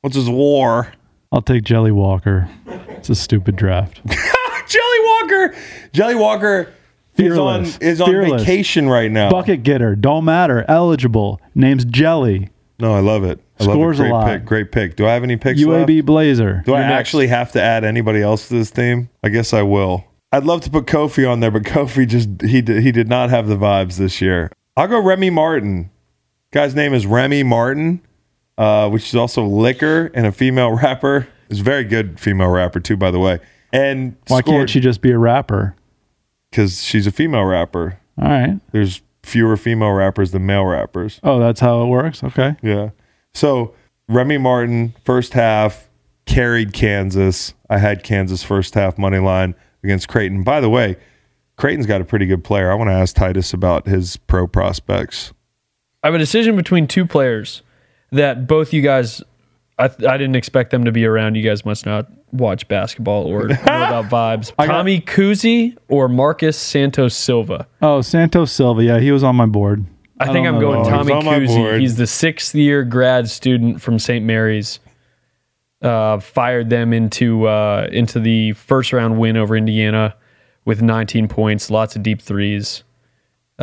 What's 0.01 0.17
his 0.17 0.31
war? 0.31 0.93
I'll 1.33 1.43
take 1.43 1.65
Jelly 1.65 1.91
Walker. 1.93 2.49
It's 2.67 3.09
a 3.11 3.15
stupid 3.15 3.57
draft. 3.57 4.01
Jelly 4.07 4.99
Walker. 5.05 5.55
Jelly 5.93 6.15
Walker 6.15 6.73
Fearless. 7.15 7.69
is 7.69 7.75
on 7.77 7.83
is 7.83 8.01
on 8.01 8.09
Fearless. 8.09 8.43
vacation 8.43 8.89
right 8.89 9.11
now. 9.11 9.31
Bucket 9.31 9.63
getter, 9.63 9.97
don't 9.97 10.25
matter. 10.25 10.65
Eligible. 10.69 11.41
Name's 11.55 11.85
Jelly. 11.85 12.51
No, 12.79 12.95
I 12.95 13.01
love 13.01 13.25
it. 13.25 13.41
I 13.61 13.65
Scores 13.65 13.99
a 14.01 14.05
love 14.05 14.09
it. 14.09 14.09
Great 14.09 14.13
lot. 14.13 14.27
pick. 14.27 14.45
Great 14.45 14.73
pick. 14.73 14.97
Do 14.97 15.07
I 15.07 15.13
have 15.13 15.23
any 15.23 15.37
picks 15.37 15.61
UAB 15.61 15.97
left? 15.97 16.07
Blazer. 16.07 16.63
Do 16.67 16.75
I 16.75 16.81
You're 16.81 16.89
next. 16.89 17.01
actually 17.01 17.27
have 17.29 17.53
to 17.53 17.63
add 17.63 17.85
anybody 17.85 18.21
else 18.23 18.49
to 18.49 18.55
this 18.55 18.71
team? 18.71 19.09
I 19.23 19.29
guess 19.29 19.53
I 19.53 19.63
will. 19.63 20.05
I'd 20.33 20.45
love 20.45 20.63
to 20.63 20.71
put 20.71 20.87
Kofi 20.87 21.31
on 21.31 21.41
there, 21.41 21.51
but 21.51 21.63
Kofi 21.65 22.07
just 22.07 22.29
he 22.43 22.61
did, 22.63 22.83
he 22.83 22.91
did 22.93 23.09
not 23.09 23.31
have 23.31 23.47
the 23.47 23.57
vibes 23.57 23.97
this 23.99 24.21
year. 24.21 24.51
I'll 24.77 24.89
go 24.89 25.01
Remy 25.01 25.31
Martin. 25.31 25.91
Guy's 26.51 26.75
name 26.75 26.93
is 26.95 27.07
Remy 27.07 27.43
Martin, 27.45 28.01
uh, 28.59 28.89
which 28.91 29.09
is 29.09 29.15
also 29.15 29.45
liquor 29.45 30.11
and 30.15 30.27
a 30.27 30.33
female 30.33 30.73
rapper. 30.77 31.29
Is 31.49 31.61
a 31.61 31.65
very 31.65 31.85
good 31.85 32.19
female 32.19 32.49
rapper 32.49 32.81
too, 32.81 32.97
by 32.97 33.11
the 33.11 33.19
way. 33.19 33.39
And 33.73 34.17
Why 34.29 34.43
can't 34.43 34.69
she 34.69 34.81
just 34.81 35.01
be 35.01 35.11
a 35.11 35.19
rapper? 35.19 35.77
Because 36.51 36.83
she's 36.83 37.07
a 37.07 37.11
female 37.13 37.45
rapper. 37.45 37.99
All 38.19 38.29
right. 38.29 38.61
There's 38.73 39.03
fewer 39.23 39.57
female 39.57 39.93
rappers 39.93 40.33
than 40.33 40.45
male 40.47 40.65
rappers. 40.65 41.21
Oh, 41.23 41.39
that's 41.39 41.61
how 41.61 41.83
it 41.83 41.87
works. 41.87 42.23
Okay. 42.23 42.57
Yeah. 42.63 42.91
So 43.35 43.75
Remy 44.09 44.39
Martin, 44.39 44.95
first 45.05 45.33
half, 45.33 45.89
carried 46.27 46.73
Kansas. 46.73 47.55
I 47.71 47.79
had 47.79 48.03
Kansas 48.03 48.43
first 48.43 48.75
half 48.75 48.99
money 48.99 49.19
line 49.19 49.55
against 49.83 50.09
Creighton. 50.09 50.43
By 50.43 50.61
the 50.61 50.69
way, 50.69 50.97
Creighton's 51.57 51.87
got 51.87 52.01
a 52.01 52.05
pretty 52.05 52.27
good 52.27 52.45
player. 52.45 52.71
I 52.71 52.75
want 52.75 52.89
to 52.89 52.95
ask 52.95 53.15
Titus 53.15 53.53
about 53.53 53.87
his 53.87 54.17
pro 54.17 54.47
prospects. 54.47 55.33
I 56.03 56.09
have 56.09 56.15
a 56.15 56.19
decision 56.19 56.57
between 56.57 56.87
two 56.87 57.07
players 57.07 57.63
that 58.13 58.47
both 58.47 58.73
you 58.73 58.83
guys 58.83 59.23
I, 59.79 59.85
I 59.85 60.17
didn't 60.17 60.37
expect 60.37 60.71
them 60.71 60.85
to 60.85 60.93
be 60.93 61.05
around. 61.05 61.35
You 61.35 61.43
guys 61.43 61.65
must 61.65 61.87
not 61.87 62.07
watch 62.31 62.69
basketball 62.69 63.27
or 63.27 63.49
know 63.49 63.55
about 63.55 64.05
vibes. 64.07 64.53
I 64.59 64.67
got- 64.67 64.75
Tommy 64.75 65.01
Kuhse 65.01 65.77
or 65.89 66.09
Marcus 66.09 66.57
Santos 66.57 67.17
Silva? 67.17 67.67
Oh, 67.81 68.01
Santos 68.01 68.53
Silva. 68.53 68.85
Yeah, 68.85 69.01
he 69.01 69.11
was 69.13 69.25
on 69.25 69.37
my 69.37 69.47
board. 69.47 69.85
I, 70.21 70.33
think 70.33 70.47
I'm 70.47 70.61
going. 70.61 70.85
Tommy 70.85 71.13
Kuhse. 71.13 71.81
He's 71.81 71.97
the 71.97 72.07
sixth 72.07 72.55
year 72.55 72.85
grad 72.85 73.29
student 73.29 73.81
from 73.83 73.99
St. 73.99 74.25
Mary's. 74.25 74.79
Uh, 75.81 76.21
fired 76.21 76.71
them 76.71 76.93
into 76.93 77.49
uh, 77.49 77.89
into 77.91 78.21
the 78.21 78.53
first 78.53 78.93
round 78.93 79.19
win 79.19 79.37
over 79.37 79.57
Indiana 79.57 80.15
with 80.65 80.81
19 80.81 81.27
points, 81.27 81.71
lots 81.71 81.97
of 81.97 82.05
deep 82.05 82.23
threes. 82.23 82.85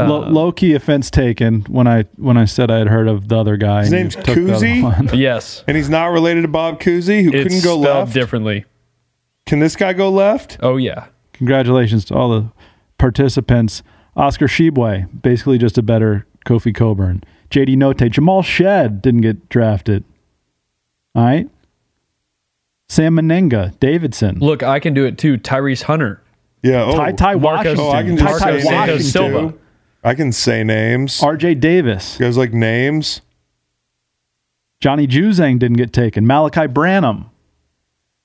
Low, 0.08 0.24
uh, 0.24 0.30
low 0.30 0.52
key 0.52 0.74
offense 0.76 1.10
taken 1.10 1.62
when 1.62 1.88
I 1.88 2.04
when 2.18 2.38
I 2.38 2.45
said 2.45 2.70
I 2.72 2.78
had 2.78 2.88
heard 2.88 3.08
of 3.08 3.28
the 3.28 3.38
other 3.38 3.58
guy. 3.58 3.82
His 3.82 3.91
name's 3.91 4.16
took 4.16 4.26
Kuhse? 4.26 5.14
Yes, 5.18 5.64
And 5.68 5.76
he's 5.76 5.89
not 5.89 6.08
related 6.08 6.43
to 6.43 6.47
Bob 6.47 6.80
Cousy, 6.80 7.24
who 7.24 7.32
it's 7.34 7.43
couldn't 7.43 7.64
go 7.64 7.78
left. 7.78 8.14
differently. 8.14 8.66
Can 9.45 9.60
this 9.60 9.76
guy 9.76 9.93
go 9.93 10.10
left? 10.10 10.58
Oh 10.62 10.78
yeah, 10.78 11.08
Congratulations 11.34 12.06
to 12.06 12.16
all 12.16 12.30
the 12.30 12.52
participants. 12.97 13.82
Oscar 14.16 14.47
Tshiebwe, 14.47 15.22
basically 15.22 15.58
just 15.58 15.78
a 15.78 15.82
better 15.82 16.26
Kofi 16.45 16.74
Cockburn. 16.76 17.24
JD 17.50 17.76
Notae, 17.78 18.12
Jamal 18.12 18.43
Shead 18.43 19.02
didn't 19.02 19.22
get 19.22 19.50
drafted. 19.50 20.04
All 21.16 21.24
right. 21.26 21.50
Sam 22.89 23.16
Mennenga, 23.16 23.80
Davidson. 23.80 24.39
look, 24.39 24.64
I 24.64 24.80
can 24.80 24.93
do 24.93 25.06
it 25.06 25.18
too. 25.18 25.38
Tyrese 25.38 25.84
Hunter, 25.84 26.22
Yeah. 26.64 26.84
Oh, 26.86 26.95
Ty 26.97 27.12
Ty 27.14 27.36
Marcus- 27.36 27.78
Washington. 27.78 27.86
oh 27.86 27.91
I 27.91 28.04
can 28.04 28.18
Ty 28.18 28.26
just 28.26 28.39
Ty 28.43 28.52
say 28.60 28.62
Santos 28.64 29.00
names 29.00 29.12
Silva. 29.12 29.54
Too. 30.04 30.08
I 30.10 30.16
can 30.16 30.32
say 30.32 30.64
names. 30.64 31.20
RJ 31.22 31.60
Davis. 31.60 32.20
You 32.20 32.26
guys 32.26 32.38
like 32.38 32.54
names? 32.54 33.22
Johnny 34.82 35.08
Juzang 35.08 35.60
didn't 35.60 35.78
get 35.78 35.91
taken. 35.91 36.26
Malachi 36.26 36.68
Branham. 36.68 37.30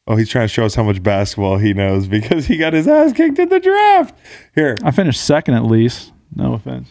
Oh, 0.06 0.16
he's 0.16 0.28
trying 0.28 0.44
to 0.44 0.52
show 0.52 0.64
us 0.66 0.74
how 0.74 0.82
much 0.84 1.02
basketball 1.02 1.56
he 1.58 1.72
knows 1.74 2.06
because 2.08 2.46
he 2.46 2.56
got 2.58 2.72
his 2.74 2.86
ass 2.86 3.12
kicked 3.12 3.38
in 3.38 3.48
the 3.48 3.58
draft. 3.60 4.14
Here, 4.54 4.76
I 4.84 4.90
finished 4.90 5.24
second 5.24 5.54
at 5.54 5.64
least. 5.64 6.12
No 6.36 6.52
offense 6.54 6.88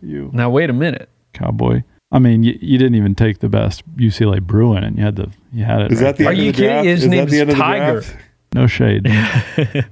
to 0.00 0.06
you, 0.06 0.30
Now 0.32 0.50
wait 0.50 0.68
a 0.70 0.72
minute. 0.72 1.08
cowboy. 1.32 1.82
I 2.12 2.18
mean, 2.18 2.42
you, 2.42 2.58
you 2.60 2.76
didn't 2.76 2.96
even 2.96 3.14
take 3.14 3.38
the 3.38 3.48
best 3.48 3.84
UCLA 3.96 4.42
Bruin, 4.42 4.82
and 4.82 4.98
you 4.98 5.04
had 5.04 5.14
the 5.16 5.30
you 5.52 5.64
had 5.64 5.82
it. 5.82 5.92
is 5.92 6.00
right 6.02 6.06
that 6.08 6.16
the 6.16 6.26
Are 6.26 6.30
end 6.32 6.38
you 6.42 6.48
of 6.50 6.56
the 6.56 6.62
kidding? 6.62 6.72
draft? 6.72 6.86
His 6.86 7.04
is 7.04 7.10
that 7.10 7.16
name's 7.16 7.30
the 7.30 7.40
end 7.40 7.50
of 7.50 7.56
the 7.56 7.62
Tiger. 7.62 8.04
No 8.52 8.66
shade. 8.66 9.04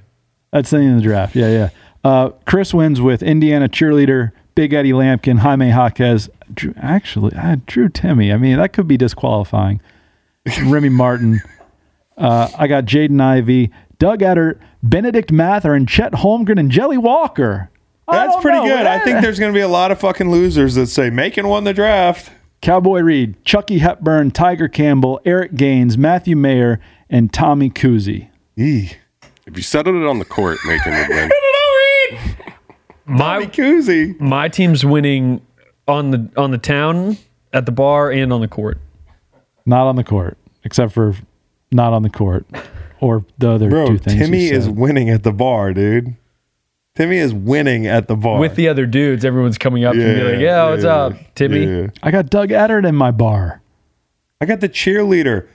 That's 0.52 0.70
the 0.70 0.78
end 0.78 0.90
of 0.90 0.96
the 0.96 1.02
draft. 1.02 1.36
Yeah, 1.36 1.48
yeah. 1.50 1.68
Uh, 2.04 2.30
Chris 2.46 2.72
wins 2.72 3.00
with 3.00 3.22
Indiana 3.22 3.68
cheerleader, 3.68 4.32
Big 4.54 4.72
Eddie 4.72 4.92
Lampkin, 4.92 5.38
Jaime 5.38 5.68
Jaquez. 5.68 6.30
Drew, 6.54 6.74
actually, 6.76 7.36
I 7.36 7.56
Drew 7.66 7.88
Timme. 7.88 8.32
I 8.32 8.36
mean, 8.38 8.56
that 8.56 8.72
could 8.72 8.88
be 8.88 8.96
disqualifying. 8.96 9.80
Remy 10.64 10.88
Martin. 10.88 11.40
Uh, 12.16 12.48
I 12.56 12.66
got 12.66 12.84
Jaden 12.84 13.20
Ivey, 13.20 13.70
Doug 13.98 14.20
Edert, 14.20 14.58
Bennedict 14.82 15.30
Mather, 15.30 15.74
and 15.74 15.88
Chet 15.88 16.12
Holmgren 16.12 16.58
and 16.58 16.70
Jelly 16.70 16.98
Walker. 16.98 17.70
That's 18.10 18.40
pretty 18.40 18.58
know. 18.58 18.64
good. 18.64 18.86
I 18.86 19.00
think 19.00 19.20
there's 19.20 19.38
going 19.38 19.52
to 19.52 19.56
be 19.56 19.60
a 19.62 19.68
lot 19.68 19.90
of 19.90 20.00
fucking 20.00 20.30
losers 20.30 20.74
that 20.76 20.86
say 20.86 21.10
Macon 21.10 21.48
won 21.48 21.64
the 21.64 21.74
draft. 21.74 22.32
Cowboy 22.60 23.00
Reed, 23.00 23.44
Chucky 23.44 23.78
Hepburn, 23.78 24.32
Tyger 24.32 24.72
Campbell, 24.72 25.20
Eric 25.24 25.54
Gaines, 25.54 25.96
Matthew 25.96 26.34
Mayer, 26.34 26.80
and 27.08 27.32
Tommy 27.32 27.70
Kuhse. 27.70 28.28
Eee. 28.56 28.92
If 29.46 29.56
you 29.56 29.62
settled 29.62 29.96
it 29.96 30.06
on 30.06 30.18
the 30.18 30.24
court, 30.24 30.58
Macon 30.66 30.92
would 30.94 31.08
win. 31.08 31.30
My 33.08 33.46
Koozie. 33.46 34.18
my 34.20 34.48
team's 34.48 34.84
winning 34.84 35.40
on 35.86 36.10
the 36.10 36.30
on 36.36 36.50
the 36.50 36.58
town, 36.58 37.16
at 37.52 37.66
the 37.66 37.72
bar, 37.72 38.10
and 38.10 38.32
on 38.32 38.40
the 38.40 38.48
court. 38.48 38.78
Not 39.64 39.86
on 39.86 39.96
the 39.96 40.04
court, 40.04 40.36
except 40.64 40.92
for 40.92 41.14
not 41.72 41.92
on 41.92 42.02
the 42.02 42.10
court 42.10 42.46
or 43.00 43.24
the 43.38 43.50
other 43.50 43.70
Bro, 43.70 43.86
two 43.88 43.98
things. 43.98 44.16
you 44.16 44.26
Timme 44.26 44.52
is 44.52 44.64
said. 44.64 44.76
winning 44.76 45.10
at 45.10 45.22
the 45.22 45.32
bar, 45.32 45.72
dude. 45.72 46.14
Timme 46.96 47.14
is 47.14 47.32
winning 47.32 47.86
at 47.86 48.08
the 48.08 48.16
bar. 48.16 48.38
With 48.38 48.56
the 48.56 48.68
other 48.68 48.84
dudes, 48.84 49.24
everyone's 49.24 49.58
coming 49.58 49.84
up 49.84 49.94
to 49.94 49.98
be 49.98 50.22
like, 50.22 50.40
"Yeah, 50.40 50.68
what's 50.70 50.84
up, 50.84 51.14
Timme?" 51.34 51.84
yeah. 51.84 51.90
I 52.02 52.10
got 52.10 52.28
Doug 52.28 52.50
Edert 52.50 52.86
in 52.86 52.94
my 52.94 53.10
bar. 53.10 53.62
I 54.40 54.46
got 54.46 54.60
the 54.60 54.68
cheerleader. 54.68 55.46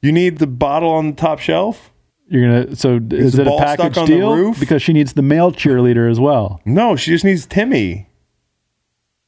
You 0.00 0.12
need 0.12 0.38
the 0.38 0.46
bottle 0.46 0.90
on 0.90 1.08
the 1.08 1.16
top 1.16 1.38
shelf? 1.38 1.91
You're 2.32 2.64
gonna. 2.64 2.76
So 2.76 2.98
is 3.10 3.34
the 3.34 3.42
it 3.42 3.46
a 3.46 3.56
package 3.58 3.98
on 3.98 4.06
the 4.06 4.16
deal? 4.16 4.34
roof? 4.34 4.58
Because 4.58 4.80
she 4.80 4.94
needs 4.94 5.12
the 5.12 5.20
male 5.20 5.52
cheerleader 5.52 6.10
as 6.10 6.18
well. 6.18 6.62
No, 6.64 6.96
she 6.96 7.10
just 7.10 7.26
needs 7.26 7.46
Timme. 7.46 8.06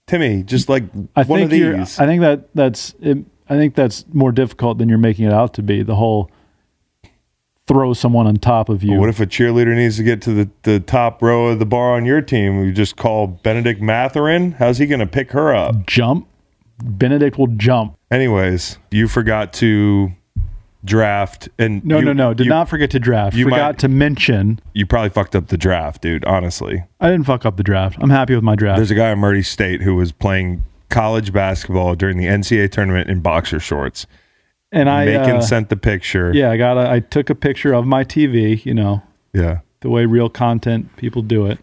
Timme, 0.07 0.47
just 0.47 0.71
like 0.71 0.85
I 1.15 1.23
one 1.25 1.41
think 1.41 1.45
of 1.45 1.51
these. 1.51 1.99
I 1.99 2.07
think 2.07 2.23
that 2.23 2.49
that's. 2.55 2.95
It, 3.03 3.19
I 3.47 3.59
think 3.59 3.75
that's 3.75 4.07
more 4.15 4.33
difficult 4.33 4.79
than 4.79 4.89
you're 4.89 4.97
making 4.97 5.27
it 5.27 5.35
out 5.35 5.53
to 5.55 5.63
be. 5.63 5.83
The 5.83 5.97
whole 5.97 6.31
throw 7.67 7.93
someone 7.93 8.27
on 8.27 8.37
top 8.37 8.71
of 8.71 8.83
you. 8.83 8.99
What 8.99 9.11
if 9.11 9.21
a 9.21 9.27
cheerleader 9.27 9.77
needs 9.77 9.99
to 9.99 10.03
get 10.03 10.23
to 10.23 10.33
the, 10.33 10.51
the 10.63 10.81
top 10.81 11.21
row 11.21 11.49
of 11.49 11.59
the 11.59 11.67
bar 11.67 11.93
on 11.93 12.07
your 12.07 12.23
team? 12.23 12.65
You 12.65 12.73
just 12.73 12.97
call 12.97 13.27
Bennedict 13.27 13.83
Mathurin? 13.83 14.53
How's 14.53 14.79
he 14.79 14.87
going 14.87 15.01
to 15.01 15.07
pick 15.07 15.33
her 15.33 15.55
up? 15.55 15.87
jump? 15.87 16.27
Bennedict 16.83 17.39
will 17.39 17.49
jump. 17.49 17.97
Anyways, 18.11 18.79
you 18.91 19.09
forgot 19.09 19.53
to 19.55 20.13
draft. 20.85 21.49
and 21.59 21.85
No, 21.85 21.99
you- 21.99 22.05
no, 22.07 22.13
no. 22.13 22.35
Did 22.35 22.45
you- 22.47 22.51
not 22.51 22.69
forget 22.69 22.91
to 22.91 22.99
draft. 22.99 23.37
you 23.37 23.45
Forgot 23.45 23.57
might- 23.75 23.79
to 23.79 23.89
mention. 23.89 24.61
You 24.75 24.87
probably 24.87 25.11
fucked 25.11 25.35
up 25.35 25.49
the 25.49 25.57
draft, 25.57 26.03
dude, 26.03 26.25
honestly. 26.25 26.85
I 27.01 27.11
didn't 27.11 27.27
fuck 27.27 27.47
up 27.47 27.57
the 27.57 27.63
draft. 27.63 27.97
I'm 28.01 28.11
happy 28.11 28.35
with 28.35 28.45
my 28.45 28.55
draft. 28.55 28.77
There's 28.77 28.91
a 28.91 28.95
guy 28.95 29.11
at 29.11 29.19
Murray 29.19 29.43
State 29.43 29.83
who 29.83 29.95
was 29.95 30.13
playing 30.13 30.63
college 30.91 31.33
basketball 31.33 31.95
during 31.95 32.19
the 32.19 32.27
NCAA 32.27 32.69
tournament 32.69 33.09
in 33.09 33.21
boxer 33.21 33.59
shorts. 33.61 34.07
and 34.73 34.91
I 34.91 35.05
Macon 35.07 35.37
uh, 35.37 35.41
sent 35.41 35.69
the 35.69 35.77
picture. 35.77 36.33
Yeah, 36.35 36.51
I 36.51 36.57
got. 36.57 36.77
A, 36.77 36.91
I 36.91 36.99
took 37.01 37.31
a 37.31 37.35
picture 37.37 37.73
of 37.73 37.87
my 37.87 38.03
TV. 38.03 38.61
You 38.65 38.75
know, 38.75 39.03
Yeah. 39.33 39.59
the 39.83 39.89
way 39.89 40.05
real 40.05 40.29
content 40.29 40.95
people 40.97 41.23
do 41.23 41.47
it. 41.47 41.61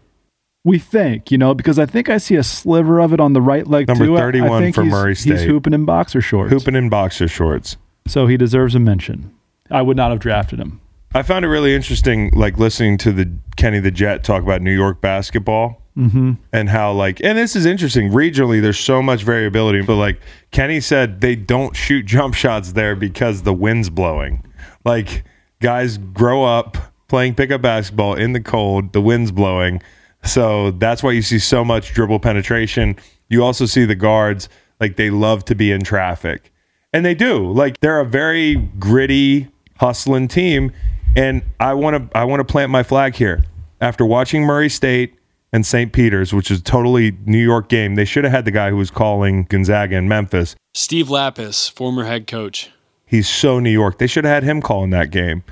We 0.64 0.78
think, 0.78 1.30
you 1.30 1.36
know, 1.38 1.52
because 1.54 1.78
I 1.78 1.84
think 1.86 2.08
I 2.08 2.16
see 2.18 2.36
a 2.36 2.42
sliver 2.42 3.00
of 3.00 3.12
it 3.12 3.20
on 3.20 3.32
the 3.34 3.42
right 3.42 3.66
leg 3.66 3.88
Number 3.88 4.06
too. 4.06 4.14
I- 4.14 4.18
I 4.18 4.20
31 4.20 4.62
think 4.62 4.74
for 4.74 4.82
he's- 4.82 4.92
Murray 4.92 5.14
He's 5.14 5.42
hooping 5.42 5.74
in 5.74 5.84
boxer 5.84 6.20
shorts, 6.22 6.52
Hooping 6.52 6.74
in 6.76 6.88
boxer 6.88 7.28
shorts. 7.28 7.76
So 8.06 8.26
he 8.26 8.36
deserves 8.36 8.74
a 8.74 8.78
mention. 8.78 9.34
I 9.70 9.82
would 9.82 9.96
not 9.96 10.10
have 10.10 10.20
drafted 10.20 10.58
him. 10.58 10.80
I 11.14 11.22
found 11.22 11.44
it 11.44 11.48
really 11.48 11.74
interesting, 11.74 12.30
like 12.34 12.58
listening 12.58 12.96
to 12.98 13.12
the 13.12 13.30
Kenny 13.56 13.80
the 13.80 13.90
Jet 13.90 14.24
talk 14.24 14.42
about 14.42 14.62
New 14.62 14.74
York 14.74 15.00
basketball 15.00 15.78
Mm-hmm. 15.94 16.32
and 16.54 16.70
how, 16.70 16.92
like, 16.92 17.20
and 17.22 17.36
this 17.36 17.54
is 17.54 17.66
interesting. 17.66 18.10
Regionally, 18.10 18.62
there's 18.62 18.78
so 18.80 19.02
much 19.02 19.24
variability, 19.24 19.82
but 19.82 19.96
like 19.96 20.22
Kenny 20.50 20.80
said, 20.80 21.20
they 21.20 21.36
don't 21.36 21.76
shoot 21.76 22.06
jump 22.06 22.32
shots 22.32 22.72
there 22.72 22.96
because 22.96 23.42
the 23.42 23.52
wind's 23.52 23.90
blowing. 23.90 24.42
Like, 24.86 25.22
guys 25.60 25.98
grow 25.98 26.44
up 26.44 26.78
playing 27.08 27.34
pickup 27.34 27.60
basketball 27.60 28.14
in 28.14 28.32
the 28.32 28.40
cold, 28.40 28.94
the 28.94 29.02
wind's 29.02 29.32
blowing. 29.32 29.82
So 30.24 30.70
that's 30.70 31.02
why 31.02 31.10
you 31.12 31.20
see 31.20 31.38
so 31.38 31.62
much 31.62 31.92
dribble 31.92 32.20
penetration. 32.20 32.96
You 33.28 33.44
also 33.44 33.66
see 33.66 33.84
the 33.84 33.94
guards, 33.94 34.48
like, 34.80 34.96
they 34.96 35.10
love 35.10 35.44
to 35.44 35.54
be 35.54 35.70
in 35.72 35.82
traffic. 35.82 36.51
And 36.92 37.04
they 37.04 37.14
do. 37.14 37.50
Like, 37.50 37.80
they're 37.80 38.00
a 38.00 38.04
very 38.04 38.56
gritty, 38.78 39.48
hustling 39.78 40.28
team. 40.28 40.72
And 41.16 41.42
I 41.60 41.74
want 41.74 42.10
to 42.10 42.18
I 42.18 42.24
want 42.24 42.40
to 42.40 42.44
plant 42.44 42.70
my 42.70 42.82
flag 42.82 43.14
here. 43.14 43.44
After 43.80 44.06
watching 44.06 44.44
Murray 44.44 44.68
State 44.68 45.14
and 45.52 45.66
St. 45.66 45.92
Peter's, 45.92 46.32
which 46.32 46.50
is 46.50 46.60
a 46.60 46.62
totally 46.62 47.16
New 47.26 47.42
York 47.42 47.68
game, 47.68 47.96
they 47.96 48.04
should 48.04 48.24
have 48.24 48.32
had 48.32 48.44
the 48.44 48.50
guy 48.50 48.70
who 48.70 48.76
was 48.76 48.90
calling 48.90 49.44
Gonzaga 49.44 49.96
and 49.96 50.08
Memphis. 50.08 50.56
Steve 50.74 51.08
Lappas, 51.08 51.70
former 51.70 52.04
head 52.04 52.26
coach. 52.26 52.70
He's 53.04 53.28
so 53.28 53.60
New 53.60 53.70
York. 53.70 53.98
They 53.98 54.06
should 54.06 54.24
have 54.24 54.32
had 54.32 54.42
him 54.44 54.62
calling 54.62 54.90
that 54.90 55.10
game. 55.10 55.44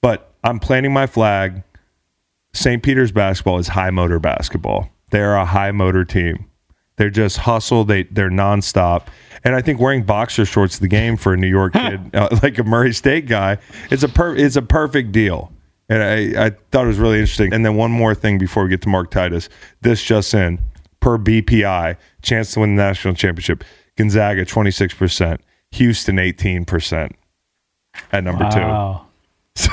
But 0.00 0.32
I'm 0.42 0.58
planting 0.58 0.92
my 0.92 1.06
flag. 1.06 1.62
St. 2.52 2.82
Peter's 2.82 3.12
basketball 3.12 3.58
is 3.58 3.68
high 3.68 3.90
motor 3.90 4.18
basketball. 4.18 4.90
They're 5.10 5.36
a 5.36 5.44
high 5.44 5.70
motor 5.70 6.04
team. 6.04 6.46
They're 6.96 7.10
just 7.10 7.38
hustle. 7.38 7.84
They 7.84 8.04
they're 8.04 8.30
nonstop. 8.30 9.08
And 9.44 9.54
I 9.54 9.60
think 9.60 9.80
wearing 9.80 10.04
boxer 10.04 10.44
shorts 10.46 10.78
the 10.78 10.88
game 10.88 11.16
for 11.16 11.34
a 11.34 11.36
New 11.36 11.48
York 11.48 11.74
kid, 11.74 12.14
uh, 12.14 12.28
like 12.42 12.58
a 12.58 12.64
Murray 12.64 12.94
State 12.94 13.26
guy, 13.26 13.58
it's 13.90 14.02
a 14.02 14.08
per, 14.08 14.34
it's 14.34 14.56
a 14.56 14.62
perfect 14.62 15.12
deal. 15.12 15.52
And 15.88 16.02
I, 16.02 16.46
I 16.46 16.50
thought 16.70 16.84
it 16.84 16.88
was 16.88 16.98
really 16.98 17.20
interesting. 17.20 17.52
And 17.52 17.64
then 17.64 17.76
one 17.76 17.90
more 17.90 18.14
thing 18.14 18.38
before 18.38 18.64
we 18.64 18.70
get 18.70 18.80
to 18.82 18.88
Mark 18.88 19.10
Titus. 19.10 19.50
This 19.82 20.02
just 20.02 20.32
in 20.32 20.58
per 21.00 21.18
BPI, 21.18 21.98
chance 22.22 22.54
to 22.54 22.60
win 22.60 22.76
the 22.76 22.82
national 22.82 23.14
championship. 23.14 23.64
Gonzaga 23.96 24.46
26%, 24.46 25.38
Houston 25.72 26.16
18% 26.16 27.12
at 28.12 28.24
number 28.24 28.48
two. 28.50 29.04
So 29.56 29.70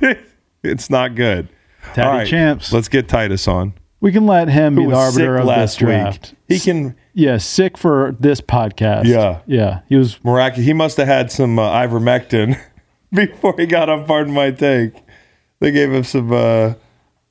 it's 0.64 0.90
not 0.90 1.14
good. 1.14 1.48
Taddy 1.94 2.28
champs. 2.28 2.72
Let's 2.72 2.88
get 2.88 3.08
Titus 3.08 3.46
on. 3.46 3.72
We 4.02 4.10
can 4.12 4.26
let 4.26 4.48
him 4.48 4.74
Who 4.74 4.84
be 4.86 4.90
the 4.90 4.96
arbiter 4.96 5.36
of 5.38 5.46
this 5.46 5.76
draft. 5.76 6.32
week. 6.48 6.58
He 6.58 6.60
can 6.60 6.96
Yeah, 7.14 7.38
sick 7.38 7.78
for 7.78 8.14
this 8.18 8.40
podcast. 8.40 9.04
Yeah. 9.06 9.38
yeah. 9.46 9.80
He 9.88 9.96
was 9.96 10.22
miraculous. 10.24 10.66
He 10.66 10.72
must 10.72 10.96
have 10.98 11.06
had 11.06 11.30
some 11.32 11.58
uh, 11.58 11.70
ivermectin 11.70 12.60
before 13.12 13.54
he 13.56 13.64
got 13.66 13.88
on. 13.88 14.04
Pardon 14.04 14.34
my 14.34 14.50
take. 14.50 14.92
They 15.60 15.70
gave 15.70 15.92
him 15.92 16.02
some. 16.04 16.32
Uh, 16.32 16.74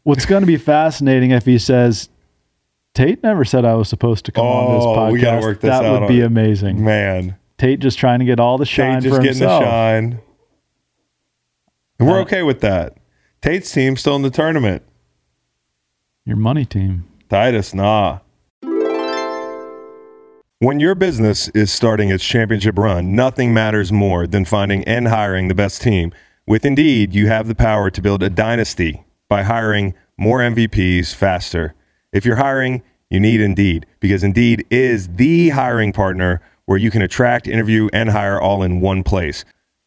What's 0.04 0.26
going 0.26 0.42
to 0.42 0.48
be 0.48 0.58
fascinating 0.58 1.32
if 1.32 1.46
he 1.46 1.60
says, 1.60 2.08
Tate 2.96 3.22
never 3.22 3.44
said 3.46 3.66
I 3.66 3.76
was 3.76 3.90
supposed 3.90 4.24
to 4.26 4.32
come 4.32 4.46
on 4.48 4.76
this 4.78 4.86
oh, 4.86 4.96
podcast. 4.96 5.12
we 5.12 5.20
got 5.22 5.36
to 5.36 5.42
work 5.42 5.60
this 5.62 5.70
that 5.70 5.86
out. 5.86 6.02
would 6.02 6.08
be 6.08 6.22
amazing. 6.22 6.84
man. 6.84 7.36
Tate 7.58 7.80
just 7.82 8.00
trying 8.00 8.20
to 8.20 8.26
get 8.26 8.40
all 8.40 8.58
the 8.58 8.66
shine 8.66 9.02
Tate 9.02 9.04
just 9.04 9.16
for 9.18 9.22
getting 9.22 9.40
himself. 9.42 9.62
the 9.64 9.70
shine. 9.70 10.20
And 12.00 12.08
we're 12.10 12.20
Uh, 12.20 12.24
okay 12.24 12.42
with 12.44 12.62
that. 12.62 12.96
Tate's 13.42 13.72
team 13.72 13.96
still 13.98 14.16
in 14.16 14.22
the 14.24 14.30
tournament. 14.32 14.84
Your 16.32 16.38
money 16.38 16.64
team. 16.64 17.04
Titus, 17.28 17.74
nah. 17.74 18.20
When 20.60 20.80
your 20.80 20.96
business 20.96 21.50
is 21.50 21.74
starting 21.74 22.10
its 22.10 22.24
championship 22.24 22.78
run, 22.78 23.14
nothing 23.14 23.54
matters 23.54 23.92
more 23.92 24.26
than 24.26 24.46
finding 24.46 24.86
and 24.86 25.10
hiring 25.10 25.50
the 25.50 25.56
best 25.56 25.82
team. 25.82 26.14
With 26.48 26.64
Indeed, 26.64 27.14
you 27.14 27.28
have 27.28 27.50
the 27.50 27.54
power 27.54 27.90
to 27.90 28.02
build 28.02 28.24
a 28.24 28.30
dynasty 28.30 29.04
by 29.28 29.44
hiring 29.44 29.94
more 30.18 30.40
MVPs 30.40 31.14
faster. 31.14 31.76
If 32.14 32.24
you're 32.24 32.38
hiring, 32.38 32.82
you 33.10 33.20
need 33.20 33.42
Indeed 33.42 33.86
because 34.00 34.24
Indeed 34.24 34.66
is 34.70 35.10
the 35.10 35.50
hiring 35.50 35.92
partner 35.92 36.42
where 36.66 36.78
you 36.78 36.92
can 36.92 37.02
attract, 37.02 37.46
interview, 37.46 37.90
and 37.92 38.10
hire 38.10 38.40
all 38.40 38.64
in 38.64 38.80
one 38.80 39.04
place. 39.04 39.44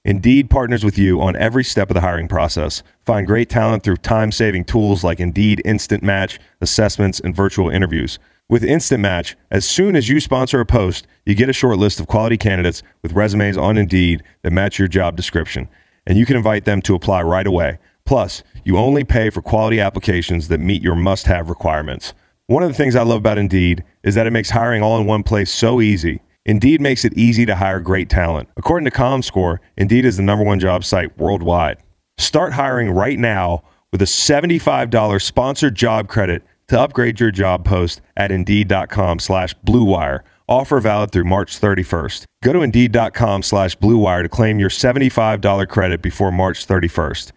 Indeed 0.07 0.51
partners 0.51 0.85
with 0.85 0.99
you 0.99 1.23
on 1.23 1.35
every 1.35 1.65
step 1.65 1.89
of 1.89 1.95
the 1.95 2.03
hiring 2.03 2.29
process. 2.29 2.83
Find 3.07 3.27
great 3.27 3.49
talent 3.49 3.83
through 3.83 3.97
time 3.97 4.33
saving 4.33 4.67
tools 4.67 5.03
like 5.03 5.19
Indeed 5.19 5.63
Instant 5.65 6.03
Match, 6.03 6.39
assessments, 6.61 7.21
and 7.21 7.35
virtual 7.35 7.71
interviews. 7.71 8.19
With 8.47 8.63
Instant 8.63 9.01
Match, 9.01 9.35
as 9.51 9.65
soon 9.65 9.97
as 9.97 10.11
you 10.11 10.21
sponsor 10.21 10.61
a 10.61 10.67
post, 10.67 11.07
you 11.25 11.35
get 11.35 11.49
a 11.49 11.55
short 11.55 11.79
list 11.79 12.01
of 12.01 12.07
quality 12.07 12.37
candidates 12.37 12.83
with 13.03 13.15
resumes 13.15 13.57
on 13.57 13.79
Indeed 13.79 14.23
that 14.43 14.53
match 14.53 14.79
your 14.79 14.89
job 14.89 15.17
description, 15.17 15.71
and 16.07 16.19
you 16.19 16.27
can 16.27 16.37
invite 16.37 16.67
them 16.67 16.83
to 16.83 16.95
apply 16.95 17.23
right 17.23 17.47
away. 17.47 17.79
Plus, 18.05 18.43
you 18.63 18.77
only 18.77 19.05
pay 19.05 19.31
for 19.31 19.41
quality 19.41 19.81
applications 19.81 20.49
that 20.49 20.61
meet 20.61 20.83
your 20.83 20.95
must 20.95 21.27
have 21.29 21.49
requirements. 21.49 22.13
One 22.47 22.63
of 22.63 22.69
the 22.69 22.75
things 22.75 22.95
I 22.95 23.05
love 23.05 23.21
about 23.21 23.39
Indeed 23.39 23.83
is 24.03 24.15
that 24.17 24.27
it 24.27 24.33
makes 24.33 24.51
hiring 24.51 24.83
all 24.83 25.01
in 25.01 25.07
one 25.07 25.23
place 25.23 25.51
so 25.51 25.81
easy. 25.81 26.21
Indeed 26.47 26.81
makes 26.81 27.05
it 27.05 27.15
easy 27.15 27.47
to 27.47 27.57
hire 27.57 27.81
great 27.81 28.09
talent. 28.11 28.49
According 28.57 28.85
to 28.85 28.91
ComScore, 28.91 29.59
Indeed 29.77 30.05
is 30.05 30.17
the 30.17 30.23
number 30.23 30.45
one 30.45 30.61
job 30.61 30.85
site 30.85 31.17
worldwide. 31.19 31.79
Start 32.19 32.53
hiring 32.53 32.91
right 32.91 33.19
now 33.19 33.63
with 33.93 34.03
a 34.03 34.07
$75 34.07 35.23
sponsored 35.23 35.75
job 35.75 36.09
credit 36.09 36.43
to 36.69 36.81
upgrade 36.81 37.21
your 37.21 37.31
job 37.31 37.65
post 37.65 38.01
at 38.17 38.31
Indeed.com 38.31 39.19
slash 39.19 39.55
BlueWire. 39.67 40.21
Offer 40.49 40.81
valid 40.81 41.13
through 41.13 41.25
March 41.25 41.59
31st. 41.59 42.25
Go 42.43 42.53
to 42.53 42.61
Indeed.com 42.63 43.43
slash 43.43 43.77
BlueWire 43.79 44.23
to 44.23 44.29
claim 44.29 44.59
your 44.59 44.71
$75 44.71 45.69
credit 45.69 46.03
before 46.03 46.31
March 46.31 46.67
31st. 46.67 47.33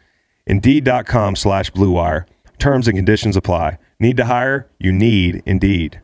Indeed.com 0.47 1.35
slash 1.35 1.71
BlueWire. 1.71 2.25
Terms 2.57 2.87
and 2.87 2.97
conditions 2.97 3.37
apply. 3.37 3.77
Need 3.99 4.17
to 4.17 4.25
hire? 4.25 4.69
You 4.79 4.91
need 4.91 5.43
Indeed. 5.45 6.01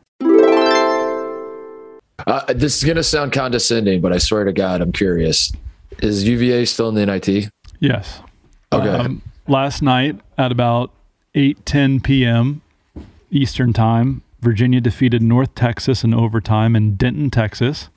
Uh, 2.26 2.52
this 2.54 2.76
is 2.76 2.84
going 2.84 2.96
to 2.96 3.02
sound 3.02 3.32
condescending, 3.32 4.00
but 4.00 4.12
I 4.12 4.18
swear 4.18 4.44
to 4.44 4.52
God, 4.52 4.80
I'm 4.80 4.92
curious. 4.92 5.52
Is 5.98 6.24
UVA 6.24 6.64
still 6.64 6.88
in 6.88 6.94
the 6.94 7.06
NIT? 7.06 7.50
Yes. 7.80 8.20
Okay. 8.72 8.88
Um, 8.88 9.22
last 9.46 9.82
night 9.82 10.20
at 10.38 10.50
about 10.50 10.90
8:10 11.34 12.02
p.m. 12.02 12.62
Eastern 13.30 13.72
Time, 13.72 14.22
Virginia 14.40 14.80
defeated 14.80 15.22
North 15.22 15.54
Texas 15.54 16.04
in 16.04 16.14
overtime 16.14 16.74
in 16.74 16.96
Denton, 16.96 17.30
Texas. 17.30 17.88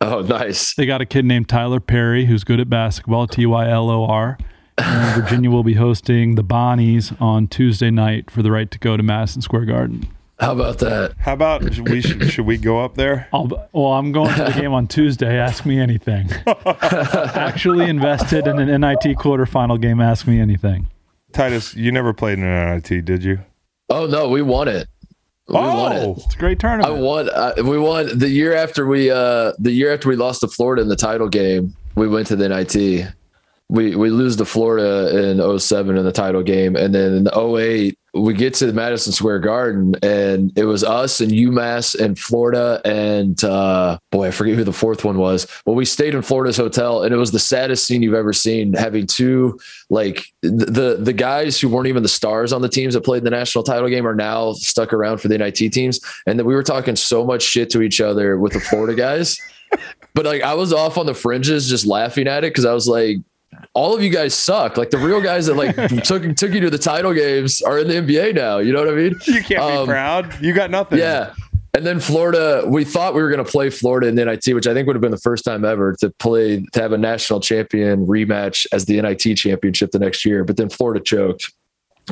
Oh, 0.00 0.20
nice. 0.20 0.74
They 0.74 0.86
got 0.86 1.00
a 1.00 1.06
kid 1.06 1.24
named 1.24 1.48
Tylor 1.48 1.80
Perry 1.80 2.26
who's 2.26 2.44
good 2.44 2.60
at 2.60 2.68
basketball, 2.68 3.26
T 3.26 3.46
Y 3.46 3.68
L 3.68 3.90
O 3.90 4.06
R. 4.06 4.38
Virginia 4.78 5.50
will 5.50 5.64
be 5.64 5.74
hosting 5.74 6.34
the 6.34 6.44
Bonnies 6.44 7.18
on 7.20 7.48
Tuesday 7.48 7.90
night 7.90 8.30
for 8.30 8.42
the 8.42 8.50
right 8.50 8.70
to 8.70 8.78
go 8.78 8.96
to 8.96 9.02
Madison 9.02 9.40
Square 9.40 9.64
Garden. 9.66 10.06
How 10.38 10.52
about 10.52 10.78
that? 10.80 11.14
How 11.18 11.32
about 11.32 11.72
should 11.74 11.88
we 11.88 12.00
should 12.30 12.44
we 12.46 12.58
go 12.58 12.84
up 12.84 12.94
there? 12.94 13.28
I'll, 13.32 13.46
well, 13.72 13.92
I'm 13.94 14.12
going 14.12 14.34
to 14.34 14.44
the 14.44 14.52
game 14.60 14.72
on 14.74 14.86
Tuesday. 14.86 15.38
Ask 15.38 15.64
me 15.64 15.80
anything. 15.80 16.28
Actually 16.46 17.88
invested 17.88 18.46
in 18.46 18.58
an 18.58 18.80
NIT 18.80 19.16
quarterfinal 19.16 19.80
game. 19.80 20.00
Ask 20.00 20.26
me 20.26 20.40
anything. 20.40 20.88
Titus, 21.32 21.74
you 21.74 21.90
never 21.92 22.12
played 22.12 22.38
in 22.38 22.44
an 22.44 22.74
NIT, 22.74 23.04
did 23.04 23.24
you? 23.24 23.38
Oh 23.88 24.06
no, 24.06 24.28
we 24.28 24.42
won 24.42 24.68
it. 24.68 24.88
We 25.48 25.54
won 25.54 25.92
it. 25.92 26.02
Oh, 26.04 26.14
It's 26.24 26.34
a 26.34 26.38
great 26.38 26.58
I 26.64 26.68
tournament. 26.68 27.02
won. 27.02 27.30
Uh, 27.30 27.52
we 27.58 27.78
won 27.78 28.18
the 28.18 28.28
year 28.28 28.52
after 28.54 28.86
we 28.86 29.10
uh 29.10 29.52
the 29.58 29.72
year 29.72 29.92
after 29.94 30.08
we 30.08 30.16
lost 30.16 30.40
to 30.40 30.48
Florida 30.48 30.82
in 30.82 30.88
the 30.88 30.96
title 30.96 31.28
game. 31.28 31.74
We 31.94 32.08
went 32.08 32.26
to 32.28 32.36
the 32.36 32.48
NIT. 32.48 33.06
We 33.68 33.96
we 33.96 34.10
lose 34.10 34.36
to 34.36 34.44
Florida 34.44 35.30
in 35.30 35.58
07 35.58 35.96
in 35.96 36.04
the 36.04 36.12
title 36.12 36.42
game, 36.42 36.76
and 36.76 36.94
then 36.94 37.14
in 37.14 37.28
08 37.34 37.98
we 38.16 38.32
get 38.32 38.54
to 38.54 38.72
Madison 38.72 39.12
Square 39.12 39.40
Garden, 39.40 39.94
and 40.02 40.56
it 40.56 40.64
was 40.64 40.82
us 40.82 41.20
and 41.20 41.30
UMass 41.30 41.98
and 41.98 42.18
Florida 42.18 42.80
and 42.84 43.42
uh, 43.44 43.98
boy, 44.10 44.28
I 44.28 44.30
forget 44.30 44.56
who 44.56 44.64
the 44.64 44.72
fourth 44.72 45.04
one 45.04 45.18
was. 45.18 45.46
Well, 45.66 45.76
we 45.76 45.84
stayed 45.84 46.14
in 46.14 46.22
Florida's 46.22 46.56
hotel, 46.56 47.02
and 47.02 47.12
it 47.12 47.18
was 47.18 47.32
the 47.32 47.38
saddest 47.38 47.86
scene 47.86 48.02
you've 48.02 48.14
ever 48.14 48.32
seen. 48.32 48.72
Having 48.72 49.08
two 49.08 49.58
like 49.90 50.26
the 50.42 50.96
the 50.98 51.12
guys 51.12 51.60
who 51.60 51.68
weren't 51.68 51.88
even 51.88 52.02
the 52.02 52.08
stars 52.08 52.52
on 52.52 52.62
the 52.62 52.68
teams 52.68 52.94
that 52.94 53.02
played 53.02 53.18
in 53.18 53.24
the 53.24 53.30
national 53.30 53.64
title 53.64 53.88
game 53.88 54.06
are 54.06 54.14
now 54.14 54.52
stuck 54.52 54.92
around 54.92 55.18
for 55.18 55.28
the 55.28 55.38
NIT 55.38 55.72
teams, 55.72 56.00
and 56.26 56.38
then 56.38 56.46
we 56.46 56.54
were 56.54 56.62
talking 56.62 56.96
so 56.96 57.24
much 57.24 57.42
shit 57.42 57.70
to 57.70 57.82
each 57.82 58.00
other 58.00 58.38
with 58.38 58.52
the 58.52 58.60
Florida 58.60 58.94
guys. 58.94 59.38
But 60.14 60.24
like 60.24 60.40
I 60.40 60.54
was 60.54 60.72
off 60.72 60.96
on 60.96 61.04
the 61.04 61.12
fringes 61.12 61.68
just 61.68 61.84
laughing 61.84 62.26
at 62.26 62.42
it 62.42 62.50
because 62.50 62.64
I 62.64 62.72
was 62.72 62.88
like, 62.88 63.18
all 63.74 63.94
of 63.94 64.02
you 64.02 64.10
guys 64.10 64.34
suck. 64.34 64.76
Like 64.76 64.90
the 64.90 64.98
real 64.98 65.20
guys 65.20 65.46
that 65.46 65.54
like 65.54 65.74
took 66.04 66.34
took 66.36 66.52
you 66.52 66.60
to 66.60 66.70
the 66.70 66.78
title 66.78 67.12
games 67.12 67.60
are 67.62 67.78
in 67.78 67.88
the 67.88 67.94
NBA 67.94 68.34
now. 68.34 68.58
You 68.58 68.72
know 68.72 68.80
what 68.84 68.88
I 68.92 68.96
mean? 68.96 69.14
You 69.26 69.42
can't 69.42 69.60
Um, 69.62 69.86
be 69.86 69.90
proud. 69.90 70.40
You 70.42 70.52
got 70.54 70.70
nothing. 70.70 70.98
Yeah. 70.98 71.32
And 71.74 71.84
then 71.84 72.00
Florida, 72.00 72.64
we 72.66 72.84
thought 72.84 73.14
we 73.14 73.20
were 73.20 73.28
going 73.28 73.44
to 73.44 73.50
play 73.50 73.68
Florida 73.68 74.06
in 74.06 74.14
the 74.14 74.24
NIT, 74.24 74.54
which 74.54 74.66
I 74.66 74.72
think 74.72 74.86
would 74.86 74.96
have 74.96 75.02
been 75.02 75.10
the 75.10 75.18
first 75.18 75.44
time 75.44 75.62
ever 75.62 75.94
to 76.00 76.08
play 76.18 76.64
to 76.72 76.80
have 76.80 76.92
a 76.92 76.98
national 76.98 77.40
champion 77.40 78.06
rematch 78.06 78.66
as 78.72 78.86
the 78.86 78.98
NIT 79.02 79.36
championship 79.36 79.90
the 79.90 79.98
next 79.98 80.24
year. 80.24 80.42
But 80.42 80.56
then 80.56 80.70
Florida 80.70 81.04
choked, 81.04 81.52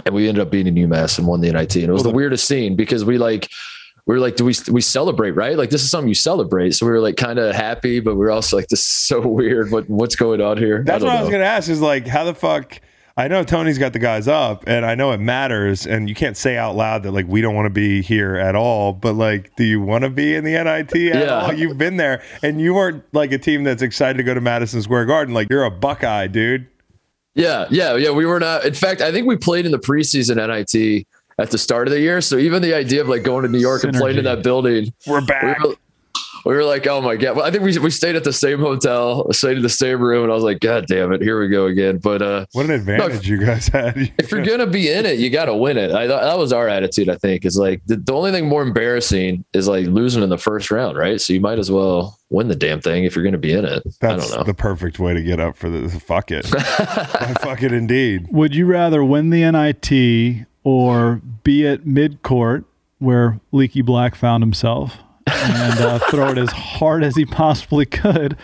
and 0.04 0.14
we 0.14 0.28
ended 0.28 0.42
up 0.42 0.50
beating 0.50 0.74
UMass 0.74 1.16
and 1.18 1.26
won 1.26 1.40
the 1.40 1.50
NIT. 1.50 1.76
And 1.76 1.84
it 1.84 1.92
was 1.92 2.02
the 2.02 2.10
weirdest 2.10 2.46
scene 2.46 2.76
because 2.76 3.06
we 3.06 3.16
like 3.16 3.48
we 4.06 4.14
were 4.14 4.20
like, 4.20 4.36
do 4.36 4.44
we 4.44 4.54
we 4.70 4.80
celebrate 4.80 5.32
right? 5.32 5.56
Like 5.56 5.70
this 5.70 5.82
is 5.82 5.90
something 5.90 6.08
you 6.08 6.14
celebrate. 6.14 6.72
So 6.74 6.86
we 6.86 6.92
were 6.92 7.00
like 7.00 7.16
kind 7.16 7.38
of 7.38 7.54
happy, 7.54 8.00
but 8.00 8.14
we 8.16 8.20
were 8.20 8.30
also 8.30 8.56
like, 8.56 8.68
this 8.68 8.80
is 8.80 8.86
so 8.86 9.20
weird. 9.26 9.70
What 9.70 9.88
what's 9.88 10.16
going 10.16 10.40
on 10.40 10.58
here? 10.58 10.82
That's 10.84 11.02
don't 11.02 11.08
what 11.12 11.18
I 11.18 11.22
was 11.22 11.30
gonna 11.30 11.44
ask. 11.44 11.68
Is 11.70 11.80
like, 11.80 12.06
how 12.06 12.24
the 12.24 12.34
fuck? 12.34 12.80
I 13.16 13.28
know 13.28 13.44
Tony's 13.44 13.78
got 13.78 13.92
the 13.92 14.00
guys 14.00 14.26
up, 14.26 14.64
and 14.66 14.84
I 14.84 14.96
know 14.96 15.12
it 15.12 15.20
matters, 15.20 15.86
and 15.86 16.08
you 16.08 16.16
can't 16.16 16.36
say 16.36 16.56
out 16.56 16.74
loud 16.74 17.04
that 17.04 17.12
like 17.12 17.26
we 17.28 17.40
don't 17.42 17.54
want 17.54 17.66
to 17.66 17.70
be 17.70 18.02
here 18.02 18.34
at 18.34 18.56
all. 18.56 18.92
But 18.92 19.12
like, 19.12 19.54
do 19.54 19.62
you 19.62 19.80
want 19.80 20.02
to 20.02 20.10
be 20.10 20.34
in 20.34 20.42
the 20.42 20.50
NIT 20.52 20.92
at 21.14 21.22
Yeah. 21.24 21.28
all? 21.42 21.52
You've 21.52 21.78
been 21.78 21.96
there, 21.96 22.24
and 22.42 22.60
you 22.60 22.74
weren't 22.74 23.04
like 23.14 23.30
a 23.30 23.38
team 23.38 23.62
that's 23.62 23.82
excited 23.82 24.18
to 24.18 24.24
go 24.24 24.34
to 24.34 24.40
Madison 24.40 24.82
Square 24.82 25.06
Garden. 25.06 25.32
Like 25.32 25.46
you're 25.48 25.62
a 25.64 25.70
Buckeye, 25.70 26.26
dude. 26.26 26.66
Yeah, 27.36 27.66
yeah, 27.70 27.94
yeah. 27.96 28.10
We 28.10 28.26
were 28.26 28.40
not. 28.40 28.64
In 28.64 28.74
fact, 28.74 29.00
I 29.00 29.12
think 29.12 29.28
we 29.28 29.36
played 29.36 29.64
in 29.64 29.70
the 29.70 29.78
preseason 29.78 30.36
NIT 30.36 31.06
at 31.38 31.50
the 31.50 31.58
start 31.58 31.88
of 31.88 31.92
the 31.94 32.00
year. 32.00 32.20
So 32.20 32.36
even 32.38 32.62
the 32.62 32.74
idea 32.74 33.00
of 33.00 33.08
like 33.08 33.22
going 33.22 33.42
to 33.44 33.48
New 33.48 33.58
York 33.58 33.84
and 33.84 33.94
playing 33.94 34.18
in 34.18 34.24
that 34.24 34.42
building, 34.42 34.92
We're 35.06 35.20
back. 35.24 35.58
we 35.60 35.68
were, 35.70 35.74
we 36.46 36.54
were 36.54 36.64
like, 36.64 36.86
oh 36.86 37.00
my 37.00 37.16
god. 37.16 37.36
Well, 37.36 37.46
I 37.46 37.50
think 37.50 37.62
we 37.64 37.78
we 37.78 37.88
stayed 37.90 38.16
at 38.16 38.24
the 38.24 38.32
same 38.32 38.58
hotel, 38.58 39.32
stayed 39.32 39.56
in 39.56 39.62
the 39.62 39.68
same 39.70 39.98
room, 40.00 40.24
and 40.24 40.30
I 40.30 40.34
was 40.34 40.44
like, 40.44 40.60
god 40.60 40.84
damn 40.86 41.10
it, 41.12 41.22
here 41.22 41.40
we 41.40 41.48
go 41.48 41.64
again. 41.66 41.96
But 41.98 42.20
uh, 42.20 42.44
What 42.52 42.66
an 42.66 42.72
advantage 42.72 43.26
you 43.26 43.38
guys 43.38 43.68
had. 43.68 43.96
if 44.18 44.30
you're 44.30 44.44
gonna 44.44 44.66
be 44.66 44.90
in 44.92 45.06
it, 45.06 45.18
you 45.18 45.30
got 45.30 45.46
to 45.46 45.54
win 45.54 45.78
it. 45.78 45.92
I 45.92 46.06
thought 46.06 46.22
that 46.22 46.36
was 46.38 46.52
our 46.52 46.68
attitude. 46.68 47.08
I 47.08 47.16
think 47.16 47.46
is 47.46 47.56
like 47.56 47.80
the, 47.86 47.96
the 47.96 48.12
only 48.12 48.30
thing 48.30 48.46
more 48.46 48.62
embarrassing 48.62 49.44
is 49.54 49.66
like 49.68 49.86
losing 49.86 50.22
in 50.22 50.28
the 50.28 50.36
first 50.36 50.70
round, 50.70 50.98
right? 50.98 51.18
So 51.18 51.32
you 51.32 51.40
might 51.40 51.58
as 51.58 51.70
well 51.70 52.18
win 52.28 52.48
the 52.48 52.56
damn 52.56 52.80
thing 52.82 53.04
if 53.04 53.16
you're 53.16 53.24
gonna 53.24 53.38
be 53.38 53.54
in 53.54 53.64
it. 53.64 53.82
I 53.86 53.90
That's 54.02 54.28
don't 54.28 54.38
know. 54.40 54.44
the 54.44 54.52
perfect 54.54 54.98
way 54.98 55.14
to 55.14 55.22
get 55.22 55.40
up 55.40 55.56
for 55.56 55.70
this. 55.70 55.96
Fuck 56.02 56.30
it. 56.30 56.44
fuck 57.40 57.62
it, 57.62 57.72
indeed. 57.72 58.26
Would 58.30 58.54
you 58.54 58.66
rather 58.66 59.02
win 59.02 59.30
the 59.30 59.50
NIT 59.50 60.46
or 60.62 61.22
be 61.44 61.66
at 61.66 61.82
midcourt 61.84 62.64
where 62.98 63.38
Leaky 63.52 63.82
Black 63.82 64.14
found 64.14 64.42
himself 64.42 64.96
and 65.26 65.80
uh, 65.80 65.98
throw 66.10 66.30
it 66.30 66.38
as 66.38 66.50
hard 66.50 67.04
as 67.04 67.14
he 67.14 67.24
possibly 67.24 67.86
could 67.86 68.36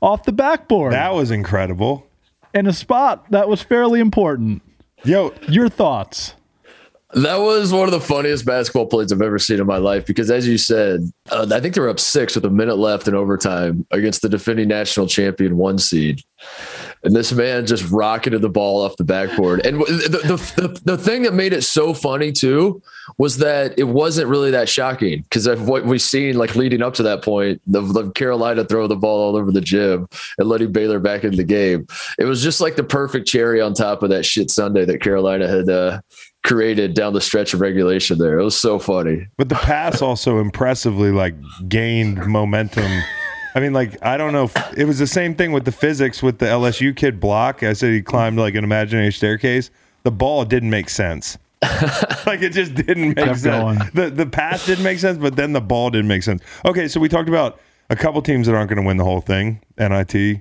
off 0.00 0.24
the 0.24 0.32
backboard 0.32 0.92
That 0.92 1.14
was 1.14 1.30
incredible. 1.30 2.06
in 2.54 2.66
a 2.66 2.72
spot 2.72 3.30
that 3.30 3.48
was 3.48 3.60
fairly 3.62 4.00
important? 4.00 4.62
Yo, 5.04 5.32
Your 5.48 5.68
thoughts? 5.68 6.34
That 7.14 7.38
was 7.38 7.72
one 7.72 7.86
of 7.88 7.90
the 7.90 8.00
funniest 8.00 8.46
basketball 8.46 8.86
plays 8.86 9.10
I've 9.12 9.20
ever 9.20 9.38
seen 9.40 9.58
in 9.58 9.66
my 9.66 9.78
life 9.78 10.06
because, 10.06 10.30
as 10.30 10.46
you 10.46 10.56
said, 10.56 11.00
uh, 11.32 11.44
I 11.50 11.58
think 11.58 11.74
they 11.74 11.80
were 11.80 11.88
up 11.88 11.98
six 11.98 12.36
with 12.36 12.44
a 12.44 12.50
minute 12.50 12.76
left 12.78 13.08
in 13.08 13.16
overtime 13.16 13.84
against 13.90 14.22
the 14.22 14.28
defending 14.28 14.68
national 14.68 15.08
champion 15.08 15.56
one 15.56 15.78
seed. 15.78 16.20
And 17.02 17.16
this 17.16 17.32
man 17.32 17.64
just 17.64 17.90
rocketed 17.90 18.42
the 18.42 18.50
ball 18.50 18.84
off 18.84 18.96
the 18.96 19.04
backboard. 19.04 19.64
And 19.64 19.80
the, 19.80 20.18
the, 20.22 20.62
the, 20.62 20.80
the 20.84 20.98
thing 20.98 21.22
that 21.22 21.32
made 21.32 21.54
it 21.54 21.62
so 21.62 21.94
funny, 21.94 22.30
too, 22.30 22.82
was 23.16 23.38
that 23.38 23.78
it 23.78 23.84
wasn't 23.84 24.28
really 24.28 24.50
that 24.50 24.68
shocking 24.68 25.22
because 25.22 25.46
of 25.46 25.66
what 25.66 25.86
we've 25.86 26.02
seen, 26.02 26.36
like 26.36 26.56
leading 26.56 26.82
up 26.82 26.92
to 26.94 27.02
that 27.04 27.22
point, 27.22 27.60
the, 27.66 27.80
the 27.80 28.10
Carolina 28.10 28.64
throw 28.64 28.86
the 28.86 28.96
ball 28.96 29.20
all 29.20 29.36
over 29.36 29.50
the 29.50 29.62
gym 29.62 30.08
and 30.38 30.48
letting 30.48 30.72
Baylor 30.72 31.00
back 31.00 31.24
in 31.24 31.36
the 31.36 31.44
game. 31.44 31.86
It 32.18 32.26
was 32.26 32.42
just 32.42 32.60
like 32.60 32.76
the 32.76 32.84
perfect 32.84 33.26
cherry 33.26 33.60
on 33.60 33.72
top 33.72 34.02
of 34.02 34.10
that 34.10 34.24
shit 34.24 34.50
Sunday 34.50 34.84
that 34.84 35.00
Carolina 35.00 35.48
had 35.48 35.70
uh, 35.70 36.00
created 36.44 36.94
down 36.94 37.14
the 37.14 37.20
stretch 37.20 37.54
of 37.54 37.60
regulation 37.60 38.18
there. 38.18 38.38
It 38.38 38.44
was 38.44 38.58
so 38.58 38.78
funny. 38.78 39.26
But 39.38 39.48
the 39.48 39.54
pass 39.54 40.02
also 40.02 40.38
impressively 40.38 41.10
like 41.10 41.34
gained 41.68 42.26
momentum 42.26 43.02
I 43.54 43.60
mean, 43.60 43.72
like 43.72 43.96
I 44.04 44.16
don't 44.16 44.32
know. 44.32 44.44
If, 44.44 44.78
it 44.78 44.84
was 44.84 44.98
the 44.98 45.06
same 45.06 45.34
thing 45.34 45.52
with 45.52 45.64
the 45.64 45.72
physics 45.72 46.22
with 46.22 46.38
the 46.38 46.46
LSU 46.46 46.94
kid 46.94 47.20
block. 47.20 47.62
I 47.62 47.72
said 47.72 47.92
he 47.92 48.02
climbed 48.02 48.38
like 48.38 48.54
an 48.54 48.64
imaginary 48.64 49.12
staircase. 49.12 49.70
The 50.02 50.10
ball 50.10 50.44
didn't 50.44 50.70
make 50.70 50.88
sense. 50.88 51.36
like 52.26 52.40
it 52.40 52.50
just 52.52 52.74
didn't 52.74 53.08
make 53.08 53.16
Kept 53.18 53.40
sense. 53.40 53.42
going. 53.44 53.78
The 53.94 54.10
the 54.10 54.26
pass 54.26 54.64
didn't 54.66 54.84
make 54.84 54.98
sense, 54.98 55.18
but 55.18 55.36
then 55.36 55.52
the 55.52 55.60
ball 55.60 55.90
didn't 55.90 56.08
make 56.08 56.22
sense. 56.22 56.42
Okay, 56.64 56.88
so 56.88 57.00
we 57.00 57.08
talked 57.08 57.28
about 57.28 57.60
a 57.90 57.96
couple 57.96 58.22
teams 58.22 58.46
that 58.46 58.54
aren't 58.54 58.70
going 58.70 58.80
to 58.80 58.86
win 58.86 58.96
the 58.96 59.04
whole 59.04 59.20
thing. 59.20 59.60
NIT 59.78 60.40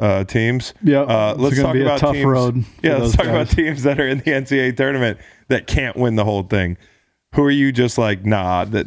uh, 0.00 0.24
teams. 0.24 0.72
Yeah, 0.82 1.00
Uh, 1.02 1.34
let's 1.36 1.60
talk 1.60 1.72
be 1.74 1.80
a 1.80 1.84
about 1.84 1.98
tough 2.00 2.12
teams. 2.14 2.24
road 2.24 2.64
Yeah, 2.82 2.96
let's 2.96 3.16
talk 3.16 3.26
about 3.26 3.48
teams 3.50 3.82
that 3.82 4.00
are 4.00 4.08
in 4.08 4.18
the 4.18 4.24
NCAA 4.30 4.76
tournament 4.76 5.18
that 5.48 5.66
can't 5.66 5.96
win 5.96 6.16
the 6.16 6.24
whole 6.24 6.44
thing. 6.44 6.76
Who 7.34 7.42
are 7.42 7.50
you 7.50 7.72
just 7.72 7.98
like, 7.98 8.24
nah, 8.24 8.64
that 8.64 8.86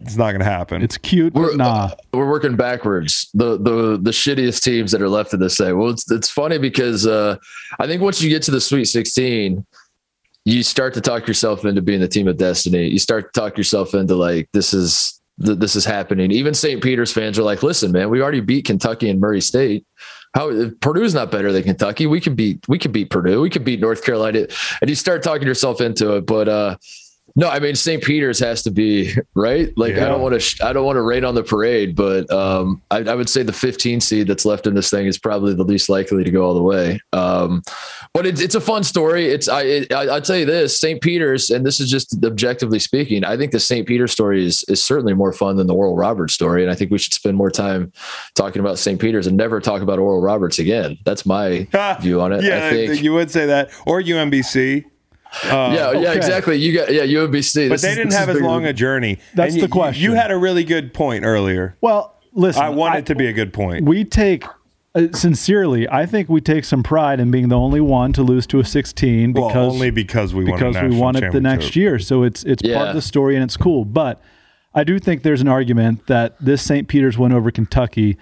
it's 0.00 0.16
not 0.16 0.30
going 0.30 0.40
to 0.40 0.44
happen. 0.44 0.82
It's 0.82 0.96
cute, 0.96 1.32
but 1.32 1.56
nah. 1.56 1.90
We're 2.12 2.28
working 2.28 2.56
backwards. 2.56 3.30
The 3.34 3.58
the 3.58 3.98
the 4.00 4.10
shittiest 4.10 4.62
teams 4.62 4.92
that 4.92 5.02
are 5.02 5.08
left 5.08 5.34
in 5.34 5.40
this 5.40 5.56
thing. 5.56 5.76
Well, 5.76 5.90
it's 5.90 6.10
it's 6.10 6.30
funny 6.30 6.58
because 6.58 7.06
uh, 7.06 7.36
I 7.78 7.86
think 7.86 8.00
once 8.00 8.22
you 8.22 8.28
get 8.28 8.42
to 8.44 8.50
the 8.50 8.60
Sweet 8.60 8.84
16, 8.84 9.66
you 10.44 10.62
start 10.62 10.94
to 10.94 11.00
talk 11.00 11.26
yourself 11.26 11.64
into 11.64 11.82
being 11.82 12.00
the 12.00 12.08
team 12.08 12.28
of 12.28 12.36
destiny. 12.36 12.88
You 12.88 12.98
start 12.98 13.32
to 13.32 13.40
talk 13.40 13.58
yourself 13.58 13.92
into 13.94 14.14
like 14.14 14.48
this 14.52 14.72
is 14.72 15.20
th- 15.44 15.58
this 15.58 15.74
is 15.74 15.84
happening. 15.84 16.30
Even 16.30 16.54
St. 16.54 16.82
Peter's 16.82 17.12
fans 17.12 17.38
are 17.38 17.42
like, 17.42 17.62
listen, 17.64 17.90
man, 17.90 18.08
we 18.08 18.22
already 18.22 18.40
beat 18.40 18.66
Kentucky 18.66 19.10
and 19.10 19.20
Murray 19.20 19.40
State. 19.40 19.84
How 20.34 20.50
if 20.50 20.78
Purdue's 20.80 21.14
not 21.14 21.32
better 21.32 21.50
than 21.50 21.64
Kentucky? 21.64 22.06
We 22.06 22.20
can 22.20 22.36
beat 22.36 22.64
we 22.68 22.78
can 22.78 22.92
beat 22.92 23.10
Purdue. 23.10 23.40
We 23.40 23.50
can 23.50 23.64
beat 23.64 23.80
North 23.80 24.04
Carolina, 24.04 24.46
and 24.80 24.88
you 24.88 24.94
start 24.94 25.24
talking 25.24 25.48
yourself 25.48 25.80
into 25.80 26.14
it. 26.16 26.26
But 26.26 26.48
uh, 26.48 26.76
no, 27.38 27.48
I 27.48 27.60
mean 27.60 27.76
St. 27.76 28.02
Peter's 28.02 28.40
has 28.40 28.64
to 28.64 28.70
be 28.72 29.14
right. 29.36 29.72
Like 29.78 29.94
I 29.94 30.08
don't 30.08 30.20
want 30.20 30.32
to 30.34 30.40
sh- 30.40 30.60
I 30.60 30.72
don't 30.72 30.84
want 30.84 30.96
to 30.96 31.02
rain 31.02 31.24
on 31.24 31.36
the 31.36 31.44
parade, 31.44 31.94
but 31.94 32.28
um, 32.32 32.82
I, 32.90 32.98
I 32.98 33.14
would 33.14 33.28
say 33.28 33.44
the 33.44 33.52
15 33.52 34.00
seed 34.00 34.26
that's 34.26 34.44
left 34.44 34.66
in 34.66 34.74
this 34.74 34.90
thing 34.90 35.06
is 35.06 35.18
probably 35.18 35.54
the 35.54 35.62
least 35.62 35.88
likely 35.88 36.24
to 36.24 36.30
go 36.32 36.44
all 36.44 36.54
the 36.54 36.62
way. 36.64 36.98
Um, 37.12 37.62
but 38.12 38.26
it's 38.26 38.40
it's 38.40 38.56
a 38.56 38.60
fun 38.60 38.82
story. 38.82 39.26
It's 39.26 39.46
I 39.46 39.62
it, 39.62 39.92
I 39.92 40.06
I'll 40.08 40.20
tell 40.20 40.36
you 40.36 40.46
this 40.46 40.80
St. 40.80 41.00
Peter's, 41.00 41.48
and 41.48 41.64
this 41.64 41.78
is 41.78 41.88
just 41.88 42.16
objectively 42.24 42.80
speaking. 42.80 43.22
I 43.22 43.36
think 43.36 43.52
the 43.52 43.60
St. 43.60 43.86
Peter 43.86 44.08
story 44.08 44.44
is 44.44 44.64
is 44.64 44.82
certainly 44.82 45.14
more 45.14 45.32
fun 45.32 45.54
than 45.54 45.68
the 45.68 45.74
Oral 45.74 45.94
Roberts 45.94 46.34
story, 46.34 46.62
and 46.62 46.72
I 46.72 46.74
think 46.74 46.90
we 46.90 46.98
should 46.98 47.14
spend 47.14 47.36
more 47.36 47.52
time 47.52 47.92
talking 48.34 48.58
about 48.58 48.80
St. 48.80 49.00
Peter's 49.00 49.28
and 49.28 49.36
never 49.36 49.60
talk 49.60 49.80
about 49.80 50.00
Oral 50.00 50.20
Roberts 50.20 50.58
again. 50.58 50.98
That's 51.04 51.24
my 51.24 51.68
view 52.00 52.20
on 52.20 52.32
it. 52.32 52.42
yeah, 52.42 52.66
I 52.66 52.70
think. 52.70 53.00
you 53.00 53.12
would 53.12 53.30
say 53.30 53.46
that, 53.46 53.70
or 53.86 54.02
UMBC. 54.02 54.86
Uh, 55.44 55.72
yeah, 55.74 55.92
yeah, 55.92 56.12
exactly. 56.12 56.56
You 56.56 56.72
got 56.72 56.92
yeah, 56.92 57.02
UMBC. 57.02 57.68
But 57.68 57.74
This 57.74 57.82
they 57.82 57.90
is- 57.90 57.96
didn't 57.96 58.12
have 58.14 58.28
as 58.28 58.40
long 58.40 58.62
than- 58.62 58.70
a 58.70 58.72
journey. 58.72 59.18
That's 59.34 59.54
And 59.54 59.62
the 59.62 59.66
you- 59.66 59.72
question. 59.72 60.02
You 60.02 60.14
had 60.14 60.30
a 60.30 60.36
really 60.36 60.64
good 60.64 60.92
point 60.94 61.24
earlier. 61.24 61.76
Well, 61.80 62.14
listen, 62.32 62.62
I 62.62 62.70
want 62.70 62.96
it 62.96 63.06
to 63.06 63.14
be 63.14 63.26
a 63.26 63.32
good 63.32 63.52
point. 63.52 63.84
We 63.84 64.04
take 64.04 64.44
uh, 64.94 65.08
sincerely. 65.12 65.86
I 65.88 66.06
think 66.06 66.28
we 66.30 66.40
take 66.40 66.64
some 66.64 66.82
pride 66.82 67.20
in 67.20 67.30
being 67.30 67.48
the 67.48 67.58
only 67.58 67.80
one 67.80 68.12
to 68.14 68.22
lose 68.22 68.46
to 68.48 68.58
a 68.58 68.64
16 68.64 69.32
Well, 69.34 69.48
because 69.48 69.72
only 69.74 69.90
because 69.90 70.34
we 70.34 70.44
won 70.44 70.58
because 70.58 70.82
we 70.82 70.96
won 70.98 71.14
it 71.14 71.30
the 71.30 71.40
next 71.42 71.76
year. 71.76 71.98
So 71.98 72.22
it's 72.22 72.42
it's 72.44 72.62
part 72.62 72.88
of 72.88 72.94
the 72.94 73.02
story 73.02 73.34
and 73.34 73.44
it's 73.44 73.56
cool. 73.56 73.84
But 73.84 74.20
I 74.74 74.84
do 74.84 74.98
think 74.98 75.22
there's 75.22 75.42
an 75.42 75.48
argument 75.48 76.06
that 76.06 76.36
this 76.40 76.62
St. 76.62 76.88
Peter's 76.88 77.18
win 77.18 77.32
over 77.32 77.50
Kentucky 77.50 78.16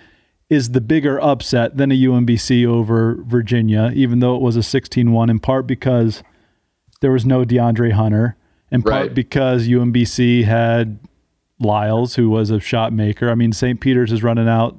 is 0.50 0.70
the 0.70 0.80
bigger 0.80 1.20
upset 1.22 1.76
than 1.76 1.90
a 1.92 1.94
UMBC 1.94 2.66
over 2.66 3.18
Virginia, 3.26 3.90
even 3.94 4.18
though 4.20 4.36
it 4.36 4.42
was 4.42 4.56
a 4.56 4.60
16-1 4.60 5.28
in 5.30 5.38
part 5.40 5.66
because 5.66 6.22
there 7.06 7.12
was 7.12 7.24
no 7.24 7.44
DeAndre 7.44 7.92
Hunter, 7.92 8.34
in 8.72 8.82
part 8.82 8.92
Right. 9.06 9.14
because 9.14 9.68
UMBC 9.68 10.42
had 10.42 10.98
Lyles, 11.60 12.16
who 12.16 12.28
was 12.28 12.50
a 12.50 12.58
shot 12.58 12.92
maker. 12.92 13.30
I 13.30 13.36
mean, 13.36 13.52
St. 13.52 13.80
Peter's 13.80 14.10
is 14.10 14.24
running 14.24 14.48
out 14.48 14.76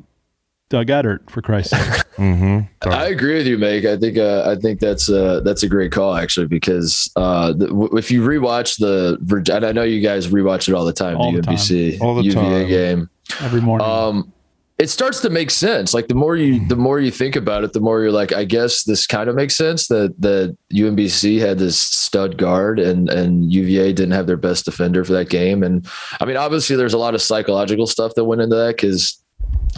Doug 0.68 0.88
Edert, 0.88 1.30
for 1.30 1.42
Christ's 1.42 1.72
sake. 1.72 2.04
Mm-hmm. 2.18 2.90
I 2.90 3.06
agree 3.10 3.36
with 3.36 3.46
you, 3.46 3.58
Meg. 3.60 3.86
I 3.86 3.96
think 3.96 4.18
uh, 4.18 4.50
I 4.50 4.60
think 4.60 4.80
that's 4.80 5.08
uh, 5.08 5.40
that's 5.46 5.62
a 5.62 5.70
great 5.70 5.92
call 5.92 6.16
actually 6.16 6.48
because 6.48 7.12
uh, 7.16 7.54
the, 7.54 7.68
w- 7.68 7.96
if 7.96 8.10
you 8.10 8.22
rewatch 8.24 8.80
the 8.80 9.20
Virg- 9.22 9.48
and 9.52 9.64
I 9.64 9.72
know 9.72 9.84
you 9.84 10.02
guys 10.02 10.28
rewatch 10.28 10.68
it 10.68 10.74
all 10.74 10.84
the 10.84 10.92
time, 10.94 11.16
All 11.18 11.32
the 11.32 11.38
the 11.42 11.44
time. 11.46 11.56
UMBC 11.58 12.02
All 12.02 12.16
the 12.16 12.24
UVA 12.24 12.34
time. 12.42 12.68
game. 12.68 13.10
Every 13.42 13.62
morning. 13.62 13.88
Um, 13.88 14.34
it 14.80 14.92
starts 14.92 15.22
to 15.22 15.30
make 15.30 15.50
sense. 15.50 15.94
Like 15.94 16.08
the 16.08 16.16
more 16.16 16.36
you 16.36 16.66
the 16.68 16.76
more 16.76 17.00
you 17.00 17.10
think 17.10 17.36
about 17.36 17.64
it, 17.64 17.74
the 17.74 17.80
more 17.80 18.02
you're 18.02 18.12
like, 18.12 18.32
I 18.32 18.44
guess 18.44 18.84
this 18.84 19.08
kind 19.08 19.28
of 19.28 19.36
makes 19.36 19.56
sense 19.56 19.88
that 19.88 20.14
that 20.22 20.56
UMBC 20.72 21.40
had 21.40 21.58
this 21.58 21.80
stud 21.82 22.38
guard 22.38 22.80
and 22.80 23.10
and 23.10 23.52
UVA 23.52 23.94
didn't 23.94 24.12
have 24.12 24.28
their 24.28 24.38
best 24.38 24.66
defender 24.66 25.04
for 25.04 25.14
that 25.14 25.30
game. 25.30 25.64
And 25.64 25.88
I 26.22 26.26
mean, 26.26 26.38
obviously, 26.38 26.76
there's 26.76 26.94
a 26.94 27.00
lot 27.00 27.16
of 27.16 27.22
psychological 27.22 27.88
stuff 27.88 28.14
that 28.16 28.26
went 28.26 28.42
into 28.42 28.56
that 28.56 28.76
because. 28.76 29.22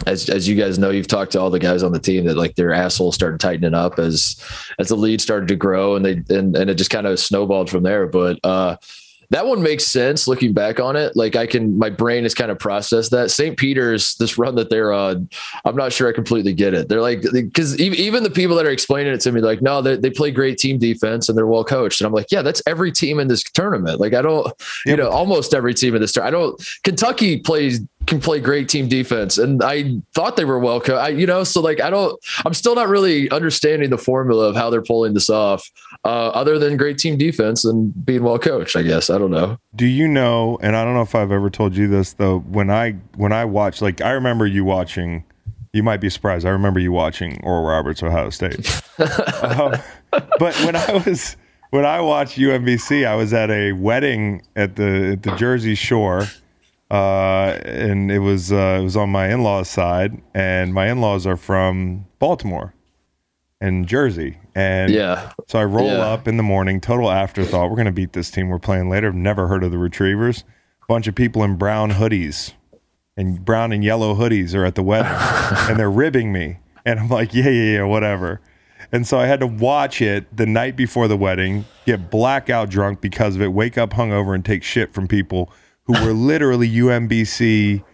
As, 0.06 0.30
as 0.30 0.48
you 0.48 0.56
guys 0.56 0.78
know, 0.78 0.88
you've 0.88 1.06
talked 1.06 1.32
to 1.32 1.40
all 1.40 1.50
the 1.50 1.58
guys 1.58 1.82
on 1.82 1.92
the 1.92 1.98
team 1.98 2.24
that 2.24 2.36
like 2.36 2.54
their 2.54 2.72
assholes 2.72 3.14
started 3.14 3.38
tightening 3.38 3.74
up 3.74 3.98
as 3.98 4.42
as 4.78 4.88
the 4.88 4.96
lead 4.96 5.20
started 5.20 5.48
to 5.48 5.56
grow 5.56 5.94
and 5.94 6.04
they 6.04 6.12
and, 6.34 6.56
and 6.56 6.70
it 6.70 6.76
just 6.76 6.90
kind 6.90 7.06
of 7.06 7.20
snowballed 7.20 7.68
from 7.68 7.82
there. 7.82 8.06
But 8.06 8.38
uh 8.42 8.76
that 9.30 9.46
one 9.46 9.62
makes 9.62 9.86
sense 9.86 10.26
looking 10.26 10.52
back 10.52 10.80
on 10.80 10.96
it. 10.96 11.16
Like 11.16 11.36
I 11.36 11.46
can, 11.46 11.78
my 11.78 11.88
brain 11.88 12.24
has 12.24 12.34
kind 12.34 12.50
of 12.50 12.58
processed 12.58 13.12
that. 13.12 13.30
St. 13.30 13.56
Peter's, 13.56 14.16
this 14.16 14.36
run 14.36 14.56
that 14.56 14.70
they're 14.70 14.92
on, 14.92 15.28
I'm 15.64 15.76
not 15.76 15.92
sure 15.92 16.08
I 16.08 16.12
completely 16.12 16.52
get 16.52 16.74
it. 16.74 16.88
They're 16.88 17.00
like, 17.00 17.22
because 17.32 17.78
even 17.80 18.22
the 18.22 18.30
people 18.30 18.56
that 18.56 18.66
are 18.66 18.70
explaining 18.70 19.12
it 19.12 19.20
to 19.22 19.32
me, 19.32 19.40
like, 19.40 19.62
no, 19.62 19.82
they, 19.82 19.96
they 19.96 20.10
play 20.10 20.30
great 20.30 20.58
team 20.58 20.78
defense 20.78 21.28
and 21.28 21.38
they're 21.38 21.46
well 21.46 21.64
coached. 21.64 22.00
And 22.00 22.06
I'm 22.06 22.12
like, 22.12 22.26
yeah, 22.30 22.42
that's 22.42 22.62
every 22.66 22.90
team 22.92 23.20
in 23.20 23.28
this 23.28 23.42
tournament. 23.42 24.00
Like, 24.00 24.14
I 24.14 24.22
don't, 24.22 24.52
you 24.84 24.96
know, 24.96 25.08
almost 25.08 25.54
every 25.54 25.74
team 25.74 25.94
in 25.94 26.00
this 26.00 26.12
tournament. 26.12 26.36
I 26.36 26.38
don't, 26.40 26.68
Kentucky 26.82 27.38
plays, 27.38 27.80
can 28.06 28.20
play 28.20 28.40
great 28.40 28.68
team 28.68 28.88
defense. 28.88 29.38
And 29.38 29.62
I 29.62 29.94
thought 30.14 30.36
they 30.36 30.44
were 30.44 30.58
well 30.58 30.80
coached, 30.80 30.98
I, 30.98 31.08
you 31.10 31.26
know, 31.26 31.44
so 31.44 31.60
like, 31.60 31.80
I 31.80 31.90
don't, 31.90 32.18
I'm 32.44 32.54
still 32.54 32.74
not 32.74 32.88
really 32.88 33.30
understanding 33.30 33.90
the 33.90 33.98
formula 33.98 34.48
of 34.48 34.56
how 34.56 34.70
they're 34.70 34.82
pulling 34.82 35.14
this 35.14 35.30
off, 35.30 35.70
uh, 36.04 36.28
other 36.28 36.58
than 36.58 36.76
great 36.76 36.98
team 36.98 37.18
defense 37.18 37.64
and 37.64 37.92
being 38.04 38.22
well 38.22 38.38
coached, 38.38 38.76
I 38.76 38.82
guess. 38.82 39.10
I 39.10 39.18
don't 39.18 39.30
know. 39.30 39.58
Do 39.74 39.86
you 39.86 40.08
know? 40.08 40.58
And 40.62 40.74
I 40.74 40.84
don't 40.84 40.94
know 40.94 41.02
if 41.02 41.14
I've 41.14 41.32
ever 41.32 41.50
told 41.50 41.76
you 41.76 41.88
this 41.88 42.14
though. 42.14 42.40
When 42.40 42.70
I 42.70 42.92
when 43.16 43.32
I 43.32 43.44
watch, 43.44 43.82
like 43.82 44.00
I 44.00 44.12
remember 44.12 44.46
you 44.46 44.64
watching. 44.64 45.24
You 45.72 45.84
might 45.84 46.00
be 46.00 46.10
surprised. 46.10 46.44
I 46.44 46.50
remember 46.50 46.80
you 46.80 46.90
watching 46.90 47.40
Oral 47.44 47.64
Roberts, 47.64 48.02
Ohio 48.02 48.30
State. 48.30 48.68
um, 48.98 49.76
but 50.10 50.52
when 50.64 50.74
I 50.74 51.00
was 51.06 51.36
when 51.70 51.84
I 51.84 52.00
watched 52.00 52.36
UMBC, 52.36 53.06
I 53.06 53.14
was 53.14 53.32
at 53.32 53.50
a 53.50 53.70
wedding 53.72 54.42
at 54.56 54.74
the 54.74 55.12
at 55.12 55.22
the 55.22 55.36
Jersey 55.36 55.76
Shore, 55.76 56.26
uh, 56.90 57.56
and 57.62 58.10
it 58.10 58.18
was 58.18 58.50
uh, 58.50 58.78
it 58.80 58.82
was 58.82 58.96
on 58.96 59.10
my 59.10 59.28
in 59.28 59.44
laws' 59.44 59.68
side, 59.68 60.20
and 60.34 60.74
my 60.74 60.90
in 60.90 61.00
laws 61.00 61.24
are 61.24 61.36
from 61.36 62.06
Baltimore 62.18 62.74
and 63.60 63.86
Jersey, 63.86 64.38
and 64.54 64.90
Yeah. 64.90 65.30
so 65.46 65.58
I 65.58 65.64
roll 65.64 65.88
Yeah. 65.88 65.98
up 65.98 66.26
in 66.26 66.36
the 66.36 66.42
morning, 66.42 66.80
total 66.80 67.10
afterthought. 67.10 67.70
We're 67.70 67.76
gonna 67.76 67.92
beat 67.92 68.12
this 68.12 68.30
team. 68.30 68.48
We're 68.48 68.58
playing 68.58 68.88
later. 68.88 69.12
Never 69.12 69.48
heard 69.48 69.62
of 69.62 69.70
the 69.70 69.78
Retrievers. 69.78 70.44
Bunch 70.88 71.06
of 71.06 71.14
people 71.14 71.44
in 71.44 71.56
brown 71.56 71.92
hoodies 71.92 72.52
and 73.16 73.44
brown 73.44 73.72
and 73.72 73.84
yellow 73.84 74.14
hoodies 74.14 74.54
are 74.54 74.64
at 74.64 74.74
the 74.74 74.82
wedding, 74.82 75.12
and 75.68 75.78
they're 75.78 75.90
ribbing 75.90 76.32
me. 76.32 76.58
And 76.84 76.98
I'm 76.98 77.08
like, 77.08 77.34
yeah, 77.34 77.50
yeah, 77.50 77.78
yeah, 77.78 77.84
whatever. 77.84 78.40
And 78.92 79.06
so 79.06 79.18
I 79.18 79.26
had 79.26 79.40
to 79.40 79.46
watch 79.46 80.00
it 80.00 80.34
the 80.34 80.46
night 80.46 80.74
before 80.74 81.06
the 81.06 81.16
wedding, 81.16 81.66
get 81.86 82.10
blackout 82.10 82.70
drunk 82.70 83.00
because 83.00 83.36
of 83.36 83.42
it, 83.42 83.52
wake 83.52 83.78
up 83.78 83.90
hungover, 83.90 84.34
and 84.34 84.44
take 84.44 84.62
shit 84.62 84.92
from 84.92 85.06
people 85.06 85.52
who 85.84 85.92
were 85.92 86.12
literally 86.14 86.68
UMBC 86.68 87.84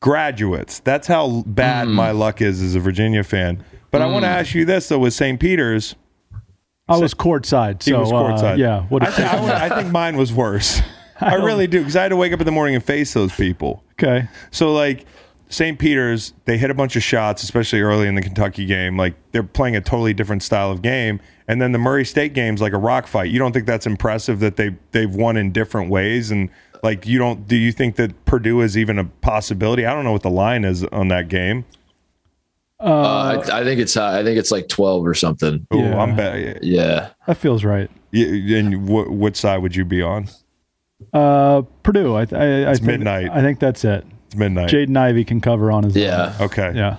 graduates. 0.00 0.78
That's 0.78 1.08
how 1.08 1.42
bad 1.46 1.88
mm. 1.88 1.92
my 1.92 2.12
luck 2.12 2.40
is 2.40 2.62
as 2.62 2.74
a 2.74 2.80
Virginia 2.80 3.24
fan. 3.24 3.64
But 3.90 4.02
I 4.02 4.06
want 4.06 4.24
to 4.24 4.28
ask 4.28 4.54
you 4.54 4.64
this 4.64 4.88
though: 4.88 4.98
with 4.98 5.14
St. 5.14 5.38
Peter's, 5.40 5.94
I 6.88 6.96
was 6.96 7.14
courtside, 7.14 7.82
he 7.82 7.90
so 7.90 8.00
was 8.00 8.12
uh, 8.12 8.14
courtside. 8.14 8.58
yeah. 8.58 8.86
Would 8.90 9.02
I, 9.02 9.06
have 9.10 9.14
thi- 9.14 9.22
I, 9.24 9.40
would- 9.40 9.50
I 9.72 9.80
think 9.80 9.92
mine 9.92 10.16
was 10.16 10.32
worse. 10.32 10.80
I 11.20 11.34
really 11.34 11.66
do 11.66 11.80
because 11.80 11.96
I 11.96 12.02
had 12.02 12.08
to 12.08 12.16
wake 12.16 12.32
up 12.32 12.40
in 12.40 12.46
the 12.46 12.52
morning 12.52 12.74
and 12.74 12.82
face 12.82 13.12
those 13.12 13.34
people. 13.34 13.84
okay. 13.92 14.28
So 14.50 14.72
like 14.72 15.04
St. 15.50 15.78
Peter's, 15.78 16.32
they 16.46 16.56
hit 16.56 16.70
a 16.70 16.74
bunch 16.74 16.96
of 16.96 17.02
shots, 17.02 17.42
especially 17.42 17.80
early 17.80 18.06
in 18.08 18.14
the 18.14 18.22
Kentucky 18.22 18.64
game. 18.64 18.96
Like 18.96 19.14
they're 19.32 19.42
playing 19.42 19.76
a 19.76 19.80
totally 19.80 20.14
different 20.14 20.42
style 20.42 20.70
of 20.70 20.80
game. 20.80 21.20
And 21.46 21.60
then 21.60 21.72
the 21.72 21.78
Murray 21.78 22.04
State 22.04 22.32
game's 22.32 22.60
like 22.62 22.72
a 22.72 22.78
rock 22.78 23.06
fight. 23.06 23.30
You 23.30 23.38
don't 23.38 23.52
think 23.52 23.66
that's 23.66 23.86
impressive 23.86 24.40
that 24.40 24.56
they 24.56 24.76
they've 24.92 25.12
won 25.14 25.36
in 25.36 25.52
different 25.52 25.90
ways 25.90 26.30
and 26.30 26.48
like 26.82 27.06
you 27.06 27.18
don't 27.18 27.46
do 27.46 27.56
you 27.56 27.72
think 27.72 27.96
that 27.96 28.24
Purdue 28.24 28.62
is 28.62 28.78
even 28.78 28.98
a 28.98 29.04
possibility? 29.04 29.84
I 29.84 29.92
don't 29.92 30.04
know 30.04 30.12
what 30.12 30.22
the 30.22 30.30
line 30.30 30.64
is 30.64 30.84
on 30.84 31.08
that 31.08 31.28
game. 31.28 31.66
Uh, 32.80 33.42
I, 33.52 33.60
I 33.60 33.64
think 33.64 33.80
it's 33.80 33.94
high. 33.94 34.18
I 34.20 34.24
think 34.24 34.38
it's 34.38 34.50
like 34.50 34.68
twelve 34.68 35.06
or 35.06 35.14
something. 35.14 35.66
Oh, 35.70 35.78
Yeah. 35.78 36.00
I'm 36.02 36.16
bad. 36.16 36.60
Yeah, 36.62 37.10
That 37.26 37.36
feels 37.36 37.62
right. 37.64 37.90
Yeah, 38.10 38.58
And 38.58 38.88
what 38.88 39.10
what 39.10 39.36
side 39.36 39.58
would 39.58 39.76
you 39.76 39.84
be 39.84 40.02
on? 40.02 40.28
Uh, 41.12 41.62
Purdue. 41.82 42.14
I, 42.14 42.20
I, 42.32 42.70
I 42.70 42.74
think, 42.74 42.82
midnight. 42.82 43.30
I 43.32 43.40
think 43.42 43.58
that's 43.58 43.84
it. 43.84 44.04
It's 44.26 44.36
midnight. 44.36 44.70
Jaden 44.70 44.96
Ivey 44.96 45.24
can 45.24 45.40
cover 45.40 45.70
on 45.72 45.84
his 45.84 45.96
yeah. 45.96 46.36
okay. 46.40 46.72
Yeah. 46.74 46.96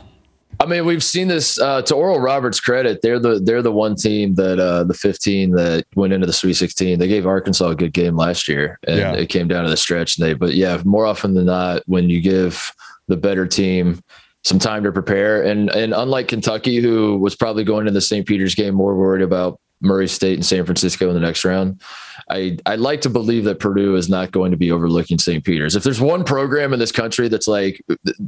I 0.60 0.66
mean, 0.68 0.86
we've 0.86 1.04
seen 1.04 1.28
this. 1.28 1.60
Uh, 1.60 1.82
to 1.84 1.96
Oral 1.96 2.20
Roberts' 2.20 2.60
credit, 2.60 3.02
they're 3.02 3.20
the 3.20 3.40
they're 3.40 3.64
the 3.64 3.72
one 3.72 3.96
team 3.96 4.36
that 4.36 4.60
uh, 4.60 4.84
the 4.84 4.94
15 4.94 5.52
that 5.52 5.86
went 5.96 6.14
into 6.14 6.28
the 6.28 6.34
Sweet 6.34 6.54
16. 6.54 7.00
They 7.00 7.08
gave 7.08 7.26
Arkansas 7.26 7.70
a 7.70 7.76
good 7.76 7.94
game 7.94 8.16
last 8.16 8.48
year, 8.48 8.78
and 8.88 8.98
Yeah. 9.00 9.14
it 9.14 9.28
came 9.30 9.48
down 9.48 9.64
to 9.64 9.70
the 9.72 9.78
stretch. 9.78 10.18
And 10.20 10.28
they, 10.28 10.34
but 10.34 10.54
yeah, 10.54 10.80
more 10.86 11.06
often 11.08 11.34
than 11.34 11.46
not, 11.48 11.82
when 11.88 12.10
you 12.12 12.22
give 12.22 12.72
the 13.08 13.18
better 13.18 13.48
team 13.48 14.02
some 14.44 14.60
time 14.60 14.84
to 14.84 14.92
prepare. 14.92 15.44
And 15.44 15.70
and 15.70 15.94
unlike 15.94 16.28
Kentucky, 16.28 16.78
who 16.78 17.18
was 17.18 17.36
probably 17.36 17.64
going 17.64 17.86
to 17.86 17.92
the 17.92 18.02
St. 18.02 18.26
Peter's 18.26 18.56
game 18.56 18.76
more 18.76 18.96
worried 18.96 19.24
about 19.24 19.60
Murray 19.82 20.08
State 20.08 20.36
and 20.36 20.46
San 20.46 20.66
Francisco 20.66 21.08
in 21.08 21.14
the 21.14 21.20
next 21.20 21.44
round. 21.44 21.82
I 22.30 22.58
I 22.66 22.76
like 22.76 23.02
to 23.02 23.10
believe 23.10 23.44
that 23.46 23.60
Purdue 23.60 23.96
is 23.96 24.10
not 24.10 24.32
going 24.32 24.52
to 24.52 24.58
be 24.58 24.72
overlooking 24.72 25.18
St. 25.18 25.44
Peter's. 25.44 25.76
If 25.76 25.84
there's 25.84 26.02
one 26.02 26.24
program 26.24 26.74
in 26.74 26.80
this 26.80 26.92
country 26.92 27.28
that's 27.28 27.48
like 27.48 27.84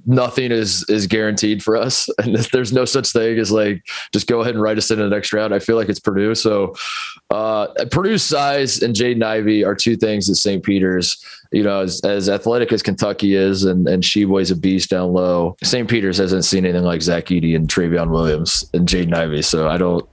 nothing 0.05 0.51
is 0.51 0.85
is 0.89 1.07
guaranteed 1.07 1.63
for 1.63 1.75
us, 1.77 2.09
and 2.17 2.35
there's 2.51 2.73
no 2.73 2.85
such 2.85 3.11
thing 3.11 3.37
as 3.37 3.51
like 3.51 3.85
just 4.11 4.27
go 4.27 4.41
ahead 4.41 4.55
and 4.55 4.63
write 4.63 4.77
us 4.77 4.91
in 4.91 4.99
the 4.99 5.09
next 5.09 5.33
round, 5.33 5.53
I 5.53 5.59
feel 5.59 5.75
like 5.75 5.89
it's 5.89 5.99
Purdue. 5.99 6.35
So 6.35 6.73
uh, 7.29 7.67
Purdue's 7.91 8.23
size 8.23 8.81
and 8.81 8.95
Jaden 8.95 9.23
Ivey 9.23 9.63
are 9.63 9.75
two 9.75 9.95
things 9.95 10.27
that 10.27 10.35
St. 10.35 10.63
Peter's, 10.63 11.23
you 11.51 11.63
know, 11.63 11.81
as, 11.81 12.01
as 12.01 12.29
athletic 12.29 12.71
as 12.71 12.83
Kentucky 12.83 13.35
is, 13.35 13.63
and 13.63 13.87
and 13.87 14.03
Tshiebwe's 14.03 14.51
a 14.51 14.55
beast 14.55 14.89
down 14.89 15.13
low. 15.13 15.55
St. 15.63 15.89
Peter's 15.89 16.17
hasn't 16.17 16.45
seen 16.45 16.65
anything 16.65 16.83
like 16.83 17.01
Zach 17.01 17.25
Edey 17.25 17.55
and 17.55 17.67
Trevion 17.67 18.09
Williams 18.09 18.69
and 18.73 18.87
Jaden 18.87 19.13
Ivey, 19.13 19.41
so 19.41 19.69
I 19.69 19.77
don't. 19.77 20.07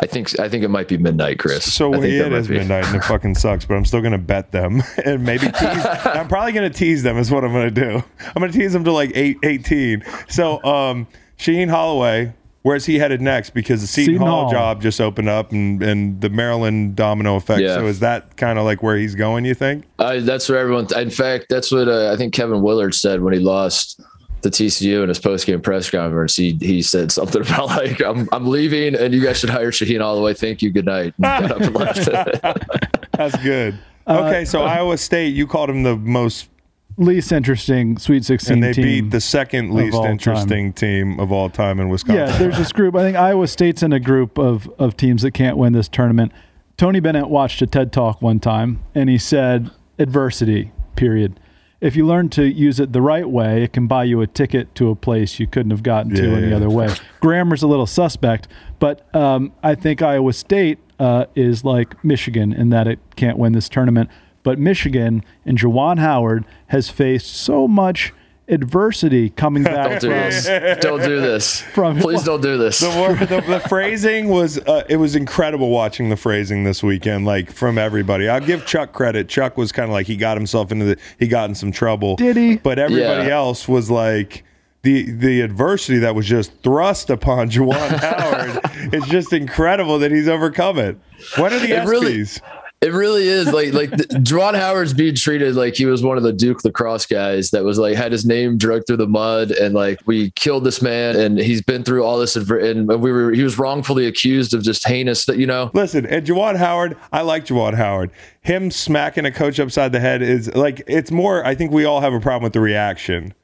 I 0.00 0.06
think 0.06 0.38
I 0.38 0.48
think 0.48 0.62
it 0.62 0.68
might 0.68 0.86
be 0.86 0.96
midnight, 0.96 1.40
Chris. 1.40 1.72
So 1.72 1.92
I 1.92 1.98
think 1.98 2.12
yeah, 2.12 2.18
that 2.20 2.26
it 2.26 2.30
might 2.30 2.38
is 2.38 2.48
be. 2.48 2.58
midnight 2.58 2.86
and 2.86 2.96
it 2.96 3.04
fucking 3.04 3.34
sucks, 3.34 3.64
but 3.64 3.74
I'm 3.74 3.84
still 3.84 4.00
gonna 4.00 4.16
bet 4.16 4.52
them 4.52 4.82
and 5.04 5.24
maybe 5.24 5.46
tease. 5.46 5.86
I'm 6.04 6.28
probably 6.28 6.52
gonna 6.52 6.70
tease 6.70 7.02
them 7.02 7.16
is 7.18 7.30
what 7.32 7.44
I'm 7.44 7.52
gonna 7.52 7.70
do. 7.70 8.02
I'm 8.20 8.40
gonna 8.40 8.52
tease 8.52 8.72
them 8.72 8.84
to 8.84 8.92
like 8.92 9.10
eight, 9.16 9.38
18. 9.42 10.04
So 10.28 10.62
um, 10.62 11.08
Shaheen 11.36 11.68
Holloway, 11.68 12.32
where's 12.62 12.86
he 12.86 13.00
headed 13.00 13.20
next? 13.20 13.50
Because 13.50 13.80
the 13.80 13.88
Seton, 13.88 14.14
Seton 14.14 14.26
Hall, 14.28 14.42
Hall. 14.42 14.52
job 14.52 14.82
just 14.82 15.00
opened 15.00 15.28
up 15.28 15.50
and 15.50 15.82
and 15.82 16.20
the 16.20 16.30
Maryland 16.30 16.94
domino 16.94 17.34
effect. 17.34 17.62
Yeah. 17.62 17.74
So 17.74 17.86
is 17.86 17.98
that 17.98 18.36
kind 18.36 18.56
of 18.60 18.64
like 18.64 18.84
where 18.84 18.96
he's 18.96 19.16
going? 19.16 19.44
You 19.44 19.54
think? 19.54 19.84
I, 19.98 20.20
that's 20.20 20.48
what 20.48 20.58
everyone. 20.58 20.86
In 20.96 21.10
fact, 21.10 21.46
that's 21.50 21.72
what 21.72 21.88
uh, 21.88 22.12
I 22.12 22.16
think 22.16 22.32
Kevin 22.34 22.62
Willard 22.62 22.94
said 22.94 23.20
when 23.20 23.32
he 23.34 23.40
lost 23.40 24.00
the 24.42 24.50
TCU 24.50 25.02
in 25.02 25.08
his 25.08 25.18
post 25.18 25.46
game 25.46 25.60
press 25.60 25.90
conference. 25.90 26.36
He 26.36 26.56
he 26.60 26.82
said 26.82 27.10
something 27.12 27.42
about 27.46 27.66
like 27.66 28.00
I'm 28.02 28.28
I'm 28.32 28.46
leaving 28.46 28.94
and 28.94 29.12
you 29.14 29.22
guys 29.22 29.38
should 29.38 29.50
hire 29.50 29.70
Shaheen 29.70 30.02
all 30.02 30.14
the 30.16 30.22
way. 30.22 30.34
Thank 30.34 30.62
you. 30.62 30.70
Good 30.70 30.86
night. 30.86 31.14
And 31.18 31.48
got 31.48 31.50
up 31.50 31.60
and 31.60 31.74
left. 31.74 33.12
That's 33.12 33.36
good. 33.42 33.78
Uh, 34.06 34.24
Okay, 34.28 34.44
so 34.46 34.62
Iowa 34.62 34.96
State, 34.96 35.34
you 35.34 35.46
called 35.46 35.68
him 35.68 35.82
the 35.82 35.94
most, 35.96 36.48
Least 36.96 37.30
interesting 37.30 37.96
Sweet 37.98 38.24
16 38.24 38.54
and 38.54 38.62
they 38.64 38.72
team 38.72 38.84
beat 38.84 39.10
the 39.12 39.20
second 39.20 39.72
least 39.72 39.94
all 39.94 40.02
time. 40.02 40.12
interesting 40.12 40.72
team 40.72 41.20
of 41.20 41.30
all 41.30 41.48
time 41.50 41.78
in 41.78 41.88
Wisconsin. 41.90 42.26
Yeah, 42.26 42.38
there's 42.38 42.56
this 42.58 42.72
group. 42.72 42.96
I 42.96 43.00
think 43.02 43.16
Iowa 43.16 43.46
State's 43.46 43.82
in 43.84 43.92
a 43.92 44.00
group 44.00 44.36
of 44.38 44.68
of 44.80 44.96
teams 44.96 45.22
that 45.22 45.30
can't 45.32 45.56
win 45.56 45.74
this 45.74 45.88
tournament. 45.88 46.32
Tony 46.76 46.98
Bennett 47.00 47.28
watched 47.28 47.62
a 47.62 47.66
TED 47.68 47.92
talk 47.92 48.20
one 48.22 48.40
time, 48.40 48.82
and 48.96 49.08
he 49.08 49.16
said, 49.18 49.70
"Adversity. 49.98 50.72
Period. 50.96 51.38
If 51.80 51.94
you 51.94 52.04
learn 52.06 52.28
to 52.30 52.44
use 52.44 52.80
it 52.80 52.92
the 52.92 53.00
right 53.02 53.28
way, 53.28 53.62
it 53.62 53.72
can 53.72 53.86
buy 53.86 54.04
you 54.04 54.20
a 54.20 54.26
ticket 54.26 54.74
to 54.76 54.90
a 54.90 54.96
place 54.96 55.38
you 55.38 55.46
couldn't 55.46 55.70
have 55.70 55.82
gotten 55.84 56.12
to 56.14 56.28
Yeah, 56.30 56.36
any 56.36 56.48
yeah. 56.48 56.56
other 56.56 56.68
way." 56.68 56.88
Grammar's 57.20 57.62
a 57.62 57.68
little 57.68 57.86
suspect, 57.86 58.48
but 58.80 59.14
um, 59.14 59.52
I 59.62 59.74
think 59.76 60.02
Iowa 60.02 60.32
State 60.32 60.78
uh, 60.98 61.26
is 61.36 61.64
like 61.64 62.02
Michigan 62.04 62.52
in 62.52 62.70
that 62.70 62.88
it 62.88 62.98
can't 63.14 63.38
win 63.38 63.52
this 63.52 63.68
tournament. 63.68 64.10
But 64.42 64.58
Michigan 64.58 65.24
and 65.44 65.58
Juwan 65.58 65.98
Howard 65.98 66.44
has 66.68 66.88
faced 66.88 67.28
so 67.36 67.68
much 67.68 68.12
adversity 68.48 69.30
coming 69.30 69.62
back 69.64 70.00
don't 70.00 70.00
do 70.00 70.08
from 70.08 70.30
this. 70.30 70.78
Don't 70.80 71.02
do 71.02 71.20
this. 71.20 71.60
From- 71.74 71.98
Please 71.98 72.22
don't 72.24 72.40
do 72.40 72.56
this. 72.58 72.80
the, 72.80 72.88
wor- 72.90 73.14
the, 73.14 73.40
the 73.46 73.60
phrasing 73.68 74.28
was 74.28 74.58
uh, 74.58 74.84
it 74.88 74.96
was 74.96 75.14
incredible 75.14 75.70
watching 75.70 76.08
the 76.08 76.16
phrasing 76.16 76.64
this 76.64 76.82
weekend 76.82 77.24
like 77.26 77.50
from 77.52 77.78
everybody 77.78 78.28
i'll 78.28 78.40
give 78.40 78.64
chuck 78.66 78.92
credit 78.92 79.28
chuck 79.28 79.56
was 79.56 79.70
kind 79.72 79.88
of 79.88 79.92
like 79.92 80.06
he 80.06 80.16
got 80.16 80.36
himself 80.36 80.72
into 80.72 80.84
the 80.84 80.96
he 81.18 81.26
got 81.28 81.48
in 81.48 81.54
some 81.54 81.70
trouble 81.72 82.16
Did 82.16 82.36
he? 82.36 82.56
but 82.56 82.78
everybody 82.78 83.28
Yeah. 83.28 83.34
else 83.36 83.68
was 83.68 83.90
like 83.90 84.44
the 84.82 85.10
the 85.10 85.40
adversity 85.42 85.98
that 85.98 86.14
was 86.14 86.26
just 86.26 86.52
thrust 86.62 87.10
upon 87.10 87.50
Juwan 87.50 87.74
Howard 87.98 88.60
it's 88.94 89.06
just 89.08 89.32
incredible 89.32 89.98
that 89.98 90.10
he's 90.10 90.28
overcome 90.28 90.78
it 90.78 90.96
what 91.36 91.52
are 91.52 91.58
the 91.58 91.70
It 91.76 91.86
really- 91.86 92.18
ESPYs? 92.18 92.40
It 92.80 92.92
really 92.92 93.26
is 93.26 93.52
like 93.52 93.72
like 93.72 93.90
the, 93.90 94.04
Juwan 94.22 94.54
Howard's 94.54 94.94
being 94.94 95.16
treated 95.16 95.56
like 95.56 95.74
he 95.74 95.84
was 95.84 96.02
one 96.04 96.16
of 96.16 96.22
the 96.22 96.32
Duke 96.32 96.64
lacrosse 96.64 97.06
guys 97.06 97.50
that 97.50 97.64
was 97.64 97.76
like 97.76 97.96
had 97.96 98.12
his 98.12 98.24
name 98.24 98.56
dragged 98.56 98.86
through 98.86 98.98
the 98.98 99.08
mud 99.08 99.50
and 99.50 99.74
like 99.74 100.00
we 100.06 100.30
killed 100.32 100.62
this 100.62 100.80
man 100.80 101.16
and 101.16 101.38
he's 101.38 101.60
been 101.60 101.82
through 101.82 102.04
all 102.04 102.18
this 102.18 102.36
adver- 102.36 102.58
and 102.60 102.86
we 102.86 103.10
were 103.10 103.32
he 103.32 103.42
was 103.42 103.58
wrongfully 103.58 104.06
accused 104.06 104.54
of 104.54 104.62
just 104.62 104.86
heinous 104.86 105.24
that 105.24 105.38
you 105.38 105.46
know 105.46 105.72
Listen, 105.74 106.06
and 106.06 106.24
Juwan 106.24 106.56
Howard, 106.56 106.96
I 107.12 107.22
like 107.22 107.46
Juwan 107.46 107.74
Howard. 107.74 108.12
Him 108.42 108.70
smacking 108.70 109.24
a 109.24 109.32
coach 109.32 109.58
upside 109.58 109.90
the 109.90 110.00
head 110.00 110.22
is 110.22 110.54
like 110.54 110.82
it's 110.86 111.10
more. 111.10 111.44
I 111.44 111.56
think 111.56 111.72
we 111.72 111.84
all 111.84 112.00
have 112.00 112.12
a 112.12 112.20
problem 112.20 112.44
with 112.44 112.52
the 112.52 112.60
reaction. 112.60 113.34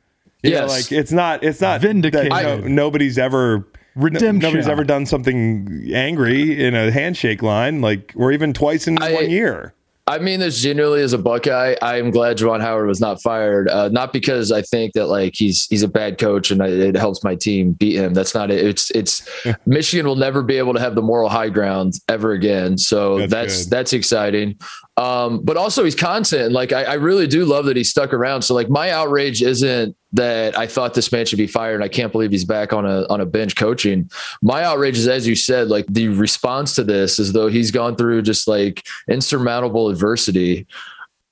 You 0.45 0.53
know, 0.53 0.67
like 0.67 0.93
it's 0.93 1.11
not. 1.11 1.43
It's 1.43 1.61
not 1.61 1.81
Vindicated. 1.81 2.31
That, 2.31 2.61
no- 2.61 2.69
nobody's 2.69 3.19
ever 3.19 3.67
Redemption. 3.97 4.39
nobody's 4.39 4.69
ever 4.69 4.85
done 4.85 5.07
something 5.07 5.91
angry 5.93 6.65
in 6.65 6.75
a 6.75 6.91
handshake 6.91 7.43
line, 7.43 7.81
like 7.81 8.13
or 8.17 8.33
even 8.33 8.53
twice 8.53 8.87
in 8.87 9.01
I- 9.03 9.13
one 9.13 9.31
year. 9.31 9.75
I 10.07 10.19
mean 10.19 10.39
this 10.39 10.61
genuinely 10.61 11.01
as 11.01 11.15
a 11.15 11.19
Buckeye. 11.19 11.77
I 11.81 11.97
am 11.97 12.11
glad 12.11 12.37
Juwan 12.37 12.61
Howard 12.61 12.87
was 12.87 13.01
not 13.01 13.23
fired. 13.23 13.71
Uh, 13.71 13.89
not 13.89 14.13
because 14.13 14.53
I 14.53 14.61
think 14.61 14.93
that 14.93 15.07
like 15.07 15.33
he's 15.35 15.67
he's 15.71 15.83
a 15.83 15.89
bad 15.89 16.19
coach 16.19 16.51
and 16.51 16.63
I, 16.63 16.67
it 16.67 16.95
helps 16.95 17.25
my 17.25 17.35
team 17.35 17.73
beat 17.73 17.97
him. 17.97 18.13
That's 18.13 18.35
not 18.35 18.51
it. 18.51 18.63
It's 18.63 18.91
it's 18.91 19.27
Michigan 19.65 20.05
will 20.07 20.17
never 20.17 20.43
be 20.43 20.59
able 20.59 20.75
to 20.75 20.81
have 20.81 20.95
the 20.95 21.01
moral 21.01 21.31
high 21.31 21.49
ground 21.49 21.95
ever 22.11 22.33
again. 22.33 22.77
So 22.77 23.21
That's 23.21 23.31
that's 23.31 23.67
that's, 23.67 23.93
exciting. 23.95 24.59
Um, 24.97 25.41
but 25.43 25.57
also 25.57 25.83
he's 25.83 25.97
content. 25.97 26.53
Like 26.53 26.73
I, 26.73 26.85
I 26.85 26.95
really 26.95 27.27
do 27.27 27.45
love 27.45 27.65
that 27.65 27.77
he 27.77 27.83
stuck 27.83 28.13
around. 28.13 28.43
So 28.43 28.55
like 28.55 28.69
my 28.69 28.91
outrage 28.91 29.43
isn't 29.43 29.97
that 30.13 30.57
I 30.57 30.69
thought 30.69 30.95
this 30.95 31.11
man 31.11 31.27
should 31.27 31.39
be 31.39 31.49
fired. 31.49 31.75
And 31.75 31.85
I 31.85 31.89
can't 31.89 32.13
believe 32.13 32.31
he's 32.31 32.45
back 32.45 32.73
on 32.73 32.87
a 32.87 33.05
on 33.09 33.21
a 33.21 33.27
bench 33.27 33.57
coaching. 33.57 34.09
My 34.41 34.63
outrage 34.63 34.97
is, 34.97 35.09
as 35.09 35.27
you 35.27 35.35
said, 35.35 35.69
like 35.69 35.87
the 35.89 36.09
response 36.09 36.77
to 36.77 36.85
this 36.85 37.19
is 37.19 37.33
though 37.33 37.49
he's 37.49 37.73
gone 37.73 37.97
through 37.97 38.23
just 38.23 38.47
like 38.47 38.87
insurmountable 39.09 39.89
adversity 39.89 40.67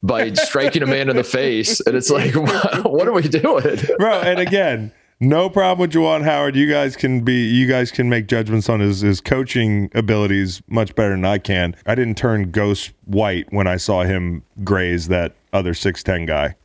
by 0.02 0.32
striking 0.34 0.82
a 0.82 0.86
man 0.86 1.08
in 1.08 1.14
the 1.14 1.24
face, 1.24 1.80
and 1.80 1.96
it's 1.96 2.10
like, 2.10 2.34
what 2.84 3.06
are 3.06 3.12
we 3.12 3.22
doing? 3.22 3.78
bro. 3.98 4.20
And 4.20 4.40
again, 4.40 4.92
no 5.22 5.48
problem 5.48 5.78
with 5.78 5.92
Juwan 5.92 6.24
Howard. 6.24 6.56
You 6.56 6.68
guys 6.68 6.96
can 6.96 7.20
be, 7.20 7.46
you 7.46 7.66
guys 7.68 7.90
can 7.92 8.08
make 8.08 8.26
judgments 8.26 8.68
on 8.68 8.80
his 8.80 9.00
his 9.02 9.20
coaching 9.20 9.88
abilities 9.94 10.62
much 10.66 10.94
better 10.96 11.10
than 11.10 11.24
I 11.24 11.38
can. 11.38 11.76
I 11.86 11.94
didn't 11.94 12.16
turn 12.18 12.50
ghost 12.50 12.92
white 13.04 13.46
when 13.52 13.66
I 13.66 13.76
saw 13.76 14.02
him 14.02 14.42
graze 14.64 15.08
that 15.08 15.34
other 15.52 15.74
six 15.74 16.02
ten 16.02 16.26
guy. 16.26 16.56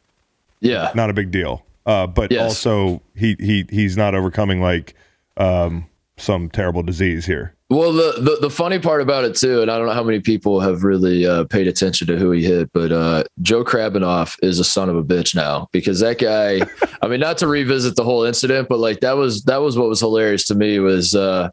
Yeah, 0.60 0.92
Not 0.96 1.12
a 1.12 1.14
big 1.14 1.30
deal. 1.30 1.64
Uh, 1.86 2.08
but 2.08 2.32
Yes. 2.32 2.42
also 2.42 3.02
he 3.16 3.36
he 3.40 3.66
he's 3.70 3.96
not 3.96 4.16
overcoming 4.16 4.60
like 4.60 4.96
um, 5.38 5.86
some 6.18 6.50
terrible 6.50 6.82
disease 6.82 7.28
here. 7.28 7.54
Well, 7.70 7.92
the, 7.92 8.14
the 8.22 8.38
the 8.44 8.50
funny 8.50 8.80
part 8.80 9.02
about 9.02 9.26
it 9.26 9.36
too, 9.36 9.62
and 9.62 9.70
I 9.70 9.78
don't 9.78 9.88
know 9.88 9.94
how 9.94 10.04
many 10.04 10.22
people 10.22 10.62
have 10.62 10.86
really 10.86 11.28
uh, 11.28 11.44
paid 11.46 11.68
attention 11.68 12.08
to 12.08 12.18
who 12.18 12.32
he 12.32 12.42
hit, 12.42 12.72
but 12.72 12.94
uh, 12.94 13.26
Joe 13.42 13.66
Krabbenhoft 13.66 14.38
is 14.42 14.58
a 14.60 14.64
son 14.64 14.88
of 14.88 14.96
a 14.96 15.04
bitch 15.04 15.36
now 15.36 15.68
because 15.74 16.00
that 16.00 16.18
guy. 16.18 16.62
I 17.02 17.08
mean, 17.08 17.20
not 17.20 17.38
to 17.40 17.48
revisit 17.48 17.98
the 17.98 18.06
whole 18.06 18.24
incident, 18.24 18.70
but 18.70 18.80
like 18.80 19.02
that 19.02 19.18
was 19.18 19.44
that 19.44 19.58
was 19.58 19.78
what 19.78 19.90
was 19.90 20.00
hilarious 20.00 20.46
to 20.46 20.56
me 20.56 20.80
was 20.80 21.14
uh, 21.14 21.50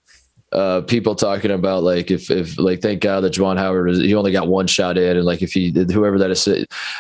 uh, 0.55 0.83
people 0.83 1.15
talking 1.15 1.51
about 1.51 1.83
like 1.83 2.11
if 2.11 2.31
if 2.31 2.59
like 2.59 2.81
thank 2.81 3.01
God 3.01 3.21
that 3.23 3.33
Juwan 3.33 3.59
Howard 3.59 3.89
was 3.89 3.99
he 3.99 4.15
only 4.15 4.33
got 4.33 4.47
one 4.47 4.67
shot 4.67 4.97
in, 4.97 5.17
and 5.17 5.27
like 5.27 5.43
if 5.43 5.53
he 5.53 5.71
whoever 5.73 6.19
that 6.19 6.31
is, 6.31 6.49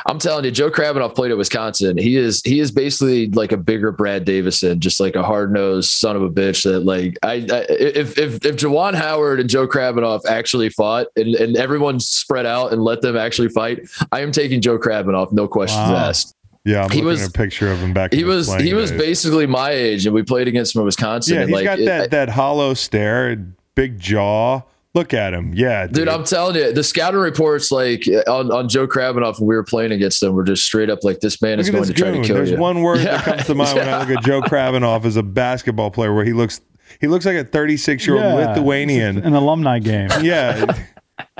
I'm 0.06 0.18
telling 0.18 0.44
you, 0.44 0.50
Joe 0.50 0.70
Krabbenhoft 0.70 1.14
played 1.14 1.30
at 1.30 1.36
Wisconsin. 1.38 1.96
He 1.96 2.16
is 2.16 2.42
he 2.44 2.60
is 2.60 2.70
basically 2.70 3.28
like 3.30 3.52
a 3.52 3.56
bigger 3.56 3.92
Brad 3.92 4.24
Davison, 4.24 4.80
just 4.80 4.98
like 5.00 5.14
a 5.14 5.22
hard 5.22 5.52
nosed 5.52 5.90
son 5.90 6.16
of 6.16 6.22
a 6.22 6.30
bitch. 6.30 6.64
That 6.64 6.80
like 6.80 7.16
I, 7.22 7.46
I 7.50 7.66
if 7.70 8.18
if 8.18 8.44
if 8.44 8.56
Juwan 8.56 8.94
Howard 8.94 9.40
and 9.40 9.48
Joe 9.48 9.68
Krabbenhoft 9.68 10.26
actually 10.26 10.70
fought 10.70 11.06
and 11.16 11.34
and 11.36 11.56
everyone 11.56 12.00
spread 12.00 12.46
out 12.46 12.72
and 12.72 12.82
let 12.82 13.02
them 13.02 13.16
actually 13.16 13.48
fight, 13.48 13.88
I 14.12 14.20
am 14.20 14.32
taking 14.32 14.60
Joe 14.60 14.78
Krabbenhoft, 14.78 15.32
no 15.32 15.46
questions 15.48 15.90
Wow. 15.90 16.08
asked. 16.08 16.34
Yeah, 16.64 16.84
I'm 16.84 16.90
He 16.90 16.96
looking 16.98 17.04
was- 17.06 17.22
at 17.24 17.28
a 17.28 17.32
picture 17.32 17.70
of 17.70 17.78
him 17.78 17.92
back. 17.92 18.12
He 18.14 18.24
was 18.24 18.46
playing 18.46 18.64
he 18.64 18.72
was 18.74 18.90
days. 18.90 19.00
basically 19.00 19.46
my 19.46 19.70
age, 19.70 20.06
and 20.06 20.14
we 20.14 20.22
played 20.22 20.48
against 20.48 20.74
him 20.74 20.80
in 20.80 20.86
Wisconsin. 20.86 21.34
Yeah, 21.34 21.40
and 21.42 21.50
he's 21.50 21.54
like 21.56 21.64
got 21.64 21.78
it- 21.78 21.84
that 21.86 22.10
that 22.12 22.28
hollow 22.30 22.72
stare, 22.74 23.36
big 23.74 23.98
jaw. 23.98 24.62
Look 24.94 25.12
at 25.12 25.34
him. 25.34 25.52
Yeah, 25.56 25.88
Dude, 25.88 26.08
I'm 26.08 26.22
telling 26.22 26.54
you, 26.54 26.72
the 26.72 26.84
scouting 26.84 27.18
reports 27.18 27.72
like 27.72 28.04
on, 28.28 28.52
on 28.52 28.68
Joe 28.68 28.86
Krabbenhoft 28.86 29.40
when 29.40 29.48
we 29.48 29.56
were 29.56 29.64
playing 29.64 29.90
against 29.90 30.20
them 30.20 30.34
were 30.34 30.44
just 30.44 30.62
straight 30.64 30.88
up 30.88 31.02
like 31.02 31.18
this 31.18 31.42
man 31.42 31.58
Look 31.58 31.66
is 31.66 31.70
going 31.70 31.82
this 31.82 31.88
to 31.88 31.94
try 31.94 32.10
to 32.12 32.22
kill 32.22 32.36
There's 32.36 32.50
you. 32.50 32.54
There's 32.56 32.60
one 32.60 32.80
word 32.80 32.98
Yeah. 33.02 33.16
that 33.16 33.24
comes 33.24 33.44
to 33.46 33.54
mind 33.56 33.76
when 33.76 33.88
I 33.88 33.98
look 33.98 34.16
at 34.16 34.22
Joe 34.22 34.40
Krabbenhoft 34.42 35.04
as 35.04 35.16
a 35.16 35.22
basketball 35.24 35.90
player, 35.90 36.14
where 36.14 36.24
he 36.24 36.32
looks 36.32 36.60
he 37.00 37.08
looks 37.08 37.26
like 37.26 37.34
a 37.36 37.42
36 37.42 38.06
year 38.06 38.14
old 38.14 38.24
Yeah, 38.24 38.52
Lithuanian. 38.52 39.18
An 39.18 39.34
alumni 39.34 39.80
game. 39.80 40.10
Yeah, 40.22 40.64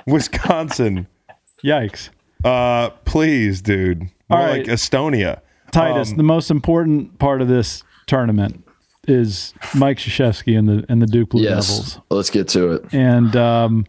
Wisconsin. 0.04 1.06
Yikes. 1.64 2.10
Uh, 2.44 2.90
please, 3.04 3.62
dude. 3.62 4.08
More 4.30 4.40
All 4.40 4.46
like. 4.48 4.64
Estonia. 4.64 5.40
Titus, 5.70 6.10
Um, 6.12 6.16
the 6.18 6.22
most 6.22 6.50
important 6.50 7.18
part 7.18 7.42
of 7.42 7.48
this 7.48 7.82
tournament 8.06 8.64
is 9.08 9.52
Mike 9.74 9.98
Krzyzewski 9.98 10.56
and 10.58 10.68
the 10.68 10.84
and 10.88 11.02
the 11.02 11.06
Duke 11.06 11.30
Blue 11.30 11.42
Yes, 11.42 11.68
Devils. 11.68 12.00
let's 12.10 12.30
get 12.30 12.48
to 12.48 12.72
it. 12.72 12.84
And 12.92 13.34
um, 13.36 13.86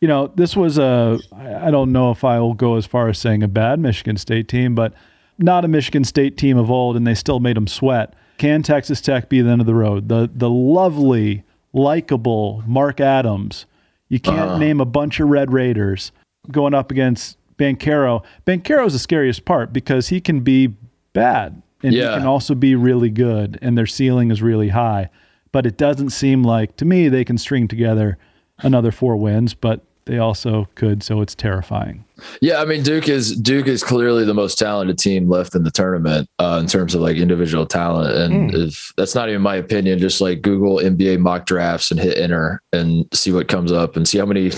you 0.00 0.08
know, 0.08 0.32
this 0.34 0.56
was 0.56 0.76
a 0.78 1.18
I 1.34 1.70
don't 1.70 1.92
know 1.92 2.10
if 2.10 2.24
I 2.24 2.40
will 2.40 2.54
go 2.54 2.76
as 2.76 2.84
far 2.86 3.08
as 3.08 3.18
saying 3.18 3.42
a 3.42 3.48
bad 3.48 3.78
Michigan 3.78 4.16
State 4.16 4.48
team, 4.48 4.74
but 4.74 4.92
not 5.38 5.64
a 5.64 5.68
Michigan 5.68 6.04
State 6.04 6.36
team 6.36 6.58
of 6.58 6.70
old, 6.70 6.96
and 6.96 7.06
they 7.06 7.14
still 7.14 7.40
made 7.40 7.56
them 7.56 7.66
sweat. 7.66 8.14
can 8.38 8.62
Texas 8.62 9.00
Tech 9.00 9.28
be 9.28 9.40
the 9.40 9.50
end 9.50 9.60
of 9.60 9.66
the 9.66 9.74
road? 9.74 10.08
The 10.08 10.28
the 10.34 10.50
lovely, 10.50 11.44
likable 11.72 12.62
Mark 12.66 13.00
Adams. 13.00 13.66
You 14.08 14.18
can't 14.20 14.38
Uh-huh. 14.40 14.58
name 14.58 14.80
a 14.80 14.84
bunch 14.84 15.20
of 15.20 15.28
Red 15.28 15.52
Raiders 15.52 16.10
going 16.50 16.74
up 16.74 16.90
against 16.90 17.38
Banchero. 17.60 18.22
Banchero 18.46 18.86
is 18.86 18.94
the 18.94 18.98
scariest 18.98 19.44
part 19.44 19.72
because 19.72 20.08
he 20.08 20.20
can 20.20 20.40
be 20.40 20.72
bad 21.12 21.60
and 21.82 21.92
Yeah. 21.94 22.12
he 22.12 22.18
can 22.18 22.26
also 22.26 22.54
be 22.54 22.74
really 22.74 23.10
good, 23.10 23.58
and 23.62 23.76
their 23.76 23.86
ceiling 23.86 24.30
is 24.30 24.42
really 24.42 24.68
high. 24.68 25.10
But 25.52 25.66
it 25.66 25.76
doesn't 25.76 26.10
seem 26.10 26.42
like 26.42 26.76
to 26.76 26.84
me 26.84 27.08
they 27.08 27.24
can 27.24 27.36
string 27.38 27.68
together 27.68 28.18
another 28.62 28.90
four 28.92 29.16
wins, 29.16 29.54
but 29.54 29.80
they 30.06 30.18
also 30.18 30.68
could, 30.74 31.02
so 31.02 31.20
it's 31.20 31.34
terrifying. 31.34 32.04
Yeah, 32.40 32.60
I 32.60 32.64
mean 32.64 32.82
Duke 32.82 33.08
is 33.08 33.36
Duke 33.36 33.66
is 33.66 33.82
clearly 33.84 34.24
the 34.24 34.34
most 34.34 34.58
talented 34.58 34.98
team 34.98 35.28
left 35.28 35.54
in 35.54 35.62
the 35.62 35.70
tournament 35.70 36.28
uh, 36.38 36.58
in 36.60 36.66
terms 36.66 36.94
of 36.94 37.00
like 37.00 37.16
individual 37.16 37.64
talent, 37.66 38.14
and 38.14 38.54
if 38.54 38.92
that's 38.96 39.14
not 39.14 39.28
even 39.28 39.40
my 39.42 39.56
opinion, 39.56 39.98
just 39.98 40.20
like 40.20 40.42
Google 40.42 40.76
NBA 40.78 41.18
mock 41.18 41.46
drafts 41.46 41.90
and 41.90 41.98
hit 42.00 42.18
enter 42.18 42.60
and 42.72 43.06
see 43.12 43.32
what 43.32 43.48
comes 43.48 43.72
up 43.72 43.96
and 43.96 44.06
see 44.06 44.18
how 44.18 44.26
many 44.26 44.50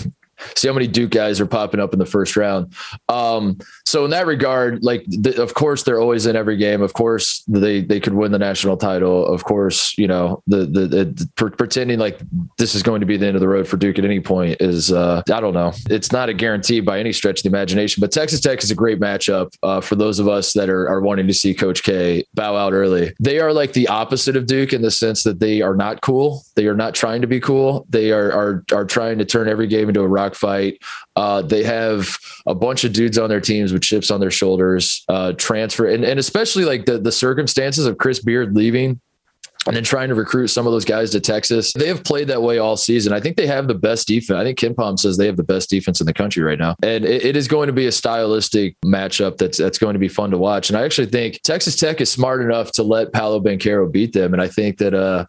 see 0.57 0.69
how 0.69 0.75
many 0.75 0.87
Duke 0.87 1.11
guys 1.11 1.41
are 1.41 1.47
popping 1.47 1.81
up 1.81 1.93
in 1.93 1.99
the 1.99 2.07
first 2.07 2.37
round. 2.37 2.75
Um, 3.09 3.59
so 3.85 4.05
in 4.05 4.11
that 4.11 4.27
regard, 4.27 4.83
like 4.83 5.05
of 5.39 5.55
course 5.55 5.83
they're 5.83 6.01
always 6.01 6.27
in 6.27 6.37
every 6.37 6.57
game. 6.57 6.83
Of 6.83 6.93
course 6.95 7.43
they 7.49 7.83
they 7.83 8.01
could 8.01 8.15
win 8.15 8.33
the 8.33 8.39
national 8.39 8.77
title. 8.77 9.27
Of 9.27 9.45
course, 9.45 9.97
you 9.99 10.07
know 10.07 10.43
the 10.47 10.67
the, 10.67 10.87
the 10.87 11.31
pre- 11.37 11.51
pretending 11.51 11.99
like 11.99 12.21
this 12.59 12.75
is 12.75 12.83
going 12.83 13.01
to 13.01 13.07
be 13.07 13.17
the 13.17 13.27
end 13.27 13.37
of 13.37 13.41
the 13.41 13.49
road 13.49 13.67
for 13.67 13.77
Duke 13.77 13.99
at 13.99 14.05
any 14.05 14.21
point 14.21 14.61
is 14.61 14.93
uh, 14.93 15.23
I 15.33 15.41
don't 15.41 15.55
know. 15.55 15.73
It's 15.91 16.13
not 16.13 16.29
a 16.29 16.35
guarantee 16.35 16.81
by 16.81 16.99
any 16.99 17.13
stretch 17.13 17.41
of 17.41 17.43
the 17.45 17.49
imagination. 17.49 18.01
But 18.01 18.13
Texas 18.13 18.41
Tech 18.41 18.63
is 18.63 18.71
a 18.71 18.75
great 18.75 19.01
matchup 19.01 19.53
uh, 19.63 19.81
for 19.81 19.95
those 19.97 20.19
of 20.19 20.29
us 20.29 20.53
that 20.55 20.69
are, 20.69 20.89
are 20.89 21.01
wanting 21.01 21.27
to 21.27 21.35
see 21.35 21.55
Coach 21.55 21.83
K 21.83 22.25
bow 22.35 22.57
out 22.57 22.73
early. 22.73 23.13
They 23.21 23.39
are 23.39 23.53
like 23.53 23.73
the 23.73 23.89
opposite 23.89 24.37
of 24.37 24.47
Duke 24.47 24.73
in 24.73 24.83
the 24.83 24.91
sense 24.91 25.23
that 25.25 25.41
they 25.41 25.61
are 25.63 25.75
not 25.75 26.01
cool. 26.01 26.43
They 26.57 26.67
are 26.67 26.77
not 26.77 26.95
trying 26.95 27.21
to 27.21 27.27
be 27.27 27.41
cool. 27.41 27.87
They 27.89 28.13
are 28.13 28.33
are 28.33 28.65
are 28.73 28.85
trying 28.85 29.19
to 29.19 29.25
turn 29.25 29.49
every 29.49 29.67
game 29.67 29.89
into 29.89 30.01
a 30.01 30.09
rock 30.09 30.32
fight. 30.35 30.79
Uh, 31.17 31.43
they 31.43 31.63
have 31.63 32.17
a 32.47 32.55
bunch 32.55 32.85
of 32.85 32.93
dudes 32.93 33.19
on 33.19 33.29
their 33.29 33.41
teams 33.41 33.73
with 33.73 33.83
chips 33.83 34.11
on 34.11 34.21
their 34.21 34.31
shoulders, 34.31 35.05
uh, 35.09 35.33
transfer, 35.33 35.87
and, 35.87 36.05
and 36.05 36.19
especially 36.19 36.65
like 36.65 36.87
the, 36.87 36.99
the 36.99 37.13
circumstances 37.13 37.87
of 37.87 37.99
Chris 37.99 38.21
Beard 38.21 38.55
leaving 38.55 39.01
and 39.67 39.77
then 39.77 39.85
trying 39.85 40.09
to 40.09 40.15
recruit 40.15 40.49
some 40.49 40.67
of 40.67 40.73
those 40.73 40.85
guys 40.85 41.11
to 41.11 41.21
Texas. 41.21 41.73
They 41.73 41.87
have 41.87 42.03
played 42.03 42.29
that 42.29 42.43
way 42.43 42.59
all 42.59 42.77
season. 42.77 43.13
I 43.13 43.21
think 43.21 43.37
they 43.37 43.47
have 43.47 43.69
the 43.69 43.75
best 43.75 44.09
defense. 44.09 44.37
I 44.37 44.43
think 44.43 44.59
KenPom 44.59 44.99
says 44.99 45.17
they 45.17 45.27
have 45.27 45.37
the 45.37 45.45
best 45.45 45.71
defense 45.71 46.01
in 46.01 46.07
the 46.07 46.13
country 46.13 46.43
right 46.43 46.59
now. 46.59 46.75
And 46.83 47.05
it, 47.05 47.25
it 47.25 47.37
is 47.37 47.47
going 47.47 47.69
to 47.69 47.73
be 47.73 47.87
a 47.87 47.93
stylistic 47.93 48.77
matchup 48.85 49.37
that's 49.37 49.59
that's 49.59 49.79
going 49.79 49.93
to 49.93 50.01
be 50.01 50.09
fun 50.09 50.31
to 50.33 50.39
watch. 50.39 50.69
And 50.71 50.77
I 50.77 50.83
actually 50.85 51.07
think 51.07 51.41
Texas 51.43 51.77
Tech 51.77 52.01
is 52.01 52.11
smart 52.11 52.43
enough 52.43 52.73
to 52.73 52.83
let 52.83 53.13
Paolo 53.13 53.41
Banchero 53.41 53.91
beat 53.91 54.13
them. 54.13 54.33
And 54.33 54.43
I 54.43 54.49
think 54.49 54.79
that 54.79 54.95
uh 54.95 55.27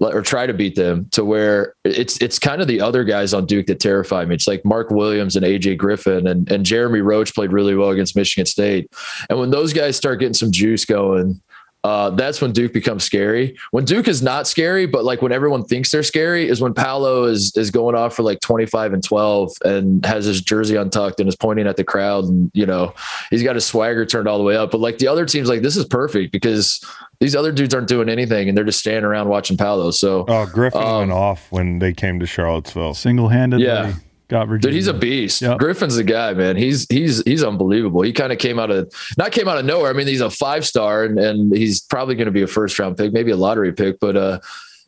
or 0.00 0.22
try 0.22 0.46
to 0.46 0.54
beat 0.54 0.76
them 0.76 1.08
to 1.10 1.24
where 1.24 1.74
it's 1.84 2.20
it's 2.22 2.38
kind 2.38 2.60
of 2.60 2.68
the 2.68 2.80
other 2.80 3.04
guys 3.04 3.34
on 3.34 3.46
Duke 3.46 3.66
that 3.66 3.80
terrify 3.80 4.24
me. 4.24 4.34
It's 4.34 4.46
like 4.46 4.64
Mark 4.64 4.90
Williams 4.90 5.36
and 5.36 5.44
AJ 5.44 5.78
Griffin 5.78 6.26
and, 6.26 6.50
and 6.50 6.64
Jeremy 6.64 7.00
Roach 7.00 7.34
played 7.34 7.52
really 7.52 7.74
well 7.74 7.90
against 7.90 8.16
Michigan 8.16 8.46
State. 8.46 8.92
And 9.28 9.38
when 9.38 9.50
those 9.50 9.72
guys 9.72 9.96
start 9.96 10.20
getting 10.20 10.34
some 10.34 10.52
juice 10.52 10.84
going, 10.84 11.40
uh, 11.84 12.10
that's 12.10 12.40
when 12.40 12.52
Duke 12.52 12.72
becomes 12.72 13.04
scary. 13.04 13.56
When 13.70 13.84
Duke 13.84 14.08
is 14.08 14.20
not 14.20 14.48
scary, 14.48 14.86
but 14.86 15.04
like 15.04 15.22
when 15.22 15.30
everyone 15.32 15.64
thinks 15.64 15.90
they're 15.92 16.02
scary, 16.02 16.48
is 16.48 16.60
when 16.60 16.74
Paolo 16.74 17.24
is 17.24 17.52
is 17.56 17.70
going 17.70 17.94
off 17.94 18.14
for 18.16 18.24
like 18.24 18.40
25 18.40 18.92
and 18.94 19.02
12 19.04 19.52
and 19.64 20.04
has 20.04 20.24
his 20.24 20.40
jersey 20.42 20.74
untucked 20.76 21.20
and 21.20 21.28
is 21.28 21.36
pointing 21.36 21.66
at 21.68 21.76
the 21.76 21.84
crowd 21.84 22.24
and 22.24 22.50
you 22.52 22.66
know 22.66 22.92
he's 23.30 23.42
got 23.44 23.54
his 23.54 23.64
swagger 23.64 24.04
turned 24.04 24.26
all 24.26 24.38
the 24.38 24.44
way 24.44 24.56
up. 24.56 24.70
But 24.72 24.80
like 24.80 24.98
the 24.98 25.06
other 25.08 25.24
teams, 25.24 25.48
like 25.48 25.62
this 25.62 25.76
is 25.76 25.84
perfect 25.86 26.32
because 26.32 26.84
these 27.20 27.34
other 27.36 27.52
dudes 27.52 27.72
aren't 27.74 27.88
doing 27.88 28.08
anything 28.08 28.48
and 28.48 28.56
they're 28.58 28.64
just 28.64 28.80
standing 28.80 29.04
around 29.04 29.28
watching 29.28 29.56
Paolo. 29.56 29.90
So 29.92 30.24
Oh, 30.28 30.46
Griffin 30.46 30.82
Um, 30.82 30.98
went 30.98 31.12
off 31.12 31.50
when 31.50 31.78
they 31.78 31.92
came 31.92 32.18
to 32.20 32.26
Charlottesville. 32.26 32.94
Single 32.94 33.28
handedly 33.28 33.66
Yeah. 33.66 33.92
Got 34.28 34.48
Virginia. 34.48 34.72
Dude, 34.72 34.74
he's 34.74 34.86
a 34.86 34.94
beast. 34.94 35.42
Yep. 35.42 35.58
Griffin's 35.58 35.96
the 35.96 36.04
guy, 36.04 36.32
man. 36.34 36.56
He's 36.56 36.86
he's 36.90 37.22
he's 37.24 37.42
unbelievable. 37.42 38.02
He 38.02 38.12
kind 38.12 38.32
of 38.32 38.38
came 38.38 38.58
out 38.58 38.70
of 38.70 38.92
not 39.16 39.32
came 39.32 39.48
out 39.48 39.58
of 39.58 39.64
nowhere. 39.64 39.90
I 39.90 39.94
mean, 39.94 40.06
he's 40.06 40.20
a 40.20 40.30
five 40.30 40.66
star 40.66 41.04
and, 41.04 41.18
and 41.18 41.56
he's 41.56 41.80
probably 41.80 42.14
going 42.14 42.26
to 42.26 42.32
be 42.32 42.42
a 42.42 42.46
first 42.46 42.78
round 42.78 42.96
pick, 42.96 43.12
maybe 43.12 43.30
a 43.30 43.36
lottery 43.36 43.72
pick, 43.72 43.98
but 44.00 44.16
uh 44.16 44.40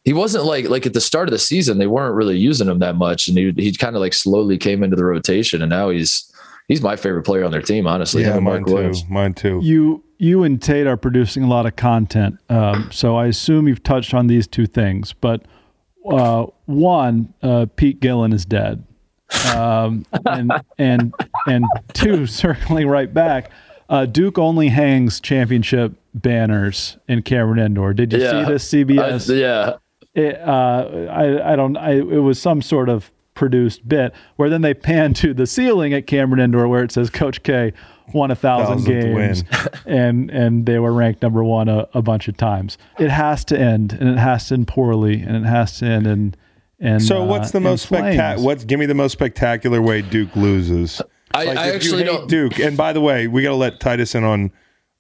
he 0.05 0.15
wasn't 0.15 0.45
like 0.45 0.69
like 0.69 0.87
at 0.87 0.95
the 0.95 1.01
start 1.01 1.29
of 1.29 1.33
the 1.33 1.39
season, 1.39 1.79
they 1.79 1.87
weren't 1.87 2.15
really 2.15 2.39
using 2.39 2.69
him 2.69 2.79
that 2.79 2.97
much. 2.97 3.29
And 3.29 3.37
he 3.37 3.53
he 3.57 3.75
kind 3.75 3.97
of 3.97 4.01
like 4.01 4.15
slowly 4.15 4.57
came 4.57 4.83
into 4.83 4.97
the 4.97 5.05
rotation 5.05 5.61
and 5.61 5.71
now 5.71 5.91
he's 5.91 6.31
he's 6.69 6.81
my 6.81 6.97
favorite 6.97 7.25
player 7.25 7.45
on 7.45 7.51
their 7.51 7.61
team, 7.61 7.87
honestly. 7.87 8.23
Yeah, 8.23 8.39
mine 8.39 8.65
too. 8.65 8.73
Williams. 8.73 9.05
Mine 9.09 9.35
too. 9.35 9.61
you 9.62 10.03
you 10.19 10.45
and 10.45 10.62
Tate 10.62 10.87
are 10.87 10.97
producing 10.97 11.43
a 11.43 11.49
lot 11.49 11.67
of 11.67 11.77
content, 11.77 12.39
um, 12.49 12.91
so 12.93 13.17
I 13.17 13.27
assume 13.27 13.69
you've 13.69 13.83
touched 13.83 14.15
on 14.15 14.27
these 14.27 14.47
two 14.47 14.67
things. 14.67 15.12
But 15.12 15.43
uh, 16.11 16.47
one, 16.67 17.35
uh, 17.43 17.67
Pete 17.77 18.01
Gillen 18.01 18.33
is 18.33 18.45
dead, 18.45 18.85
um, 19.55 20.05
and 20.27 20.52
and 20.78 21.15
and 21.47 21.65
two, 21.93 22.27
circling 22.27 22.89
right 22.89 23.12
back, 23.12 23.51
uh, 23.89 24.07
Duke 24.07 24.39
only 24.39 24.69
hangs 24.69 25.20
championship 25.20 25.93
banners 26.15 26.97
in 27.09 27.23
Cameron 27.23 27.59
Indoor. 27.59 27.93
Did 27.94 28.12
you 28.12 28.20
Yeah. 28.20 28.44
see 28.44 28.52
this 28.52 28.69
CBS? 28.70 29.31
I- 29.31 29.35
yeah. 29.35 29.77
it, 30.15 30.40
uh, 30.40 31.07
I, 31.11 31.52
I 31.52 31.57
don't, 31.57 31.77
I, 31.77 31.93
it 31.93 32.02
was 32.23 32.40
some 32.40 32.62
sort 32.62 32.89
of 32.89 33.12
produced 33.35 33.89
bit 33.89 34.12
where 34.36 34.51
then 34.51 34.61
they 34.61 34.74
pan 34.74 35.15
to 35.15 35.32
the 35.32 35.47
ceiling 35.47 35.94
at 35.94 36.07
Cameron 36.07 36.40
Indoor 36.40 36.66
where 36.69 36.82
it 36.82 36.90
says 36.93 37.09
Coach 37.11 37.43
K 37.44 37.73
won 38.12 38.31
a 38.32 38.35
thousand 38.35 38.78
Thousandth 38.85 39.05
games 39.05 39.44
and, 39.86 40.31
and 40.31 40.66
they 40.66 40.78
were 40.81 40.93
ranked 40.93 41.23
number 41.23 41.44
one 41.44 41.69
a, 41.69 41.89
a 41.94 42.02
bunch 42.02 42.27
of 42.27 42.36
times. 42.36 42.77
It 42.98 43.09
has 43.09 43.44
to 43.47 43.59
end 43.59 43.93
and 43.93 44.09
it 44.11 44.19
has 44.19 44.48
to 44.48 44.55
end 44.55 44.66
poorly 44.69 45.20
and 45.23 45.36
it 45.36 45.48
has 45.48 45.78
to 45.78 45.86
end 45.86 46.07
in, 46.09 46.35
and 46.81 47.02
So 47.02 47.24
what's 47.24 47.51
the 47.51 47.59
uh, 47.59 47.62
most 47.62 47.82
spectacular? 47.86 48.44
What's 48.44 48.65
give 48.65 48.81
me 48.81 48.86
the 48.86 48.94
most 48.94 49.12
spectacular 49.12 49.81
way 49.82 50.02
Duke 50.02 50.35
loses? 50.36 51.01
I- 51.32 51.40
I 51.40 51.43
if 51.43 51.55
you 51.55 51.59
actually 51.74 51.98
hate 52.05 52.07
don't- 52.07 52.28
Duke. 52.28 52.59
And 52.59 52.77
by 52.77 52.93
the 52.93 53.01
way, 53.01 53.28
we 53.28 53.43
got 53.43 53.51
to 53.51 53.55
let 53.57 53.78
Titus 53.81 54.15
in 54.15 54.24
on 54.24 54.51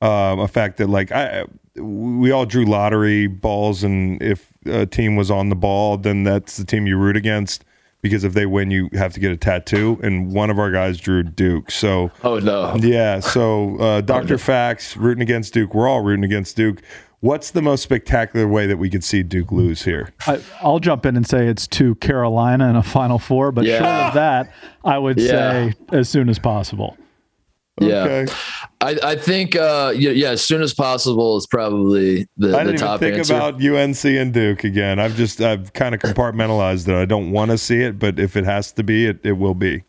um, 0.02 0.38
a 0.40 0.48
fact 0.48 0.76
that 0.78 0.88
like 0.88 1.10
I 1.12 1.44
we 1.76 2.30
all 2.30 2.46
drew 2.46 2.64
lottery 2.64 3.26
balls, 3.26 3.82
and 3.84 4.20
if 4.22 4.52
a 4.66 4.86
team 4.86 5.16
was 5.16 5.30
on 5.30 5.48
the 5.48 5.56
ball, 5.56 5.96
then 5.96 6.24
that's 6.24 6.56
the 6.56 6.64
team 6.64 6.86
you 6.86 6.96
root 6.98 7.16
against 7.16 7.64
because 8.02 8.24
if 8.24 8.32
they 8.32 8.46
win, 8.46 8.70
you 8.70 8.88
have 8.94 9.12
to 9.12 9.20
get 9.20 9.30
a 9.30 9.36
tattoo. 9.36 9.98
And 10.02 10.32
one 10.32 10.50
of 10.50 10.58
our 10.58 10.70
guys 10.70 10.98
drew 10.98 11.22
Duke, 11.22 11.70
so 11.70 12.10
Oh 12.24 12.38
no. 12.38 12.74
yeah. 12.76 13.20
So 13.20 13.76
uh, 13.78 14.00
Doctor 14.00 14.38
Fax 14.38 14.96
rooting 14.96 15.22
against 15.22 15.52
Duke. 15.54 15.74
We're 15.74 15.88
all 15.88 16.00
rooting 16.02 16.24
against 16.24 16.56
Duke. 16.56 16.80
What's 17.20 17.50
the 17.50 17.60
most 17.60 17.82
spectacular 17.82 18.48
way 18.48 18.66
that 18.66 18.78
we 18.78 18.88
could 18.88 19.04
see 19.04 19.22
Duke 19.22 19.52
lose 19.52 19.82
here? 19.84 20.12
I, 20.26 20.40
I'll 20.62 20.78
jump 20.78 21.04
in 21.04 21.16
and 21.16 21.26
say 21.26 21.46
it's 21.48 21.66
to 21.68 21.94
Carolina 21.96 22.70
in 22.70 22.76
a 22.76 22.82
Final 22.82 23.18
Four, 23.18 23.52
but 23.52 23.64
Yeah. 23.66 23.78
short 23.78 24.08
of 24.08 24.14
that, 24.14 24.52
I 24.84 24.96
would 24.96 25.18
Yeah. 25.18 25.26
say 25.26 25.72
as 25.92 26.08
soon 26.08 26.30
as 26.30 26.38
possible. 26.38 26.96
Yeah. 27.78 28.04
Okay. 28.04 28.32
I, 28.82 28.98
I 29.02 29.16
think 29.16 29.54
uh 29.56 29.92
yeah, 29.94 30.10
yeah, 30.10 30.30
as 30.30 30.42
soon 30.42 30.60
as 30.62 30.72
possible 30.74 31.36
is 31.38 31.46
probably 31.46 32.26
the, 32.36 32.48
I 32.48 32.50
the 32.50 32.56
didn't 32.58 32.68
even 32.74 32.76
top 32.86 33.00
think 33.00 33.16
answer. 33.18 33.34
about 33.34 33.62
UNC 33.62 34.04
and 34.04 34.32
Duke 34.34 34.64
again. 34.64 34.98
I've 34.98 35.16
just 35.16 35.40
I've 35.40 35.72
kind 35.74 35.94
of 35.94 36.00
compartmentalized 36.00 36.88
it. 36.88 36.94
I 36.94 37.04
don't 37.06 37.30
want 37.30 37.50
to 37.52 37.58
see 37.58 37.80
it, 37.80 37.98
but 37.98 38.18
if 38.18 38.36
it 38.36 38.44
has 38.44 38.72
to 38.72 38.82
be, 38.82 39.06
it, 39.06 39.20
it 39.24 39.32
will 39.32 39.54
be. 39.54 39.84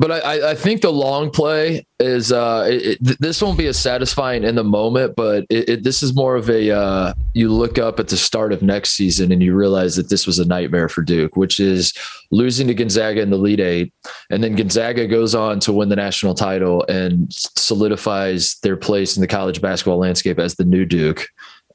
But 0.00 0.10
I, 0.24 0.50
I- 0.52 0.54
think 0.54 0.80
the 0.80 0.90
long 0.90 1.28
play 1.30 1.86
is 2.00 2.32
uh, 2.32 2.66
it, 2.70 2.98
it- 3.02 3.20
this 3.20 3.42
won't 3.42 3.58
be 3.58 3.66
as 3.66 3.78
satisfying 3.78 4.44
in 4.44 4.54
the 4.54 4.64
moment, 4.64 5.14
but 5.14 5.44
it, 5.50 5.68
it, 5.68 5.82
this 5.84 6.02
is 6.02 6.14
more 6.14 6.36
of 6.36 6.48
a 6.48 6.70
uh, 6.74 7.12
you 7.34 7.52
look 7.52 7.78
up 7.78 8.00
at 8.00 8.08
the 8.08 8.16
start 8.16 8.54
of 8.54 8.62
next 8.62 8.92
season 8.92 9.30
and 9.30 9.42
you 9.42 9.54
realize 9.54 9.96
that 9.96 10.08
this 10.08 10.26
was 10.26 10.38
a 10.38 10.46
nightmare 10.46 10.88
for 10.88 11.02
Duke, 11.02 11.36
which 11.36 11.60
is 11.60 11.92
losing 12.30 12.66
to 12.68 12.74
Gonzaga 12.74 13.20
in 13.20 13.28
the 13.28 13.36
Elite 13.36 13.60
Eight, 13.60 13.92
and 14.30 14.42
then 14.42 14.56
Gonzaga 14.56 15.06
goes 15.06 15.34
on 15.34 15.60
to 15.60 15.72
win 15.72 15.90
the 15.90 15.96
national 15.96 16.32
title 16.34 16.82
and 16.88 17.30
solidifies 17.30 18.56
their 18.62 18.78
place 18.78 19.16
in 19.16 19.20
the 19.20 19.26
college 19.28 19.60
basketball 19.60 19.98
landscape 19.98 20.38
as 20.38 20.54
the 20.54 20.64
new 20.64 20.86
Duke. 20.86 21.26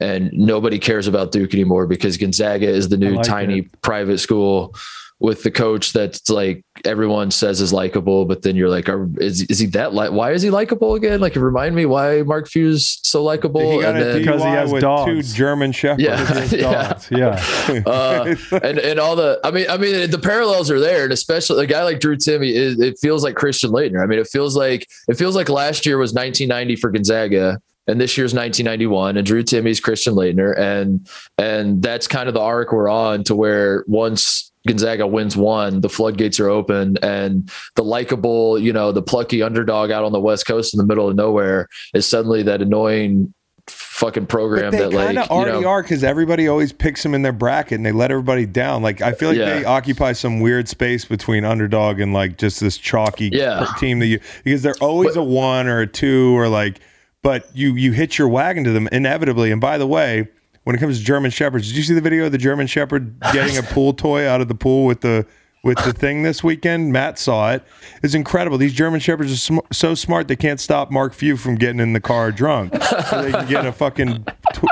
And 0.02 0.30
nobody 0.34 0.78
cares 0.80 1.08
about 1.08 1.32
Duke 1.32 1.54
anymore 1.54 1.88
because 1.88 2.18
Gonzaga 2.18 2.68
is 2.68 2.90
the 2.90 2.98
new 2.98 3.16
like 3.16 3.26
tiny 3.26 3.62
private 3.82 4.18
school 4.18 4.76
with 5.20 5.44
the 5.44 5.52
coach 5.52 5.94
that's 5.94 6.30
like 6.30 6.62
everyone 6.84 7.32
says 7.32 7.62
is 7.62 7.72
likable, 7.72 8.26
but 8.26 8.42
then 8.42 8.56
you're 8.58 8.68
like, 8.70 8.90
are, 8.90 9.08
is 9.18 9.44
is 9.44 9.60
he 9.60 9.68
that 9.68 9.94
like? 9.94 10.12
Why 10.12 10.34
is 10.34 10.42
he 10.42 10.50
likable 10.50 10.96
again? 10.96 11.22
Like, 11.22 11.36
remind 11.38 11.74
me 11.74 11.86
why 11.86 12.22
Mark 12.24 12.50
Few's 12.50 13.00
so 13.04 13.24
likable. 13.24 13.80
He 13.80 13.86
And 13.86 13.98
then- 13.98 14.18
Because 14.20 14.42
he 14.44 14.50
has 14.50 14.72
with 14.74 14.82
dogs. 14.82 15.10
two 15.10 15.38
German 15.38 15.72
shepherds. 15.72 16.04
yeah, 16.04 16.44
yeah. 16.52 16.88
Dogs, 16.90 17.08
yeah. 17.12 17.82
Uh, 17.86 18.36
and 18.62 18.78
and 18.80 19.00
all 19.00 19.16
the, 19.16 19.40
I 19.44 19.52
mean, 19.52 19.68
I 19.70 19.78
mean, 19.78 20.10
the 20.12 20.20
parallels 20.20 20.70
are 20.70 20.80
there, 20.80 21.06
and 21.06 21.14
especially 21.14 21.64
a 21.64 21.68
guy 21.68 21.84
like 21.84 22.00
Drew 22.02 22.18
Timme, 22.18 22.44
it, 22.48 22.80
it 22.80 23.00
feels 23.00 23.24
like 23.24 23.36
Christian 23.36 23.72
Laettner. 23.72 24.04
I 24.04 24.08
mean, 24.08 24.20
it 24.20 24.28
feels 24.28 24.56
like 24.58 24.88
it 25.08 25.16
feels 25.16 25.36
like 25.36 25.48
last 25.50 25.86
year 25.86 25.98
was 25.98 26.14
1990 26.14 26.76
for 26.76 26.92
Gonzaga, 26.92 27.60
and 27.88 28.00
this 28.02 28.18
year's 28.18 28.34
1991, 28.34 29.18
and 29.18 29.26
Drew 29.26 29.44
Timme's 29.44 29.80
Christian 29.80 30.14
Laettner, 30.16 30.58
and 30.58 31.08
and 31.38 31.82
that's 31.82 32.08
kind 32.08 32.28
of 32.28 32.34
the 32.34 32.42
arc 32.42 32.72
we're 32.72 32.90
on 32.90 33.24
to 33.26 33.36
where 33.36 33.84
once 33.88 34.52
Gonzaga 34.68 35.06
wins 35.06 35.38
one, 35.38 35.82
the 35.82 35.90
floodgates 35.90 36.40
are 36.40 36.50
open, 36.50 36.98
and 37.04 37.52
the 37.76 37.84
likable, 37.84 38.58
you 38.58 38.74
know, 38.74 38.92
the 38.92 39.02
plucky 39.04 39.42
underdog 39.44 39.92
out 39.92 40.04
on 40.04 40.12
the 40.12 40.20
West 40.20 40.48
Coast 40.48 40.74
in 40.74 40.80
the 40.80 40.86
middle 40.86 41.08
of 41.08 41.16
nowhere 41.16 41.68
is 41.94 42.08
suddenly 42.08 42.42
that 42.44 42.62
annoying 42.62 43.34
fucking 43.68 44.28
program 44.28 44.72
They 44.72 44.78
that 44.78 44.94
like 44.94 45.06
kind 45.08 45.18
of 45.18 45.26
you 45.26 45.32
already 45.32 45.62
know, 45.62 45.68
are 45.70 45.82
because 45.82 46.04
everybody 46.04 46.48
always 46.48 46.72
picks 46.72 47.02
them 47.02 47.16
in 47.16 47.24
their 47.24 47.32
bracket 47.34 47.78
and 47.78 47.86
they 47.86 47.92
let 47.92 48.12
everybody 48.12 48.46
down. 48.46 48.84
Like 48.84 49.02
I 49.02 49.12
feel 49.14 49.30
like 49.30 49.40
Yeah. 49.40 49.46
they 49.60 49.66
occupy 49.66 50.12
some 50.14 50.40
weird 50.40 50.68
space 50.70 51.04
between 51.06 51.46
underdog 51.46 52.00
and 52.00 52.14
like 52.14 52.38
just 52.38 52.60
this 52.60 52.78
chalky 52.78 53.32
Yeah. 53.34 53.66
team 53.80 53.98
that 54.00 54.06
you 54.06 54.20
because 54.44 54.62
they're 54.62 54.76
always 54.82 55.16
a 55.16 55.24
one 55.24 55.66
or 55.68 55.80
a 55.82 55.88
two 55.88 56.38
or 56.38 56.48
like, 56.48 56.80
but 57.26 57.50
you 57.56 57.74
you 57.74 57.92
hit 57.92 58.20
your 58.20 58.28
wagon 58.28 58.64
to 58.66 58.72
them 58.72 58.88
inevitably. 58.92 59.52
And 59.52 59.60
by 59.60 59.80
the 59.80 59.88
way, 59.88 60.28
when 60.64 60.76
it 60.76 60.80
comes 60.80 61.00
to 61.00 61.04
German 61.04 61.32
shepherds, 61.32 61.68
did 61.70 61.76
you 61.76 61.82
see 61.82 61.96
the 61.96 62.02
video 62.02 62.28
of 62.28 62.32
the 62.32 62.38
German 62.38 62.68
shepherd 62.68 63.20
getting 63.34 63.58
a 63.58 63.64
pool 63.64 63.94
toy 63.94 64.28
out 64.28 64.42
of 64.42 64.48
the 64.48 64.54
pool 64.54 64.86
with 64.86 65.02
the 65.02 65.26
with 65.66 65.84
the 65.84 65.92
thing 65.92 66.22
this 66.24 66.44
weekend? 66.44 66.94
Matt 66.94 67.18
saw 67.20 67.52
it. 67.52 67.64
It's 68.04 68.14
incredible. 68.14 68.58
These 68.58 68.74
German 68.74 69.00
shepherds 69.02 69.34
are 69.34 69.36
sm- 69.36 69.60
so 69.74 69.96
smart 69.96 70.28
they 70.30 70.36
can't 70.36 70.60
stop 70.60 70.92
Mark 70.92 71.14
Few 71.14 71.36
from 71.36 71.56
getting 71.56 71.80
in 71.82 71.92
the 71.94 72.00
car 72.00 72.32
drunk. 72.32 72.74
So 73.10 73.24
they 73.24 73.32
can 73.32 73.48
get 73.48 73.66
a 73.66 73.72
fucking 73.72 74.26
t- 74.54 74.68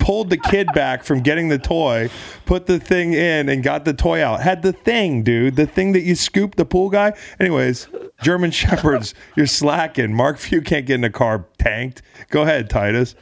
pulled 0.00 0.30
the 0.30 0.36
kid 0.36 0.68
back 0.74 1.04
from 1.04 1.20
getting 1.22 1.48
the 1.48 1.58
toy, 1.58 2.10
put 2.44 2.66
the 2.66 2.78
thing 2.78 3.14
in, 3.14 3.48
and 3.48 3.62
got 3.62 3.84
the 3.84 3.94
toy 3.94 4.22
out. 4.22 4.40
Had 4.42 4.62
the 4.62 4.72
thing, 4.72 5.22
dude, 5.22 5.56
the 5.56 5.66
thing 5.66 5.92
that 5.92 6.02
you 6.02 6.14
scooped 6.16 6.58
the 6.58 6.66
pool 6.66 6.90
guy. 6.90 7.14
Anyways, 7.38 7.86
German 8.20 8.50
shepherds, 8.52 9.14
you're 9.36 9.46
slacking. 9.46 10.12
Mark 10.12 10.38
Few 10.38 10.60
can't 10.60 10.84
get 10.84 10.96
in 10.96 11.04
a 11.04 11.10
car 11.10 11.46
tanked. 11.58 12.02
Go 12.28 12.42
ahead, 12.42 12.68
Titus. 12.68 13.14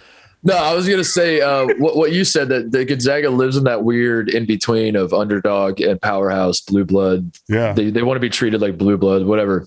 No, 0.44 0.56
I 0.56 0.74
was 0.74 0.88
gonna 0.88 1.04
say 1.04 1.40
uh, 1.40 1.66
what 1.78 1.96
what 1.96 2.12
you 2.12 2.24
said 2.24 2.48
that 2.48 2.72
the 2.72 2.84
Gonzaga 2.84 3.30
lives 3.30 3.56
in 3.56 3.64
that 3.64 3.84
weird 3.84 4.28
in 4.28 4.44
between 4.44 4.96
of 4.96 5.12
underdog 5.12 5.80
and 5.80 6.00
powerhouse, 6.00 6.60
blue 6.60 6.84
blood. 6.84 7.30
Yeah, 7.48 7.72
they 7.72 7.90
they 7.90 8.02
want 8.02 8.16
to 8.16 8.20
be 8.20 8.30
treated 8.30 8.60
like 8.60 8.76
blue 8.76 8.96
blood, 8.96 9.26
whatever. 9.26 9.66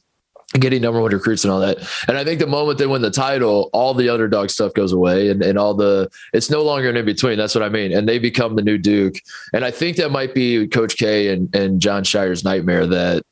Getting 0.53 0.84
number 0.84 1.02
one 1.02 1.11
recruits 1.11 1.43
and 1.43 1.52
all 1.52 1.60
that, 1.60 1.80
and 2.07 2.18
I 2.18 2.23
think 2.23 2.39
the 2.39 2.47
moment 2.47 2.77
they 2.77 2.85
win 2.85 3.02
the 3.02 3.11
title, 3.11 3.69
all 3.73 3.93
the 3.93 4.10
underdog 4.10 4.49
stuff 4.49 4.73
goes 4.73 4.93
away, 4.93 5.30
and, 5.30 5.41
and 5.41 5.57
all 5.57 5.73
the 5.73 6.10
it's 6.34 6.49
no 6.49 6.61
longer 6.61 6.88
an 6.88 6.95
in 6.95 7.03
between. 7.03 7.38
That's 7.38 7.56
what 7.56 7.64
I 7.64 7.68
mean, 7.68 7.91
and 7.91 8.07
they 8.07 8.19
become 8.19 8.56
the 8.56 8.61
new 8.61 8.77
Duke, 8.77 9.15
and 9.53 9.65
I 9.65 9.72
think 9.72 9.97
that 9.97 10.11
might 10.11 10.34
be 10.34 10.68
Coach 10.68 10.97
K 10.97 11.30
and, 11.30 11.53
and 11.53 11.81
Jon 11.81 12.03
Scheyer's 12.03 12.45
nightmare 12.45 12.85
that 12.85 13.23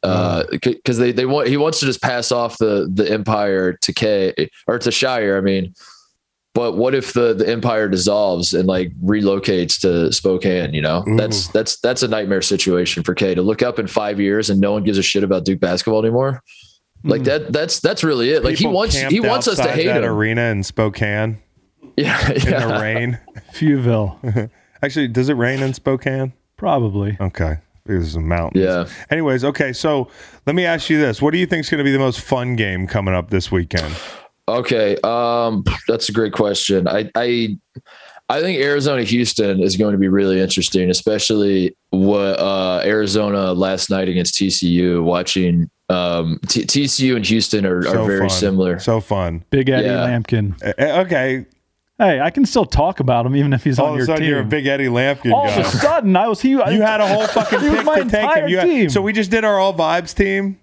because 0.51 0.97
they 0.97 1.13
they 1.13 1.25
want 1.25 1.47
he 1.47 1.55
wants 1.55 1.79
to 1.81 1.85
just 1.85 2.01
pass 2.01 2.31
off 2.31 2.57
the 2.57 2.89
the 2.91 3.09
empire 3.09 3.73
to 3.73 3.93
K 3.93 4.49
or 4.67 4.79
to 4.79 4.89
Scheyer. 4.89 5.37
I 5.37 5.41
mean, 5.41 5.73
but 6.53 6.77
what 6.77 6.93
if 6.93 7.13
the 7.13 7.33
the 7.33 7.49
empire 7.49 7.89
dissolves 7.89 8.53
and 8.53 8.67
like 8.67 8.91
relocates 9.01 9.79
to 9.81 10.11
Spokane? 10.13 10.73
You 10.73 10.81
know, 10.81 11.03
mm. 11.07 11.17
that's 11.17 11.47
that's 11.47 11.79
that's 11.79 12.03
a 12.03 12.07
nightmare 12.07 12.41
situation 12.41 13.03
for 13.03 13.15
K 13.15 13.33
to 13.33 13.41
look 13.41 13.61
up 13.61 13.79
in 13.79 13.87
five 13.87 14.19
years 14.19 14.49
and 14.49 14.61
no 14.61 14.71
one 14.71 14.83
gives 14.83 14.97
a 14.97 15.03
shit 15.03 15.23
about 15.23 15.45
Duke 15.45 15.59
basketball 15.59 15.99
anymore. 15.99 16.43
Like 17.03 17.21
mm. 17.21 17.25
that 17.25 17.51
that's 17.51 17.79
that's 17.79 18.03
really 18.03 18.29
it. 18.29 18.43
Like 18.43 18.57
he 18.57 18.67
wants 18.67 18.95
he 18.95 19.19
wants 19.19 19.47
us 19.47 19.57
to 19.57 19.71
hate 19.71 19.87
that 19.87 20.03
him. 20.03 20.11
arena 20.11 20.43
in 20.43 20.63
Spokane. 20.63 21.39
Yeah, 21.95 22.31
in 22.31 22.41
yeah. 22.41 22.65
the 22.65 22.81
rain. 22.81 23.19
Fewville. 23.53 24.19
Actually, 24.81 25.09
does 25.09 25.29
it 25.29 25.35
rain 25.35 25.61
in 25.61 25.75
Spokane? 25.75 26.33
Probably. 26.57 27.15
Okay. 27.21 27.57
There's 27.85 28.15
a 28.15 28.19
mountain. 28.19 28.63
Yeah. 28.63 28.87
Anyways, 29.11 29.43
okay. 29.43 29.73
So 29.73 30.07
let 30.47 30.55
me 30.55 30.65
ask 30.65 30.89
you 30.89 30.99
this: 30.99 31.21
What 31.21 31.33
do 31.33 31.37
you 31.37 31.45
think 31.45 31.65
is 31.65 31.69
going 31.69 31.77
to 31.77 31.83
be 31.83 31.91
the 31.91 31.99
most 31.99 32.21
fun 32.21 32.55
game 32.55 32.87
coming 32.87 33.13
up 33.13 33.29
this 33.29 33.51
weekend? 33.51 33.93
Okay, 34.47 34.97
um, 35.03 35.63
that's 35.87 36.09
a 36.09 36.11
great 36.11 36.33
question. 36.33 36.85
I, 36.87 37.09
I, 37.15 37.57
I 38.29 38.41
think 38.41 38.59
Arizona 38.61 39.03
Houston 39.03 39.61
is 39.63 39.77
going 39.77 39.93
to 39.93 39.97
be 39.97 40.09
really 40.09 40.41
interesting, 40.41 40.89
especially 40.89 41.75
what 41.91 42.39
uh, 42.39 42.81
Arizona 42.83 43.53
last 43.53 43.89
night 43.89 44.09
against 44.09 44.35
TCU. 44.35 45.01
Watching 45.01 45.69
um, 45.89 46.39
T- 46.49 46.63
TCU 46.65 47.15
and 47.15 47.25
Houston 47.25 47.65
are, 47.65 47.83
So 47.83 48.05
very 48.05 48.19
fun. 48.21 48.29
similar. 48.29 48.79
So 48.79 48.99
fun. 48.99 49.45
Big 49.49 49.69
Eddie 49.69 49.85
Yeah. 49.87 50.07
Lampkin. 50.07 50.61
Uh, 50.61 51.01
okay. 51.03 51.45
Hey, 51.99 52.19
I 52.19 52.29
can 52.31 52.45
still 52.45 52.65
talk 52.65 52.99
about 52.99 53.25
him 53.25 53.35
even 53.37 53.53
if 53.53 53.63
he's 53.63 53.79
All 53.79 53.85
on 53.87 53.91
of 53.91 53.95
a 53.95 53.97
your 53.99 54.05
sudden, 54.07 54.21
team. 54.23 54.29
you're 54.31 54.39
a 54.41 54.45
big 54.45 54.65
Eddie 54.67 54.87
Lampkin 54.87 55.31
All 55.31 55.45
guy. 55.45 55.53
of 55.59 55.65
a 55.67 55.69
sudden, 55.69 56.15
I 56.17 56.27
was 56.27 56.41
he. 56.41 56.49
you 56.49 56.59
had 56.59 56.99
a 56.99 57.07
whole 57.07 57.27
fucking 57.27 57.59
he 57.61 57.69
was 57.69 57.77
pick 57.77 57.85
my 57.85 57.99
to 57.99 58.09
take 58.09 58.29
him. 58.35 58.47
You 58.49 58.57
had- 58.57 58.67
team. 58.67 58.89
so 58.89 59.01
we 59.01 59.13
just 59.13 59.31
did 59.31 59.45
our 59.45 59.57
all 59.59 59.73
vibes 59.73 60.13
team, 60.13 60.59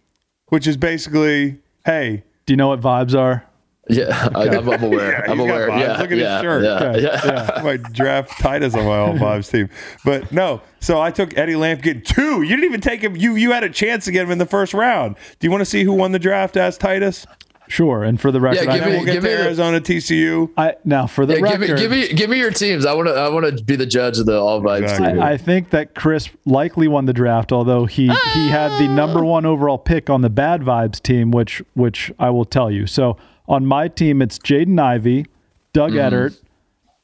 which 0.48 0.66
is 0.66 0.76
basically, 0.76 1.60
hey, 1.86 2.24
Do 2.46 2.52
you 2.52 2.56
know 2.58 2.68
what 2.68 2.80
vibes 2.80 3.18
are? 3.18 3.46
Yeah, 3.88 4.28
I, 4.34 4.48
I'm, 4.48 4.68
I'm 4.68 4.82
aware. 4.84 5.28
I'm 5.28 5.40
aware. 5.40 5.68
Yeah, 5.70 5.96
Look 5.98 6.12
at 6.12 6.18
yeah, 6.18 6.34
his 6.36 6.42
shirt. 6.42 6.64
Yeah, 6.64 6.88
Okay, 6.90 7.02
yeah. 7.02 7.50
I 7.56 7.62
might 7.64 7.82
draft 7.92 8.30
Titus 8.40 8.74
on 8.74 8.84
my 8.84 8.98
all 8.98 9.14
vibes 9.14 9.50
team. 9.50 9.68
But 10.04 10.30
no, 10.30 10.60
so 10.80 11.00
I 11.00 11.10
took 11.10 11.36
Eddie 11.36 11.54
Lampkin 11.54 12.04
two. 12.04 12.42
You 12.42 12.50
didn't 12.50 12.64
even 12.66 12.80
take 12.80 13.00
him. 13.02 13.16
You 13.16 13.34
you 13.34 13.52
had 13.52 13.64
a 13.64 13.70
chance 13.70 14.04
to 14.04 14.12
get 14.12 14.24
him 14.24 14.30
in 14.30 14.38
the 14.38 14.46
first 14.46 14.74
round. 14.74 15.16
Do 15.38 15.46
you 15.46 15.50
want 15.50 15.62
to 15.62 15.64
see 15.64 15.82
who 15.82 15.92
won 15.92 16.12
the 16.12 16.18
draft 16.18 16.56
as 16.56 16.78
Titus? 16.78 17.26
Sure. 17.68 18.02
And 18.02 18.20
for 18.20 18.32
the 18.32 18.40
record, 18.40 18.64
Yeah, 18.64 18.74
give 18.74 18.82
I, 18.82 18.86
me- 18.86 18.96
We'll 18.96 19.04
get 19.04 19.12
give 19.12 19.22
to 19.22 19.28
me 19.28 19.34
the- 19.36 19.44
Arizona 19.44 19.80
TCU. 19.80 20.50
I 20.56 20.74
now 20.84 21.06
for 21.06 21.24
the 21.24 21.34
Yeah, 21.34 21.50
give 21.52 21.60
me, 21.60 21.66
record, 21.68 21.78
give 21.78 21.90
me, 21.92 22.08
give 22.12 22.28
me 22.30 22.38
your 22.38 22.50
teams. 22.50 22.84
I 22.84 22.94
want 22.94 23.06
to, 23.06 23.14
I 23.14 23.28
want 23.28 23.56
to 23.58 23.62
be 23.64 23.76
the 23.76 23.86
judge 23.86 24.18
of 24.18 24.26
the 24.26 24.36
all 24.40 24.60
vibes 24.60 24.82
Exactly. 24.82 25.12
team. 25.12 25.22
I, 25.22 25.32
I 25.32 25.36
think 25.36 25.70
that 25.70 25.94
Chris 25.94 26.28
likely 26.44 26.88
won 26.88 27.06
the 27.06 27.12
draft, 27.12 27.52
although 27.52 27.86
he 27.86 28.08
he 28.34 28.48
had 28.48 28.70
the 28.80 28.88
number 28.88 29.20
ah! 29.20 29.28
one 29.28 29.46
overall 29.46 29.78
pick 29.78 30.10
on 30.10 30.20
the 30.22 30.30
Bad 30.30 30.62
Vibes 30.62 31.00
team, 31.00 31.30
which 31.30 31.62
which 31.74 32.12
I 32.18 32.30
will 32.30 32.44
tell 32.44 32.72
you. 32.72 32.88
So 32.88 33.16
on 33.50 33.66
my 33.66 33.88
team, 33.88 34.22
it's 34.22 34.38
Jaden 34.38 34.80
Ivey, 34.80 35.26
Doug 35.72 35.92
Edert, 35.92 36.40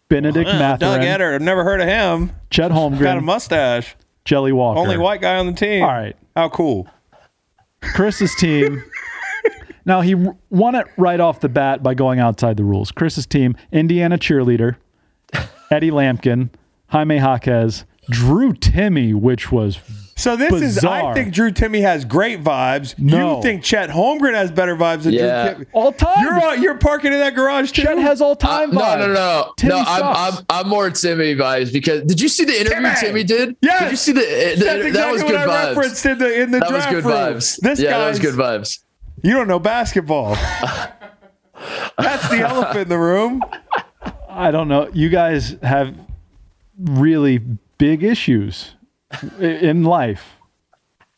Bennedict 0.09 0.48
Uh, 0.48 0.59
Mathurin, 0.59 0.78
Doug 0.78 1.01
Edert. 1.02 1.35
I've 1.35 1.43
never 1.43 1.64
heard 1.64 1.81
of 1.81 1.89
him. 1.89 2.31
Chet 2.51 2.70
Holmgren. 2.70 3.01
Got 3.02 3.18
a 3.18 3.23
mustache. 3.23 3.97
Jelly 4.24 4.52
Walker. 4.52 4.78
Only 4.78 4.97
white 4.97 5.20
guy 5.20 5.36
on 5.39 5.47
the 5.47 5.52
team. 5.52 5.82
All 5.82 5.89
right. 5.89 6.16
How 6.36 6.48
cool. 6.48 6.89
Chris's 7.81 8.35
team. 8.36 8.82
now 9.85 10.01
he 10.01 10.14
won 10.51 10.74
it 10.77 10.86
right 10.97 11.20
off 11.20 11.40
the 11.40 11.48
bat 11.48 11.82
by 11.82 11.94
going 11.94 12.20
outside 12.20 12.56
the 12.56 12.64
rules. 12.64 12.90
Chris's 12.93 13.27
team: 13.27 13.56
Indiana 13.73 14.16
cheerleader, 14.16 14.77
Eddie 15.70 15.90
Lampkin, 15.90 16.51
Jaime 16.89 17.16
Jaquez, 17.18 17.85
Drew 18.10 18.52
Timme, 18.52 19.14
which 19.16 19.51
was 19.52 19.78
So 20.18 20.34
this 20.34 20.51
is. 20.62 20.82
I 20.82 21.12
think 21.12 21.34
Drew 21.34 21.51
Timme 21.52 21.82
has 21.82 22.06
great 22.06 22.43
vibes. 22.43 22.98
No. 22.98 23.36
You 23.36 23.43
think 23.43 23.62
Chet 23.62 23.90
Holmgren 23.90 24.32
has 24.32 24.51
better 24.51 24.74
vibes 24.74 25.02
than 25.02 25.12
Yeah. 25.12 25.52
Drew 25.55 25.64
Timme? 25.64 25.68
all 25.74 25.93
time. 25.93 26.24
You're 26.24 26.43
on, 26.43 26.62
you're 26.62 26.78
parking 26.78 27.12
in 27.12 27.18
that 27.18 27.34
garage 27.34 27.70
too. 27.72 27.82
Chet 27.82 27.98
has 27.98 28.22
all 28.22 28.34
time 28.34 28.76
Uh, 28.76 28.80
vibes. 28.80 28.98
no, 29.01 29.06
no, 29.09 29.12
no, 29.12 29.52
Timme 29.59 29.68
no. 29.68 29.76
I'm, 29.78 29.84
sucks. 29.84 30.38
I'm, 30.38 30.44
I'm 30.48 30.68
more 30.70 30.88
Timme 30.90 31.36
vibes 31.36 31.70
because 31.72 32.02
did 32.05 32.18
you 32.20 32.28
see 32.30 32.44
the 32.47 32.59
interview 32.59 32.86
Timme! 32.88 32.94
Timme, 32.94 33.26
did? 33.26 33.56
Yes! 33.60 33.80
Did 33.82 33.90
you 33.90 33.97
see 33.97 34.12
the? 34.12 34.20
the 34.20 34.26
That's 34.26 34.56
exactly 34.56 34.90
that 34.93 35.12
was 35.12 35.22
what 35.22 35.30
good 35.32 35.40
I 35.40 35.47
vibes. 35.47 35.68
referenced 35.76 36.06
in 36.06 36.18
the 36.18 36.40
in 36.43 36.51
the 36.51 36.59
That 36.60 36.72
was 36.72 36.86
good 36.86 37.05
room. 37.05 37.12
vibes. 37.14 37.60
This 37.60 37.78
yeah, 37.80 37.98
that 37.98 38.09
was 38.09 38.18
good 38.18 38.34
vibes. 38.34 38.78
You 39.22 39.32
don't 39.34 39.48
know 39.48 39.59
basketball. 39.59 40.34
That's 41.98 42.28
the 42.30 42.38
elephant 42.48 42.78
in 42.78 42.88
the 42.88 42.98
room. 42.98 43.43
I 44.30 44.51
don't 44.51 44.68
know. 44.68 44.88
You 44.93 45.09
guys 45.09 45.56
have 45.62 45.94
really 46.78 47.38
big 47.78 48.02
issues 48.05 48.70
i- 48.74 48.76
in 49.40 49.84
life. 49.84 50.32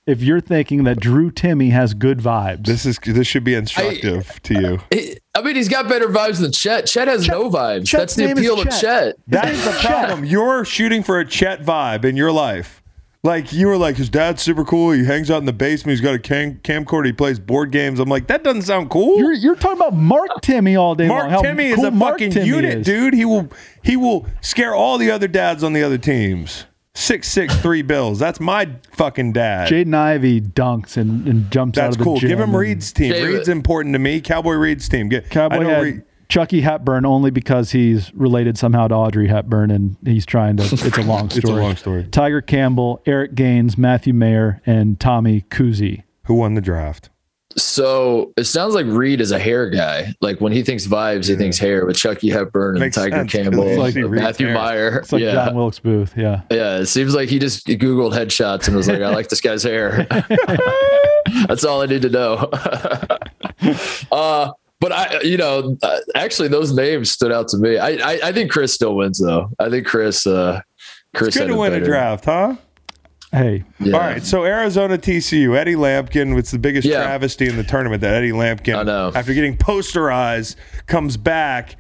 If 0.07 0.23
you're 0.23 0.41
thinking 0.41 0.85
that 0.85 1.01
Drew 1.01 1.31
Timme 1.31 1.71
has 1.71 1.93
good 1.93 2.19
vibes, 2.19 2.65
This 2.65 2.87
is 2.87 2.99
this 3.05 3.27
should 3.27 3.45
be 3.45 3.55
instructive 3.55 4.41
to 4.45 4.55
you. 4.55 4.81
He- 4.91 5.19
I 5.35 5.43
mean, 5.43 5.55
he's 5.55 5.69
got 5.69 5.89
better 5.89 6.09
vibes 6.09 6.41
than 6.41 6.51
Chet. 6.51 6.87
Chet 6.87 7.07
has 7.07 7.29
no 7.29 7.49
vibes. 7.49 7.87
Chet's 7.87 7.93
That's 7.93 8.15
the 8.17 8.27
name 8.27 8.39
is 8.39 8.45
appeal 8.45 8.61
of 8.61 8.69
Chet. 8.71 8.81
Chet. 8.81 9.15
That's 9.29 9.65
the 9.65 9.71
problem. 9.87 10.25
You're 10.25 10.65
shooting 10.65 11.03
for 11.05 11.21
a 11.21 11.25
Chet 11.27 11.63
vibe 11.63 12.05
in 12.05 12.17
your 12.17 12.33
life. 12.33 12.83
Like 13.23 13.53
you 13.53 13.67
were 13.67 13.77
like, 13.77 13.97
his 13.97 14.09
dad's 14.09 14.41
super 14.43 14.65
cool. 14.65 14.93
He 14.93 15.05
hangs 15.05 15.31
out 15.31 15.39
in 15.39 15.45
the 15.45 15.53
basement. 15.53 15.91
He's 15.99 16.01
got 16.01 16.15
a 16.15 16.19
cam- 16.19 16.57
camcorder. 16.65 17.07
He 17.07 17.13
plays 17.13 17.39
board 17.39 17.71
games. 17.73 18.01
I'm 18.01 18.09
like, 18.09 18.29
that 18.29 18.43
doesn't 18.43 18.63
sound 18.63 18.91
cool. 18.91 19.19
you're 19.19 19.33
you're 19.35 19.57
talking 19.57 19.77
about 19.79 19.95
Mark 19.95 20.29
Timme 20.41 20.81
all 20.81 20.95
day 20.95 21.07
Mark 21.09 21.25
long. 21.25 21.31
How 21.33 21.43
Timme 21.43 21.65
is 21.73 21.83
a 21.85 21.91
Mark 21.91 22.15
fucking 22.15 22.31
Timme 22.33 22.47
unit, 22.47 22.79
is. 22.79 22.87
dude. 22.87 23.15
He 23.15 23.25
will 23.25 23.49
he 23.83 23.97
will 23.97 24.27
scare 24.41 24.75
all 24.75 24.99
the 24.99 25.11
other 25.11 25.29
dads 25.29 25.63
on 25.63 25.73
the 25.73 25.83
other 25.83 25.99
teams. 25.99 26.65
Six 26.99 27.29
six 27.29 27.55
three 27.57 27.83
bills. 27.83 28.19
That's 28.19 28.41
my 28.41 28.69
fucking 28.91 29.33
dad. 29.33 29.71
Jaden 29.71 29.95
Ivey 29.95 30.41
dunks 30.41 30.97
and, 30.97 31.29
and 31.29 31.51
jumps 31.51 31.79
out 31.79 31.83
That's 31.85 31.95
of 31.95 31.99
the 31.99 32.05
cool. 32.05 32.19
gym. 32.19 32.29
Give 32.31 32.41
him 32.41 32.57
Reed's 32.57 32.93
team. 32.93 33.13
David- 33.13 33.35
Reed's 33.35 33.49
important 33.49 33.95
to 33.95 34.01
me. 34.01 34.21
Cowboy 34.21 34.55
Reed's 34.55 34.89
team. 34.89 35.09
Get 35.09 35.27
I 35.27 35.29
Cowboy 35.29 35.59
know 35.63 35.69
had 35.69 35.83
Reed- 35.83 36.03
Chucky 36.29 36.61
Hepburn 36.61 37.07
only 37.07 37.31
because 37.31 37.71
he's 37.71 38.13
related 38.15 38.59
somehow 38.59 38.89
to 38.89 38.95
Audrey 38.97 39.29
Hepburn, 39.29 39.71
and 39.71 39.97
he's 40.05 40.27
trying 40.27 40.57
to. 40.57 40.65
It's 40.65 40.99
a 40.99 41.03
long 41.03 41.31
story. 41.31 41.39
It's 41.43 41.49
a 41.49 41.53
long 41.55 41.77
story. 41.77 42.05
Tyger 42.05 42.45
Campbell, 42.45 43.01
Eric 43.07 43.35
Gaines, 43.37 43.79
Matthew 43.79 44.13
Mayer, 44.13 44.61
and 44.67 44.99
Tommy 44.99 45.43
Kuhse. 45.51 46.03
Who 46.25 46.35
won 46.35 46.55
the 46.55 46.61
draft? 46.61 47.11
So 47.57 48.33
it 48.37 48.45
sounds 48.45 48.75
like 48.75 48.87
Reed 48.87 49.21
is 49.21 49.33
a 49.33 49.39
hair 49.39 49.71
guy. 49.71 50.13
Like 50.21 50.41
when 50.41 50.53
he 50.53 50.63
thinks 50.63 50.87
vibes, 50.87 51.29
he 51.29 51.35
thinks 51.35 51.59
hair 51.59 51.87
with 51.87 51.97
Chucky 51.97 52.29
Hepburn 52.29 52.77
and 52.77 52.81
Makes 52.81 52.99
Tyger 52.99 53.11
sense, 53.11 53.33
'cause 53.33 53.43
Campbell, 53.43 53.65
you 53.65 53.83
and 53.83 53.95
see 53.95 54.03
Reed's 54.03 54.23
Matthew 54.23 54.47
hair. 54.49 54.55
Mayer. 54.57 54.99
It's 54.99 55.13
like 55.13 55.23
yeah. 55.23 55.33
John 55.33 55.55
Wilkes 55.55 55.79
Booth. 55.79 56.13
Yeah. 56.17 56.43
Yeah, 56.51 56.79
it 56.79 56.87
seems 56.87 57.15
like 57.15 57.29
he 57.29 57.39
just 57.39 57.67
Googled 57.67 58.13
headshots 58.13 58.69
and 58.69 58.77
was 58.77 58.87
like, 58.87 59.01
I 59.01 59.09
like 59.09 59.29
this 59.29 59.41
guy's 59.41 59.63
hair. 59.63 60.07
That's 61.49 61.65
all 61.65 61.83
I 61.83 61.87
need 61.87 62.03
to 62.03 62.11
know. 62.11 62.35
uh, 64.13 64.51
but 64.81 64.93
I, 64.93 65.21
you 65.23 65.37
know, 65.37 65.77
uh, 65.83 65.99
actually, 66.15 66.49
those 66.49 66.73
names 66.73 67.11
stood 67.11 67.33
out 67.33 67.49
to 67.49 67.57
me. 67.59 67.79
I, 67.79 67.89
I, 67.95 68.21
I 68.25 68.33
think 68.33 68.51
Chris 68.51 68.73
still 68.73 68.95
wins, 68.95 69.19
though. 69.21 69.51
I 69.59 69.69
think 69.71 69.87
Chris, 69.87 70.27
uh, 70.27 70.61
Chris, 71.15 71.29
It's 71.29 71.37
good 71.37 71.43
had 71.45 71.49
to 71.49 71.55
it 71.55 71.59
win 71.59 71.73
a 71.75 71.85
draft, 71.85 72.27
huh? 72.27 72.55
Hey, 73.33 73.65
Yeah. 73.79 73.93
All 73.95 74.01
right, 74.01 74.25
so 74.25 74.45
Arizona 74.45 74.97
TCU, 74.97 75.55
Eddie 75.57 75.75
Lampkin, 75.75 76.39
it's 76.39 76.51
the 76.51 76.59
biggest 76.59 76.89
Yeah. 76.89 77.03
travesty 77.05 77.47
in 77.47 77.57
the 77.57 77.63
tournament 77.65 78.01
that 78.01 78.15
Eddie 78.15 78.33
Lampkin, 78.33 79.15
after 79.15 79.35
getting 79.35 79.57
posterized, 79.57 80.57
comes 80.87 81.17
back 81.19 81.77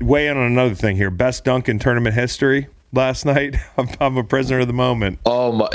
weigh 0.00 0.28
in 0.28 0.36
on 0.36 0.44
another 0.46 0.74
thing 0.74 0.96
here. 0.96 1.10
Best 1.10 1.44
dunk 1.44 1.68
in 1.68 1.78
tournament 1.80 2.14
history 2.14 2.68
last 2.92 3.24
night. 3.26 3.56
I'm, 3.76 3.88
I'm 4.00 4.16
a 4.16 4.24
prisoner 4.24 4.60
of 4.60 4.66
the 4.68 4.72
moment. 4.72 5.18
Oh 5.26 5.52
my! 5.52 5.68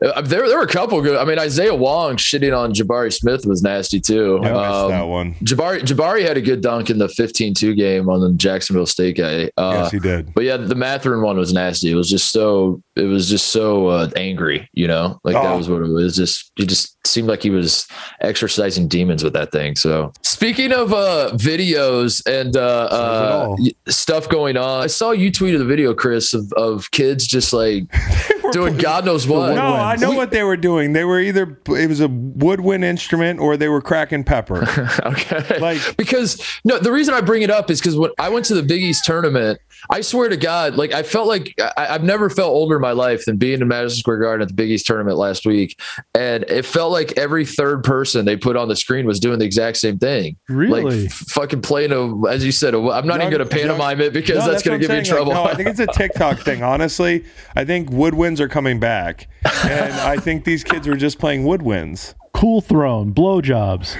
Yeah, 0.00 0.08
uh, 0.10 0.20
There, 0.20 0.46
there 0.46 0.56
were 0.58 0.64
a 0.64 0.68
couple 0.68 1.00
good. 1.02 1.16
I 1.16 1.24
mean, 1.24 1.38
Isaiah 1.38 1.74
Wong 1.74 2.16
shitting 2.16 2.56
on 2.56 2.72
Jabari 2.72 3.12
Smith 3.12 3.44
was 3.46 3.62
nasty 3.62 4.00
too. 4.00 4.36
I 4.38 4.40
missed 4.42 4.54
Um, 4.54 4.90
that 4.90 5.06
one. 5.08 5.34
Jabari 5.36 5.80
Jabari 5.80 6.22
had 6.22 6.36
a 6.36 6.40
good 6.40 6.60
dunk 6.60 6.90
in 6.90 6.98
the 6.98 7.08
15-2 7.08 7.76
game 7.76 8.08
on 8.08 8.20
the 8.20 8.32
Jacksonville 8.34 8.86
State 8.86 9.16
guy. 9.16 9.50
Uh, 9.56 9.80
yes, 9.82 9.90
he 9.92 9.98
did. 9.98 10.32
But 10.34 10.44
yeah, 10.44 10.56
the 10.56 10.74
Mathurin 10.74 11.22
one 11.22 11.36
was 11.36 11.52
nasty. 11.52 11.90
It 11.90 11.94
was 11.96 12.08
just 12.10 12.30
so 12.32 12.82
it 12.96 13.02
was 13.04 13.28
just 13.28 13.48
so 13.48 13.88
uh, 13.88 14.10
angry, 14.16 14.68
you 14.72 14.86
know, 14.88 15.18
like 15.24 15.34
that 15.34 15.44
Oh. 15.52 15.56
was 15.56 15.68
what 15.68 15.82
it 15.82 15.88
was. 15.88 16.16
Just 16.16 16.52
he 16.56 16.66
just 16.66 16.96
seemed 17.08 17.28
like 17.28 17.42
he 17.42 17.50
was 17.50 17.86
exercising 18.20 18.88
demons 18.88 19.24
with 19.24 19.32
that 19.32 19.52
thing. 19.52 19.76
So 19.76 20.12
speaking 20.22 20.72
of 20.72 20.92
uh, 20.92 21.30
videos 21.34 22.22
and 22.26 22.56
uh, 22.56 22.88
uh, 22.90 23.56
stuff 23.88 24.28
going 24.28 24.56
on, 24.56 24.82
I 24.82 24.86
saw 24.86 25.10
you 25.12 25.30
tweeted 25.30 25.60
a 25.60 25.64
video, 25.64 25.94
Chris, 25.94 26.34
of, 26.34 26.52
of 26.54 26.90
kids 26.90 27.26
just 27.26 27.52
like 27.52 27.84
doing 28.52 28.76
God 28.76 29.04
knows 29.04 29.26
what. 29.26 29.54
No, 29.54 29.74
I 29.74 29.96
know 29.96 30.12
what 30.12 30.30
they 30.30 30.42
were 30.42 30.56
doing. 30.56 30.92
They 30.92 31.04
were 31.04 31.20
either 31.20 31.58
it 31.68 31.88
was 31.88 32.00
a 32.00 32.08
woodwind 32.08 32.84
instrument 32.84 33.40
or 33.40 33.56
they 33.56 33.68
were 33.68 33.80
cracking 33.80 34.24
pepper. 34.24 34.66
okay. 35.04 35.58
Like 35.58 35.96
because 35.96 36.42
no, 36.64 36.78
the 36.78 36.92
reason 36.92 37.14
I 37.14 37.20
bring 37.20 37.42
it 37.42 37.50
up 37.50 37.70
is 37.70 37.80
because 37.80 37.96
when 37.96 38.10
I 38.18 38.28
went 38.28 38.44
to 38.46 38.54
the 38.54 38.62
Big 38.62 38.82
East 38.82 39.04
tournament, 39.04 39.60
I 39.90 40.00
swear 40.00 40.28
to 40.28 40.36
God, 40.36 40.76
like 40.76 40.92
I 40.92 41.02
felt 41.02 41.26
like 41.28 41.54
I, 41.76 41.88
I've 41.90 42.02
never 42.04 42.28
felt 42.30 42.50
older 42.50 42.76
in 42.76 42.82
my 42.82 42.92
life 42.92 43.24
than 43.24 43.36
being 43.36 43.60
in 43.60 43.68
Madison 43.68 43.98
Square 43.98 44.18
Garden 44.18 44.42
at 44.42 44.48
the 44.48 44.54
Big 44.54 44.70
East 44.70 44.86
tournament 44.86 45.16
last 45.16 45.46
week, 45.46 45.78
and 46.14 46.44
it 46.44 46.64
felt 46.64 46.92
like 46.92 47.16
every 47.18 47.44
third 47.46 47.84
person 47.84 48.24
they 48.24 48.36
put 48.36 48.56
on 48.56 48.68
the 48.68 48.76
screen 48.76 49.06
was 49.06 49.20
doing 49.20 49.38
the 49.38 49.44
exact 49.44 49.76
same 49.78 49.98
thing. 49.98 50.36
Really? 50.48 50.82
like 50.82 51.06
f- 51.06 51.12
fucking 51.12 51.62
playing 51.62 51.92
a, 51.92 52.28
as 52.28 52.44
you 52.44 52.52
said. 52.52 52.74
i 52.74 52.78
I'm 52.78 53.06
not 53.06 53.20
even 53.20 53.30
going 53.32 53.46
to 53.48 53.56
pantomime 53.56 54.00
it 54.00 54.12
because 54.12 54.38
No, 54.38 54.50
that's, 54.50 54.62
going 54.62 54.80
to 54.80 54.86
give 54.86 54.94
me 54.96 55.04
saying. 55.04 55.16
trouble. 55.16 55.32
Like, 55.32 55.44
no, 55.44 55.50
I 55.50 55.54
think 55.56 55.68
it's 55.68 55.80
a 55.80 55.86
TikTok 55.86 56.40
thing. 56.40 56.62
Honestly, 56.62 57.24
I 57.56 57.64
think 57.64 57.90
woodwinds 57.90 58.40
are 58.40 58.48
coming 58.48 58.80
back, 58.80 59.28
and 59.64 59.92
I 59.94 60.16
think 60.16 60.44
these 60.44 60.64
kids 60.64 60.86
were 60.86 60.96
just 60.96 61.18
playing 61.18 61.44
woodwinds. 61.44 62.14
Cool 62.34 62.60
throne, 62.60 63.12
blowjobs. 63.14 63.96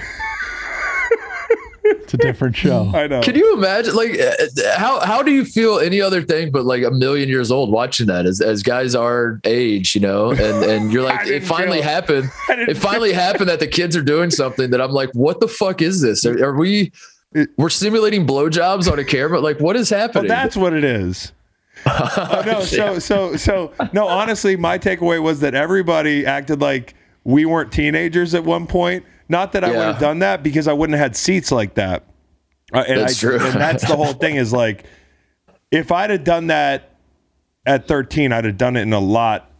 It's 1.90 2.14
a 2.14 2.16
different 2.18 2.56
show. 2.56 2.90
I 2.94 3.06
know. 3.06 3.20
Can 3.22 3.34
you 3.34 3.54
imagine, 3.54 3.94
like, 3.94 4.18
uh, 4.18 4.32
how 4.76 5.00
how 5.00 5.22
do 5.22 5.32
you 5.32 5.44
feel 5.44 5.78
any 5.78 6.00
other 6.00 6.22
thing 6.22 6.50
but 6.50 6.64
like 6.64 6.82
a 6.82 6.90
million 6.90 7.28
years 7.28 7.50
old 7.50 7.70
watching 7.70 8.06
that 8.06 8.26
as, 8.26 8.40
as 8.40 8.62
guys 8.62 8.94
our 8.94 9.40
age, 9.44 9.94
you 9.94 10.00
know? 10.00 10.30
And 10.30 10.64
and 10.64 10.92
you're 10.92 11.02
like, 11.04 11.26
it 11.26 11.44
finally 11.44 11.78
feel- 11.78 11.88
happened. 11.88 12.30
It 12.48 12.76
finally 12.76 13.12
happened 13.12 13.48
that 13.48 13.60
the 13.60 13.66
kids 13.66 13.96
are 13.96 14.02
doing 14.02 14.30
something 14.30 14.70
that 14.70 14.80
I'm 14.80 14.92
like, 14.92 15.10
what 15.12 15.40
the 15.40 15.48
fuck 15.48 15.82
is 15.82 16.00
this? 16.00 16.24
Are, 16.24 16.42
are 16.44 16.56
we? 16.56 16.92
We're 17.58 17.68
simulating 17.68 18.26
blowjobs 18.26 18.90
on 18.90 18.98
a 18.98 19.04
camera. 19.04 19.38
Like, 19.40 19.60
what 19.60 19.76
is 19.76 19.90
Well, 19.90 20.00
happening? 20.00 20.28
that's 20.28 20.56
what 20.56 20.72
it 20.72 20.82
is. 20.84 21.32
Oh, 21.86 22.42
no, 22.44 22.60
so 22.62 22.98
so 22.98 23.36
so 23.36 23.72
no. 23.92 24.08
Honestly, 24.08 24.56
my 24.56 24.78
takeaway 24.78 25.22
was 25.22 25.40
that 25.40 25.54
everybody 25.54 26.26
acted 26.26 26.60
like 26.60 26.94
we 27.24 27.44
weren't 27.44 27.70
teenagers 27.70 28.34
at 28.34 28.44
one 28.44 28.66
point. 28.66 29.04
Not 29.28 29.52
that 29.52 29.64
I 29.64 29.68
would 29.68 29.76
have 29.76 29.98
done 29.98 30.20
that 30.20 30.42
because 30.42 30.66
I 30.66 30.72
wouldn't 30.72 30.96
have 30.98 31.04
had 31.04 31.16
seats 31.16 31.52
like 31.52 31.74
that. 31.74 32.04
Uh, 32.72 32.84
and 32.86 33.00
That's 33.00 33.22
I, 33.24 33.28
true. 33.28 33.38
And 33.38 33.60
that's 33.60 33.86
the 33.86 33.96
whole 33.96 34.12
thing 34.12 34.36
is 34.36 34.52
like, 34.52 34.84
if 35.70 35.92
I'd 35.92 36.10
have 36.10 36.24
done 36.24 36.48
that 36.48 36.96
at 37.66 37.88
13, 37.88 38.32
I'd 38.32 38.44
have 38.44 38.56
done 38.56 38.76
it 38.76 38.82
in 38.82 38.92
a 38.92 39.00
lot 39.00 39.50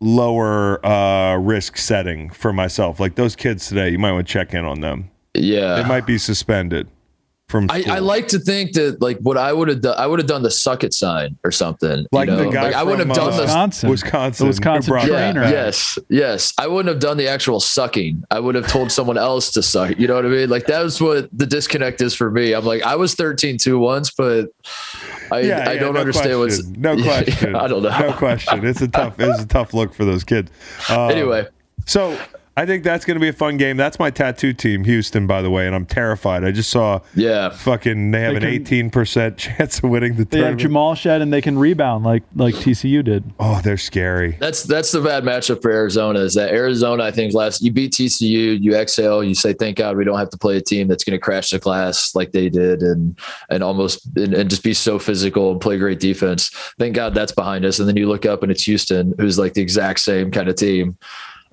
lower 0.00 0.84
uh, 0.84 1.36
risk 1.36 1.76
setting 1.76 2.30
for 2.30 2.52
myself. 2.52 3.00
Like 3.00 3.16
those 3.16 3.36
kids 3.36 3.68
today, 3.68 3.90
you 3.90 3.98
might 3.98 4.12
want 4.12 4.26
to 4.26 4.32
check 4.32 4.54
in 4.54 4.64
on 4.64 4.80
them. 4.80 5.10
yeah. 5.34 5.82
They 5.82 5.88
might 5.88 6.06
be 6.06 6.18
suspended 6.18 6.88
from 7.48 7.66
I. 7.70 7.82
I 7.88 7.98
like 8.00 8.28
to 8.28 8.38
think 8.38 8.72
that 8.74 9.00
like 9.00 9.18
what 9.18 9.36
I 9.38 9.52
would 9.52 9.68
have 9.68 9.80
done, 9.80 9.94
I 9.98 10.06
would 10.06 10.18
have 10.18 10.28
done 10.28 10.42
the 10.42 10.50
suck 10.50 10.84
it 10.84 10.92
sign 10.92 11.38
or 11.44 11.50
something. 11.50 12.06
like 12.12 12.28
you 12.28 12.36
know? 12.36 12.44
the 12.44 12.50
guy 12.50 12.62
like 12.64 12.74
I 12.74 12.82
wouldn't 12.82 13.08
have 13.08 13.16
from, 13.16 13.26
done 13.26 13.32
uh, 13.34 13.36
the 13.36 13.42
Wisconsin. 13.42 13.90
Wisconsin, 13.90 14.44
The 14.44 14.48
Wisconsin 14.48 14.94
Yeah, 14.94 15.06
trainer. 15.06 15.42
yes, 15.44 15.98
yes. 16.08 16.52
I 16.58 16.66
wouldn't 16.66 16.88
have 16.92 17.00
done 17.00 17.16
the 17.16 17.28
actual 17.28 17.60
sucking. 17.60 18.22
I 18.30 18.38
would 18.40 18.54
have 18.54 18.66
told 18.68 18.92
someone 18.92 19.16
else 19.18 19.50
to 19.52 19.62
suck. 19.62 19.98
You 19.98 20.06
know 20.08 20.14
what 20.16 20.26
I 20.26 20.28
mean? 20.28 20.50
Like 20.50 20.66
that 20.66 20.82
was 20.82 21.00
what 21.00 21.28
the 21.32 21.46
disconnect 21.46 22.00
is 22.02 22.14
for 22.14 22.30
me. 22.30 22.52
I'm 22.52 22.64
like, 22.64 22.82
I 22.82 22.96
was 22.96 23.14
13 23.14 23.56
2 23.58 23.78
once, 23.78 24.10
but 24.10 24.48
I, 25.32 25.40
Yeah, 25.40 25.64
I 25.68 25.72
yeah, 25.72 25.80
don't 25.80 25.94
no 25.94 26.00
understand 26.00 26.38
what's 26.38 26.56
question. 26.62 26.80
no 26.82 26.92
Yeah, 26.98 27.22
question. 27.24 27.54
I 27.56 27.66
don't 27.68 27.82
know. 27.82 27.98
No 27.98 28.12
question. 28.12 28.66
It's 28.66 28.82
a 28.82 28.88
tough. 28.88 29.18
It's 29.18 29.42
a 29.42 29.46
tough 29.46 29.72
look 29.74 29.94
for 29.94 30.04
those 30.04 30.22
kids. 30.24 30.50
Uh, 30.90 31.06
Anyway, 31.08 31.46
so 31.86 32.18
I 32.58 32.66
think 32.66 32.82
that's 32.82 33.04
going 33.04 33.14
to 33.14 33.20
be 33.20 33.28
a 33.28 33.32
fun 33.32 33.56
game. 33.56 33.76
That's 33.76 34.00
my 34.00 34.10
tattoo 34.10 34.52
team, 34.52 34.82
Houston, 34.82 35.28
by 35.28 35.42
the 35.42 35.50
way, 35.50 35.66
and 35.68 35.76
I'm 35.76 35.86
terrified. 35.86 36.42
I 36.42 36.50
just 36.50 36.70
saw 36.70 37.00
yeah. 37.14 37.50
fucking 37.50 38.10
they 38.10 38.22
have 38.22 38.32
They 38.32 38.36
an 38.38 38.42
can- 38.42 38.50
18 38.50 38.90
percent 38.90 39.36
chance 39.38 39.78
of 39.78 39.90
winning 39.90 40.16
the 40.16 40.24
They 40.24 40.38
have 40.38 40.44
tournament. 40.56 40.60
Jamal 40.60 40.94
Shead 40.96 41.22
and 41.22 41.32
they 41.32 41.40
can 41.40 41.56
rebound 41.56 42.04
like 42.04 42.24
like 42.34 42.56
TCU 42.56 43.04
did. 43.04 43.22
oh, 43.38 43.60
they're 43.62 43.76
scary. 43.76 44.36
That's 44.40 44.64
that's 44.64 44.90
the 44.90 45.00
bad 45.00 45.22
matchup 45.22 45.62
for 45.62 45.70
Arizona. 45.70 46.18
Is 46.18 46.34
that 46.34 46.50
Arizona? 46.50 47.04
I 47.04 47.12
think 47.12 47.32
last 47.32 47.62
you 47.62 47.70
beat 47.70 47.92
TCU, 47.92 48.60
you 48.60 48.74
exhale, 48.74 49.22
you 49.22 49.36
say, 49.36 49.52
"Thank 49.52 49.76
God 49.76 49.96
we 49.96 50.02
don't 50.04 50.18
have 50.18 50.30
to 50.30 50.38
play 50.38 50.56
a 50.56 50.60
team 50.60 50.88
that's 50.88 51.04
going 51.04 51.16
to 51.16 51.20
crash 51.22 51.50
the 51.50 51.60
glass 51.60 52.16
like 52.16 52.32
they 52.32 52.48
did, 52.48 52.82
and 52.82 53.16
and 53.50 53.62
almost 53.62 54.04
and, 54.16 54.34
and 54.34 54.50
just 54.50 54.64
be 54.64 54.74
so 54.74 54.98
physical 54.98 55.52
and 55.52 55.60
play 55.60 55.78
great 55.78 56.00
defense." 56.00 56.48
Thank 56.76 56.96
God 56.96 57.14
that's 57.14 57.30
behind 57.30 57.64
us. 57.64 57.78
And 57.78 57.88
then 57.88 57.96
you 57.96 58.08
look 58.08 58.26
up 58.26 58.42
and 58.42 58.50
it's 58.50 58.64
Houston, 58.64 59.14
who's 59.18 59.38
like 59.38 59.54
the 59.54 59.62
exact 59.62 60.00
same 60.00 60.32
kind 60.32 60.48
of 60.48 60.56
team. 60.56 60.98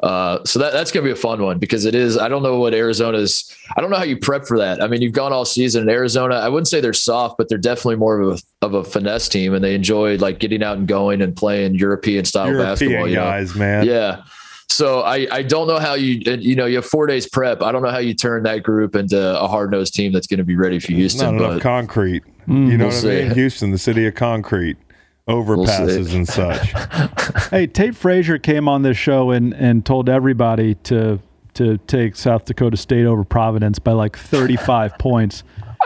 Uh, 0.04 0.44
so 0.44 0.60
that, 0.60 0.74
that's 0.74 0.92
going 0.92 1.04
to 1.04 1.08
be 1.08 1.12
a 1.18 1.22
fun 1.22 1.42
one 1.42 1.58
because 1.58 1.86
it 1.86 1.96
is. 1.96 2.18
I 2.18 2.28
don't 2.28 2.44
know 2.44 2.60
what 2.60 2.74
Arizona's. 2.74 3.50
I 3.78 3.82
don't 3.82 3.90
know 3.90 3.98
how 3.98 4.04
you 4.04 4.18
prep 4.18 4.46
for 4.46 4.58
that. 4.58 4.84
I 4.84 4.88
mean, 4.88 5.02
you've 5.02 5.14
gone 5.14 5.32
all 5.32 5.46
season 5.46 5.84
in 5.84 5.90
Arizona. 5.90 6.36
I 6.36 6.50
wouldn't 6.50 6.68
say 6.68 6.82
they're 6.82 6.94
soft, 6.94 7.38
but 7.38 7.48
they're 7.50 7.58
definitely 7.58 7.96
more 7.96 8.20
of 8.20 8.38
a 8.38 8.66
of 8.66 8.74
a 8.74 8.84
finesse 8.84 9.30
team, 9.30 9.54
and 9.54 9.64
they 9.64 9.74
enjoy 9.74 10.18
like 10.18 10.40
getting 10.40 10.64
out 10.64 10.78
and 10.78 10.88
going 10.88 11.22
and 11.22 11.36
playing 11.36 11.76
European 11.76 12.26
style 12.26 12.48
European 12.48 12.72
basketball. 12.72 13.08
you 13.08 13.16
know? 13.16 13.22
guys, 13.22 13.56
man. 13.56 13.86
Yeah. 13.86 14.24
So 14.68 15.02
I, 15.02 15.28
I 15.32 15.44
don't 15.44 15.68
know 15.68 15.80
how 15.80 15.94
you 15.94 16.20
you 16.40 16.56
know 16.56 16.66
you 16.66 16.76
have 16.78 16.86
four 16.86 17.08
days 17.08 17.28
prep. 17.30 17.62
I 17.62 17.72
don't 17.72 17.82
know 17.82 17.92
how 17.92 18.00
you 18.00 18.14
turn 18.14 18.44
that 18.44 18.64
group 18.64 18.96
into 18.96 19.18
a 19.40 19.48
hard 19.48 19.72
nosed 19.72 19.94
team 19.94 20.12
that's 20.12 20.28
going 20.28 20.40
to 20.40 20.44
be 20.44 20.56
ready 20.56 20.80
for 20.80 20.92
Not 20.92 20.98
Houston. 20.98 21.36
enough 21.38 21.54
But 21.54 21.62
concrete. 21.62 22.24
Mm. 22.48 22.70
you 22.70 22.78
know 22.78 22.88
We'll 22.88 22.96
what 22.96 23.06
I 23.06 23.08
mean? 23.08 23.30
see. 23.30 23.36
Houston, 23.36 23.72
the 23.72 23.78
city 23.78 24.06
of 24.06 24.16
concrete, 24.16 24.78
overpasses 25.28 26.14
and 26.14 26.28
such. 26.28 26.74
Hey, 27.52 27.68
Tate 27.68 27.96
Frazier 27.96 28.38
came 28.38 28.68
on 28.68 28.82
this 28.82 28.98
show 28.98 29.32
and 29.32 29.54
and 29.54 29.86
told 29.86 30.10
everybody 30.10 30.76
to 30.76 31.20
to 31.54 31.78
take 31.88 32.16
South 32.16 32.46
Dakota 32.46 32.78
State 32.78 33.06
over 33.06 33.24
Providence 33.24 33.80
by 33.80 33.94
like 33.94 34.18
35 34.18 34.98
points. 35.00 35.44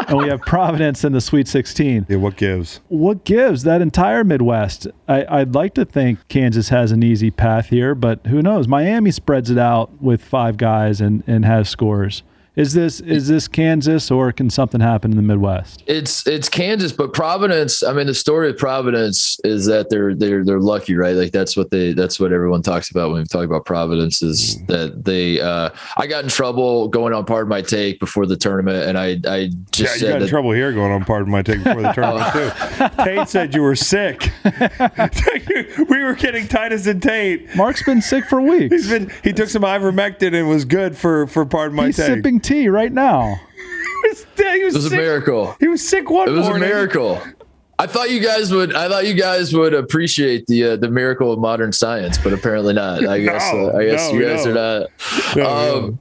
And 0.08 0.18
we 0.18 0.30
have 0.30 0.42
Providence 0.42 1.04
in 1.04 1.12
the 1.12 1.22
Sweet 1.22 1.48
16. 1.48 2.08
Yeah, 2.10 2.18
what 2.18 2.38
gives? 2.38 2.80
What 2.88 3.24
gives 3.26 3.64
that 3.64 3.82
entire 3.82 4.24
Midwest? 4.24 4.88
I, 5.08 5.26
I'd 5.30 5.54
like 5.54 5.74
to 5.76 5.86
think 5.86 6.26
Kansas 6.30 6.70
has 6.70 6.92
an 6.92 7.04
easy 7.04 7.30
path 7.30 7.68
here, 7.68 7.94
but 7.94 8.26
who 8.28 8.42
knows? 8.42 8.68
Miami 8.68 9.12
spreads 9.12 9.50
it 9.50 9.58
out 9.58 10.02
with 10.02 10.24
five 10.24 10.58
guys 10.58 11.02
and, 11.02 11.24
and 11.28 11.46
has 11.46 11.70
scores. 11.70 12.24
Is 12.60 12.74
this 12.74 13.00
is 13.00 13.30
this 13.30 13.48
Kansas 13.48 14.12
or 14.12 14.34
can 14.34 14.50
something 14.50 14.82
happen 14.82 15.12
in 15.12 15.16
the 15.18 15.24
Midwest? 15.24 15.82
it's 15.88 16.28
it's 16.28 16.50
Kansas, 16.50 16.92
but 16.92 17.14
Providence. 17.14 17.84
I 17.84 17.94
mean, 17.94 18.08
the 18.08 18.14
story 18.14 18.50
of 18.50 18.58
Providence 18.58 19.38
is 19.46 19.66
that 19.68 19.90
they're 19.90 20.14
they're 20.14 20.44
they're 20.44 20.60
lucky, 20.60 20.96
right? 20.96 21.16
Like 21.16 21.32
that's 21.32 21.56
what 21.56 21.72
they 21.72 21.94
that's 21.94 22.20
what 22.20 22.34
everyone 22.34 22.62
talks 22.62 22.92
about 22.92 23.12
when 23.12 23.22
we 23.22 23.26
talk 23.28 23.46
about 23.46 23.64
Providence 23.66 24.22
is 24.22 24.58
Mm. 24.58 24.68
that 24.68 25.06
they. 25.06 25.40
uh 25.40 25.70
I 25.98 26.06
got 26.06 26.26
in 26.26 26.30
trouble 26.30 26.90
going 26.90 27.14
on 27.14 27.24
part 27.24 27.44
of 27.44 27.48
my 27.48 27.62
take 27.62 27.98
before 28.02 28.26
the 28.26 28.36
tournament, 28.36 28.84
and 28.90 28.98
I 28.98 29.12
I 29.26 29.50
just 29.72 29.80
Yeah, 29.80 29.86
just 29.86 29.94
you 29.96 30.00
said 30.02 30.10
got 30.10 30.16
in 30.18 30.22
that 30.24 30.30
trouble 30.30 30.52
here 30.52 30.74
going 30.74 30.92
on 30.92 31.06
part 31.06 31.22
of 31.22 31.30
my 31.30 31.42
take 31.42 31.64
before 31.64 31.82
the 31.82 31.92
tournament 31.94 32.34
too. 32.34 33.04
Tate 33.06 33.30
said 33.30 33.56
you 33.56 33.62
were 33.62 33.76
sick. 33.78 34.32
we 35.90 36.04
were 36.04 36.16
getting 36.16 36.48
Titus 36.48 36.88
and 36.88 37.02
Tate. 37.02 37.56
Mark's 37.56 37.84
been 37.84 38.02
sick 38.02 38.26
for 38.26 38.42
weeks. 38.42 38.74
He's 38.76 38.90
been 38.90 39.12
he 39.24 39.32
took 39.34 39.50
some 39.50 39.62
ivermectin 39.64 40.34
and 40.38 40.50
was 40.50 40.66
good 40.66 40.98
for 40.98 41.26
for 41.28 41.46
part 41.46 41.68
of 41.70 41.74
my 41.74 41.88
He's 41.88 41.98
take. 41.98 42.08
sipping 42.08 42.40
tea 42.50 42.68
right 42.68 42.92
now. 42.92 43.40
he 44.04 44.10
was, 44.10 44.26
he 44.36 44.64
was 44.66 44.76
it 44.76 44.78
was 44.84 44.86
a 44.92 44.96
miracle. 44.96 45.56
He 45.60 45.68
was 45.68 45.88
sick 45.88 46.10
one 46.10 46.28
It 46.28 46.32
was 46.32 46.48
morning. 46.48 46.64
a 46.64 46.66
miracle. 46.68 47.22
I 47.78 47.88
thought 47.88 48.10
you 48.10 48.20
guys 48.20 48.52
would. 48.52 48.76
I 48.76 48.90
thought 48.90 49.08
you 49.08 49.14
guys 49.14 49.54
would 49.54 49.74
appreciate 49.74 50.46
the 50.48 50.64
uh, 50.72 50.76
the 50.76 50.90
miracle 50.90 51.32
of 51.32 51.40
modern 51.40 51.72
science, 51.72 52.18
but 52.18 52.34
apparently 52.34 52.74
not. 52.74 53.08
I 53.08 53.20
guess. 53.24 53.54
No, 53.54 53.70
uh, 53.70 53.78
I 53.78 53.86
guess 53.86 54.12
no, 54.12 54.20
you 54.20 54.26
guys 54.26 54.44
don't. 54.44 54.58
are 54.58 54.80
not. 54.82 55.36
No, 55.38 55.78
um, 55.78 56.00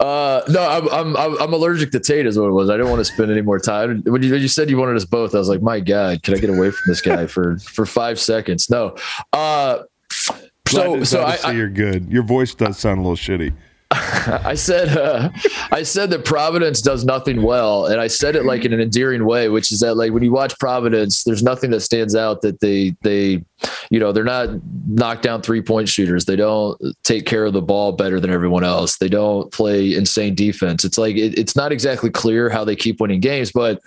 uh, 0.00 0.42
no, 0.50 0.60
I'm, 0.68 0.88
I'm 0.90 1.16
I'm 1.16 1.42
I'm 1.42 1.52
allergic 1.54 1.92
to 1.92 2.00
Tate. 2.00 2.26
Is 2.26 2.38
what 2.38 2.48
it 2.48 2.52
was. 2.52 2.68
I 2.68 2.76
didn't 2.76 2.90
want 2.90 3.00
to 3.00 3.06
spend 3.06 3.30
any 3.30 3.40
more 3.40 3.58
time. 3.58 4.02
When 4.02 4.22
you, 4.22 4.32
when 4.32 4.42
you 4.42 4.48
said 4.48 4.68
you 4.68 4.76
wanted 4.76 4.96
us 4.96 5.06
both, 5.06 5.34
I 5.34 5.38
was 5.38 5.48
like, 5.48 5.62
my 5.62 5.80
God, 5.80 6.22
can 6.22 6.34
I 6.34 6.38
get 6.38 6.50
away 6.50 6.70
from 6.70 6.82
this 6.88 7.00
guy 7.00 7.26
for 7.26 7.58
for 7.74 7.86
five 7.86 8.20
seconds? 8.20 8.68
No. 8.68 8.94
Uh, 9.32 9.84
so 10.10 10.96
to- 10.96 11.06
so 11.06 11.20
glad 11.20 11.32
I, 11.32 11.36
to 11.36 11.42
see 11.42 11.56
you're 11.56 11.70
good. 11.70 12.12
Your 12.12 12.22
voice 12.22 12.54
does 12.54 12.78
sound 12.78 12.98
a 12.98 13.02
little 13.02 13.16
shitty. 13.16 13.54
I 13.90 14.54
said 14.54 14.96
uh, 14.98 15.30
I 15.72 15.82
said 15.82 16.10
that 16.10 16.24
Providence 16.26 16.82
does 16.82 17.06
nothing 17.06 17.42
well, 17.42 17.86
and 17.86 18.00
I 18.00 18.06
said 18.06 18.36
it 18.36 18.44
like 18.44 18.66
in 18.66 18.74
an 18.74 18.80
endearing 18.80 19.24
way, 19.24 19.48
which 19.48 19.72
is 19.72 19.80
that 19.80 19.94
like 19.94 20.12
when 20.12 20.22
you 20.22 20.30
watch 20.30 20.58
Providence, 20.58 21.24
there's 21.24 21.42
nothing 21.42 21.70
that 21.70 21.80
stands 21.80 22.14
out 22.14 22.42
that 22.42 22.60
they 22.60 22.94
they 23.02 23.42
you 23.90 23.98
know, 23.98 24.12
they're 24.12 24.24
not 24.24 24.50
knockdown 24.86 25.42
three 25.42 25.62
point 25.62 25.88
shooters. 25.88 26.26
They 26.26 26.36
don't 26.36 26.80
take 27.02 27.26
care 27.26 27.44
of 27.44 27.52
the 27.52 27.62
ball 27.62 27.92
better 27.92 28.20
than 28.20 28.30
everyone 28.30 28.64
else. 28.64 28.98
They 28.98 29.08
don't 29.08 29.50
play 29.52 29.94
insane 29.94 30.34
defense. 30.34 30.84
It's 30.84 30.98
like 30.98 31.16
it, 31.16 31.38
it's 31.38 31.56
not 31.56 31.72
exactly 31.72 32.10
clear 32.10 32.50
how 32.50 32.64
they 32.64 32.76
keep 32.76 33.00
winning 33.00 33.20
games, 33.20 33.50
but 33.52 33.80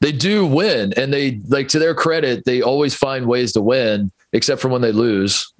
they 0.00 0.12
do 0.12 0.46
win. 0.46 0.92
And 0.96 1.12
they 1.12 1.40
like 1.48 1.68
to 1.68 1.78
their 1.78 1.94
credit, 1.94 2.44
they 2.44 2.62
always 2.62 2.94
find 2.94 3.26
ways 3.26 3.52
to 3.52 3.60
win 3.60 4.12
except 4.32 4.60
for 4.60 4.68
when 4.68 4.82
they 4.82 4.92
lose 4.92 5.50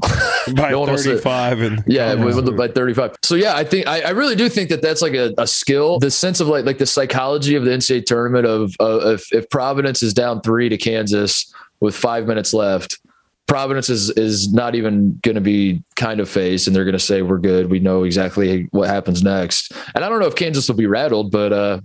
by 0.54 0.70
No 0.70 0.80
one 0.80 0.88
wants 0.88 1.04
to- 1.04 1.10
35 1.10 1.60
and 1.60 1.84
yeah, 1.86 2.14
with- 2.14 2.36
with- 2.36 2.56
by 2.56 2.68
35. 2.68 3.16
So 3.22 3.34
yeah, 3.34 3.54
I 3.56 3.64
think 3.64 3.86
I, 3.86 4.00
I 4.02 4.10
really 4.10 4.36
do 4.36 4.48
think 4.48 4.68
that 4.70 4.82
that's 4.82 5.02
like 5.02 5.14
a, 5.14 5.32
a 5.38 5.46
skill. 5.46 5.98
The 5.98 6.10
sense 6.10 6.40
of 6.40 6.48
like 6.48 6.64
like 6.64 6.78
the 6.78 6.86
psychology 6.86 7.54
of 7.54 7.64
the 7.64 7.70
NCAA 7.70 8.04
tournament 8.06 8.46
of 8.46 8.74
uh, 8.80 9.12
if 9.14 9.32
if 9.32 9.48
Providence 9.50 10.02
is 10.02 10.12
down 10.14 10.40
three 10.40 10.68
to 10.68 10.76
Kansas 10.76 11.52
with 11.80 11.94
five 11.94 12.26
minutes 12.26 12.52
left, 12.52 12.98
Providence 13.46 13.88
is 13.88 14.10
is 14.10 14.52
not 14.52 14.74
even 14.74 15.18
going 15.22 15.36
to 15.36 15.40
be 15.40 15.82
kind 15.94 16.18
of 16.20 16.28
faced, 16.28 16.66
and 16.66 16.74
they're 16.74 16.84
going 16.84 16.92
to 16.92 16.98
say 16.98 17.22
we're 17.22 17.38
good. 17.38 17.70
We 17.70 17.78
know 17.78 18.02
exactly 18.02 18.68
what 18.72 18.88
happens 18.88 19.22
next. 19.22 19.72
And 19.94 20.04
I 20.04 20.08
don't 20.08 20.20
know 20.20 20.26
if 20.26 20.34
Kansas 20.34 20.68
will 20.68 20.76
be 20.76 20.86
rattled, 20.86 21.30
but 21.30 21.52
uh, 21.52 21.80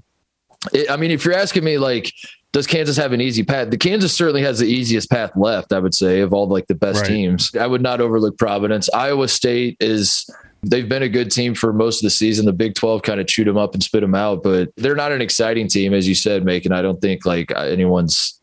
it, 0.74 0.90
I 0.90 0.98
mean, 0.98 1.12
if 1.12 1.24
you're 1.26 1.36
asking 1.36 1.64
me, 1.64 1.78
like. 1.78 2.12
Does 2.54 2.68
Kansas 2.68 2.98
have 2.98 3.14
an 3.14 3.22
easy 3.22 3.44
path? 3.44 3.70
The 3.70 3.78
Kansas 3.78 4.14
certainly 4.14 4.42
has 4.44 4.60
the 4.60 4.66
easiest 4.66 5.10
path 5.10 5.32
left, 5.38 5.72
I 5.72 5.80
would 5.80 5.94
say, 5.94 6.20
of 6.20 6.34
all 6.34 6.48
like 6.48 6.68
the 6.68 6.76
best 6.76 7.02
Right. 7.02 7.08
teams. 7.08 7.56
I 7.56 7.66
would 7.66 7.82
not 7.82 8.02
overlook 8.02 8.38
Providence. 8.38 8.90
Iowa 8.94 9.28
State 9.30 9.78
is 9.80 10.30
they've 10.64 10.90
been 10.90 11.02
a 11.04 11.08
good 11.10 11.32
team 11.32 11.56
for 11.56 11.72
most 11.72 12.00
of 12.00 12.04
the 12.04 12.10
season. 12.10 12.46
The 12.46 12.52
Big 12.54 12.76
12 12.76 13.04
kind 13.04 13.20
of 13.22 13.28
chewed 13.28 13.48
them 13.48 13.58
up 13.58 13.74
and 13.74 13.82
spit 13.82 14.02
them 14.02 14.14
out, 14.16 14.44
but 14.44 14.70
they're 14.76 14.96
not 14.98 15.12
an 15.14 15.22
exciting 15.22 15.68
team, 15.70 15.94
as 15.94 16.08
you 16.10 16.14
said, 16.16 16.44
Macon. 16.44 16.72
I 16.74 16.82
don't 16.82 17.00
think 17.00 17.26
like 17.26 17.52
anyone's 17.56 18.38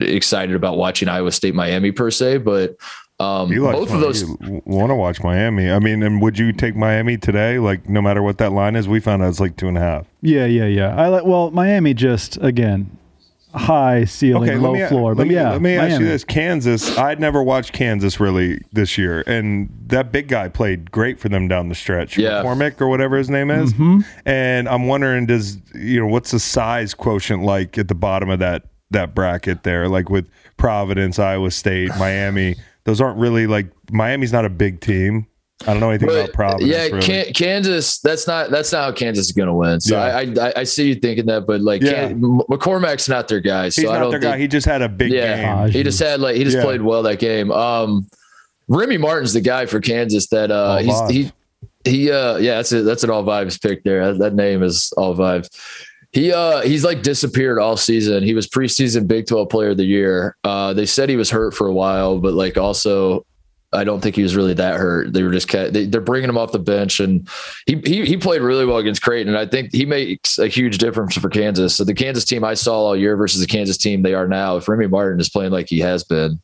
excited 0.00 0.54
about 0.54 0.76
watching 0.76 1.08
Iowa 1.08 1.32
State 1.32 1.54
Miami 1.56 1.90
per 1.90 2.10
se, 2.12 2.38
but 2.38 2.76
um, 3.18 3.50
You 3.52 3.62
like 3.64 3.74
both 3.74 3.92
of 3.92 4.00
those. 4.00 4.24
want 4.64 4.90
to 4.90 4.94
watch 4.94 5.20
Miami. 5.24 5.68
I 5.68 5.80
mean, 5.80 6.04
and 6.04 6.22
would 6.22 6.38
you 6.38 6.52
take 6.52 6.76
Miami 6.76 7.16
today? 7.16 7.58
Like, 7.58 7.88
no 7.88 8.00
matter 8.00 8.22
what 8.22 8.38
that 8.38 8.52
line 8.52 8.76
is, 8.76 8.86
we 8.86 9.00
found 9.00 9.24
out 9.24 9.28
it's 9.30 9.40
like 9.40 9.56
two 9.56 9.66
and 9.66 9.76
a 9.76 9.80
half. 9.80 10.06
Yeah, 10.22 10.44
yeah, 10.46 10.66
yeah. 10.66 10.94
I 10.94 11.08
like. 11.08 11.24
Well, 11.24 11.50
Miami 11.50 11.94
just 11.94 12.36
again 12.40 12.96
high 13.58 14.04
ceiling, 14.04 14.60
low 14.60 14.74
me, 14.74 14.86
floor. 14.86 15.10
Let 15.10 15.16
but 15.18 15.26
me, 15.28 15.34
yeah, 15.34 15.50
let 15.50 15.62
me 15.62 15.76
ask 15.76 16.00
you 16.00 16.06
this: 16.06 16.24
Kansas. 16.24 16.96
I'd 16.96 17.20
never 17.20 17.42
watched 17.42 17.72
Kansas 17.72 18.18
really 18.18 18.62
this 18.72 18.96
year, 18.96 19.22
and 19.26 19.68
that 19.86 20.12
big 20.12 20.28
guy 20.28 20.48
played 20.48 20.90
great 20.90 21.18
for 21.20 21.28
them 21.28 21.48
down 21.48 21.68
the 21.68 21.74
stretch. 21.74 22.16
Yeah. 22.16 22.42
McCormack 22.42 22.80
or 22.80 22.88
whatever 22.88 23.16
his 23.18 23.28
name 23.28 23.50
is. 23.50 23.72
Mhm. 23.74 24.04
And 24.24 24.68
I'm 24.68 24.86
wondering, 24.86 25.26
does 25.26 25.58
you 25.74 26.00
know 26.00 26.06
what's 26.06 26.30
the 26.30 26.40
size 26.40 26.94
quotient 26.94 27.42
like 27.42 27.76
at 27.76 27.88
the 27.88 27.94
bottom 27.94 28.30
of 28.30 28.38
that 28.38 28.64
that 28.90 29.14
bracket 29.14 29.64
there? 29.64 29.88
Like 29.88 30.08
with 30.08 30.28
Providence, 30.56 31.18
Iowa 31.18 31.50
State, 31.50 31.90
Miami. 31.98 32.56
Those 32.84 33.00
aren't 33.00 33.18
really 33.18 33.46
like 33.46 33.66
Miami's 33.90 34.32
not 34.32 34.44
a 34.44 34.50
big 34.50 34.80
team. 34.80 35.26
I 35.62 35.72
don't 35.72 35.80
know 35.80 35.90
anything 35.90 36.08
about 36.10 36.32
Providence. 36.32 36.70
yeah, 36.70 36.86
really. 36.86 37.32
Kansas. 37.32 37.98
That's 37.98 38.26
not 38.28 38.50
that's 38.50 38.70
not 38.72 38.84
how 38.84 38.92
Kansas 38.92 39.26
is 39.26 39.32
going 39.32 39.48
to 39.48 39.54
win. 39.54 39.80
So 39.80 39.96
Yeah. 39.96 40.16
I, 40.16 40.48
I 40.48 40.52
I 40.58 40.64
see 40.64 40.88
you 40.88 40.94
thinking 40.94 41.26
that, 41.26 41.46
but 41.46 41.60
like 41.60 41.82
Yeah. 41.82 42.10
McCormack's 42.12 43.08
not 43.08 43.26
their 43.26 43.40
guy. 43.40 43.68
So 43.70 43.82
He's 43.82 43.90
I 43.90 43.94
not 43.94 44.00
don't 44.00 44.10
their 44.12 44.20
think, 44.20 44.32
guy. 44.34 44.38
He 44.38 44.46
just 44.48 44.66
had 44.66 44.82
a 44.82 44.88
big 44.88 45.10
yeah, 45.10 45.64
game. 45.64 45.72
he 45.72 45.82
just 45.82 45.98
had 45.98 46.20
like 46.20 46.36
he 46.36 46.44
just 46.44 46.56
Yeah. 46.56 46.62
played 46.64 46.82
well 46.82 47.02
that 47.02 47.18
game. 47.18 47.50
Um, 47.50 48.06
Remy 48.68 48.98
Martin's 48.98 49.32
the 49.32 49.40
guy 49.40 49.66
for 49.66 49.80
Kansas 49.80 50.28
that 50.28 50.50
uh 50.52 50.54
All 50.54 50.76
he's 50.78 50.92
vibes. 50.94 51.10
he 51.10 51.32
he 51.84 52.10
uh 52.12 52.36
yeah 52.36 52.56
that's 52.56 52.70
a, 52.72 52.82
that's 52.82 53.02
an 53.02 53.10
all 53.10 53.24
vibes 53.24 53.60
pick 53.60 53.82
there. 53.82 54.12
That, 54.12 54.18
that 54.18 54.34
name 54.34 54.62
is 54.62 54.92
all 54.96 55.16
vibes. 55.16 55.48
He 56.12 56.32
uh 56.32 56.60
he's 56.62 56.84
like 56.84 57.02
disappeared 57.02 57.58
all 57.58 57.76
season. 57.76 58.22
He 58.22 58.32
was 58.34 58.46
preseason 58.48 59.08
Big 59.08 59.26
12 59.26 59.48
player 59.48 59.70
of 59.70 59.76
the 59.76 59.84
year. 59.84 60.36
Uh 60.44 60.72
they 60.72 60.86
said 60.86 61.08
he 61.08 61.16
was 61.16 61.30
hurt 61.30 61.52
for 61.54 61.66
a 61.66 61.72
while, 61.72 62.18
but 62.20 62.34
like 62.34 62.56
also 62.56 63.24
I 63.72 63.84
don't 63.84 64.00
think 64.00 64.16
he 64.16 64.22
was 64.22 64.34
really 64.34 64.54
that 64.54 64.76
hurt. 64.76 65.12
They 65.12 65.22
were 65.22 65.30
just 65.30 65.50
they, 65.50 65.84
they're 65.84 66.00
bringing 66.00 66.30
him 66.30 66.38
off 66.38 66.52
the 66.52 66.58
bench, 66.58 67.00
and 67.00 67.28
he, 67.66 67.80
he 67.84 68.06
he 68.06 68.16
played 68.16 68.40
really 68.40 68.64
well 68.64 68.78
against 68.78 69.02
Creighton. 69.02 69.28
And 69.34 69.38
I 69.38 69.46
think 69.46 69.70
he 69.72 69.84
makes 69.84 70.38
a 70.38 70.48
huge 70.48 70.78
difference 70.78 71.16
for 71.16 71.28
Kansas. 71.28 71.76
So 71.76 71.84
the 71.84 71.94
Kansas 71.94 72.24
team 72.24 72.44
I 72.44 72.54
saw 72.54 72.78
all 72.78 72.96
year 72.96 73.16
versus 73.16 73.40
the 73.40 73.46
Kansas 73.46 73.76
team 73.76 74.02
they 74.02 74.14
are 74.14 74.26
now. 74.26 74.56
If 74.56 74.68
Remy 74.68 74.86
Martin 74.86 75.20
is 75.20 75.28
playing 75.28 75.52
like 75.52 75.68
he 75.68 75.80
has 75.80 76.02
been, 76.02 76.40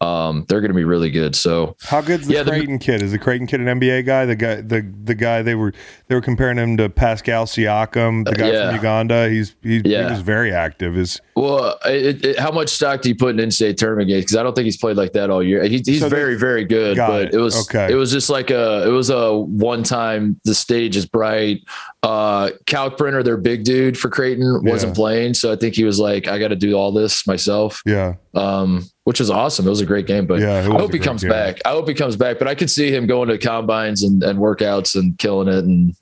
um, 0.00 0.44
they're 0.48 0.60
going 0.60 0.70
to 0.70 0.76
be 0.76 0.84
really 0.84 1.10
good. 1.10 1.34
So 1.34 1.76
How 1.82 2.00
good's 2.00 2.26
the 2.26 2.34
Yeah, 2.34 2.42
the- 2.42 2.52
Creighton 2.52 2.78
kid? 2.78 3.02
Is 3.02 3.12
the 3.12 3.18
Creighton 3.18 3.46
kid 3.46 3.60
an 3.60 3.80
NBA 3.80 4.06
guy? 4.06 4.26
The 4.26 4.36
guy, 4.36 4.60
the 4.60 4.82
the 5.04 5.14
guy 5.14 5.42
they 5.42 5.54
were 5.54 5.72
they 6.06 6.14
were 6.14 6.20
comparing 6.20 6.58
him 6.58 6.76
to 6.76 6.88
Pascal 6.88 7.46
Siakam, 7.46 8.24
the 8.24 8.34
guy 8.34 8.52
yeah. 8.52 8.66
from 8.66 8.76
Uganda. 8.76 9.28
He's 9.28 9.56
he, 9.62 9.80
he 9.80 9.96
was 9.96 10.20
very 10.20 10.52
active. 10.52 10.96
Is 10.96 11.20
well, 11.40 11.78
it, 11.84 12.24
it, 12.24 12.38
how 12.38 12.50
much 12.50 12.68
stock 12.68 13.00
do 13.02 13.08
you 13.08 13.14
put 13.14 13.38
in 13.38 13.48
NCAA 13.48 13.76
tournament 13.76 14.08
games? 14.08 14.24
Because 14.24 14.36
I 14.36 14.42
don't 14.42 14.54
think 14.54 14.64
he's 14.64 14.76
played 14.76 14.96
like 14.96 15.12
that 15.12 15.30
all 15.30 15.42
year. 15.42 15.62
He, 15.64 15.82
he's 15.84 16.00
So 16.00 16.08
they- 16.08 16.16
very 16.16 16.36
very 16.36 16.64
good, 16.64 16.96
but 16.96 17.26
it. 17.28 17.34
it, 17.34 17.38
was 17.38 17.68
Okay. 17.68 17.92
it 17.92 17.94
was 17.94 18.10
just 18.10 18.28
like 18.30 18.50
a 18.50 18.86
it 18.88 18.90
was 18.90 19.10
a 19.10 19.36
one 19.36 19.82
time. 19.82 20.40
The 20.44 20.54
stage 20.54 20.96
is 20.96 21.06
bright. 21.06 21.62
Uh, 22.02 22.50
Kalkbrenner, 22.66 23.24
their 23.24 23.36
big 23.36 23.64
dude 23.64 23.98
for 23.98 24.08
Creighton, 24.08 24.64
wasn't 24.64 24.94
playing, 24.94 25.34
so 25.34 25.52
I 25.52 25.56
think 25.56 25.74
he 25.74 25.84
was 25.84 25.98
like, 25.98 26.28
I 26.28 26.38
got 26.38 26.48
to 26.48 26.56
do 26.56 26.74
all 26.74 26.92
this 26.92 27.26
myself. 27.26 27.82
yeah, 27.86 28.14
um, 28.34 28.84
which 29.04 29.18
was 29.20 29.30
awesome. 29.30 29.66
It 29.66 29.70
was 29.70 29.80
a 29.80 29.86
great 29.86 30.06
game, 30.06 30.26
but 30.26 30.40
Yeah, 30.40 30.58
I 30.58 30.62
hope 30.62 30.92
he 30.92 30.98
comes 30.98 31.22
game. 31.22 31.30
back. 31.30 31.58
I 31.64 31.70
hope 31.70 31.88
he 31.88 31.94
comes 31.94 32.14
back, 32.16 32.38
but 32.38 32.46
I 32.46 32.54
could 32.54 32.70
see 32.70 32.90
him 32.94 33.06
going 33.06 33.28
to 33.28 33.38
combines 33.38 34.02
and, 34.02 34.22
and 34.22 34.38
workouts 34.38 34.94
and 34.96 35.16
killing 35.18 35.48
it 35.48 35.64
and 35.64 35.94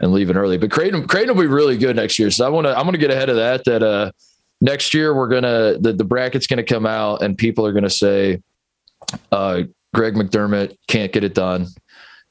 and 0.00 0.12
leaving 0.12 0.36
early. 0.36 0.56
But 0.58 0.70
Creighton, 0.70 1.06
Creighton 1.06 1.34
will 1.34 1.42
be 1.42 1.46
really 1.48 1.76
good 1.78 1.96
next 1.96 2.18
year. 2.18 2.30
So 2.30 2.44
I 2.46 2.48
want 2.48 2.66
to 2.66 2.70
I'm 2.76 2.82
going 2.84 2.92
to 2.92 2.98
get 2.98 3.10
ahead 3.10 3.28
of 3.28 3.36
that. 3.36 3.64
That 3.64 3.82
uh, 3.82 4.10
next 4.60 4.94
year 4.94 5.14
we're 5.14 5.28
gonna 5.28 5.78
the, 5.78 5.92
the 5.92 6.04
bracket's 6.04 6.46
going 6.46 6.64
to 6.64 6.74
come 6.74 6.86
out 6.86 7.22
and 7.22 7.36
people 7.36 7.66
are 7.66 7.72
going 7.72 7.84
to 7.84 7.90
say, 7.90 8.40
uh, 9.32 9.62
Greg 9.94 10.14
McDermott 10.14 10.76
can't 10.88 11.12
get 11.12 11.24
it 11.24 11.34
done. 11.34 11.66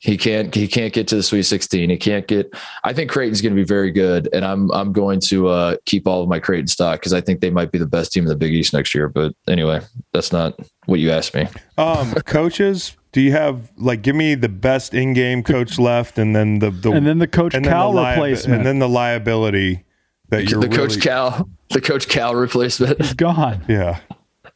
He 0.01 0.15
can't. 0.15 0.56
He 0.56 0.65
can't 0.69 0.93
get 0.93 1.10
to 1.10 1.18
the 1.18 1.23
Sweet 1.23 1.43
16. 1.43 1.89
He 1.89 1.97
can't 1.97 2.26
get. 2.26 2.53
I 2.85 2.93
think 2.93 3.11
Creighton's 3.11 3.41
going 3.41 3.53
to 3.53 3.61
be 3.61 3.65
very 3.65 3.91
good, 3.91 4.30
and 4.31 4.45
I'm 4.45 4.72
I'm 4.72 4.93
going 4.93 5.19
to 5.27 5.49
uh, 5.49 5.76
keep 5.85 6.07
all 6.07 6.23
of 6.23 6.30
my 6.30 6.39
Creighton 6.39 6.68
stock 6.68 7.01
because 7.01 7.11
I 7.11 7.19
think 7.19 7.41
they 7.41 7.49
might 7.49 7.69
be 7.69 7.80
the 7.80 7.85
best 7.85 8.14
team 8.14 8.23
in 8.23 8.30
the 8.30 8.38
Big 8.38 8.53
East 8.53 8.72
next 8.72 8.95
year. 8.95 9.10
But 9.10 9.34
anyway, 9.45 9.81
that's 10.14 10.31
not 10.31 10.57
what 10.85 11.01
you 11.01 11.11
asked 11.11 11.35
me. 11.35 11.47
um, 11.77 12.14
coaches. 12.26 12.95
Do 13.11 13.19
you 13.19 13.34
have 13.34 13.72
like 13.76 14.01
give 14.01 14.15
me 14.15 14.35
the 14.35 14.47
best 14.47 14.93
in-game 14.93 15.43
coach 15.43 15.77
left, 15.77 16.18
and 16.18 16.34
then 16.34 16.60
the, 16.60 16.72
the 16.72 16.91
and 16.91 17.06
then 17.06 17.19
the 17.19 17.27
Coach 17.27 17.53
and 17.53 17.65
Cal 17.65 17.91
the 17.91 17.99
liab- 17.99 18.11
replacement. 18.14 18.60
and 18.60 18.65
then 18.65 18.80
the 18.80 18.88
liability 18.88 19.84
that 20.30 20.49
you're 20.49 20.61
the 20.61 20.68
really, 20.68 20.77
Coach 20.77 21.01
Cal, 21.01 21.49
the 21.69 21.81
Coach 21.81 22.07
Cal 22.07 22.35
replacement. 22.35 23.01
He's 23.01 23.14
gone. 23.14 23.64
Yeah, 23.68 23.99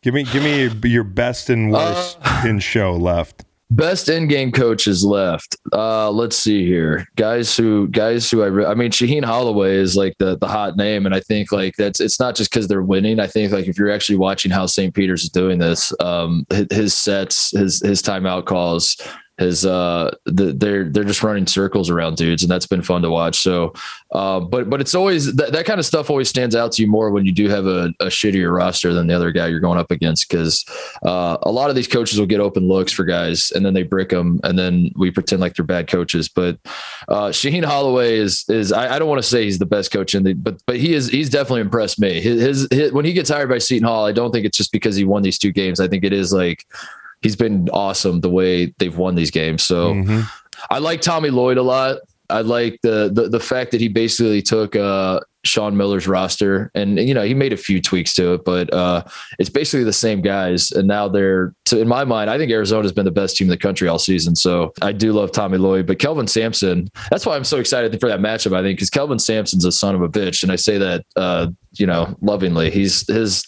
give 0.02 0.14
me 0.14 0.24
give 0.24 0.44
me 0.44 0.62
your, 0.64 0.72
your 0.86 1.04
best 1.04 1.50
and 1.50 1.72
worst 1.72 2.18
Uh, 2.22 2.44
in 2.48 2.60
show 2.60 2.96
left. 2.96 3.46
Best 3.72 4.08
in-game 4.08 4.52
coaches 4.52 5.04
left. 5.04 5.56
Uh, 5.72 6.12
let's 6.12 6.38
see 6.38 6.64
here, 6.64 7.08
guys 7.16 7.58
who 7.58 7.88
guys 7.88 8.30
who 8.30 8.44
I 8.44 8.46
re- 8.46 8.66
I 8.66 8.76
mean 8.76 8.92
Shaheen 8.92 9.26
Holloway 9.26 9.78
is 9.78 9.98
like 9.98 10.14
the 10.20 10.38
the 10.38 10.48
hot 10.48 10.78
name, 10.78 11.08
and 11.08 11.16
I 11.16 11.20
think 11.22 11.52
like 11.52 11.76
that's 11.76 12.00
it's 12.00 12.20
not 12.20 12.36
just 12.36 12.52
because 12.52 12.68
they're 12.68 12.84
winning. 12.84 13.20
I 13.20 13.26
think 13.26 13.52
like 13.52 13.68
if 13.68 13.76
you're 13.80 13.90
actually 13.90 14.18
watching 14.18 14.52
how 14.52 14.68
St. 14.68 14.94
Peter's 14.94 15.24
is 15.24 15.30
doing 15.30 15.58
this, 15.58 15.92
um, 16.00 16.46
his, 16.52 16.68
his 16.70 16.94
sets, 16.94 17.50
his 17.50 17.82
his 17.82 18.04
timeout 18.04 18.46
calls, 18.46 18.96
his 19.38 19.66
uh, 19.66 20.16
the, 20.26 20.54
they're 20.54 20.90
they're 20.90 21.04
just 21.04 21.24
running 21.24 21.48
circles 21.48 21.90
around 21.90 22.18
dudes, 22.18 22.44
and 22.44 22.52
that's 22.52 22.68
been 22.68 22.84
fun 22.84 23.02
to 23.02 23.10
watch. 23.10 23.38
So, 23.38 23.74
uh, 24.12 24.40
but 24.40 24.70
but 24.70 24.80
it's 24.80 24.94
always 24.94 25.36
that, 25.36 25.52
that 25.54 25.66
kind 25.66 25.80
of 25.80 25.86
stuff 25.86 26.10
always 26.10 26.30
stands 26.30 26.56
out 26.56 26.72
to 26.74 26.84
you 26.84 26.88
more 26.88 27.10
when 27.10 27.26
you 27.26 27.32
do 27.32 27.50
have 27.50 27.66
a, 27.66 27.92
a 28.00 28.06
shittier 28.06 28.56
roster 28.56 28.94
than 28.94 29.08
the 29.08 29.16
other 29.16 29.32
guy 29.32 29.48
you're 29.48 29.60
going 29.60 29.80
up 29.80 29.90
against 29.90 30.30
because 30.30 30.64
uh, 31.04 31.38
a 31.42 31.52
lot 31.52 31.72
of 31.72 31.76
these 31.76 31.88
coaches 31.88 32.20
will 32.20 32.28
get 32.28 32.40
open 32.40 32.68
looks 32.68 32.92
for 32.92 33.04
guys 33.04 33.52
and 33.52 33.66
then 33.66 33.74
they 33.74 33.84
brick 33.84 34.10
them 34.10 34.40
and 34.44 34.58
then 34.58 34.92
we 34.96 35.10
pretend 35.10 35.42
like 35.42 35.56
they're 35.56 35.66
bad 35.66 35.88
coaches. 35.88 36.30
But 36.30 36.60
uh, 37.08 37.30
Shaheen 37.30 37.66
Holloway 37.66 38.18
is 38.18 38.46
is 38.50 38.72
I, 38.72 38.96
I 38.96 39.00
don't 39.00 39.10
want 39.10 39.22
to 39.22 39.28
say 39.28 39.46
he's 39.46 39.60
the 39.60 39.66
best 39.66 39.92
coach 39.92 40.14
in 40.14 40.24
the 40.24 40.34
but 40.34 40.62
but 40.68 40.78
he 40.78 40.94
is 40.94 41.10
he's 41.10 41.32
definitely 41.32 41.62
impressed 41.62 42.00
me. 42.00 42.22
His, 42.22 42.42
his, 42.42 42.68
his 42.70 42.92
when 42.92 43.06
he 43.06 43.14
gets 43.14 43.32
hired 43.32 43.50
by 43.50 43.58
Seton 43.58 43.88
Hall, 43.88 44.06
I 44.06 44.12
don't 44.12 44.32
think 44.32 44.46
it's 44.46 44.58
just 44.58 44.72
because 44.72 44.96
he 44.96 45.06
won 45.06 45.24
these 45.24 45.40
two 45.40 45.52
games. 45.52 45.80
I 45.80 45.88
think 45.88 46.04
it 46.04 46.14
is 46.14 46.32
like 46.32 46.68
he's 47.24 47.36
been 47.36 47.70
awesome 47.70 48.22
the 48.22 48.30
way 48.30 48.74
they've 48.78 48.98
won 48.98 49.16
these 49.16 49.32
games. 49.32 49.64
So. 49.64 49.94
Mhm. 49.94 50.30
I 50.70 50.80
like 50.80 51.02
Tommy 51.02 51.30
Lloyd 51.30 51.58
a 51.58 51.64
lot. 51.64 51.98
I 52.30 52.42
like 52.42 52.80
the 52.84 53.12
the, 53.14 53.28
the 53.28 53.40
fact 53.40 53.72
that 53.72 53.82
he 53.82 53.90
basically 53.90 54.42
took 54.42 54.76
uh, 54.76 55.20
Sean 55.44 55.76
Miller's 55.76 56.08
roster 56.08 56.72
and 56.74 56.98
you 56.98 57.14
know 57.14 57.22
he 57.24 57.34
made 57.34 57.52
a 57.52 57.58
few 57.58 57.82
tweaks 57.82 58.16
to 58.16 58.36
it, 58.36 58.46
but 58.46 58.74
uh, 58.74 59.04
it's 59.40 59.50
basically 59.50 59.84
the 59.84 59.94
same 59.94 60.22
guys. 60.22 60.72
And 60.72 60.88
now 60.88 61.10
they're, 61.10 61.54
so 61.66 61.78
in 61.78 61.88
my 61.88 62.06
mind, 62.06 62.30
I 62.30 62.38
think 62.38 62.50
Arizona's 62.50 62.94
been 62.94 63.06
the 63.06 63.12
best 63.12 63.36
team 63.36 63.48
in 63.48 63.50
the 63.50 63.58
country 63.58 63.88
all 63.90 64.00
season. 64.00 64.36
So 64.36 64.74
I 64.82 64.94
do 64.94 65.12
love 65.12 65.32
Tommy 65.32 65.58
Lloyd, 65.58 65.86
but 65.86 66.00
Kelvin 66.00 66.28
Sampson. 66.28 66.90
That's 67.12 67.26
why 67.26 67.36
I'm 67.36 67.44
so 67.44 67.60
excited 67.60 68.00
for 68.00 68.08
that 68.08 68.20
matchup. 68.22 68.56
I 68.56 68.62
think 68.62 68.78
because 68.78 68.90
Kelvin 68.90 69.20
Sampson's 69.20 69.66
a 69.66 69.72
son 69.72 69.94
of 69.94 70.02
a 70.02 70.10
bitch, 70.10 70.44
and 70.44 70.52
I 70.52 70.56
say 70.56 70.78
that 70.78 71.06
uh, 71.18 71.48
you 71.74 71.86
know 71.86 72.16
lovingly. 72.22 72.72
He's 72.72 73.06
his 73.08 73.46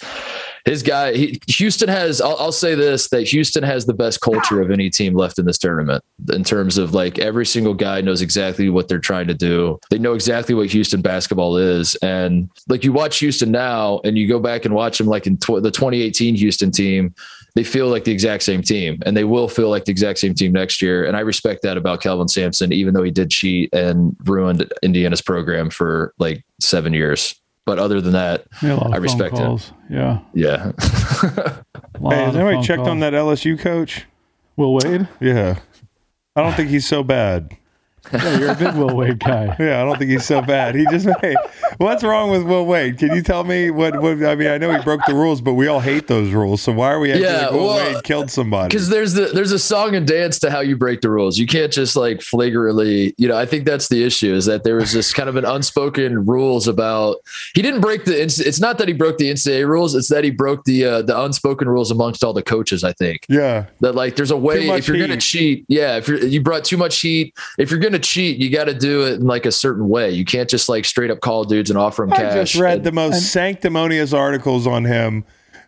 his 0.65 0.81
guy 0.83 1.13
he, 1.13 1.39
houston 1.47 1.87
has 1.87 2.19
I'll, 2.19 2.35
I'll 2.37 2.51
say 2.51 2.75
this 2.75 3.07
that 3.09 3.27
houston 3.27 3.63
has 3.63 3.85
the 3.85 3.93
best 3.93 4.21
culture 4.21 4.61
of 4.61 4.71
any 4.71 4.89
team 4.89 5.13
left 5.13 5.39
in 5.39 5.45
this 5.45 5.57
tournament 5.57 6.03
in 6.33 6.43
terms 6.43 6.77
of 6.77 6.93
like 6.93 7.19
every 7.19 7.45
single 7.45 7.73
guy 7.73 8.01
knows 8.01 8.21
exactly 8.21 8.69
what 8.69 8.87
they're 8.87 8.99
trying 8.99 9.27
to 9.27 9.33
do 9.33 9.79
they 9.89 9.99
know 9.99 10.13
exactly 10.13 10.55
what 10.55 10.69
houston 10.69 11.01
basketball 11.01 11.57
is 11.57 11.95
and 11.95 12.49
like 12.67 12.83
you 12.83 12.91
watch 12.91 13.19
houston 13.19 13.51
now 13.51 13.99
and 14.03 14.17
you 14.17 14.27
go 14.27 14.39
back 14.39 14.65
and 14.65 14.73
watch 14.73 14.97
them 14.97 15.07
like 15.07 15.27
in 15.27 15.37
tw- 15.37 15.61
the 15.61 15.71
2018 15.71 16.35
houston 16.35 16.71
team 16.71 17.13
they 17.55 17.63
feel 17.63 17.87
like 17.87 18.03
the 18.03 18.11
exact 18.11 18.43
same 18.43 18.61
team, 18.61 19.01
and 19.05 19.15
they 19.15 19.23
will 19.23 19.47
feel 19.47 19.69
like 19.69 19.85
the 19.85 19.91
exact 19.91 20.19
same 20.19 20.33
team 20.33 20.51
next 20.51 20.81
year. 20.81 21.05
And 21.05 21.15
I 21.15 21.21
respect 21.21 21.61
that 21.63 21.77
about 21.77 22.01
Kelvin 22.01 22.27
Sampson, 22.27 22.73
even 22.73 22.93
though 22.93 23.01
he 23.01 23.11
did 23.11 23.31
cheat 23.31 23.73
and 23.73 24.15
ruined 24.25 24.69
Indiana's 24.83 25.21
program 25.21 25.69
for 25.69 26.13
like 26.19 26.43
seven 26.59 26.91
years. 26.91 27.33
But 27.65 27.79
other 27.79 27.99
than 27.99 28.13
that, 28.13 28.45
Yeah, 28.61 28.73
a 28.73 28.75
lot 28.75 28.85
of 28.87 28.91
I 28.91 28.95
phone 28.95 29.01
respect 29.01 29.37
him. 29.37 29.59
Yeah. 29.89 30.19
Yeah. 30.33 30.71
Hey, 32.09 32.23
has 32.25 32.35
anybody 32.35 32.57
phone 32.57 32.63
checked 32.63 32.81
on 32.83 32.99
that 32.99 33.13
LSU 33.13 33.57
coach? 33.57 34.05
Will 34.57 34.73
Wade? 34.73 35.07
Yeah. 35.19 35.57
I 36.35 36.41
don't 36.41 36.53
think 36.53 36.69
he's 36.69 36.85
so 36.85 37.03
bad. 37.03 37.55
Yeah, 38.13 38.37
you're 38.39 38.51
a 38.51 38.55
big 38.55 38.75
Will 38.75 38.95
Wade 38.95 39.19
guy. 39.19 39.55
Yeah, 39.65 39.81
I 39.81 39.85
don't 39.85 39.97
think 39.97 40.11
he's 40.11 40.25
so 40.25 40.41
bad. 40.41 40.75
He 40.75 40.85
just 40.91 41.07
hey, 41.21 41.35
what's 41.77 42.03
wrong 42.03 42.29
with 42.29 42.43
Will 42.43 42.65
Wade? 42.65 42.97
Can 42.97 43.13
you 43.15 43.21
tell 43.21 43.43
me 43.43 43.71
what, 43.71 43.99
what 44.01 44.23
I 44.23 44.35
mean, 44.35 44.47
I 44.47 44.57
know 44.57 44.71
he 44.75 44.81
broke 44.83 45.01
the 45.07 45.15
rules, 45.15 45.41
but 45.41 45.53
we 45.53 45.67
all 45.67 45.79
hate 45.79 46.07
those 46.07 46.31
rules. 46.31 46.61
So 46.61 46.71
why 46.71 46.91
are 46.91 46.99
we 46.99 47.11
acting 47.11 47.23
Yeah, 47.25 47.41
like 47.43 47.51
Will 47.51 47.65
well, 47.65 47.93
Wade 47.93 48.03
killed 48.03 48.29
somebody? 48.31 48.69
Because 48.69 48.89
there's 48.89 49.13
the 49.13 49.27
there's 49.33 49.51
a 49.51 49.59
song 49.59 49.95
and 49.95 50.07
dance 50.07 50.39
to 50.39 50.51
how 50.51 50.59
you 50.59 50.75
break 50.77 51.01
the 51.01 51.09
rules. 51.09 51.37
You 51.37 51.47
can't 51.47 51.71
just 51.71 51.95
like 51.95 52.21
flagrantly, 52.21 53.13
you 53.17 53.27
know. 53.27 53.37
I 53.37 53.45
think 53.45 53.65
that's 53.65 53.87
the 53.89 54.03
issue 54.03 54.33
is 54.33 54.45
that 54.45 54.63
there 54.63 54.75
was 54.75 54.93
this 54.93 55.13
kind 55.13 55.29
of 55.29 55.35
an 55.35 55.45
unspoken 55.45 56.25
rules 56.25 56.67
about 56.67 57.17
he 57.53 57.61
didn't 57.61 57.81
break 57.81 58.05
the. 58.05 58.21
It's 58.21 58.59
not 58.59 58.77
that 58.77 58.87
he 58.87 58.93
broke 58.93 59.17
the 59.17 59.31
NCAA 59.31 59.67
rules. 59.67 59.95
It's 59.95 60.09
that 60.09 60.23
he 60.23 60.29
broke 60.31 60.63
the 60.65 60.85
uh, 60.85 61.01
the 61.01 61.19
unspoken 61.19 61.67
rules 61.67 61.91
amongst 61.91 62.23
all 62.23 62.33
the 62.33 62.43
coaches. 62.43 62.83
I 62.83 62.93
think 62.93 63.25
Yeah. 63.29 63.65
that 63.81 63.95
like 63.95 64.15
there's 64.15 64.31
a 64.31 64.37
way 64.37 64.67
if 64.69 64.87
you're 64.87 64.97
gonna 64.99 65.17
cheat, 65.17 65.65
yeah. 65.67 65.97
If 65.97 66.07
you're 66.07 66.23
you 66.23 66.41
brought 66.41 66.63
too 66.65 66.77
much 66.77 66.99
heat, 66.99 67.33
if 67.57 67.71
you're 67.71 67.79
gonna 67.79 67.94
cheat, 67.99 68.37
you 68.37 68.49
got 68.49 68.65
to 68.65 68.73
do 68.73 69.03
it 69.05 69.15
in 69.19 69.25
like 69.27 69.45
a 69.45 69.51
certain 69.51 69.87
way. 69.89 70.11
You 70.11 70.25
can't 70.25 70.49
just 70.49 70.69
like 70.69 70.85
straight 70.85 71.11
up 71.11 71.19
call 71.21 71.43
dudes 71.43 71.69
and 71.69 71.77
offer 71.79 72.03
them 72.05 72.13
I 72.13 72.17
cash. 72.17 72.33
just 72.51 72.55
read 72.55 72.77
and- 72.77 72.85
the 72.85 72.91
most 72.91 73.31
sanctimonious 73.31 74.13
articles 74.13 74.67
on 74.67 74.85
him 74.85 75.23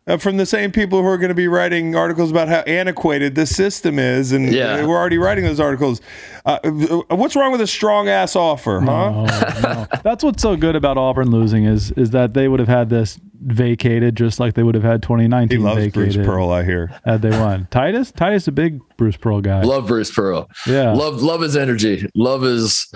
uh, 0.08 0.18
from 0.18 0.38
the 0.38 0.46
same 0.46 0.72
people 0.72 1.02
who 1.02 1.08
are 1.08 1.18
going 1.18 1.30
to 1.30 1.36
be 1.36 1.48
writing 1.48 1.96
articles 1.96 2.32
about 2.32 2.48
how 2.48 2.60
antiquated 2.62 3.36
the 3.36 3.46
system 3.46 4.00
is, 4.00 4.32
and 4.32 4.52
Yeah. 4.54 4.86
we're 4.86 4.96
already 4.98 5.18
writing 5.18 5.44
those 5.44 5.60
articles. 5.60 6.02
Uh, 6.46 6.60
uh, 6.64 7.16
what's 7.16 7.36
wrong 7.36 7.52
with 7.52 7.62
a 7.62 7.68
strong 7.68 8.08
ass 8.08 8.36
offer, 8.36 8.80
huh? 8.80 8.86
No, 8.86 9.26
no. 9.62 9.88
That's 10.04 10.24
what's 10.24 10.42
so 10.42 10.56
good 10.56 10.76
about 10.76 10.98
Auburn 10.98 11.30
losing 11.32 11.66
is 11.66 11.92
is 11.92 12.12
that 12.12 12.34
they 12.34 12.48
would 12.48 12.60
have 12.60 12.70
had 12.70 12.90
this 12.90 13.20
vacated 13.40 14.16
just 14.16 14.40
like 14.40 14.56
they 14.56 14.64
would 14.64 14.74
have 14.76 14.84
had 14.84 15.02
2019 15.04 15.58
He 15.60 15.64
loves 15.64 15.78
vacated 15.78 15.94
Bruce 15.94 16.26
Pearl, 16.26 16.50
I 16.52 16.64
hear. 16.64 17.00
had 17.06 17.22
they 17.22 17.30
won. 17.30 17.68
Titus, 17.72 18.12
Titus, 18.12 18.48
a 18.48 18.52
big 18.52 18.80
Bruce 18.98 19.16
Pearl 19.18 19.42
guy. 19.42 19.62
Love 19.62 19.88
Bruce 19.88 20.12
Pearl. 20.12 20.50
Yeah. 20.66 20.94
Love 20.94 21.22
love 21.22 21.42
his 21.42 21.56
energy. 21.56 22.10
Love 22.16 22.42
his 22.42 22.92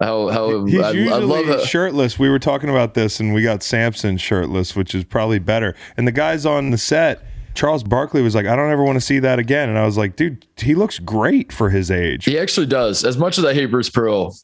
how 0.00 0.28
how 0.28 0.64
He's 0.66 0.80
I, 0.80 0.88
I 0.88 0.90
usually 0.92 1.24
love 1.24 1.48
it. 1.48 1.60
shirtless. 1.66 2.18
We 2.18 2.28
were 2.28 2.38
talking 2.38 2.68
about 2.70 2.94
this, 2.94 3.20
and 3.20 3.32
we 3.34 3.42
got 3.42 3.62
Sampson 3.62 4.16
shirtless, 4.18 4.76
which 4.76 4.94
is 4.94 5.04
probably 5.04 5.38
better. 5.38 5.74
And 5.96 6.06
the 6.06 6.12
guys 6.12 6.44
on 6.46 6.70
the 6.70 6.78
set, 6.78 7.22
Charles 7.54 7.82
Barkley 7.82 8.22
was 8.22 8.34
like, 8.34 8.46
"I 8.46 8.54
don't 8.56 8.70
ever 8.70 8.82
want 8.84 8.96
to 8.96 9.00
see 9.00 9.18
that 9.20 9.38
again." 9.38 9.68
And 9.68 9.78
I 9.78 9.84
was 9.86 9.96
like, 9.96 10.16
"Dude, 10.16 10.46
he 10.58 10.74
looks 10.74 10.98
great 10.98 11.52
for 11.52 11.70
his 11.70 11.90
age." 11.90 12.24
He 12.24 12.38
actually 12.38 12.66
does. 12.66 13.04
As 13.04 13.16
much 13.16 13.38
as 13.38 13.44
I 13.44 13.54
hate 13.54 13.66
Bruce 13.66 13.88
Pearl, 13.90 14.36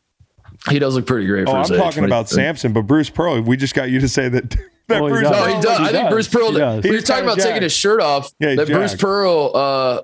he 0.71 0.79
does 0.79 0.95
look 0.95 1.07
pretty 1.07 1.27
great. 1.27 1.43
Oh, 1.49 1.51
for 1.53 1.57
I'm 1.57 1.63
his 1.63 1.71
age. 1.73 1.79
talking 1.79 2.05
about 2.05 2.29
Sampson, 2.31 2.73
but 2.73 2.83
Bruce 2.83 3.11
Pearl. 3.11 3.41
We 3.43 3.57
just 3.57 3.75
got 3.75 3.91
you 3.91 4.01
to 4.01 4.09
say 4.09 4.29
that. 4.31 4.51
that 4.89 5.01
Oh, 5.03 5.07
he 5.07 5.23
does. 5.23 5.31
No, 5.31 5.45
he 5.57 5.61
does. 5.63 5.79
he 5.79 5.85
I 5.85 5.89
think. 5.93 6.11
Bruce 6.11 6.29
Pearl. 6.29 6.53
He 6.53 6.59
does. 6.59 6.85
We 6.85 6.91
were 6.93 6.97
talking 7.01 7.15
kinda 7.25 7.33
about 7.35 7.43
taking 7.45 7.63
his 7.63 7.73
shirt 7.73 8.01
off. 8.01 8.31
Yeah, 8.41 8.49
he's 8.51 8.59
that 8.59 8.69
Bruce. 8.69 8.95
Pearl. 8.95 9.53
Uh, 9.55 10.01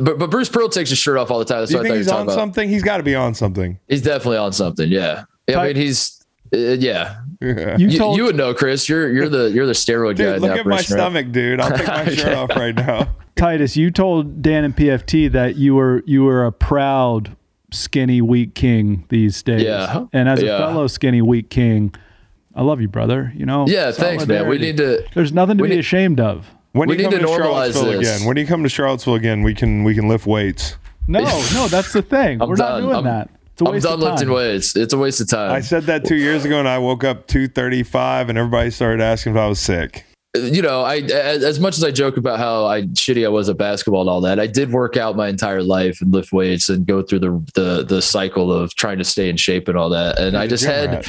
but 0.00 0.18
but 0.18 0.30
Bruce 0.30 0.48
Pearl 0.48 0.68
takes 0.68 0.90
his 0.90 0.98
shirt 0.98 1.18
off 1.18 1.30
all 1.30 1.38
the 1.38 1.44
time. 1.44 1.60
That's 1.60 1.70
Do 1.70 1.76
you 1.76 1.80
I 1.80 1.82
think 1.84 1.92
thought 1.92 1.94
you 1.94 2.00
he's 2.00 2.08
were 2.08 2.14
on 2.16 2.22
about. 2.22 2.34
something? 2.34 2.68
He's 2.68 2.82
got 2.82 2.96
to 2.98 3.02
be 3.02 3.14
on 3.14 3.34
something. 3.34 3.78
He's 3.88 4.02
definitely 4.02 4.38
on 4.38 4.52
something. 4.52 4.88
Yeah. 4.90 5.24
I 5.54 5.66
mean, 5.68 5.76
he's. 5.76 6.18
Uh, 6.54 6.58
yeah, 6.58 7.20
Yeah. 7.40 7.76
You 7.78 7.88
you, 7.88 7.98
told 7.98 8.16
you 8.18 8.24
would 8.24 8.36
know, 8.36 8.52
Chris. 8.54 8.88
You're 8.88 9.10
you're 9.12 9.28
the 9.28 9.50
you're 9.50 9.66
the 9.66 9.72
steroid 9.72 10.16
guy. 10.16 10.24
Dude, 10.24 10.36
in 10.36 10.42
look 10.42 10.50
at 10.50 10.66
my 10.66 10.72
operation, 10.74 10.94
right? 10.96 11.00
stomach, 11.00 11.32
dude. 11.32 11.60
I'll 11.60 11.76
take 11.76 11.86
my 11.86 12.04
shirt 12.14 12.34
off 12.34 12.50
right 12.50 12.74
now. 12.74 13.08
Titus, 13.36 13.74
you 13.76 13.90
told 13.90 14.42
Dan 14.42 14.64
and 14.64 14.76
PFT 14.76 15.32
that 15.32 15.56
you 15.56 15.74
were 15.74 16.02
you 16.06 16.24
were 16.24 16.44
a 16.44 16.52
proud 16.52 17.34
skinny 17.70 18.20
weak 18.20 18.54
king 18.54 19.06
these 19.08 19.42
days. 19.42 19.62
Yeah. 19.62 20.04
And 20.12 20.28
as 20.28 20.42
Yeah. 20.42 20.56
a 20.56 20.58
fellow 20.58 20.86
skinny 20.88 21.22
weak 21.22 21.48
king, 21.48 21.94
I 22.54 22.60
love 22.62 22.82
you, 22.82 22.88
brother. 22.88 23.32
You 23.34 23.46
know. 23.46 23.66
Yeah, 23.66 23.90
thanks, 23.90 24.26
man. 24.26 24.46
We 24.46 24.58
need 24.58 24.76
to. 24.76 25.04
There's 25.14 25.32
nothing 25.32 25.56
to 25.56 25.62
be 25.64 25.70
need- 25.70 25.78
ashamed 25.78 26.20
of. 26.20 26.50
When 26.72 26.88
We 26.88 26.96
you 26.96 27.02
come 27.04 27.10
need 27.12 27.20
to, 27.20 27.26
to 27.26 27.28
normalize 27.32 27.38
Charlottesville 27.74 27.84
this. 28.00 28.16
again, 28.16 28.26
when 28.26 28.36
you 28.36 28.46
come 28.46 28.62
to 28.62 28.68
Charlottesville 28.68 29.14
again, 29.14 29.42
we 29.42 29.54
can 29.54 29.84
we 29.84 29.94
can 29.94 30.08
lift 30.08 30.26
weights. 30.26 30.76
No, 31.06 31.20
no, 31.52 31.68
that's 31.68 31.92
the 31.92 32.00
thing. 32.02 32.38
We're 32.38 32.56
done. 32.56 32.56
not 32.56 32.80
doing 32.80 32.94
I'm- 32.94 33.04
that. 33.04 33.30
It's 33.54 33.60
a 33.60 33.64
I'm 33.66 33.72
waste 33.72 33.84
done 33.84 33.92
of 33.94 34.00
time. 34.00 34.10
lifting 34.12 34.30
weights. 34.30 34.76
It's 34.76 34.94
a 34.94 34.98
waste 34.98 35.20
of 35.20 35.28
time. 35.28 35.50
I 35.52 35.60
said 35.60 35.82
that 35.84 36.06
two 36.06 36.16
years 36.16 36.46
ago, 36.46 36.58
and 36.58 36.66
I 36.66 36.78
woke 36.78 37.04
up 37.04 37.26
two 37.26 37.48
thirty 37.48 37.82
five, 37.82 38.30
and 38.30 38.38
everybody 38.38 38.70
started 38.70 39.02
asking 39.02 39.32
if 39.34 39.38
I 39.38 39.46
was 39.46 39.58
sick. 39.60 40.06
you 40.34 40.62
know, 40.62 40.80
I 40.80 41.00
as, 41.00 41.44
as 41.44 41.60
much 41.60 41.76
as 41.76 41.84
I 41.84 41.90
joke 41.90 42.16
about 42.16 42.38
how 42.38 42.64
I 42.64 42.82
shitty 42.84 43.26
I 43.26 43.28
was 43.28 43.50
at 43.50 43.58
basketball 43.58 44.00
and 44.00 44.08
all 44.08 44.22
that, 44.22 44.40
I 44.40 44.46
did 44.46 44.72
work 44.72 44.96
out 44.96 45.14
my 45.16 45.28
entire 45.28 45.62
life 45.62 46.00
and 46.00 46.10
lift 46.14 46.32
weights 46.32 46.70
and 46.70 46.86
go 46.86 47.02
through 47.02 47.18
the 47.18 47.44
the 47.54 47.84
the 47.84 48.00
cycle 48.00 48.50
of 48.50 48.74
trying 48.74 48.96
to 48.96 49.04
stay 49.04 49.28
in 49.28 49.36
shape 49.36 49.68
and 49.68 49.76
all 49.76 49.90
that. 49.90 50.18
And 50.18 50.34
I 50.34 50.46
just 50.46 50.64
had 50.64 50.90
rat. 50.90 51.06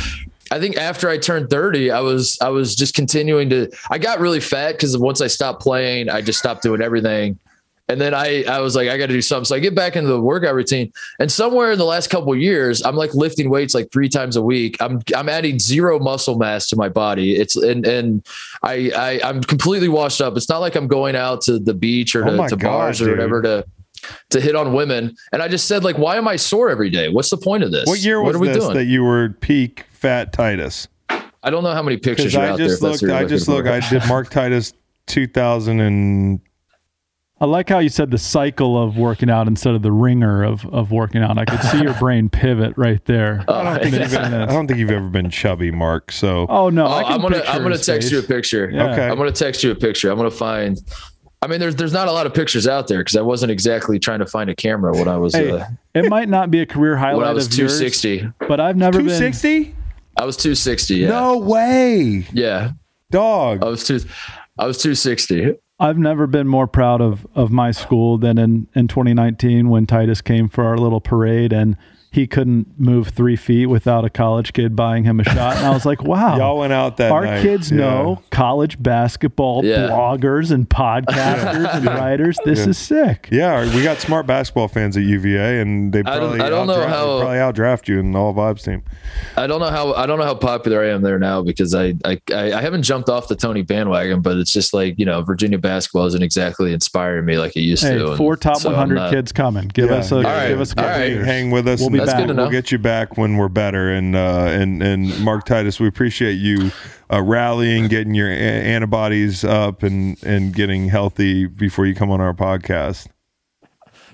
I 0.53 0.59
think 0.59 0.77
after 0.77 1.09
I 1.09 1.17
turned 1.17 1.49
30, 1.49 1.89
I 1.89 1.99
was 2.01 2.37
I 2.39 2.49
was 2.49 2.75
just 2.75 2.93
continuing 2.93 3.49
to 3.49 3.71
I 3.89 3.97
got 3.97 4.19
really 4.19 4.39
fat 4.39 4.73
because 4.73 4.95
once 4.95 5.19
I 5.19 5.25
stopped 5.25 5.63
playing, 5.63 6.09
I 6.09 6.21
just 6.21 6.37
stopped 6.37 6.61
doing 6.61 6.79
everything. 6.79 7.39
And 7.89 7.99
then 7.99 8.13
I 8.13 8.43
I 8.43 8.59
was 8.59 8.75
like, 8.75 8.87
I 8.87 8.99
got 8.99 9.07
to 9.07 9.13
do 9.13 9.21
something. 9.23 9.45
So 9.45 9.55
I 9.55 9.59
get 9.59 9.73
back 9.73 9.95
into 9.95 10.09
the 10.09 10.21
workout 10.21 10.53
routine. 10.53 10.93
And 11.17 11.31
somewhere 11.31 11.71
in 11.71 11.79
the 11.79 11.85
last 11.85 12.11
couple 12.11 12.31
of 12.31 12.37
years, 12.37 12.83
I'm 12.83 12.95
like 12.95 13.15
lifting 13.15 13.49
weights 13.49 13.73
like 13.73 13.91
three 13.91 14.09
times 14.09 14.35
a 14.35 14.43
week. 14.43 14.77
I'm 14.79 15.01
I'm 15.15 15.27
adding 15.27 15.57
zero 15.57 15.97
muscle 15.97 16.37
mass 16.37 16.67
to 16.69 16.75
my 16.75 16.87
body. 16.87 17.35
It's 17.35 17.55
and 17.55 17.83
and 17.87 18.23
I, 18.61 18.91
I 18.95 19.27
I'm 19.27 19.41
completely 19.41 19.89
washed 19.89 20.21
up. 20.21 20.37
It's 20.37 20.49
not 20.49 20.59
like 20.59 20.75
I'm 20.75 20.87
going 20.87 21.15
out 21.15 21.41
to 21.41 21.57
the 21.57 21.73
beach 21.73 22.15
or 22.15 22.25
Oh 22.25 22.29
to, 22.29 22.37
my 22.37 22.47
to 22.47 22.57
bars 22.57 23.01
or 23.01 23.09
whatever 23.09 23.41
to 23.41 23.65
to 24.31 24.41
hit 24.41 24.55
on 24.55 24.73
women. 24.73 25.15
And 25.31 25.41
I 25.41 25.47
just 25.47 25.67
said, 25.67 25.83
like, 25.83 25.97
why 25.97 26.17
am 26.17 26.27
I 26.27 26.35
sore 26.35 26.69
every 26.69 26.89
day? 26.89 27.09
What's 27.09 27.29
the 27.29 27.37
point 27.37 27.63
of 27.63 27.71
this? 27.71 27.87
What 27.87 27.99
year 27.99 28.21
what 28.21 28.27
was 28.27 28.35
are 28.35 28.39
we 28.39 28.47
this 28.49 28.57
doing? 28.63 28.73
that 28.75 28.85
you 28.85 29.03
were 29.03 29.29
peak 29.41 29.85
fat 29.91 30.33
Titus? 30.33 30.87
I 31.09 31.49
don't 31.49 31.63
know 31.63 31.73
how 31.73 31.83
many 31.83 31.97
pictures 31.97 32.33
Because 32.33 32.35
are 32.35 32.41
I 32.41 32.49
out 32.49 32.57
there. 32.57 32.67
just 32.67 32.81
if 32.83 32.89
that's 32.89 33.01
looked. 33.01 33.11
what 33.11 33.17
I 33.17 33.19
you're 33.21 33.29
just 33.29 33.47
looked. 33.47 33.67
I 33.67 33.79
did 33.89 34.07
Mark 34.07 34.29
Titus 34.29 34.73
two 35.07 35.27
thousand 35.27 35.81
and 35.81 36.39
I 37.41 37.45
like 37.45 37.67
how 37.67 37.79
you 37.79 37.89
said 37.89 38.09
the 38.09 38.17
cycle 38.17 38.81
of 38.81 38.95
working 38.97 39.29
out 39.29 39.47
instead 39.49 39.75
of 39.75 39.81
the 39.81 39.91
ringer 39.91 40.43
of, 40.43 40.65
of 40.67 40.91
working 40.91 41.21
out. 41.21 41.37
I 41.37 41.43
could 41.43 41.59
see 41.63 41.81
your 41.81 41.93
brain 41.95 42.29
pivot 42.29 42.73
right 42.77 43.03
there. 43.03 43.43
Oh, 43.49 43.53
I 43.59 43.63
don't 43.79 43.91
think 43.91 43.95
you've, 44.11 44.15
I 44.15 44.45
don't 44.45 44.67
think 44.67 44.79
you've 44.79 44.91
ever 44.91 45.09
been 45.09 45.29
chubby, 45.29 45.69
Mark. 45.69 46.13
So 46.13 46.45
Oh 46.47 46.69
no, 46.69 46.85
Oh, 46.87 46.91
I 46.91 47.03
can 47.03 47.11
I'm 47.13 47.21
gonna 47.21 47.43
I'm 47.45 47.61
gonna 47.61 47.75
his 47.75 47.85
text 47.85 48.09
you 48.13 48.19
a 48.19 48.23
picture. 48.23 48.69
Yeah. 48.69 48.93
Okay. 48.93 49.05
I'm 49.09 49.17
gonna 49.17 49.33
text 49.33 49.61
you 49.61 49.71
a 49.71 49.75
picture. 49.75 50.09
I'm 50.09 50.15
gonna 50.17 50.31
find. 50.31 50.77
I 51.43 51.47
mean, 51.47 51.59
there's 51.59 51.75
there's 51.75 51.91
not 51.91 52.07
a 52.07 52.11
lot 52.13 52.25
of 52.25 52.33
pictures 52.33 52.67
out 52.67 52.87
there 52.87 52.99
because 52.99 53.17
I 53.17 53.21
wasn't 53.21 53.51
exactly 53.51 53.99
trying 53.99 54.19
to 54.19 54.25
find 54.25 54.49
a 54.49 54.55
camera 54.55 54.93
when 54.93 55.09
I 55.09 55.17
was 55.17 55.35
Hey, 55.35 55.51
uh, 55.51 55.65
it 55.93 56.09
might 56.09 56.29
not 56.29 56.49
be 56.49 56.61
a 56.61 56.65
career 56.65 56.95
highlight 56.95 57.17
when 57.17 57.27
I 57.27 57.33
was 57.33 57.47
of 57.47 57.57
yours, 57.57 57.79
260. 57.79 58.31
but 58.47 58.61
I've 58.61 58.77
never 58.77 58.99
two 58.99 59.05
been. 59.05 59.19
260. 59.19 59.75
I 60.17 60.25
was 60.25 60.37
260. 60.37 60.95
Yeah. 60.95 61.09
No 61.09 61.37
way, 61.39 62.25
Yeah. 62.31 62.71
dog. 63.11 63.61
I 63.63 63.67
was 63.67 63.83
two. 63.83 63.99
I 64.57 64.65
was 64.67 64.77
260. 64.77 65.55
I've 65.79 65.97
never 65.97 66.27
been 66.27 66.47
more 66.47 66.67
proud 66.67 67.01
of 67.01 67.27
of 67.35 67.51
my 67.51 67.71
school 67.71 68.17
than 68.17 68.37
in 68.37 68.67
in 68.73 68.87
2019 68.87 69.69
when 69.69 69.85
Titus 69.85 70.21
came 70.21 70.47
for 70.47 70.63
our 70.63 70.77
little 70.77 71.01
parade 71.01 71.51
and 71.51 71.75
he 72.13 72.27
couldn't 72.27 72.79
move 72.79 73.07
three 73.09 73.35
feet 73.35 73.65
without 73.65 74.05
a 74.05 74.09
college 74.09 74.53
kid 74.53 74.75
buying 74.75 75.03
him 75.03 75.19
a 75.19 75.23
shot. 75.23 75.57
And 75.57 75.65
I 75.65 75.71
was 75.71 75.83
like, 75.83 76.03
wow. 76.03 76.37
Y'all 76.37 76.59
went 76.59 76.71
out 76.71 76.97
that 76.97 77.11
Our 77.11 77.25
night. 77.25 77.41
kids 77.41 77.71
Yeah. 77.71 77.77
know 77.77 78.21
college 78.29 78.81
basketball 78.81 79.65
Yeah. 79.65 79.87
bloggers 79.89 80.51
and 80.51 80.69
podcasters 80.69 81.73
and 81.75 81.85
writers. 81.85 82.37
This 82.45 82.67
is 82.67 82.77
sick. 82.77 83.29
Yeah, 83.31 83.65
we 83.75 83.81
got 83.83 83.99
smart 83.99 84.27
basketball 84.27 84.67
fans 84.67 84.95
at 84.95 85.03
UVA, 85.03 85.59
and 85.59 85.91
they 85.91 85.99
I 85.99 86.01
don't- 86.03 86.19
probably 86.19 86.41
I 86.41 86.49
don't 86.49 86.67
know 86.67 86.75
outdraft- 86.75 86.87
how- 86.89 87.19
probably 87.21 87.37
outdraft 87.37 87.87
you 87.87 87.99
in 87.99 88.11
the 88.11 88.19
all 88.19 88.33
vibes 88.33 88.63
team. 88.63 88.83
I 89.35 89.47
don't 89.47 89.59
know 89.59 89.69
how 89.69 89.93
I 89.93 90.05
don't 90.05 90.19
know 90.19 90.25
how 90.25 90.35
popular 90.35 90.83
I 90.83 90.89
am 90.89 91.01
there 91.01 91.17
now 91.19 91.41
because 91.41 91.73
I 91.73 91.95
I 92.05 92.19
I 92.31 92.53
I 92.53 92.61
haven't 92.61 92.83
jumped 92.83 93.09
off 93.09 93.27
the 93.27 93.35
Tony 93.35 93.63
bandwagon, 93.63 94.21
but 94.21 94.37
it's 94.37 94.51
just 94.53 94.73
like 94.73 94.99
you 94.99 95.05
know 95.05 95.21
Virginia 95.23 95.57
basketball 95.57 96.05
isn't 96.05 96.21
exactly 96.23 96.73
inspiring 96.73 97.25
me 97.25 97.37
like 97.39 97.55
it 97.55 97.61
used 97.61 97.83
Hey, 97.83 97.97
to. 97.97 98.15
four 98.15 98.35
top 98.35 98.57
so 98.57 98.69
100 98.69 98.95
not- 98.95 99.11
kids 99.11 99.31
coming. 99.31 99.67
Give 99.73 99.89
Yeah. 99.89 99.95
us 99.97 100.11
a 100.11 100.17
All 100.17 100.21
right. 100.23 100.47
give 100.49 100.61
us 100.61 100.73
a 100.77 100.79
All 100.81 100.87
right. 100.87 101.17
Hang 101.17 101.49
with 101.49 101.67
us. 101.67 101.79
We'll 101.79 101.87
and 101.89 101.95
be 102.03 102.07
That's 102.07 102.19
back. 102.19 102.27
good 102.27 102.35
to 102.35 102.41
We'll 102.41 102.51
get 102.51 102.71
you 102.71 102.77
back 102.77 103.17
when 103.17 103.37
we're 103.37 103.49
better. 103.49 103.91
And 103.91 104.15
uh, 104.15 104.45
and 104.49 104.81
and 104.83 105.19
Mark 105.23 105.45
Titus, 105.45 105.79
we 105.79 105.87
appreciate 105.87 106.33
you 106.33 106.71
uh, 107.11 107.21
rallying, 107.21 107.87
getting 107.87 108.13
your 108.13 108.29
a- 108.29 108.33
antibodies 108.33 109.43
up, 109.43 109.83
and 109.83 110.21
and 110.23 110.53
getting 110.53 110.89
healthy 110.89 111.45
before 111.45 111.85
you 111.85 111.95
come 111.95 112.11
on 112.11 112.21
our 112.21 112.33
podcast. 112.33 113.07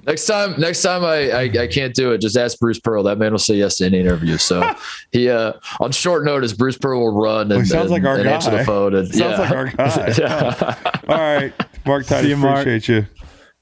Next 0.07 0.25
time, 0.27 0.55
next 0.57 0.81
time 0.81 1.03
I, 1.03 1.29
I 1.29 1.41
I 1.63 1.67
can't 1.67 1.93
do 1.93 2.13
it. 2.13 2.21
Just 2.21 2.37
ask 2.37 2.57
Bruce 2.57 2.79
Pearl. 2.79 3.03
That 3.03 3.17
man 3.17 3.31
will 3.33 3.37
say 3.37 3.55
yes 3.55 3.75
to 3.77 3.85
any 3.85 3.99
interview. 3.99 4.37
So 4.37 4.73
he 5.11 5.29
uh 5.29 5.53
on 5.81 5.91
short 5.91 6.23
notice, 6.23 6.53
Bruce 6.53 6.77
Pearl 6.77 7.01
will 7.01 7.21
run 7.21 7.51
and, 7.51 7.61
he 7.61 7.67
sounds 7.67 7.91
and, 7.91 8.03
like 8.03 8.03
our 8.05 8.17
and 8.17 8.27
answer 8.29 8.49
guy. 8.49 8.57
the 8.59 8.63
phone. 8.63 8.95
And, 8.95 9.07
Sounds 9.13 9.37
yeah. 9.37 9.39
like 9.39 9.51
our 9.51 9.65
guy. 9.65 10.13
Yeah. 10.17 10.91
All 11.09 11.17
right, 11.17 11.53
Mark 11.85 12.05
Titus, 12.05 12.29
you, 12.29 12.37
Mark. 12.37 12.61
appreciate 12.61 12.87
you. 12.87 13.07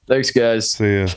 Thanks, 0.06 0.30
guys. 0.30 0.70
See 0.70 1.00
ya. 1.00 1.08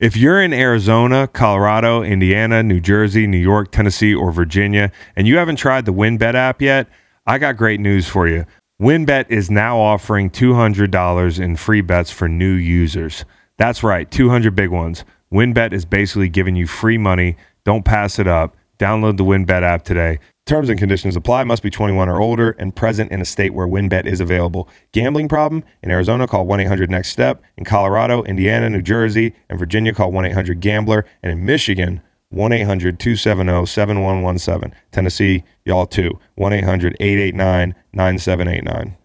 If 0.00 0.16
you're 0.16 0.40
in 0.40 0.52
Arizona, 0.52 1.26
Colorado, 1.26 2.04
Indiana, 2.04 2.62
New 2.62 2.78
Jersey, 2.78 3.26
New 3.26 3.36
York, 3.36 3.72
Tennessee, 3.72 4.14
or 4.14 4.30
Virginia, 4.30 4.92
and 5.16 5.26
you 5.26 5.38
haven't 5.38 5.56
tried 5.56 5.86
the 5.86 5.92
WynnBET 5.92 6.34
app 6.34 6.62
yet, 6.62 6.86
I 7.26 7.38
got 7.38 7.56
great 7.56 7.80
news 7.80 8.06
for 8.06 8.28
you. 8.28 8.44
WynnBET 8.80 9.28
is 9.28 9.50
now 9.50 9.76
offering 9.76 10.30
$200 10.30 11.40
in 11.40 11.56
free 11.56 11.80
bets 11.80 12.12
for 12.12 12.28
new 12.28 12.52
users. 12.52 13.24
That's 13.56 13.82
right, 13.82 14.08
200 14.08 14.54
big 14.54 14.70
ones. 14.70 15.04
WynnBET 15.32 15.72
is 15.72 15.84
basically 15.84 16.28
giving 16.28 16.54
you 16.54 16.68
free 16.68 16.96
money. 16.96 17.36
Don't 17.64 17.84
pass 17.84 18.20
it 18.20 18.28
up. 18.28 18.56
Download 18.78 19.16
the 19.16 19.24
WynnBET 19.24 19.62
app 19.62 19.82
today. 19.82 20.20
Terms 20.48 20.70
and 20.70 20.78
conditions 20.78 21.14
apply. 21.14 21.44
Must 21.44 21.62
be 21.62 21.68
21 21.68 22.08
or 22.08 22.22
older 22.22 22.52
and 22.52 22.74
present 22.74 23.12
in 23.12 23.20
a 23.20 23.26
state 23.26 23.52
where 23.52 23.68
WynnBET 23.68 24.06
is 24.06 24.18
available. 24.18 24.66
Gambling 24.92 25.28
problem? 25.28 25.62
In 25.82 25.90
Arizona, 25.90 26.26
call 26.26 26.46
1 26.46 26.60
800 26.60 26.90
NEXT 26.90 27.12
STEP. 27.12 27.42
In 27.58 27.66
Colorado, 27.66 28.22
Indiana, 28.22 28.70
New 28.70 28.80
Jersey, 28.80 29.34
and 29.50 29.58
Virginia, 29.58 29.92
call 29.92 30.10
1 30.10 30.24
800 30.24 30.58
GAMBLER. 30.58 31.04
And 31.22 31.32
in 31.32 31.44
Michigan, 31.44 32.00
1 32.30 32.52
800 32.52 32.98
270 32.98 33.66
7117. 33.66 34.74
Tennessee, 34.90 35.44
y'all 35.66 35.84
too. 35.84 36.18
1 36.36 36.54
800 36.54 36.96
889 36.98 37.74
9789. 37.92 38.96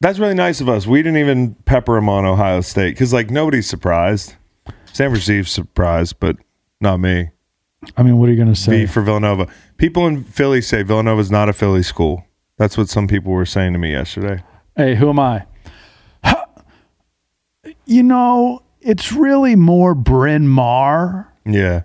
That's 0.00 0.18
really 0.18 0.34
nice 0.34 0.60
of 0.60 0.68
us. 0.68 0.88
We 0.88 1.04
didn't 1.04 1.18
even 1.18 1.54
pepper 1.66 1.98
him 1.98 2.08
on 2.08 2.24
Ohio 2.24 2.62
State 2.62 2.94
because, 2.94 3.12
like, 3.12 3.30
nobody's 3.30 3.68
surprised. 3.68 4.34
San 4.92 5.10
Francisco's 5.10 5.52
surprised, 5.52 6.18
but 6.18 6.36
not 6.80 6.98
me. 6.98 7.30
I 7.96 8.02
mean, 8.02 8.18
what 8.18 8.28
are 8.28 8.32
you 8.32 8.36
going 8.38 8.52
to 8.52 8.60
say? 8.60 8.80
V 8.80 8.86
for 8.86 9.02
Villanova. 9.02 9.46
People 9.76 10.06
in 10.06 10.24
Philly 10.24 10.60
say 10.60 10.82
Villanova 10.82 11.20
is 11.20 11.30
not 11.30 11.48
a 11.48 11.52
Philly 11.52 11.82
school. 11.82 12.24
That's 12.58 12.76
what 12.78 12.88
some 12.88 13.06
people 13.08 13.32
were 13.32 13.46
saying 13.46 13.72
to 13.72 13.78
me 13.78 13.90
yesterday. 13.92 14.42
Hey, 14.76 14.94
who 14.94 15.08
am 15.10 15.18
I? 15.20 15.44
You 17.86 18.02
know, 18.02 18.62
it's 18.80 19.12
really 19.12 19.56
more 19.56 19.94
Bryn 19.94 20.48
Mawr 20.48 21.32
Yeah. 21.46 21.82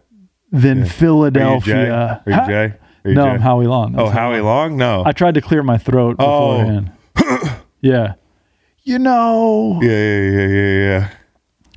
than 0.52 0.80
Are 0.80 0.84
you 0.84 0.90
Philadelphia. 0.90 2.22
Jay? 2.26 2.32
Are 2.34 2.42
you 2.42 2.48
Jay? 2.48 2.78
Are 3.06 3.10
you 3.10 3.16
no, 3.16 3.24
Jay? 3.26 3.30
I'm 3.32 3.42
Howie 3.42 3.68
Long. 3.68 3.96
Oh, 3.98 4.06
That's 4.06 4.18
Howie 4.18 4.40
Long? 4.42 4.78
No. 4.78 5.04
I 5.06 5.12
tried 5.12 5.34
to 5.36 5.42
clear 5.42 5.64
my 5.64 5.78
throat 5.78 6.16
Oh. 6.20 6.58
beforehand. 6.58 6.92
yeah. 7.82 8.14
You 8.84 8.98
know, 9.00 9.80
yeah, 9.82 9.90
yeah, 9.90 10.30
yeah, 10.32 10.48
yeah, 10.48 10.78
yeah. 10.80 11.10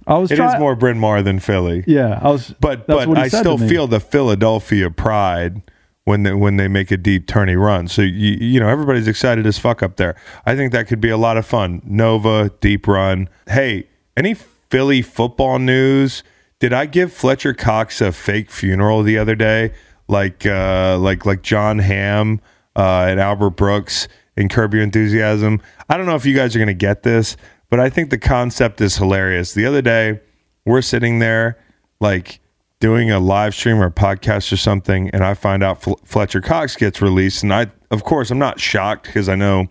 I 0.06 0.18
was 0.18 0.30
It 0.30 0.34
is 0.34 0.38
trying. 0.38 0.60
more 0.60 0.74
Bryn 0.74 0.98
Mawr 0.98 1.22
than 1.22 1.38
Philly. 1.38 1.84
Yeah, 1.86 2.18
I 2.22 2.30
was. 2.30 2.54
But 2.60 2.86
but 2.86 3.16
I 3.16 3.28
still 3.28 3.58
feel 3.58 3.86
the 3.86 4.00
Philadelphia 4.00 4.90
pride 4.90 5.62
when 6.04 6.22
they 6.24 6.32
when 6.34 6.56
they 6.56 6.68
make 6.68 6.90
a 6.90 6.96
deep 6.96 7.26
turny 7.26 7.58
run. 7.60 7.88
So 7.88 8.02
you 8.02 8.36
you 8.40 8.60
know 8.60 8.68
everybody's 8.68 9.06
excited 9.08 9.46
as 9.46 9.58
fuck 9.58 9.82
up 9.82 9.96
there. 9.96 10.16
I 10.46 10.56
think 10.56 10.72
that 10.72 10.86
could 10.88 11.00
be 11.00 11.10
a 11.10 11.16
lot 11.16 11.36
of 11.36 11.46
fun. 11.46 11.82
Nova 11.84 12.50
deep 12.60 12.86
run. 12.88 13.28
Hey, 13.48 13.88
any 14.16 14.34
Philly 14.34 15.02
football 15.02 15.58
news? 15.58 16.22
Did 16.58 16.72
I 16.72 16.86
give 16.86 17.12
Fletcher 17.12 17.54
Cox 17.54 18.00
a 18.00 18.12
fake 18.12 18.50
funeral 18.50 19.02
the 19.02 19.18
other 19.18 19.34
day? 19.34 19.72
Like 20.08 20.44
uh 20.46 20.98
like 20.98 21.24
like 21.24 21.42
Jon 21.42 21.78
Hamm 21.78 22.40
uh 22.76 23.06
and 23.08 23.20
Albert 23.20 23.50
Brooks 23.50 24.08
in 24.36 24.48
Curb 24.48 24.74
Your 24.74 24.82
Enthusiasm. 24.82 25.60
I 25.88 25.96
don't 25.96 26.06
know 26.06 26.14
if 26.16 26.24
you 26.24 26.34
guys 26.34 26.56
are 26.56 26.58
gonna 26.58 26.72
get 26.74 27.02
this, 27.02 27.36
but 27.72 27.80
I 27.80 27.88
think 27.88 28.10
the 28.10 28.18
concept 28.18 28.82
is 28.82 28.98
hilarious. 28.98 29.54
The 29.54 29.64
other 29.64 29.80
day 29.80 30.20
we're 30.66 30.82
sitting 30.82 31.20
there 31.20 31.58
like 32.00 32.38
doing 32.80 33.10
a 33.10 33.18
live 33.18 33.54
stream 33.54 33.80
or 33.80 33.86
a 33.86 33.90
podcast 33.90 34.52
or 34.52 34.58
something 34.58 35.08
and 35.10 35.24
i 35.24 35.32
find 35.32 35.62
out 35.62 35.80
Fl- 35.80 35.94
fletcher 36.04 36.40
cox 36.40 36.76
gets 36.76 37.00
released 37.00 37.44
and 37.44 37.54
i 37.54 37.68
of 37.90 38.04
course 38.04 38.30
i'm 38.30 38.38
not 38.38 38.58
shocked 38.58 39.06
because 39.06 39.28
i 39.28 39.36
know 39.36 39.68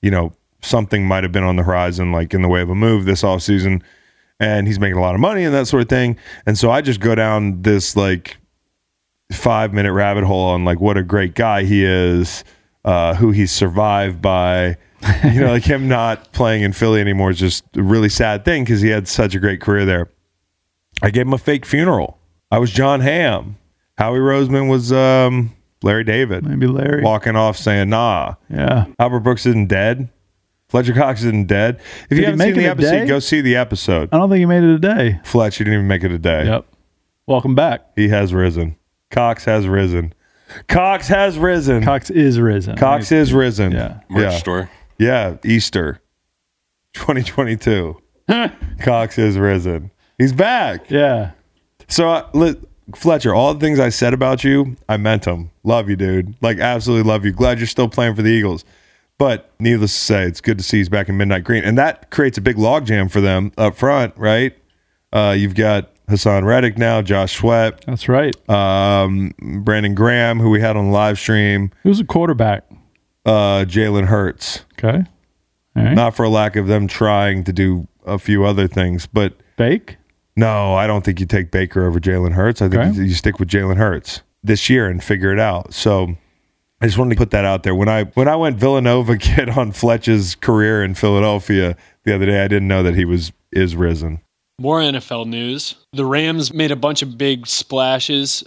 you 0.00 0.10
know 0.10 0.32
something 0.62 1.06
might 1.06 1.22
have 1.22 1.30
been 1.30 1.44
on 1.44 1.56
the 1.56 1.62
horizon 1.62 2.10
like 2.10 2.34
in 2.34 2.42
the 2.42 2.48
way 2.48 2.60
of 2.62 2.70
a 2.70 2.74
move 2.74 3.04
this 3.04 3.22
off 3.22 3.42
season, 3.42 3.84
and 4.40 4.66
he's 4.66 4.80
making 4.80 4.96
a 4.96 5.00
lot 5.00 5.14
of 5.14 5.20
money 5.20 5.44
and 5.44 5.54
that 5.54 5.68
sort 5.68 5.82
of 5.82 5.88
thing 5.88 6.16
and 6.44 6.58
so 6.58 6.70
i 6.70 6.80
just 6.80 6.98
go 6.98 7.14
down 7.14 7.62
this 7.62 7.94
like 7.94 8.38
five 9.30 9.72
minute 9.72 9.92
rabbit 9.92 10.24
hole 10.24 10.46
on 10.46 10.64
like 10.64 10.80
what 10.80 10.96
a 10.96 11.04
great 11.04 11.34
guy 11.36 11.62
he 11.62 11.84
is 11.84 12.42
uh, 12.84 13.14
who 13.14 13.30
he's 13.30 13.52
survived 13.52 14.20
by 14.20 14.76
you 15.24 15.40
know 15.40 15.50
like 15.52 15.64
him 15.64 15.88
not 15.88 16.32
playing 16.32 16.62
in 16.62 16.72
philly 16.72 17.00
anymore 17.00 17.30
is 17.30 17.38
just 17.38 17.64
a 17.76 17.82
really 17.82 18.08
sad 18.08 18.44
thing 18.44 18.64
because 18.64 18.80
he 18.80 18.88
had 18.88 19.06
such 19.06 19.34
a 19.34 19.38
great 19.38 19.60
career 19.60 19.84
there 19.84 20.08
I 21.02 21.10
gave 21.10 21.26
him 21.26 21.32
a 21.32 21.38
fake 21.38 21.64
funeral. 21.64 22.18
I 22.50 22.58
was 22.58 22.70
Jon 22.70 23.00
Hamm. 23.00 23.56
Howie 23.96 24.18
Roseman 24.18 24.68
was 24.68 24.92
um, 24.92 25.54
Larry 25.82 26.04
David. 26.04 26.44
Maybe 26.44 26.66
Larry. 26.66 27.02
Walking 27.02 27.36
off 27.36 27.56
saying, 27.56 27.90
nah. 27.90 28.34
Yeah. 28.48 28.86
Albert 28.98 29.20
Brooks 29.20 29.46
isn't 29.46 29.68
dead. 29.68 30.08
Fletcher 30.68 30.92
Cox 30.92 31.20
isn't 31.20 31.46
dead. 31.46 31.76
If 31.76 32.08
Did 32.10 32.16
you 32.16 32.16
he 32.16 32.24
haven't 32.24 32.38
make 32.38 32.54
seen 32.54 32.62
the 32.62 32.68
episode, 32.68 32.90
day? 32.90 33.06
go 33.06 33.18
see 33.20 33.40
the 33.40 33.56
episode. 33.56 34.10
I 34.12 34.18
don't 34.18 34.28
think 34.28 34.40
he 34.40 34.46
made 34.46 34.62
it 34.62 34.74
a 34.74 34.78
day. 34.78 35.20
Fletch, 35.24 35.58
you 35.58 35.64
didn't 35.64 35.78
even 35.78 35.88
make 35.88 36.04
it 36.04 36.12
a 36.12 36.18
day. 36.18 36.44
Yep. 36.44 36.66
Welcome 37.26 37.54
back. 37.54 37.86
He 37.96 38.08
has 38.08 38.34
risen. 38.34 38.76
Cox 39.10 39.44
has 39.44 39.66
risen. 39.66 40.12
Cox 40.66 41.08
has 41.08 41.38
risen. 41.38 41.82
Cox 41.82 42.10
is 42.10 42.38
risen. 42.38 42.76
Cox 42.76 43.12
is 43.12 43.32
risen. 43.32 43.72
Yeah. 43.72 44.00
Merch 44.10 44.32
yeah. 44.32 44.38
store. 44.38 44.70
Yeah. 44.98 45.36
Easter 45.44 46.00
2022. 46.94 48.00
Cox 48.80 49.18
is 49.18 49.38
risen. 49.38 49.90
He's 50.18 50.32
back. 50.32 50.90
Yeah. 50.90 51.32
So, 51.88 52.08
uh, 52.10 52.54
Fletcher, 52.94 53.34
all 53.34 53.54
the 53.54 53.60
things 53.60 53.78
I 53.78 53.88
said 53.90 54.12
about 54.14 54.44
you, 54.44 54.76
I 54.88 54.96
meant 54.96 55.22
them. 55.24 55.50
Love 55.62 55.88
you, 55.88 55.96
dude. 55.96 56.34
Like, 56.42 56.58
absolutely 56.58 57.08
love 57.08 57.24
you. 57.24 57.32
Glad 57.32 57.58
you're 57.58 57.66
still 57.66 57.88
playing 57.88 58.14
for 58.14 58.22
the 58.22 58.30
Eagles. 58.30 58.64
But 59.18 59.50
needless 59.58 59.92
to 59.92 60.00
say, 60.00 60.22
it's 60.24 60.40
good 60.40 60.58
to 60.58 60.64
see 60.64 60.78
he's 60.78 60.88
back 60.88 61.08
in 61.08 61.16
Midnight 61.16 61.44
Green. 61.44 61.64
And 61.64 61.76
that 61.78 62.10
creates 62.10 62.38
a 62.38 62.40
big 62.40 62.56
logjam 62.56 63.10
for 63.10 63.20
them 63.20 63.52
up 63.58 63.76
front, 63.76 64.14
right? 64.16 64.56
Uh, 65.12 65.34
you've 65.36 65.54
got 65.54 65.90
Haason 66.06 66.44
Reddick 66.44 66.78
now, 66.78 67.02
Josh 67.02 67.36
Sweat, 67.36 67.84
That's 67.86 68.08
right. 68.08 68.34
um, 68.48 69.32
Brandon 69.64 69.94
Graham, 69.94 70.38
who 70.40 70.50
we 70.50 70.60
had 70.60 70.76
on 70.76 70.86
the 70.86 70.92
live 70.92 71.18
stream, 71.18 71.70
Who's 71.82 72.00
a 72.00 72.04
quarterback? 72.04 72.64
Uh, 73.28 73.64
Jalen 73.64 74.06
Hurts. 74.06 74.64
Okay. 74.72 75.04
All 75.76 75.84
right. 75.84 75.94
Not 75.94 76.16
for 76.16 76.24
a 76.24 76.28
lack 76.28 76.56
of 76.56 76.66
them 76.66 76.86
trying 76.88 77.44
to 77.44 77.52
do 77.52 77.86
a 78.06 78.18
few 78.18 78.44
other 78.44 78.66
things, 78.66 79.06
but 79.06 79.34
Bake. 79.56 79.96
No, 80.36 80.74
I 80.74 80.86
don't 80.86 81.04
think 81.04 81.18
you 81.20 81.26
take 81.26 81.50
Baker 81.50 81.84
over 81.86 81.98
Jalen 82.00 82.32
Hurts. 82.32 82.62
I 82.62 82.68
think 82.68 82.80
Okay. 82.82 82.92
you, 82.96 83.02
you 83.04 83.14
stick 83.14 83.38
with 83.38 83.48
Jalen 83.48 83.76
Hurts 83.76 84.22
this 84.42 84.70
year 84.70 84.86
and 84.88 85.02
figure 85.02 85.32
it 85.32 85.38
out. 85.40 85.74
So 85.74 86.14
I 86.80 86.86
just 86.86 86.96
wanted 86.96 87.14
to 87.16 87.18
put 87.18 87.30
that 87.32 87.44
out 87.44 87.64
there. 87.64 87.74
When 87.74 87.88
I 87.88 88.04
when 88.04 88.28
I 88.28 88.36
went 88.36 88.56
Villanova 88.56 89.16
kid 89.18 89.50
on 89.50 89.72
Fletch's 89.72 90.34
career 90.36 90.82
in 90.84 90.94
Philadelphia 90.94 91.76
the 92.04 92.14
other 92.14 92.26
day, 92.26 92.42
I 92.44 92.48
didn't 92.48 92.68
know 92.68 92.82
that 92.84 92.94
he 92.94 93.04
was 93.04 93.32
is 93.52 93.74
risen. 93.76 94.20
More 94.60 94.80
NFL 94.80 95.26
news. 95.26 95.74
The 95.92 96.04
Rams 96.04 96.52
made 96.52 96.70
a 96.72 96.76
bunch 96.76 97.02
of 97.02 97.16
big 97.18 97.46
splashes. 97.46 98.44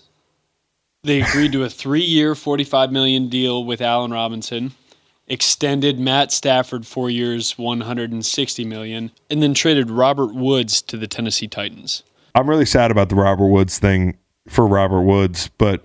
They 1.04 1.22
agreed 1.22 1.52
to 1.54 1.64
a 1.64 1.70
three-year, 1.70 2.36
forty-five 2.36 2.92
million 2.92 3.28
deal 3.28 3.66
with 3.66 3.82
Allen 3.82 4.12
Robinson, 4.12 4.72
extended 5.28 6.00
Matt 6.00 6.32
Stafford 6.32 6.86
four 6.86 7.10
years, 7.10 7.58
one 7.58 7.82
hundred 7.82 8.12
and 8.12 8.24
sixty 8.24 8.66
million, 8.66 9.10
and 9.30 9.42
then 9.42 9.56
traded 9.56 9.90
Robert 9.90 10.36
Woods 10.36 10.80
to 10.84 10.98
the 10.98 11.08
Tennessee 11.08 11.48
Titans. 11.48 12.04
I'm 12.36 12.48
really 12.48 12.68
sad 12.68 12.92
about 12.92 13.10
the 13.10 13.16
Robert 13.16 13.48
Woods 13.48 13.80
thing 13.80 14.16
for 14.48 14.68
Robert 14.68 15.02
Woods, 15.02 15.50
but 15.58 15.84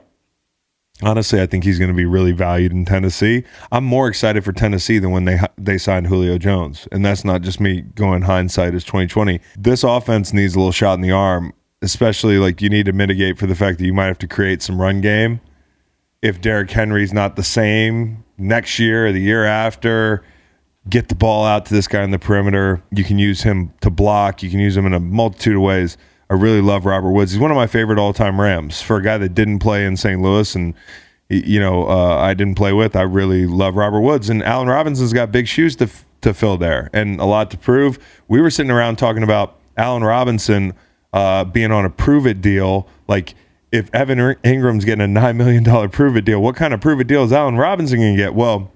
honestly, 1.02 1.40
I 1.40 1.46
think 1.46 1.64
he's 1.64 1.78
going 1.78 1.90
to 1.90 1.96
be 1.96 2.04
really 2.04 2.32
valued 2.32 2.72
in 2.72 2.84
Tennessee. 2.84 3.44
I'm 3.72 3.84
more 3.84 4.08
excited 4.08 4.44
for 4.44 4.52
Tennessee 4.52 4.98
than 4.98 5.12
when 5.12 5.24
they 5.24 5.38
they 5.56 5.78
signed 5.78 6.08
Julio 6.08 6.36
Jones, 6.36 6.86
and 6.92 7.02
that's 7.02 7.24
not 7.24 7.40
just 7.40 7.58
me 7.58 7.80
going 7.80 8.20
hindsight 8.20 8.74
as 8.74 8.84
2020. 8.84 9.40
This 9.56 9.82
offense 9.82 10.34
needs 10.34 10.54
a 10.54 10.58
little 10.58 10.72
shot 10.72 10.94
in 10.94 11.00
the 11.00 11.12
arm, 11.12 11.54
especially 11.86 12.36
like 12.36 12.60
you 12.60 12.68
need 12.68 12.84
to 12.84 12.92
mitigate 12.92 13.38
for 13.38 13.46
the 13.46 13.54
fact 13.54 13.78
that 13.78 13.86
you 13.86 13.94
might 13.94 14.06
have 14.06 14.18
to 14.18 14.26
create 14.26 14.60
some 14.60 14.80
run 14.80 15.00
game 15.00 15.40
if 16.20 16.40
Derrick 16.40 16.68
Henry's 16.68 17.12
not 17.12 17.36
the 17.36 17.44
same 17.44 18.24
next 18.36 18.80
year 18.80 19.06
or 19.06 19.12
the 19.12 19.20
year 19.20 19.44
after. 19.44 20.24
Get 20.88 21.08
the 21.08 21.14
ball 21.14 21.44
out 21.44 21.64
to 21.66 21.74
this 21.74 21.86
guy 21.86 22.02
in 22.02 22.10
the 22.10 22.18
perimeter. 22.18 22.82
You 22.90 23.04
can 23.04 23.20
use 23.20 23.44
him 23.44 23.72
to 23.82 23.90
block. 23.90 24.42
You 24.42 24.50
can 24.50 24.58
use 24.58 24.76
him 24.76 24.84
in 24.84 24.94
a 24.94 25.00
multitude 25.00 25.54
of 25.54 25.62
ways. 25.62 25.96
I 26.28 26.34
really 26.34 26.60
love 26.60 26.86
Robert 26.86 27.12
Woods. 27.12 27.30
He's 27.30 27.40
one 27.40 27.52
of 27.52 27.56
my 27.56 27.68
favorite 27.68 28.00
all-time 28.00 28.40
Rams. 28.40 28.82
For 28.82 28.96
a 28.96 29.02
guy 29.02 29.16
that 29.18 29.34
didn't 29.34 29.60
play 29.60 29.86
in 29.86 29.96
St. 29.96 30.20
Louis 30.20 30.56
and 30.56 30.74
you 31.28 31.60
know 31.60 31.88
uh, 31.88 32.16
I 32.16 32.34
didn't 32.34 32.56
play 32.56 32.72
with, 32.72 32.96
I 32.96 33.02
really 33.02 33.46
love 33.46 33.76
Robert 33.76 34.00
Woods. 34.00 34.28
And 34.28 34.42
Allen 34.42 34.66
Robinson's 34.66 35.12
got 35.12 35.30
big 35.30 35.46
shoes 35.46 35.76
to 35.76 35.88
to 36.22 36.34
fill 36.34 36.56
there 36.56 36.90
and 36.92 37.20
a 37.20 37.26
lot 37.26 37.52
to 37.52 37.58
prove. 37.58 38.00
We 38.26 38.40
were 38.40 38.50
sitting 38.50 38.72
around 38.72 38.96
talking 38.96 39.22
about 39.22 39.60
Allen 39.76 40.02
Robinson 40.02 40.74
uh, 41.16 41.44
being 41.44 41.72
on 41.72 41.86
a 41.86 41.90
prove 41.90 42.26
it 42.26 42.42
deal. 42.42 42.86
Like 43.08 43.34
if 43.72 43.92
Evan 43.94 44.18
Engram's 44.18 44.84
getting 44.84 45.00
a 45.00 45.08
nine 45.08 45.38
million 45.38 45.62
dollar 45.62 45.88
prove 45.88 46.14
it 46.16 46.26
deal, 46.26 46.42
what 46.42 46.56
kind 46.56 46.74
of 46.74 46.80
prove 46.82 47.00
it 47.00 47.06
deal 47.06 47.24
is 47.24 47.32
Allen 47.32 47.56
Robinson 47.56 47.98
going 47.98 48.14
to 48.14 48.22
get? 48.22 48.34
Well, 48.34 48.70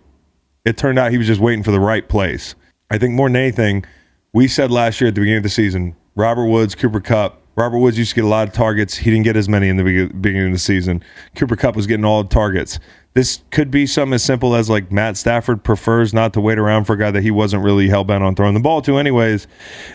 it 0.64 0.78
turned 0.78 0.98
out 0.98 1.12
he 1.12 1.18
was 1.18 1.26
just 1.26 1.40
waiting 1.40 1.62
for 1.62 1.70
the 1.70 1.78
right 1.78 2.08
place. 2.08 2.54
I 2.90 2.96
think 2.96 3.12
more 3.14 3.28
than 3.28 3.36
anything, 3.36 3.84
we 4.32 4.48
said 4.48 4.70
last 4.70 5.02
year 5.02 5.08
at 5.08 5.14
the 5.14 5.20
beginning 5.20 5.38
of 5.38 5.42
the 5.42 5.50
season, 5.50 5.94
Robert 6.14 6.46
Woods, 6.46 6.74
Cooper 6.74 7.00
Kupp. 7.00 7.42
Robert 7.56 7.78
Woods 7.78 7.98
used 7.98 8.12
to 8.12 8.14
get 8.14 8.24
a 8.24 8.28
lot 8.28 8.48
of 8.48 8.54
targets. 8.54 8.96
He 8.96 9.10
didn't 9.10 9.24
get 9.24 9.36
as 9.36 9.48
many 9.48 9.68
in 9.68 9.76
the 9.76 9.82
beginning 9.82 10.46
of 10.46 10.52
the 10.52 10.58
season. 10.58 11.04
Cooper 11.36 11.56
Kupp 11.56 11.76
was 11.76 11.86
getting 11.86 12.06
all 12.06 12.22
the 12.22 12.28
targets. 12.30 12.78
This 13.12 13.42
could 13.50 13.72
be 13.72 13.86
something 13.86 14.14
as 14.14 14.22
simple 14.22 14.54
as 14.54 14.70
like 14.70 14.92
Matt 14.92 15.16
Stafford 15.16 15.64
prefers 15.64 16.14
not 16.14 16.32
to 16.34 16.40
wait 16.40 16.58
around 16.58 16.84
for 16.84 16.92
a 16.92 16.98
guy 16.98 17.10
that 17.10 17.22
he 17.22 17.32
wasn't 17.32 17.64
really 17.64 17.88
hell 17.88 18.04
bent 18.04 18.22
on 18.22 18.36
throwing 18.36 18.54
the 18.54 18.60
ball 18.60 18.80
to, 18.82 18.98
anyways. 18.98 19.48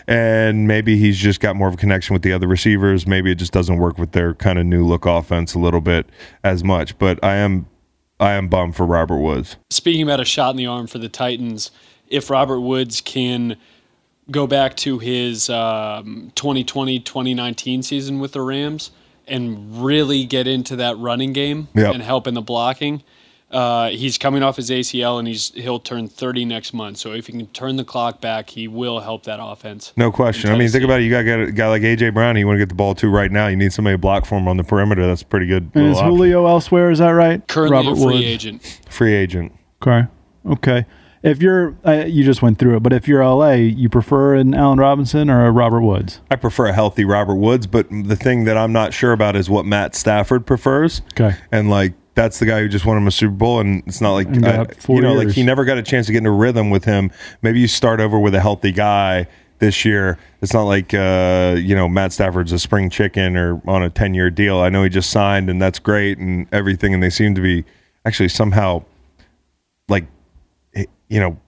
And 0.06 0.68
maybe 0.68 0.98
he's 0.98 1.16
just 1.16 1.40
got 1.40 1.56
more 1.56 1.68
of 1.68 1.74
a 1.74 1.76
connection 1.78 2.12
with 2.12 2.22
the 2.22 2.32
other 2.32 2.46
receivers. 2.46 3.06
Maybe 3.06 3.32
it 3.32 3.36
just 3.36 3.52
doesn't 3.52 3.78
work 3.78 3.96
with 3.96 4.12
their 4.12 4.34
kind 4.34 4.58
of 4.58 4.66
new 4.66 4.84
look 4.84 5.06
offense 5.06 5.54
a 5.54 5.58
little 5.58 5.80
bit 5.80 6.06
as 6.44 6.62
much. 6.62 6.98
But 6.98 7.22
I 7.24 7.36
am 7.36 7.66
I 8.20 8.32
am 8.32 8.48
bummed 8.48 8.76
for 8.76 8.84
Robert 8.84 9.18
Woods. 9.18 9.56
Speaking 9.70 10.02
about 10.02 10.20
a 10.20 10.24
shot 10.24 10.50
in 10.50 10.56
the 10.56 10.66
arm 10.66 10.86
for 10.86 10.98
the 10.98 11.08
Titans, 11.08 11.70
if 12.08 12.28
Robert 12.28 12.60
Woods 12.60 13.00
can 13.00 13.56
go 14.30 14.46
back 14.46 14.76
to 14.76 14.98
his 14.98 15.48
um, 15.48 16.32
2020 16.34 17.00
2019 17.00 17.82
season 17.82 18.18
with 18.18 18.32
the 18.32 18.42
Rams 18.42 18.90
and 19.28 19.84
really 19.84 20.24
get 20.24 20.46
into 20.46 20.76
that 20.76 20.96
running 20.98 21.32
game 21.32 21.68
Yep. 21.74 21.94
and 21.94 22.02
help 22.02 22.26
in 22.26 22.34
the 22.34 22.42
blocking. 22.42 23.02
Uh, 23.48 23.90
he's 23.90 24.18
coming 24.18 24.42
off 24.42 24.56
his 24.56 24.70
ACL 24.70 25.20
and 25.20 25.28
he's 25.28 25.52
he'll 25.54 25.78
turn 25.78 26.08
30 26.08 26.44
next 26.44 26.74
month. 26.74 26.96
So 26.98 27.12
if 27.12 27.28
he 27.28 27.32
can 27.32 27.46
turn 27.48 27.76
the 27.76 27.84
clock 27.84 28.20
back, 28.20 28.50
he 28.50 28.66
will 28.66 28.98
help 28.98 29.22
that 29.24 29.38
offense. 29.40 29.92
No 29.96 30.10
question. 30.10 30.50
I 30.50 30.58
mean, 30.58 30.68
think 30.68 30.82
about 30.82 31.00
it. 31.00 31.04
You 31.04 31.10
got 31.10 31.20
a 31.48 31.52
guy 31.52 31.68
like 31.68 31.82
AJ 31.82 32.12
Brown. 32.12 32.36
You 32.36 32.44
want 32.46 32.56
to 32.56 32.58
get 32.58 32.68
the 32.70 32.74
ball 32.74 32.96
to 32.96 33.08
right 33.08 33.30
now. 33.30 33.46
You 33.46 33.54
need 33.56 33.72
somebody 33.72 33.94
to 33.94 33.98
block 33.98 34.26
for 34.26 34.36
him 34.36 34.48
on 34.48 34.56
the 34.56 34.64
perimeter. 34.64 35.06
That's 35.06 35.22
a 35.22 35.26
pretty 35.26 35.46
good. 35.46 35.70
And 35.74 35.86
is 35.86 35.96
option. 35.96 36.10
Julio 36.10 36.46
elsewhere? 36.46 36.90
Is 36.90 36.98
that 36.98 37.10
right? 37.10 37.46
Currently 37.46 37.72
Robert 37.76 37.92
a 37.92 37.94
free 37.96 38.04
Woods. 38.14 38.24
agent. 38.24 38.80
free 38.90 39.14
agent? 39.14 39.52
Okay. 39.80 40.08
Okay. 40.44 40.84
If 41.26 41.42
you're, 41.42 41.74
uh, 41.84 42.04
you 42.06 42.22
just 42.24 42.40
went 42.40 42.58
through 42.58 42.76
it, 42.76 42.82
but 42.84 42.92
if 42.92 43.08
you're 43.08 43.22
LA, 43.24 43.52
you 43.54 43.88
prefer 43.88 44.36
an 44.36 44.54
Allen 44.54 44.78
Robinson 44.78 45.28
or 45.28 45.44
a 45.46 45.50
Robert 45.50 45.80
Woods? 45.80 46.20
I 46.30 46.36
prefer 46.36 46.66
a 46.66 46.72
healthy 46.72 47.04
Robert 47.04 47.34
Woods, 47.34 47.66
but 47.66 47.88
the 47.90 48.14
thing 48.16 48.44
that 48.44 48.56
I'm 48.56 48.72
not 48.72 48.94
sure 48.94 49.12
about 49.12 49.34
is 49.34 49.50
what 49.50 49.66
Matt 49.66 49.94
Stafford 49.96 50.46
prefers. 50.46 51.02
Okay. 51.14 51.36
And 51.50 51.68
like 51.68 51.94
that's 52.14 52.38
the 52.38 52.46
guy 52.46 52.60
who 52.60 52.68
just 52.68 52.86
won 52.86 52.96
him 52.96 53.06
a 53.06 53.10
Super 53.10 53.34
Bowl, 53.34 53.58
and 53.60 53.82
it's 53.86 54.00
not 54.00 54.12
like 54.12 54.28
I- 54.28 54.66
you 54.88 55.02
know, 55.02 55.14
like 55.14 55.28
he 55.34 55.42
never 55.42 55.64
got 55.64 55.78
a 55.78 55.82
chance 55.82 56.06
to 56.06 56.12
get 56.12 56.18
into 56.18 56.30
rhythm 56.30 56.70
with 56.70 56.84
him. 56.84 57.10
Maybe 57.42 57.58
you 57.60 57.66
start 57.68 58.00
over 58.00 58.18
with 58.20 58.34
a 58.34 58.40
healthy 58.40 58.70
guy 58.72 59.26
this 59.58 59.84
year. 59.84 60.18
It's 60.42 60.54
not 60.54 60.62
like 60.62 60.94
uh, 60.94 61.56
you 61.58 61.74
know 61.74 61.88
Matt 61.88 62.12
Stafford's 62.12 62.52
a 62.52 62.58
spring 62.60 62.88
chicken 62.88 63.36
or 63.36 63.60
on 63.66 63.82
a 63.82 63.90
ten 63.90 64.14
year 64.14 64.30
deal. 64.30 64.58
I 64.60 64.68
know 64.68 64.84
he 64.84 64.88
just 64.88 65.10
signed, 65.10 65.50
and 65.50 65.60
that's 65.60 65.78
great 65.80 66.18
and 66.18 66.46
everything, 66.52 66.94
and 66.94 67.02
they 67.02 67.10
seem 67.10 67.34
to 67.34 67.40
be 67.40 67.64
actually 68.04 68.28
somehow 68.28 68.84
like 69.88 70.04
you 71.08 71.20
know 71.20 71.38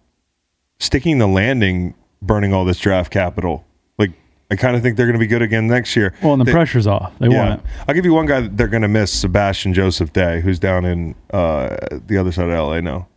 sticking 0.78 1.18
the 1.18 1.26
landing, 1.26 1.94
burning 2.22 2.52
all 2.52 2.64
this 2.64 2.78
draft 2.78 3.10
capital. 3.12 3.64
Like 3.98 4.12
I 4.50 4.56
kind 4.56 4.76
of 4.76 4.82
think 4.82 4.96
they're 4.96 5.06
going 5.06 5.18
to 5.18 5.20
be 5.20 5.26
good 5.26 5.42
again 5.42 5.66
next 5.66 5.96
year. 5.96 6.14
Well, 6.22 6.32
and 6.34 6.40
the 6.40 6.44
They- 6.44 6.52
pressure's 6.52 6.86
off. 6.86 7.12
They 7.18 7.28
want 7.28 7.60
it. 7.60 7.66
I'll 7.86 7.94
give 7.94 8.04
you 8.04 8.14
one 8.14 8.26
guy 8.26 8.40
that 8.42 8.56
they're 8.56 8.68
going 8.68 8.82
to 8.82 8.88
miss, 8.88 9.12
Sebastian 9.12 9.74
Joseph 9.74 10.12
Day, 10.12 10.40
who's 10.40 10.58
down 10.58 10.84
in 10.84 11.14
uh, 11.32 11.76
the 12.06 12.16
other 12.16 12.32
side 12.32 12.48
of 12.48 12.52
LA 12.52 12.80
now. 12.80 13.08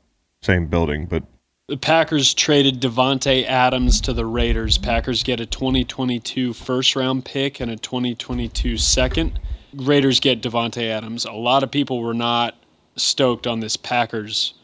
Same 0.42 0.66
building, 0.66 1.06
but 1.06 1.24
The 1.68 1.78
Packers 1.78 2.34
traded 2.34 2.82
Davante 2.82 3.46
Adams 3.46 4.02
to 4.02 4.12
the 4.14 4.26
Raiders. 4.26 4.80
Packers 4.80 5.22
get 5.22 5.40
a 5.40 5.46
2022 5.46 6.54
first 6.54 6.96
round 6.96 7.24
pick 7.26 7.60
and 7.60 7.70
a 7.70 7.76
2022 7.78 8.78
second. 8.78 9.40
Raiders 9.76 10.20
get 10.20 10.42
Davante 10.42 10.90
Adams. 10.90 11.26
A 11.26 11.32
lot 11.32 11.62
of 11.62 11.70
people 11.70 12.02
were 12.02 12.16
not 12.16 12.56
stoked 12.96 13.46
on 13.48 13.60
this 13.60 13.78
Packers 13.78 14.56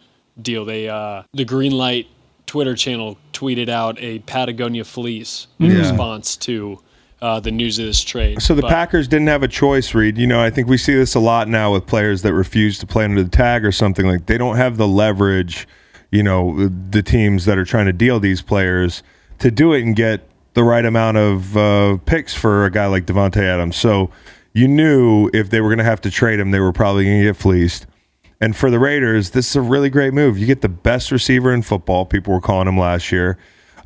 deal. 0.42 0.66
They 0.66 0.90
uh, 0.90 1.24
the 1.34 1.46
Greenlight 1.46 2.08
Twitter 2.46 2.76
channel 2.76 3.18
tweeted 3.34 3.70
out 3.70 4.00
a 4.00 4.20
Patagonia 4.20 4.84
fleece 4.84 5.48
in 5.60 5.68
Yeah. 5.72 5.80
response 5.80 6.38
to 6.38 6.80
uh, 7.22 7.40
the 7.40 7.52
news 7.52 7.80
of 7.80 7.86
this 7.86 8.04
trade. 8.04 8.42
So 8.42 8.54
the 8.56 8.62
But- 8.62 8.70
Packers 8.72 9.08
didn't 9.08 9.28
have 9.28 9.42
a 9.44 9.48
choice, 9.48 9.94
Reed. 9.96 10.18
You 10.18 10.28
know, 10.28 10.40
I 10.42 10.50
think 10.50 10.68
we 10.68 10.78
see 10.78 10.94
this 10.94 11.16
a 11.16 11.20
lot 11.20 11.48
now 11.48 11.74
with 11.74 11.86
players 11.88 12.22
that 12.22 12.34
refuse 12.34 12.78
to 12.80 12.86
play 12.88 13.06
under 13.06 13.24
the 13.24 13.30
tag 13.30 13.66
or 13.66 13.72
something 13.72 14.06
like 14.06 14.28
they 14.28 14.38
don't 14.38 14.56
have 14.58 14.78
the 14.78 14.88
leverage, 14.88 15.68
you 16.12 16.22
know, 16.24 16.68
the 16.70 17.02
teams 17.02 17.46
that 17.46 17.58
are 17.58 17.66
trying 17.66 17.88
to 17.88 17.94
deal 17.94 18.20
these 18.20 18.42
players 18.44 19.02
to 19.40 19.50
do 19.52 19.74
it 19.74 19.82
and 19.82 19.96
get 19.96 20.22
the 20.54 20.64
right 20.64 20.86
amount 20.86 21.18
of 21.18 21.58
uh, 21.58 21.98
picks 22.06 22.34
for 22.36 22.66
a 22.66 22.72
guy 22.72 22.86
like 22.86 23.06
Davante 23.08 23.38
Adams. 23.42 23.76
So 23.76 24.12
you 24.54 24.68
knew 24.68 25.30
if 25.34 25.50
they 25.50 25.60
were 25.60 25.70
going 25.70 25.78
to 25.80 25.84
have 25.84 26.02
to 26.02 26.12
trade 26.12 26.40
him, 26.40 26.52
they 26.52 26.60
were 26.60 26.72
probably 26.74 27.06
going 27.06 27.20
to 27.20 27.26
get 27.26 27.36
fleeced. 27.38 27.86
And 28.40 28.56
for 28.56 28.70
the 28.70 28.80
Raiders, 28.80 29.32
this 29.32 29.50
is 29.50 29.56
a 29.56 29.62
really 29.62 29.90
great 29.90 30.14
move. 30.14 30.38
You 30.38 30.46
get 30.46 30.62
the 30.62 30.70
best 30.70 31.12
receiver 31.12 31.52
in 31.54 31.64
football. 31.64 32.06
People 32.06 32.34
were 32.34 32.42
calling 32.42 32.68
him 32.68 32.78
last 32.78 33.12
year. 33.12 33.38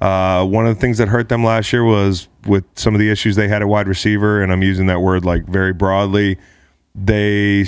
Uh, 0.01 0.43
one 0.43 0.65
of 0.65 0.75
the 0.75 0.81
things 0.81 0.97
that 0.97 1.07
hurt 1.07 1.29
them 1.29 1.43
last 1.43 1.71
year 1.71 1.83
was 1.83 2.27
with 2.47 2.65
some 2.75 2.95
of 2.95 2.99
the 2.99 3.09
issues 3.09 3.35
they 3.35 3.47
had 3.47 3.61
at 3.61 3.67
wide 3.67 3.87
receiver, 3.87 4.41
and 4.41 4.51
I'm 4.51 4.63
using 4.63 4.87
that 4.87 4.99
word 4.99 5.23
like 5.23 5.45
very 5.45 5.73
broadly. 5.73 6.37
They 6.95 7.65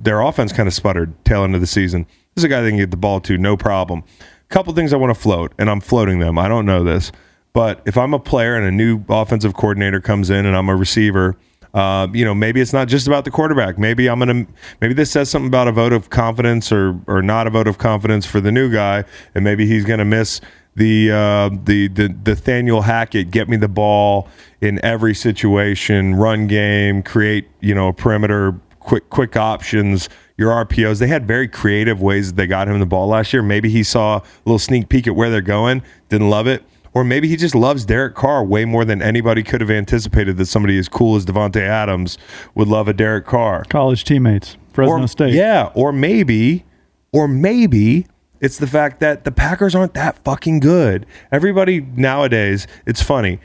their 0.00 0.20
offense 0.20 0.52
kind 0.52 0.68
of 0.68 0.74
sputtered 0.74 1.12
tail 1.24 1.42
end 1.42 1.54
of 1.54 1.60
the 1.60 1.66
season. 1.66 2.04
This 2.34 2.42
is 2.42 2.44
a 2.44 2.48
guy 2.48 2.60
they 2.60 2.68
can 2.68 2.78
get 2.78 2.90
the 2.90 2.96
ball 2.96 3.20
to, 3.22 3.38
no 3.38 3.56
problem. 3.56 4.04
A 4.20 4.24
Couple 4.54 4.72
things 4.74 4.92
I 4.92 4.96
want 4.96 5.12
to 5.14 5.20
float, 5.20 5.52
and 5.58 5.70
I'm 5.70 5.80
floating 5.80 6.18
them. 6.18 6.38
I 6.38 6.48
don't 6.48 6.66
know 6.66 6.84
this, 6.84 7.10
but 7.54 7.80
if 7.86 7.96
I'm 7.96 8.14
a 8.14 8.20
player 8.20 8.54
and 8.54 8.66
a 8.66 8.70
new 8.70 9.02
offensive 9.08 9.54
coordinator 9.54 10.00
comes 10.00 10.28
in, 10.30 10.44
and 10.46 10.54
I'm 10.54 10.68
a 10.68 10.76
receiver, 10.76 11.36
uh, 11.74 12.08
you 12.12 12.24
know, 12.24 12.34
maybe 12.34 12.60
it's 12.60 12.72
not 12.72 12.88
just 12.88 13.06
about 13.06 13.24
the 13.24 13.30
quarterback. 13.30 13.78
Maybe 13.78 14.08
I'm 14.08 14.18
gonna, 14.18 14.46
maybe 14.80 14.94
this 14.94 15.10
says 15.10 15.30
something 15.30 15.48
about 15.48 15.68
a 15.68 15.72
vote 15.72 15.92
of 15.92 16.10
confidence 16.10 16.72
or 16.72 16.98
or 17.06 17.22
not 17.22 17.46
a 17.46 17.50
vote 17.50 17.68
of 17.68 17.78
confidence 17.78 18.26
for 18.26 18.40
the 18.40 18.50
new 18.50 18.72
guy, 18.72 19.04
and 19.34 19.44
maybe 19.44 19.66
he's 19.66 19.84
gonna 19.84 20.04
miss 20.04 20.40
the 20.74 21.10
uh, 21.10 21.50
the 21.64 21.88
the 21.88 22.08
Nathaniel 22.26 22.82
Hackett 22.82 23.30
get 23.30 23.48
me 23.48 23.56
the 23.56 23.68
ball 23.68 24.28
in 24.60 24.84
every 24.84 25.14
situation, 25.14 26.14
run 26.14 26.46
game, 26.46 27.02
create 27.02 27.48
you 27.60 27.74
know 27.74 27.88
a 27.88 27.92
perimeter, 27.92 28.54
quick 28.80 29.08
quick 29.10 29.36
options. 29.36 30.08
Your 30.36 30.52
RPOs. 30.64 31.00
They 31.00 31.06
had 31.06 31.28
very 31.28 31.48
creative 31.48 32.00
ways 32.00 32.28
that 32.28 32.36
they 32.36 32.46
got 32.46 32.66
him 32.66 32.80
the 32.80 32.86
ball 32.86 33.08
last 33.08 33.30
year. 33.34 33.42
Maybe 33.42 33.68
he 33.68 33.82
saw 33.82 34.20
a 34.20 34.22
little 34.46 34.58
sneak 34.58 34.88
peek 34.88 35.06
at 35.06 35.14
where 35.14 35.28
they're 35.28 35.42
going, 35.42 35.82
didn't 36.08 36.30
love 36.30 36.46
it. 36.46 36.64
Or 36.92 37.04
maybe 37.04 37.28
he 37.28 37.36
just 37.36 37.54
loves 37.54 37.84
Derek 37.84 38.14
Carr 38.16 38.44
way 38.44 38.64
more 38.64 38.84
than 38.84 39.00
anybody 39.00 39.42
could 39.44 39.60
have 39.60 39.70
anticipated 39.70 40.36
that 40.38 40.46
somebody 40.46 40.76
as 40.78 40.88
cool 40.88 41.14
as 41.16 41.24
Davante 41.24 41.60
Adams 41.60 42.18
would 42.54 42.66
love 42.68 42.88
a 42.88 42.92
Derek 42.92 43.26
Carr. 43.26 43.64
College 43.68 44.04
teammates, 44.04 44.56
Fresno 44.72 45.02
Or- 45.02 45.08
State. 45.08 45.34
Yeah, 45.34 45.70
or 45.74 45.92
maybe, 45.92 46.64
or 47.12 47.28
maybe 47.28 48.06
it's 48.40 48.58
the 48.58 48.66
fact 48.66 48.98
that 49.00 49.24
the 49.24 49.30
Packers 49.30 49.74
aren't 49.74 49.94
that 49.94 50.18
fucking 50.24 50.60
good. 50.60 51.06
Everybody 51.30 51.80
nowadays, 51.80 52.66
it's 52.86 53.02
funny. 53.02 53.38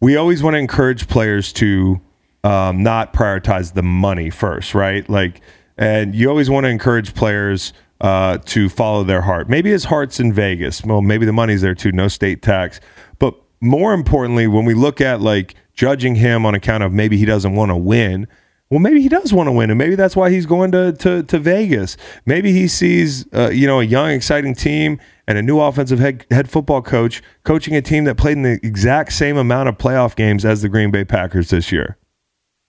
We 0.00 0.16
always 0.16 0.42
want 0.42 0.54
to 0.54 0.58
encourage 0.58 1.06
players 1.08 1.52
to 1.54 2.00
um, 2.44 2.82
not 2.82 3.12
prioritize 3.12 3.74
the 3.74 3.82
money 3.82 4.30
first, 4.30 4.74
right? 4.74 5.06
Like, 5.10 5.42
and 5.76 6.14
you 6.14 6.30
always 6.30 6.48
want 6.48 6.64
to 6.64 6.70
encourage 6.70 7.14
players 7.14 7.74
uh, 8.00 8.38
to 8.46 8.68
follow 8.68 9.04
their 9.04 9.22
heart. 9.22 9.48
Maybe 9.48 9.70
his 9.70 9.84
heart's 9.84 10.20
in 10.20 10.32
Vegas. 10.32 10.84
Well, 10.84 11.02
maybe 11.02 11.26
the 11.26 11.32
money's 11.32 11.60
there 11.60 11.74
too. 11.74 11.92
No 11.92 12.08
state 12.08 12.42
tax, 12.42 12.80
but 13.18 13.34
more 13.60 13.92
importantly, 13.92 14.46
when 14.46 14.64
we 14.64 14.74
look 14.74 15.00
at 15.00 15.20
like 15.20 15.54
judging 15.74 16.14
him 16.14 16.46
on 16.46 16.54
account 16.54 16.82
of 16.82 16.92
maybe 16.92 17.16
he 17.16 17.24
doesn't 17.24 17.54
want 17.54 17.70
to 17.70 17.76
win, 17.76 18.26
well, 18.70 18.78
maybe 18.78 19.02
he 19.02 19.08
does 19.08 19.32
want 19.32 19.48
to 19.48 19.52
win, 19.52 19.70
and 19.70 19.78
maybe 19.78 19.96
that's 19.96 20.14
why 20.14 20.30
he's 20.30 20.46
going 20.46 20.70
to 20.72 20.92
to, 20.92 21.24
to 21.24 21.38
Vegas. 21.38 21.96
Maybe 22.24 22.52
he 22.52 22.68
sees 22.68 23.26
uh, 23.34 23.50
you 23.50 23.66
know 23.66 23.80
a 23.80 23.84
young, 23.84 24.10
exciting 24.10 24.54
team 24.54 25.00
and 25.26 25.36
a 25.36 25.42
new 25.42 25.60
offensive 25.60 25.98
head 25.98 26.24
head 26.30 26.48
football 26.48 26.80
coach 26.80 27.22
coaching 27.44 27.74
a 27.74 27.82
team 27.82 28.04
that 28.04 28.16
played 28.16 28.36
in 28.36 28.42
the 28.42 28.60
exact 28.62 29.12
same 29.12 29.36
amount 29.36 29.68
of 29.68 29.76
playoff 29.76 30.14
games 30.14 30.44
as 30.44 30.62
the 30.62 30.68
Green 30.68 30.90
Bay 30.90 31.04
Packers 31.04 31.50
this 31.50 31.72
year. 31.72 31.98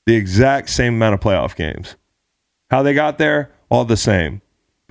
The 0.07 0.15
exact 0.15 0.69
same 0.69 0.95
amount 0.95 1.13
of 1.13 1.19
playoff 1.19 1.55
games. 1.55 1.95
How 2.71 2.81
they 2.81 2.93
got 2.93 3.19
there, 3.19 3.51
all 3.69 3.85
the 3.85 3.97
same. 3.97 4.41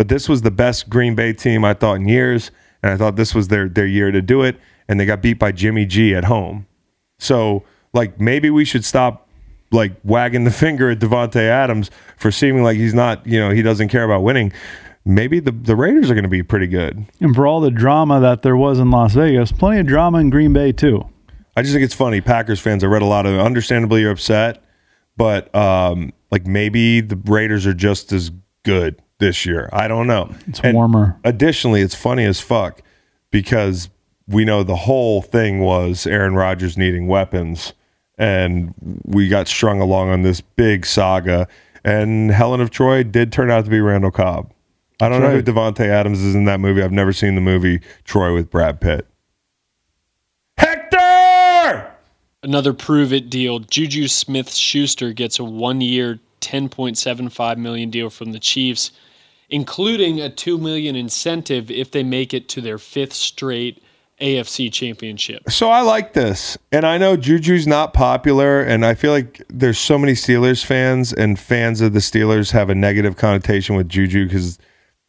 But 0.01 0.09
this 0.09 0.31
was 0.31 0.40
the 0.40 0.51
best 0.51 0.89
Green 0.89 1.14
Bay 1.14 1.35
team 1.35 1.62
I 1.62 1.74
thought 1.74 1.97
in 1.97 2.09
years, 2.09 2.51
and 2.82 2.90
I 2.90 2.97
thought 2.97 3.16
this 3.16 3.35
was 3.35 3.48
their 3.48 3.68
their 3.68 3.86
year 3.86 4.10
to 4.10 4.22
do 4.22 4.40
it. 4.40 4.59
And 4.89 4.98
they 4.98 5.05
got 5.05 5.20
beat 5.20 5.39
by 5.39 5.52
Jimmy 5.52 5.85
G 5.85 6.14
at 6.14 6.24
home. 6.24 6.66
So 7.18 7.64
like 7.93 8.18
maybe 8.18 8.48
we 8.48 8.64
should 8.64 8.82
stop 8.82 9.28
like 9.70 9.93
wagging 10.02 10.44
the 10.44 10.51
finger 10.64 10.89
at 10.89 11.01
Davante 11.01 11.43
Adams 11.43 11.90
for 12.16 12.32
seeming 12.32 12.62
like 12.62 12.78
he's 12.78 12.94
not, 12.94 13.27
you 13.27 13.39
know, 13.39 13.51
he 13.51 13.60
doesn't 13.60 13.90
care 13.90 14.05
about 14.05 14.22
winning. 14.22 14.55
Maybe 15.05 15.39
the 15.39 15.52
the 15.52 15.77
Raiders 15.77 16.10
are 16.10 16.14
going 16.14 16.24
to 16.24 16.31
be 16.31 16.43
pretty 16.43 16.66
good. 16.66 17.05
And 17.20 17.35
for 17.35 17.47
all 17.47 17.60
the 17.60 17.70
drama 17.70 18.20
that 18.20 18.40
there 18.40 18.56
was 18.56 18.78
in 18.78 18.90
Las 18.90 19.12
Vegas, 19.12 19.52
plenty 19.52 19.81
of 19.81 19.86
drama 19.86 20.20
in 20.20 20.31
Green 20.31 20.55
Bay 20.55 20.72
too. 20.72 21.06
I 21.59 21.60
just 21.60 21.74
think 21.74 21.85
it's 21.85 21.93
funny. 21.93 22.22
Packers 22.22 22.59
fans, 22.59 22.82
I 22.82 22.86
read 22.86 23.02
a 23.02 23.05
lot 23.05 23.27
of. 23.27 23.39
Understandably, 23.39 24.01
you're 24.01 24.12
upset, 24.12 24.64
but 25.18 25.55
um, 25.55 26.14
like 26.31 26.47
maybe 26.47 27.02
the 27.02 27.16
Raiders 27.16 27.66
are 27.66 27.74
just 27.74 28.12
as 28.12 28.31
good 28.62 29.02
this 29.20 29.47
year. 29.47 29.70
I 29.72 29.86
don't 29.86 30.06
know. 30.06 30.34
It's 30.48 30.60
And 30.60 30.74
warmer. 30.74 31.18
Additionally, 31.24 31.80
it's 31.80 31.94
funny 31.94 32.24
as 32.24 32.40
fuck 32.40 32.82
because 33.30 33.88
we 34.26 34.44
know 34.44 34.62
the 34.62 34.76
whole 34.76 35.22
thing 35.22 35.60
was 35.60 36.06
Aaron 36.06 36.34
Rodgers 36.34 36.76
needing 36.76 37.06
weapons, 37.06 37.72
and 38.18 38.74
we 39.05 39.28
got 39.28 39.48
strung 39.48 39.80
along 39.80 40.10
on 40.10 40.22
this 40.22 40.40
big 40.40 40.84
saga. 40.84 41.47
And 41.84 42.30
Helen 42.30 42.60
of 42.60 42.70
Troy 42.70 43.02
did 43.02 43.32
turn 43.32 43.51
out 43.51 43.64
to 43.64 43.70
be 43.70 43.80
Randall 43.80 44.10
Cobb. 44.10 44.52
I 45.01 45.09
don't 45.09 45.22
That's 45.22 45.47
know 45.47 45.55
who 45.55 45.60
Davante 45.60 45.86
Adams 45.86 46.20
is 46.20 46.34
in 46.34 46.44
that 46.44 46.60
movie. 46.60 46.82
I've 46.82 46.92
never 46.92 47.12
seen 47.12 47.34
the 47.34 47.40
movie 47.40 47.80
Troy 48.05 48.34
with 48.34 48.51
Brad 48.51 48.80
Pitt. 48.80 49.06
Hector! 50.59 51.90
Another 52.42 52.74
prove 52.74 53.12
it 53.12 53.30
deal. 53.30 53.60
Juju 53.60 54.09
Smith 54.09 54.52
Schuster 54.52 55.12
gets 55.14 55.38
a 55.38 55.44
one 55.44 55.80
year, 55.80 56.20
10.75 56.42 57.56
million 57.56 57.88
deal 57.90 58.10
from 58.10 58.32
the 58.32 58.38
Chiefs, 58.38 58.92
including 59.51 60.20
a 60.20 60.31
2 60.31 60.59
million 60.59 60.97
incentive 60.97 61.70
if 61.70 61.90
they 61.90 62.02
make 62.02 62.32
it 62.32 62.48
to 62.51 62.60
their 62.60 62.78
fifth 62.78 63.12
straight 63.12 63.82
AFC 64.20 64.70
championship. 64.70 65.51
So 65.51 65.70
I 65.70 65.81
like 65.81 66.12
this. 66.12 66.59
And 66.70 66.85
I 66.85 66.98
know 66.98 67.16
Juju's 67.16 67.66
not 67.66 67.94
popular. 67.94 68.60
And 68.60 68.85
I 68.85 68.94
feel 68.94 69.12
like 69.12 69.43
there's 69.48 69.78
so 69.78 69.97
many 69.97 70.12
Steelers 70.12 70.64
fans 70.64 71.12
and 71.12 71.39
fans 71.39 71.81
of 71.81 71.94
the 71.94 72.01
Steelers 72.01 72.52
have 72.52 72.68
a 72.68 72.74
negative 72.74 73.16
connotation 73.16 73.77
with 73.77 73.89
Juju 73.89 74.27
because 74.27 74.59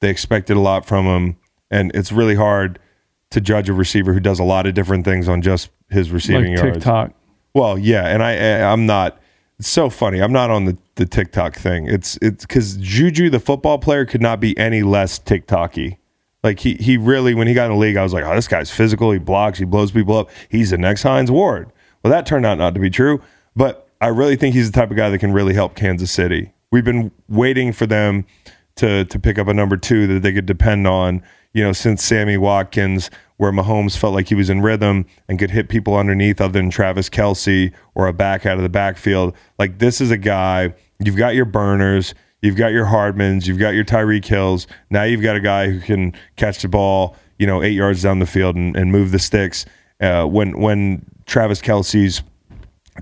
They 0.02 0.10
expected 0.10 0.58
a 0.58 0.60
lot 0.60 0.86
from 0.86 1.06
him, 1.06 1.38
and 1.70 1.92
it's 1.94 2.12
really 2.12 2.36
hard 2.36 2.80
to 3.30 3.40
judge 3.40 3.70
a 3.70 3.74
receiver 3.74 4.14
who 4.14 4.20
does 4.20 4.40
a 4.40 4.44
lot 4.44 4.66
of 4.66 4.74
different 4.74 5.06
things 5.06 5.30
on 5.30 5.44
just 5.44 5.70
his 5.90 6.12
receiving 6.12 6.56
like 6.56 6.64
yards. 6.64 6.78
TikTok. 6.78 7.14
Well, 7.54 7.78
yeah, 7.78 8.08
and 8.08 8.24
I 8.24 8.62
I'm 8.62 8.86
not. 8.88 9.21
It's 9.62 9.70
so 9.70 9.92
funny. 9.92 10.24
I'm 10.24 10.34
not 10.34 10.50
on 10.50 10.66
the 10.66 10.76
the 10.96 11.06
TikTok 11.06 11.56
thing. 11.56 11.86
It's 11.86 12.18
it's 12.20 12.48
because 12.48 12.78
Juju 12.78 13.30
the 13.30 13.40
football 13.40 13.78
player 13.78 14.08
could 14.08 14.20
not 14.20 14.40
be 14.40 14.58
any 14.58 14.82
less 14.82 15.20
TikToky. 15.20 15.98
Like 16.44 16.62
he 16.62 16.74
he 16.78 16.98
really 16.98 17.36
when 17.36 17.46
he 17.46 17.54
got 17.54 17.66
in 17.66 17.74
the 17.74 17.78
league, 17.78 17.96
I 17.96 18.02
was 18.02 18.12
like, 18.12 18.24
oh, 18.24 18.34
this 18.34 18.48
guy's 18.48 18.72
physical. 18.72 19.12
He 19.12 19.20
blocks. 19.20 19.60
He 19.60 19.66
blows 19.66 19.92
people 19.92 20.18
up. 20.18 20.32
He's 20.50 20.72
the 20.72 20.80
next 20.80 21.04
Hines 21.04 21.30
Ward. 21.30 21.72
Well, 22.02 22.10
that 22.10 22.26
turned 22.26 22.44
out 22.44 22.58
not 22.58 22.74
to 22.74 22.80
be 22.80 22.90
true. 22.90 23.22
But 23.56 23.88
I 24.02 24.08
really 24.08 24.36
think 24.36 24.56
he's 24.56 24.72
the 24.72 24.80
type 24.80 24.90
of 24.90 24.98
guy 24.98 25.12
that 25.12 25.20
can 25.20 25.32
really 25.32 25.54
help 25.54 25.76
Kansas 25.76 26.10
City. 26.10 26.54
We've 26.72 26.84
been 26.84 27.12
waiting 27.30 27.72
for 27.72 27.86
them 27.86 28.26
to 28.82 29.06
to 29.06 29.20
pick 29.20 29.40
up 29.40 29.48
a 29.48 29.54
number 29.54 29.78
two 29.78 30.08
that 30.08 30.22
they 30.22 30.34
could 30.34 30.46
depend 30.46 30.88
on. 30.88 31.24
You 31.54 31.64
know, 31.64 31.74
since 31.74 32.04
Sammy 32.04 32.38
Watkins, 32.38 33.10
where 33.38 33.52
Mahomes 33.52 33.98
felt 33.98 34.14
like 34.14 34.30
he 34.30 34.36
was 34.36 34.50
in 34.50 34.62
rhythm 34.62 35.06
and 35.28 35.38
could 35.38 35.52
hit 35.52 35.68
people 35.68 35.98
underneath 35.98 36.40
other 36.40 36.54
than 36.54 36.70
Travis 36.70 37.10
Kelce 37.10 37.74
or 37.96 38.08
a 38.08 38.14
back 38.14 38.46
out 38.46 38.58
of 38.58 38.64
the 38.64 38.70
backfield. 38.70 39.36
Like 39.60 39.80
this 39.80 40.00
is 40.00 40.12
a 40.12 40.18
guy. 40.18 40.74
You've 41.00 41.18
got 41.18 41.36
your 41.36 41.46
burners. 41.46 42.14
You've 42.42 42.56
got 42.56 42.72
your 42.72 42.86
Hardmans, 42.86 43.46
you've 43.46 43.60
got 43.60 43.76
your 43.76 43.86
Tyreek 43.86 44.26
Hills. 44.26 44.66
Now 44.90 45.04
you've 45.04 45.22
got 45.22 45.36
a 45.36 45.40
guy 45.40 45.70
who 45.70 45.80
can 45.80 46.14
catch 46.38 46.64
the 46.64 46.68
ball, 46.68 47.16
you 47.38 47.46
know, 47.46 47.62
eight 47.62 47.74
yards 47.74 48.02
down 48.02 48.18
the 48.18 48.26
field 48.26 48.56
and, 48.56 48.76
and 48.76 48.92
move 48.92 49.12
the 49.12 49.20
sticks. 49.20 49.66
Uh, 50.00 50.26
when 50.26 50.60
when 50.60 51.06
Travis 51.28 51.62
Kelce's 51.62 52.24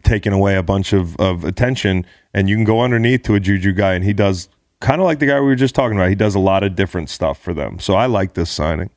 taken 0.04 0.34
away 0.34 0.56
a 0.56 0.64
bunch 0.64 0.92
of, 0.92 1.16
of 1.18 1.46
attention, 1.46 2.06
and 2.34 2.50
you 2.50 2.56
can 2.58 2.66
go 2.66 2.82
underneath 2.82 3.24
to 3.24 3.36
a 3.36 3.40
Juju 3.40 3.72
guy, 3.72 3.94
and 3.94 4.04
he 4.04 4.14
does 4.14 4.50
kind 4.82 5.02
of 5.02 5.06
like 5.06 5.20
the 5.20 5.26
guy 5.28 5.40
we 5.40 5.46
were 5.48 5.56
just 5.56 5.76
talking 5.76 5.98
about. 5.98 6.10
He 6.10 6.16
does 6.16 6.36
a 6.36 6.40
lot 6.40 6.64
of 6.64 6.76
different 6.76 7.10
stuff 7.10 7.40
for 7.40 7.54
them. 7.54 7.80
So 7.80 7.96
I 7.96 8.06
like 8.06 8.34
this 8.34 8.50
signing. 8.50 8.90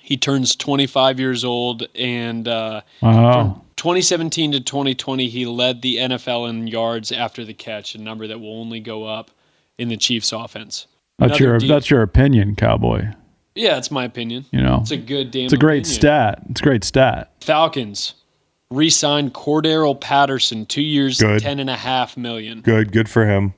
He 0.00 0.16
turns 0.16 0.56
25 0.56 1.20
years 1.20 1.44
old, 1.44 1.86
and 1.94 2.48
uh, 2.48 2.80
Wow. 3.00 3.62
2017 3.76 4.52
to 4.52 4.60
2020, 4.60 5.28
he 5.28 5.46
led 5.46 5.82
the 5.82 5.96
NFL 5.98 6.48
in 6.50 6.66
yards 6.66 7.12
after 7.12 7.44
the 7.44 7.54
catch, 7.54 7.94
a 7.94 7.98
number 7.98 8.26
that 8.26 8.38
will 8.40 8.60
only 8.60 8.80
go 8.80 9.04
up 9.06 9.30
in 9.78 9.88
the 9.88 9.96
Chiefs' 9.96 10.32
offense. 10.32 10.86
That's 11.18 11.30
Another 11.38 11.44
your 11.44 11.58
deep- 11.58 11.68
that's 11.68 11.90
your 11.90 12.02
opinion, 12.02 12.56
cowboy. 12.56 13.04
yeah, 13.54 13.76
it's 13.78 13.90
my 13.90 14.04
opinion. 14.04 14.46
You 14.52 14.62
know, 14.62 14.78
it's 14.80 14.90
a 14.90 14.96
good 14.96 15.30
damn. 15.30 15.44
It's 15.44 15.52
a 15.52 15.56
great 15.58 15.84
opinion. 15.84 16.00
stat. 16.00 16.42
It's 16.50 16.60
a 16.60 16.64
great 16.64 16.82
stat. 16.82 17.30
Falcons 17.42 18.14
re-signed 18.70 19.34
Cordarrelle 19.34 20.00
Patterson, 20.00 20.64
two 20.66 20.82
years, 20.82 21.20
Good. 21.20 21.40
ten 21.42 21.58
and 21.60 21.68
a 21.70 21.76
half 21.76 22.16
million. 22.16 22.62
Good, 22.62 22.90
good 22.92 23.08
for 23.08 23.26
him. 23.26 23.52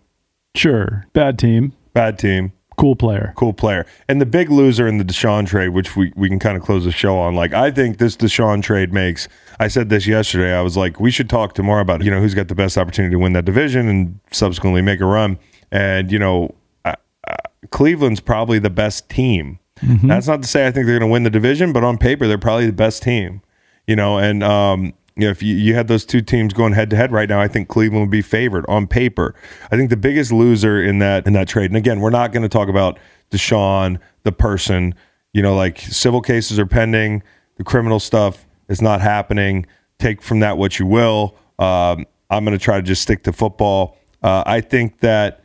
Sure. 0.55 1.07
Bad 1.13 1.39
team. 1.39 1.73
Bad 1.93 2.19
team. 2.19 2.53
Cool 2.79 2.97
player. 2.97 3.33
Cool 3.37 3.53
player. 3.53 3.87
And 4.09 4.21
the 4.21 4.27
big 4.27 4.51
loser 4.51 4.89
in 4.89 4.99
the 4.99 5.05
Deshaun 5.05 5.47
trade, 5.47 5.69
which 5.69 5.95
we, 5.95 6.13
we 6.17 6.29
can 6.29 6.39
kind 6.39 6.57
of 6.57 6.63
close 6.63 6.85
the 6.85 6.93
show 6.93 7.17
on. 7.19 7.35
Like, 7.35 7.53
I 7.53 7.71
think 7.71 7.99
this 7.99 8.17
Deshaun 8.17 8.63
trade 8.63 8.93
makes, 8.93 9.29
I 9.61 9.69
said 9.69 9.89
this 9.89 10.07
yesterday. 10.07 10.55
I 10.55 10.63
was 10.63 10.77
like, 10.77 10.99
we 10.99 11.11
should 11.11 11.29
talk 11.29 11.55
tomorrow 11.55 11.83
about, 11.83 12.03
you 12.03 12.11
know, 12.11 12.21
who's 12.21 12.35
got 12.35 12.49
the 12.49 12.55
best 12.55 12.79
opportunity 12.79 13.13
to 13.13 13.19
win 13.19 13.35
that 13.35 13.45
division 13.45 13.89
and 13.89 14.19
subsequently 14.31 14.83
make 14.83 15.01
a 15.01 15.05
run. 15.05 15.39
And, 15.71 16.11
you 16.11 16.19
know, 16.19 16.55
uh, 16.85 16.95
uh, 17.29 17.37
Cleveland's 17.71 18.21
probably 18.21 18.59
the 18.59 18.71
best 18.71 19.09
team. 19.09 19.59
That's 20.03 20.29
not 20.29 20.43
to 20.43 20.49
say 20.49 20.67
I 20.67 20.71
think 20.71 20.87
they're 20.87 20.99
going 20.99 21.09
to 21.09 21.13
win 21.13 21.25
the 21.25 21.31
division, 21.31 21.73
but 21.73 21.83
on 21.83 21.99
paper, 21.99 22.29
they're 22.29 22.39
probably 22.39 22.67
the 22.67 22.73
best 22.73 23.03
team. 23.03 23.43
You 23.87 23.97
know, 23.97 24.17
and 24.19 24.43
um, 24.45 24.95
you 25.17 25.25
know, 25.25 25.31
if 25.31 25.43
you, 25.43 25.55
you 25.55 25.75
had 25.75 25.89
those 25.89 26.05
two 26.05 26.23
teams 26.23 26.53
going 26.53 26.73
head 26.73 26.91
to 26.91 26.97
head 26.97 27.13
right 27.13 27.29
now, 27.29 27.41
I 27.41 27.49
think 27.49 27.69
Cleveland 27.69 28.03
would 28.03 28.11
be 28.11 28.23
favored 28.23 28.65
on 28.69 28.87
paper. 28.87 29.35
I 29.71 29.77
think 29.77 29.91
the 29.91 29.97
biggest 29.97 30.33
loser 30.33 30.83
in 30.83 30.99
that 31.01 31.27
in 31.27 31.33
that 31.35 31.49
trade, 31.49 31.71
and 31.71 31.77
again, 31.77 32.01
we're 32.01 32.11
not 32.11 32.33
going 32.33 32.43
to 32.43 32.49
talk 32.49 32.69
about 32.69 32.99
Deshaun, 33.31 33.99
the 34.23 34.33
person. 34.33 34.95
You 35.33 35.43
know, 35.43 35.55
like 35.55 35.79
civil 35.79 36.21
cases 36.21 36.59
are 36.59 36.67
pending, 36.67 37.23
the 37.57 37.65
criminal 37.65 38.01
stuff 38.01 38.47
is 38.69 38.83
not 38.83 39.01
happening. 39.01 39.67
Take 39.99 40.21
from 40.23 40.41
that 40.41 40.59
what 40.59 40.79
you 40.79 40.87
will. 40.87 41.37
Um, 41.59 42.07
I'm 42.31 42.45
going 42.45 42.59
to 42.59 42.63
try 42.63 42.77
to 42.77 42.83
just 42.83 43.03
stick 43.03 43.23
to 43.25 43.33
football. 43.33 43.97
Uh, 44.23 44.43
I 44.47 44.61
think 44.61 45.01
that 45.01 45.45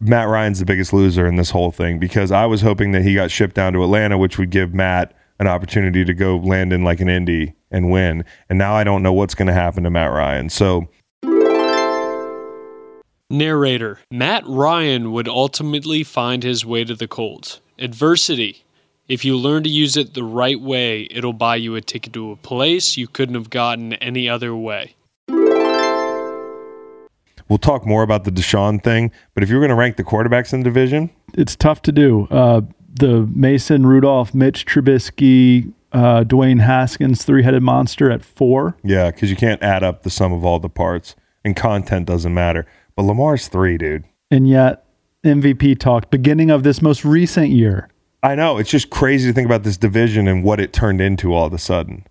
Matt 0.00 0.28
Ryan's 0.28 0.58
the 0.58 0.64
biggest 0.64 0.92
loser 0.92 1.26
in 1.26 1.36
this 1.36 1.50
whole 1.50 1.70
thing 1.70 1.98
because 1.98 2.30
I 2.30 2.46
was 2.46 2.62
hoping 2.62 2.92
that 2.92 3.02
he 3.02 3.14
got 3.14 3.30
shipped 3.30 3.54
down 3.54 3.72
to 3.74 3.82
Atlanta, 3.82 4.18
which 4.18 4.38
would 4.38 4.50
give 4.50 4.74
Matt 4.74 5.14
an 5.38 5.46
opportunity 5.46 6.04
to 6.04 6.14
go 6.14 6.36
land 6.36 6.72
in 6.72 6.84
like 6.84 7.00
an 7.00 7.08
Indy 7.08 7.54
and 7.70 7.90
win. 7.90 8.24
And 8.48 8.58
now 8.58 8.74
I 8.74 8.84
don't 8.84 9.02
know 9.02 9.12
what's 9.12 9.34
going 9.34 9.48
to 9.48 9.54
happen 9.54 9.84
to 9.84 9.90
Matt 9.90 10.10
Ryan. 10.12 10.48
So 10.48 10.88
Narrator 13.30 13.98
Matt 14.10 14.44
Ryan 14.46 15.12
would 15.12 15.28
ultimately 15.28 16.04
find 16.04 16.42
his 16.42 16.64
way 16.64 16.84
to 16.84 16.94
the 16.94 17.08
Colts. 17.08 17.60
Adversity. 17.78 18.64
If 19.08 19.24
you 19.24 19.36
learn 19.36 19.64
to 19.64 19.68
use 19.68 19.96
it 19.96 20.14
the 20.14 20.24
right 20.24 20.58
way, 20.58 21.08
it'll 21.10 21.34
buy 21.34 21.56
you 21.56 21.74
a 21.74 21.82
ticket 21.82 22.14
to 22.14 22.30
a 22.30 22.36
place 22.36 22.96
you 22.96 23.06
couldn't 23.06 23.34
have 23.34 23.50
gotten 23.50 23.94
any 23.94 24.28
other 24.28 24.56
way. 24.56 24.94
we'll 27.48 27.58
talk 27.58 27.86
more 27.86 28.02
about 28.02 28.24
the 28.24 28.30
Deshaun 28.30 28.82
thing. 28.82 29.10
But 29.34 29.42
if 29.42 29.50
you're 29.50 29.60
going 29.60 29.68
to 29.70 29.74
rank 29.74 29.96
the 29.96 30.04
quarterbacks 30.04 30.52
in 30.52 30.60
the 30.60 30.64
division, 30.64 31.10
It's 31.34 31.54
tough 31.56 31.82
to 31.82 31.92
do. 31.92 32.26
Uh, 32.30 32.62
the 32.94 33.28
Mason 33.34 33.86
Rudolph, 33.86 34.34
Mitch 34.34 34.66
Trubisky, 34.66 35.72
uh, 35.92 36.24
Dwayne 36.24 36.60
Haskins, 36.60 37.24
three 37.24 37.42
headed 37.42 37.62
monster 37.62 38.10
at 38.10 38.24
four. 38.24 38.76
yeah, 38.82 39.10
because 39.10 39.30
you 39.30 39.36
can't 39.36 39.62
add 39.62 39.82
up 39.82 40.02
the 40.02 40.10
sum 40.10 40.32
of 40.32 40.44
all 40.44 40.58
the 40.58 40.68
parts, 40.68 41.14
and 41.44 41.54
content 41.56 42.06
doesn't 42.06 42.34
matter. 42.34 42.66
But 42.96 43.02
Lamar's 43.04 43.48
three, 43.48 43.76
dude. 43.78 44.04
And 44.30 44.48
yet, 44.48 44.84
MVP 45.24 45.78
talk, 45.78 46.10
beginning 46.10 46.50
of 46.50 46.62
this 46.62 46.82
most 46.82 47.04
recent 47.04 47.50
year. 47.50 47.88
I 48.22 48.34
know 48.34 48.58
it's 48.58 48.70
just 48.70 48.90
crazy 48.90 49.28
to 49.28 49.34
think 49.34 49.46
about 49.46 49.64
this 49.64 49.76
division 49.76 50.26
and 50.28 50.42
what 50.42 50.58
it 50.60 50.72
turned 50.72 51.00
into 51.00 51.34
all 51.34 51.46
of 51.46 51.52
a 51.52 51.58
sudden. 51.58 52.06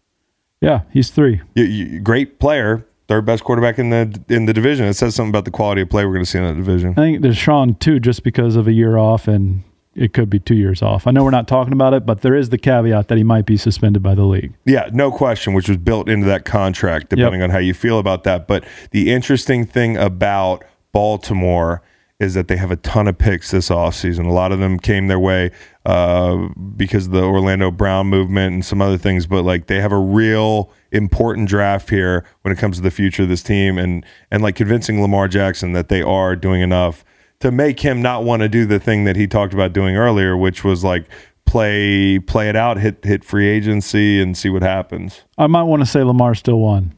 Yeah, 0.61 0.81
he's 0.91 1.09
three. 1.09 1.41
You, 1.55 1.63
you, 1.63 1.99
great 1.99 2.39
player, 2.39 2.85
third 3.07 3.25
best 3.25 3.43
quarterback 3.43 3.79
in 3.79 3.89
the 3.89 4.21
in 4.29 4.45
the 4.45 4.53
division. 4.53 4.85
It 4.85 4.93
says 4.93 5.15
something 5.15 5.31
about 5.31 5.45
the 5.45 5.51
quality 5.51 5.81
of 5.81 5.89
play 5.89 6.05
we're 6.05 6.13
going 6.13 6.25
to 6.25 6.29
see 6.29 6.37
in 6.37 6.45
that 6.45 6.55
division. 6.55 6.91
I 6.91 6.95
think 6.95 7.21
Deshaun, 7.21 7.77
too, 7.79 7.99
just 7.99 8.23
because 8.23 8.55
of 8.55 8.67
a 8.67 8.71
year 8.71 8.97
off, 8.97 9.27
and 9.27 9.63
it 9.95 10.13
could 10.13 10.29
be 10.29 10.39
two 10.39 10.55
years 10.55 10.81
off. 10.81 11.05
I 11.07 11.11
know 11.11 11.23
we're 11.23 11.31
not 11.31 11.47
talking 11.47 11.73
about 11.73 11.93
it, 11.93 12.05
but 12.05 12.21
there 12.21 12.35
is 12.35 12.49
the 12.49 12.57
caveat 12.57 13.07
that 13.07 13.17
he 13.17 13.23
might 13.23 13.45
be 13.45 13.57
suspended 13.57 14.01
by 14.01 14.15
the 14.15 14.23
league. 14.23 14.53
Yeah, 14.65 14.89
no 14.91 15.11
question, 15.11 15.53
which 15.53 15.67
was 15.67 15.77
built 15.77 16.09
into 16.09 16.25
that 16.27 16.45
contract, 16.45 17.09
depending 17.09 17.41
on 17.41 17.49
how 17.49 17.59
you 17.59 17.73
feel 17.73 17.99
about 17.99 18.23
that. 18.23 18.47
But 18.47 18.63
the 18.91 19.11
interesting 19.11 19.65
thing 19.65 19.97
about 19.97 20.63
Baltimore 20.91 21.81
is 22.19 22.33
that 22.35 22.47
they 22.47 22.57
have 22.57 22.71
a 22.71 22.75
ton 22.77 23.07
of 23.07 23.17
picks 23.17 23.51
this 23.51 23.69
offseason. 23.69 24.25
A 24.25 24.31
lot 24.31 24.51
of 24.51 24.59
them 24.59 24.79
came 24.79 25.07
their 25.07 25.19
way 25.19 25.51
uh, 25.85 26.47
because 26.77 27.07
of 27.07 27.11
the 27.11 27.23
Orlando 27.23 27.69
Brown 27.69 28.07
movement 28.07 28.53
and 28.53 28.65
some 28.65 28.81
other 28.81 28.97
things, 28.97 29.27
but 29.27 29.43
like 29.43 29.67
they 29.67 29.81
have 29.81 29.91
a 29.91 29.97
real 29.97 30.71
important 30.91 31.49
draft 31.49 31.89
here 31.89 32.23
when 32.41 32.51
it 32.51 32.57
comes 32.57 32.77
to 32.77 32.83
the 32.83 32.91
future 32.91 33.23
of 33.23 33.29
this 33.29 33.43
team 33.43 33.77
and 33.77 34.05
and 34.31 34.41
like 34.43 34.55
convincing 34.55 35.01
Lamar 35.01 35.27
Jackson 35.27 35.73
that 35.73 35.89
they 35.89 36.01
are 36.01 36.35
doing 36.35 36.61
enough 36.61 37.03
to 37.43 37.51
make 37.51 37.81
him 37.81 38.01
not 38.01 38.23
want 38.23 38.41
to 38.41 38.47
do 38.47 38.65
the 38.65 38.79
thing 38.79 39.03
that 39.03 39.17
he 39.17 39.27
talked 39.27 39.53
about 39.53 39.73
doing 39.73 39.97
earlier, 39.97 40.37
which 40.37 40.63
was 40.63 40.81
like 40.81 41.05
play 41.45 42.17
play 42.19 42.47
it 42.47 42.55
out, 42.55 42.77
hit 42.77 43.03
hit 43.03 43.23
free 43.25 43.47
agency 43.49 44.21
and 44.21 44.37
see 44.37 44.49
what 44.49 44.61
happens. 44.63 45.23
I 45.37 45.47
might 45.47 45.63
want 45.63 45.81
to 45.81 45.85
say 45.85 46.01
Lamar 46.03 46.35
still 46.35 46.59
won. 46.59 46.93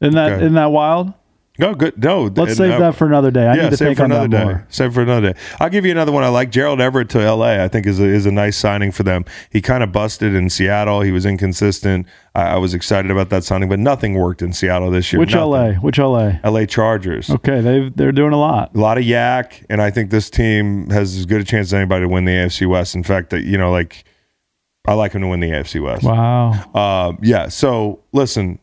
Isn't 0.00 0.14
that 0.14 0.32
Okay. 0.32 0.42
isn't 0.44 0.54
that 0.54 0.72
wild? 0.72 1.12
No, 1.56 1.72
good. 1.72 2.02
No, 2.02 2.24
Let's 2.24 2.56
save 2.56 2.72
uh, 2.72 2.78
that 2.80 2.96
for 2.96 3.06
another 3.06 3.30
day. 3.30 3.46
I 3.46 3.54
yeah, 3.54 3.62
need 3.62 3.70
to 3.70 3.76
save 3.76 3.86
think 3.86 3.98
for 3.98 4.04
another 4.06 4.26
that 4.26 4.36
day. 4.36 4.44
more. 4.44 4.66
Save 4.70 4.92
for 4.92 5.02
another 5.02 5.32
day. 5.32 5.40
I'll 5.60 5.70
give 5.70 5.84
you 5.84 5.92
another 5.92 6.10
one 6.10 6.24
I 6.24 6.28
like. 6.28 6.50
Gerald 6.50 6.80
Everett 6.80 7.08
to 7.10 7.32
LA. 7.32 7.62
I 7.62 7.68
think 7.68 7.86
is 7.86 8.00
a, 8.00 8.04
is 8.04 8.26
a 8.26 8.32
nice 8.32 8.56
signing 8.56 8.90
for 8.90 9.04
them. 9.04 9.24
He 9.50 9.60
kind 9.60 9.84
of 9.84 9.92
busted 9.92 10.34
in 10.34 10.50
Seattle. 10.50 11.02
He 11.02 11.12
was 11.12 11.24
inconsistent. 11.24 12.08
I, 12.34 12.42
I 12.42 12.56
was 12.56 12.74
excited 12.74 13.08
about 13.08 13.30
that 13.30 13.44
signing, 13.44 13.68
but 13.68 13.78
nothing 13.78 14.14
worked 14.14 14.42
in 14.42 14.52
Seattle 14.52 14.90
this 14.90 15.12
year. 15.12 15.20
Which 15.20 15.32
Nothing. 15.32 15.50
LA? 15.50 15.72
Which 15.74 15.98
LA? 15.98 16.32
LA 16.42 16.66
Chargers. 16.66 17.30
Okay, 17.30 17.60
they 17.60 17.88
they're 17.94 18.10
doing 18.10 18.32
a 18.32 18.38
lot. 18.38 18.74
A 18.74 18.78
lot 18.78 18.98
of 18.98 19.04
yak, 19.04 19.64
and 19.70 19.80
I 19.80 19.92
think 19.92 20.10
this 20.10 20.30
team 20.30 20.90
has 20.90 21.14
as 21.16 21.24
good 21.24 21.40
a 21.40 21.44
chance 21.44 21.68
as 21.68 21.74
anybody 21.74 22.04
to 22.04 22.08
win 22.08 22.24
the 22.24 22.32
AFC 22.32 22.66
West. 22.66 22.96
In 22.96 23.04
fact, 23.04 23.30
that 23.30 23.44
you 23.44 23.58
know, 23.58 23.70
like 23.70 24.04
I 24.86 24.94
like 24.94 25.12
him 25.12 25.22
to 25.22 25.28
win 25.28 25.38
the 25.38 25.50
AFC 25.50 25.80
West. 25.80 26.02
Wow. 26.02 26.50
Uh, 26.74 27.12
yeah. 27.22 27.46
So 27.46 28.00
listen, 28.12 28.58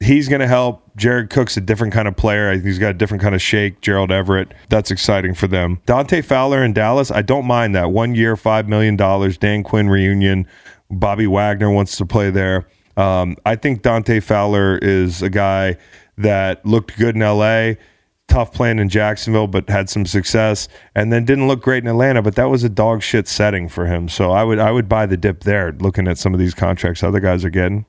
he's 0.00 0.28
going 0.28 0.40
to 0.40 0.48
help. 0.48 0.82
Jared 0.96 1.30
Cook's 1.30 1.56
a 1.56 1.60
different 1.60 1.92
kind 1.92 2.08
of 2.08 2.16
player. 2.16 2.56
He's 2.58 2.78
got 2.78 2.90
a 2.90 2.94
different 2.94 3.22
kind 3.22 3.34
of 3.34 3.42
shake. 3.42 3.80
Gerald 3.80 4.10
Everett. 4.10 4.52
That's 4.68 4.90
exciting 4.90 5.34
for 5.34 5.46
them. 5.46 5.80
Dante 5.86 6.22
Fowler 6.22 6.62
in 6.62 6.72
Dallas. 6.72 7.10
I 7.10 7.22
don't 7.22 7.46
mind 7.46 7.74
that. 7.74 7.90
One 7.90 8.14
year, 8.14 8.36
five 8.36 8.68
million 8.68 8.96
dollars. 8.96 9.38
Dan 9.38 9.62
Quinn 9.62 9.88
reunion. 9.88 10.46
Bobby 10.90 11.26
Wagner 11.26 11.70
wants 11.70 11.96
to 11.98 12.06
play 12.06 12.30
there. 12.30 12.66
Um, 12.96 13.36
I 13.44 13.54
think 13.56 13.82
Dante 13.82 14.20
Fowler 14.20 14.78
is 14.78 15.22
a 15.22 15.30
guy 15.30 15.76
that 16.16 16.64
looked 16.66 16.96
good 16.98 17.14
in 17.14 17.20
LA. 17.20 17.74
Tough 18.26 18.52
playing 18.52 18.78
in 18.78 18.88
Jacksonville, 18.88 19.46
but 19.46 19.70
had 19.70 19.88
some 19.88 20.04
success, 20.04 20.68
and 20.94 21.10
then 21.10 21.24
didn't 21.24 21.48
look 21.48 21.62
great 21.62 21.82
in 21.82 21.88
Atlanta. 21.88 22.20
But 22.20 22.34
that 22.34 22.50
was 22.50 22.62
a 22.62 22.68
dog 22.68 23.02
shit 23.02 23.26
setting 23.26 23.68
for 23.68 23.86
him. 23.86 24.08
So 24.08 24.32
I 24.32 24.44
would 24.44 24.58
I 24.58 24.70
would 24.70 24.88
buy 24.88 25.06
the 25.06 25.16
dip 25.16 25.44
there. 25.44 25.72
Looking 25.72 26.08
at 26.08 26.18
some 26.18 26.34
of 26.34 26.40
these 26.40 26.54
contracts 26.54 27.02
other 27.02 27.20
guys 27.20 27.44
are 27.44 27.50
getting. 27.50 27.86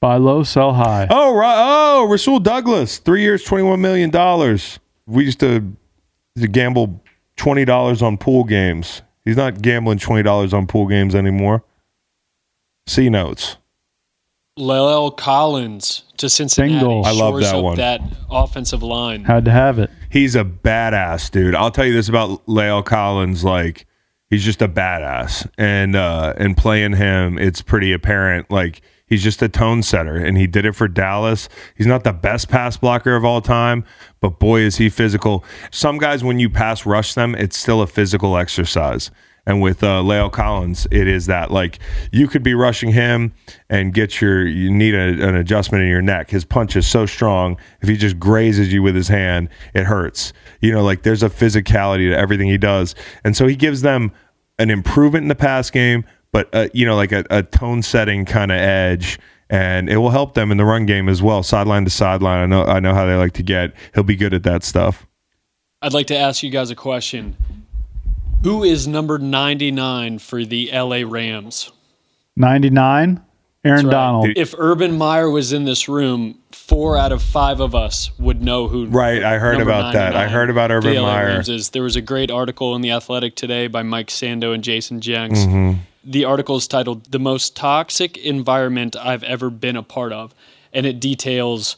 Buy 0.00 0.16
low, 0.16 0.42
sell 0.42 0.74
high. 0.74 1.06
Oh, 1.10 1.34
right. 1.34 1.54
Oh, 1.56 2.06
Rasul 2.08 2.40
Douglas, 2.40 2.98
three 2.98 3.22
years, 3.22 3.44
$21 3.44 3.78
million. 3.80 4.10
We 5.06 5.24
used 5.24 5.40
to, 5.40 5.72
to 6.38 6.46
gamble 6.48 7.02
$20 7.38 8.02
on 8.02 8.18
pool 8.18 8.44
games. 8.44 9.02
He's 9.24 9.36
not 9.36 9.62
gambling 9.62 9.98
twenty 9.98 10.22
dollars 10.22 10.52
on 10.52 10.66
pool 10.66 10.86
games 10.86 11.14
anymore. 11.14 11.64
C 12.86 13.08
notes. 13.08 13.56
La'el 14.58 15.16
Collins 15.16 16.04
to 16.18 16.28
Cincinnati. 16.28 16.74
Bingo. 16.74 17.02
I 17.02 17.12
love 17.12 17.40
that 17.40 17.54
up 17.54 17.64
one. 17.64 17.76
That 17.76 18.00
offensive 18.30 18.82
line. 18.82 19.24
Had 19.24 19.46
to 19.46 19.50
have 19.50 19.78
it. 19.78 19.90
He's 20.10 20.36
a 20.36 20.44
badass 20.44 21.30
dude. 21.30 21.54
I'll 21.54 21.70
tell 21.70 21.86
you 21.86 21.92
this 21.92 22.08
about 22.08 22.46
La'el 22.46 22.84
Collins. 22.84 23.42
Like 23.42 23.86
he's 24.28 24.44
just 24.44 24.60
a 24.62 24.68
badass, 24.68 25.48
and 25.56 25.96
uh, 25.96 26.34
and 26.36 26.56
playing 26.56 26.92
him, 26.92 27.38
it's 27.38 27.62
pretty 27.62 27.92
apparent. 27.92 28.50
Like 28.50 28.82
he's 29.06 29.22
just 29.22 29.42
a 29.42 29.48
tone 29.48 29.82
setter, 29.82 30.16
and 30.16 30.36
he 30.36 30.46
did 30.46 30.64
it 30.64 30.74
for 30.74 30.88
Dallas. 30.88 31.48
He's 31.76 31.86
not 31.86 32.04
the 32.04 32.12
best 32.12 32.48
pass 32.48 32.76
blocker 32.76 33.16
of 33.16 33.24
all 33.24 33.40
time, 33.40 33.84
but 34.20 34.38
boy, 34.38 34.60
is 34.60 34.76
he 34.76 34.88
physical. 34.88 35.44
Some 35.70 35.98
guys, 35.98 36.24
when 36.24 36.38
you 36.38 36.50
pass 36.50 36.86
rush 36.86 37.14
them, 37.14 37.34
it's 37.34 37.56
still 37.56 37.82
a 37.82 37.86
physical 37.86 38.36
exercise. 38.36 39.10
And 39.46 39.60
with 39.60 39.82
uh, 39.82 40.00
La'el 40.00 40.32
Collins, 40.32 40.86
it 40.90 41.06
is 41.06 41.26
that 41.26 41.50
like 41.50 41.78
you 42.10 42.28
could 42.28 42.42
be 42.42 42.54
rushing 42.54 42.92
him 42.92 43.34
and 43.68 43.92
get 43.92 44.20
your 44.20 44.46
you 44.46 44.70
need 44.70 44.94
a, 44.94 45.28
an 45.28 45.36
adjustment 45.36 45.84
in 45.84 45.90
your 45.90 46.00
neck. 46.00 46.30
His 46.30 46.44
punch 46.44 46.76
is 46.76 46.86
so 46.86 47.04
strong. 47.04 47.58
If 47.82 47.88
he 47.88 47.96
just 47.96 48.18
grazes 48.18 48.72
you 48.72 48.82
with 48.82 48.94
his 48.94 49.08
hand, 49.08 49.50
it 49.74 49.84
hurts. 49.84 50.32
You 50.60 50.72
know, 50.72 50.82
like 50.82 51.02
there's 51.02 51.22
a 51.22 51.28
physicality 51.28 52.08
to 52.10 52.16
everything 52.16 52.48
he 52.48 52.58
does, 52.58 52.94
and 53.22 53.36
so 53.36 53.46
he 53.46 53.54
gives 53.54 53.82
them 53.82 54.12
an 54.58 54.70
improvement 54.70 55.24
in 55.24 55.28
the 55.28 55.34
pass 55.34 55.68
game, 55.70 56.04
but 56.34 56.48
uh, 56.52 56.66
you 56.74 56.84
know, 56.84 56.96
like 56.96 57.12
a, 57.12 57.24
a 57.30 57.44
tone 57.44 57.80
setting 57.80 58.24
kind 58.24 58.50
of 58.50 58.58
edge. 58.58 59.20
And 59.50 59.90
it 59.90 59.98
will 59.98 60.10
help 60.10 60.34
them 60.34 60.50
in 60.50 60.56
the 60.56 60.64
run 60.64 60.84
game 60.86 61.08
as 61.08 61.22
well, 61.22 61.42
sideline 61.42 61.84
to 61.84 61.90
sideline. 61.90 62.42
I 62.42 62.46
know, 62.46 62.64
I 62.64 62.80
know 62.80 62.94
how 62.94 63.04
they 63.04 63.14
like 63.14 63.34
to 63.34 63.42
get. 63.42 63.72
He'll 63.94 64.02
be 64.02 64.16
good 64.16 64.32
at 64.32 64.42
that 64.42 64.64
stuff. 64.64 65.06
I'd 65.82 65.92
like 65.92 66.06
to 66.08 66.16
ask 66.16 66.42
you 66.42 66.50
guys 66.50 66.70
a 66.70 66.74
question. 66.74 67.36
Who 68.42 68.64
is 68.64 68.88
number 68.88 69.18
99 69.18 70.18
for 70.18 70.44
the 70.44 70.70
LA 70.72 71.02
Rams? 71.06 71.70
99, 72.36 73.22
Aaron 73.64 73.86
right. 73.86 73.92
Donald. 73.92 74.28
If 74.34 74.54
Urban 74.58 74.96
Meyer 74.96 75.30
was 75.30 75.52
in 75.52 75.66
this 75.66 75.88
room, 75.88 76.38
four 76.50 76.96
out 76.96 77.12
of 77.12 77.22
five 77.22 77.60
of 77.60 77.74
us 77.74 78.10
would 78.18 78.42
know 78.42 78.66
who. 78.66 78.86
Right, 78.86 79.22
I 79.22 79.38
heard 79.38 79.60
about 79.60 79.92
that. 79.92 80.16
I 80.16 80.26
heard 80.26 80.50
about 80.50 80.70
for 80.70 80.80
the 80.80 80.88
Urban 80.88 81.02
LA 81.02 81.12
Meyer. 81.12 81.26
Rams 81.26 81.48
is. 81.50 81.70
There 81.70 81.82
was 81.82 81.96
a 81.96 82.02
great 82.02 82.30
article 82.30 82.74
in 82.74 82.80
the 82.80 82.90
Athletic 82.90 83.36
today 83.36 83.66
by 83.66 83.82
Mike 83.82 84.08
Sando 84.08 84.52
and 84.54 84.64
Jason 84.64 85.00
Jenks. 85.00 85.40
Mhm. 85.40 85.78
The 86.04 86.24
article 86.24 86.56
is 86.56 86.68
titled 86.68 87.10
"The 87.10 87.18
Most 87.18 87.56
Toxic 87.56 88.16
Environment 88.18 88.94
I've 88.96 89.22
Ever 89.22 89.50
Been 89.50 89.76
a 89.76 89.82
Part 89.82 90.12
of," 90.12 90.34
and 90.72 90.86
it 90.86 91.00
details 91.00 91.76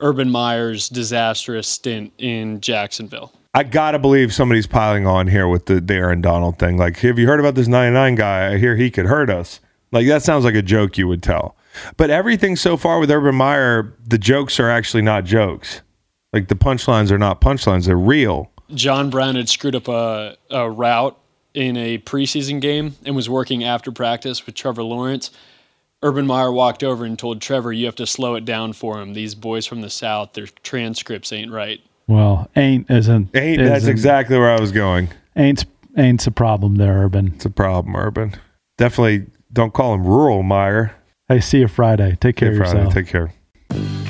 Urban 0.00 0.30
Meyer's 0.30 0.88
disastrous 0.88 1.66
stint 1.68 2.12
in 2.18 2.60
Jacksonville. 2.60 3.32
I 3.54 3.62
gotta 3.62 4.00
believe 4.00 4.34
somebody's 4.34 4.66
piling 4.66 5.06
on 5.06 5.28
here 5.28 5.46
with 5.46 5.66
the, 5.66 5.80
the 5.80 5.94
Aaron 5.94 6.20
Donald 6.20 6.58
thing. 6.58 6.76
Like, 6.76 6.98
have 6.98 7.18
you 7.18 7.28
heard 7.28 7.38
about 7.38 7.54
this 7.54 7.68
99 7.68 8.16
guy? 8.16 8.52
I 8.52 8.58
hear 8.58 8.74
he 8.74 8.90
could 8.90 9.06
hurt 9.06 9.30
us. 9.30 9.60
Like, 9.92 10.08
that 10.08 10.24
sounds 10.24 10.44
like 10.44 10.56
a 10.56 10.62
joke 10.62 10.98
you 10.98 11.06
would 11.06 11.22
tell. 11.22 11.56
But 11.96 12.10
everything 12.10 12.56
so 12.56 12.76
far 12.76 12.98
with 12.98 13.12
Urban 13.12 13.36
Meyer, 13.36 13.94
the 14.04 14.18
jokes 14.18 14.58
are 14.58 14.68
actually 14.68 15.02
not 15.02 15.24
jokes. 15.24 15.82
Like, 16.32 16.48
the 16.48 16.56
punchlines 16.56 17.12
are 17.12 17.18
not 17.18 17.40
punchlines, 17.40 17.86
they're 17.86 17.96
real. 17.96 18.50
John 18.74 19.08
Brown 19.08 19.36
had 19.36 19.48
screwed 19.48 19.76
up 19.76 19.86
a, 19.86 20.36
a 20.50 20.68
route 20.68 21.16
in 21.54 21.76
a 21.76 21.98
preseason 21.98 22.60
game 22.60 22.94
and 23.06 23.14
was 23.16 23.28
working 23.30 23.64
after 23.64 23.90
practice 23.92 24.44
with 24.44 24.54
Trevor 24.54 24.82
Lawrence. 24.82 25.30
Urban 26.02 26.26
Meyer 26.26 26.52
walked 26.52 26.82
over 26.84 27.04
and 27.04 27.18
told 27.18 27.40
Trevor, 27.40 27.72
"You 27.72 27.86
have 27.86 27.94
to 27.96 28.06
slow 28.06 28.34
it 28.34 28.44
down 28.44 28.72
for 28.74 29.00
him. 29.00 29.14
These 29.14 29.34
boys 29.34 29.64
from 29.64 29.80
the 29.80 29.88
South, 29.88 30.34
their 30.34 30.46
transcripts 30.62 31.32
ain't 31.32 31.50
right." 31.50 31.80
Well, 32.06 32.50
ain't 32.56 32.90
isn't 32.90 33.34
Ain't 33.34 33.58
that's 33.62 33.78
isn't- 33.84 33.90
exactly 33.90 34.36
where 34.38 34.50
I 34.50 34.60
was 34.60 34.72
going. 34.72 35.08
ain't 35.36 35.64
ain't's 35.96 36.26
a 36.26 36.30
problem 36.30 36.74
there, 36.74 37.04
Urban. 37.04 37.32
It's 37.36 37.46
a 37.46 37.50
problem, 37.50 37.96
Urban. 37.96 38.34
Definitely 38.76 39.26
don't 39.52 39.72
call 39.72 39.94
him 39.94 40.04
rural 40.04 40.42
Meyer. 40.42 40.92
Hey, 41.28 41.40
see 41.40 41.60
you 41.60 41.68
Friday. 41.68 42.18
Take 42.20 42.36
care 42.36 42.50
Hey, 42.50 42.56
of 42.56 42.58
Friday. 42.58 42.78
yourself. 42.84 42.94
Take 42.94 43.06
care. 43.06 44.03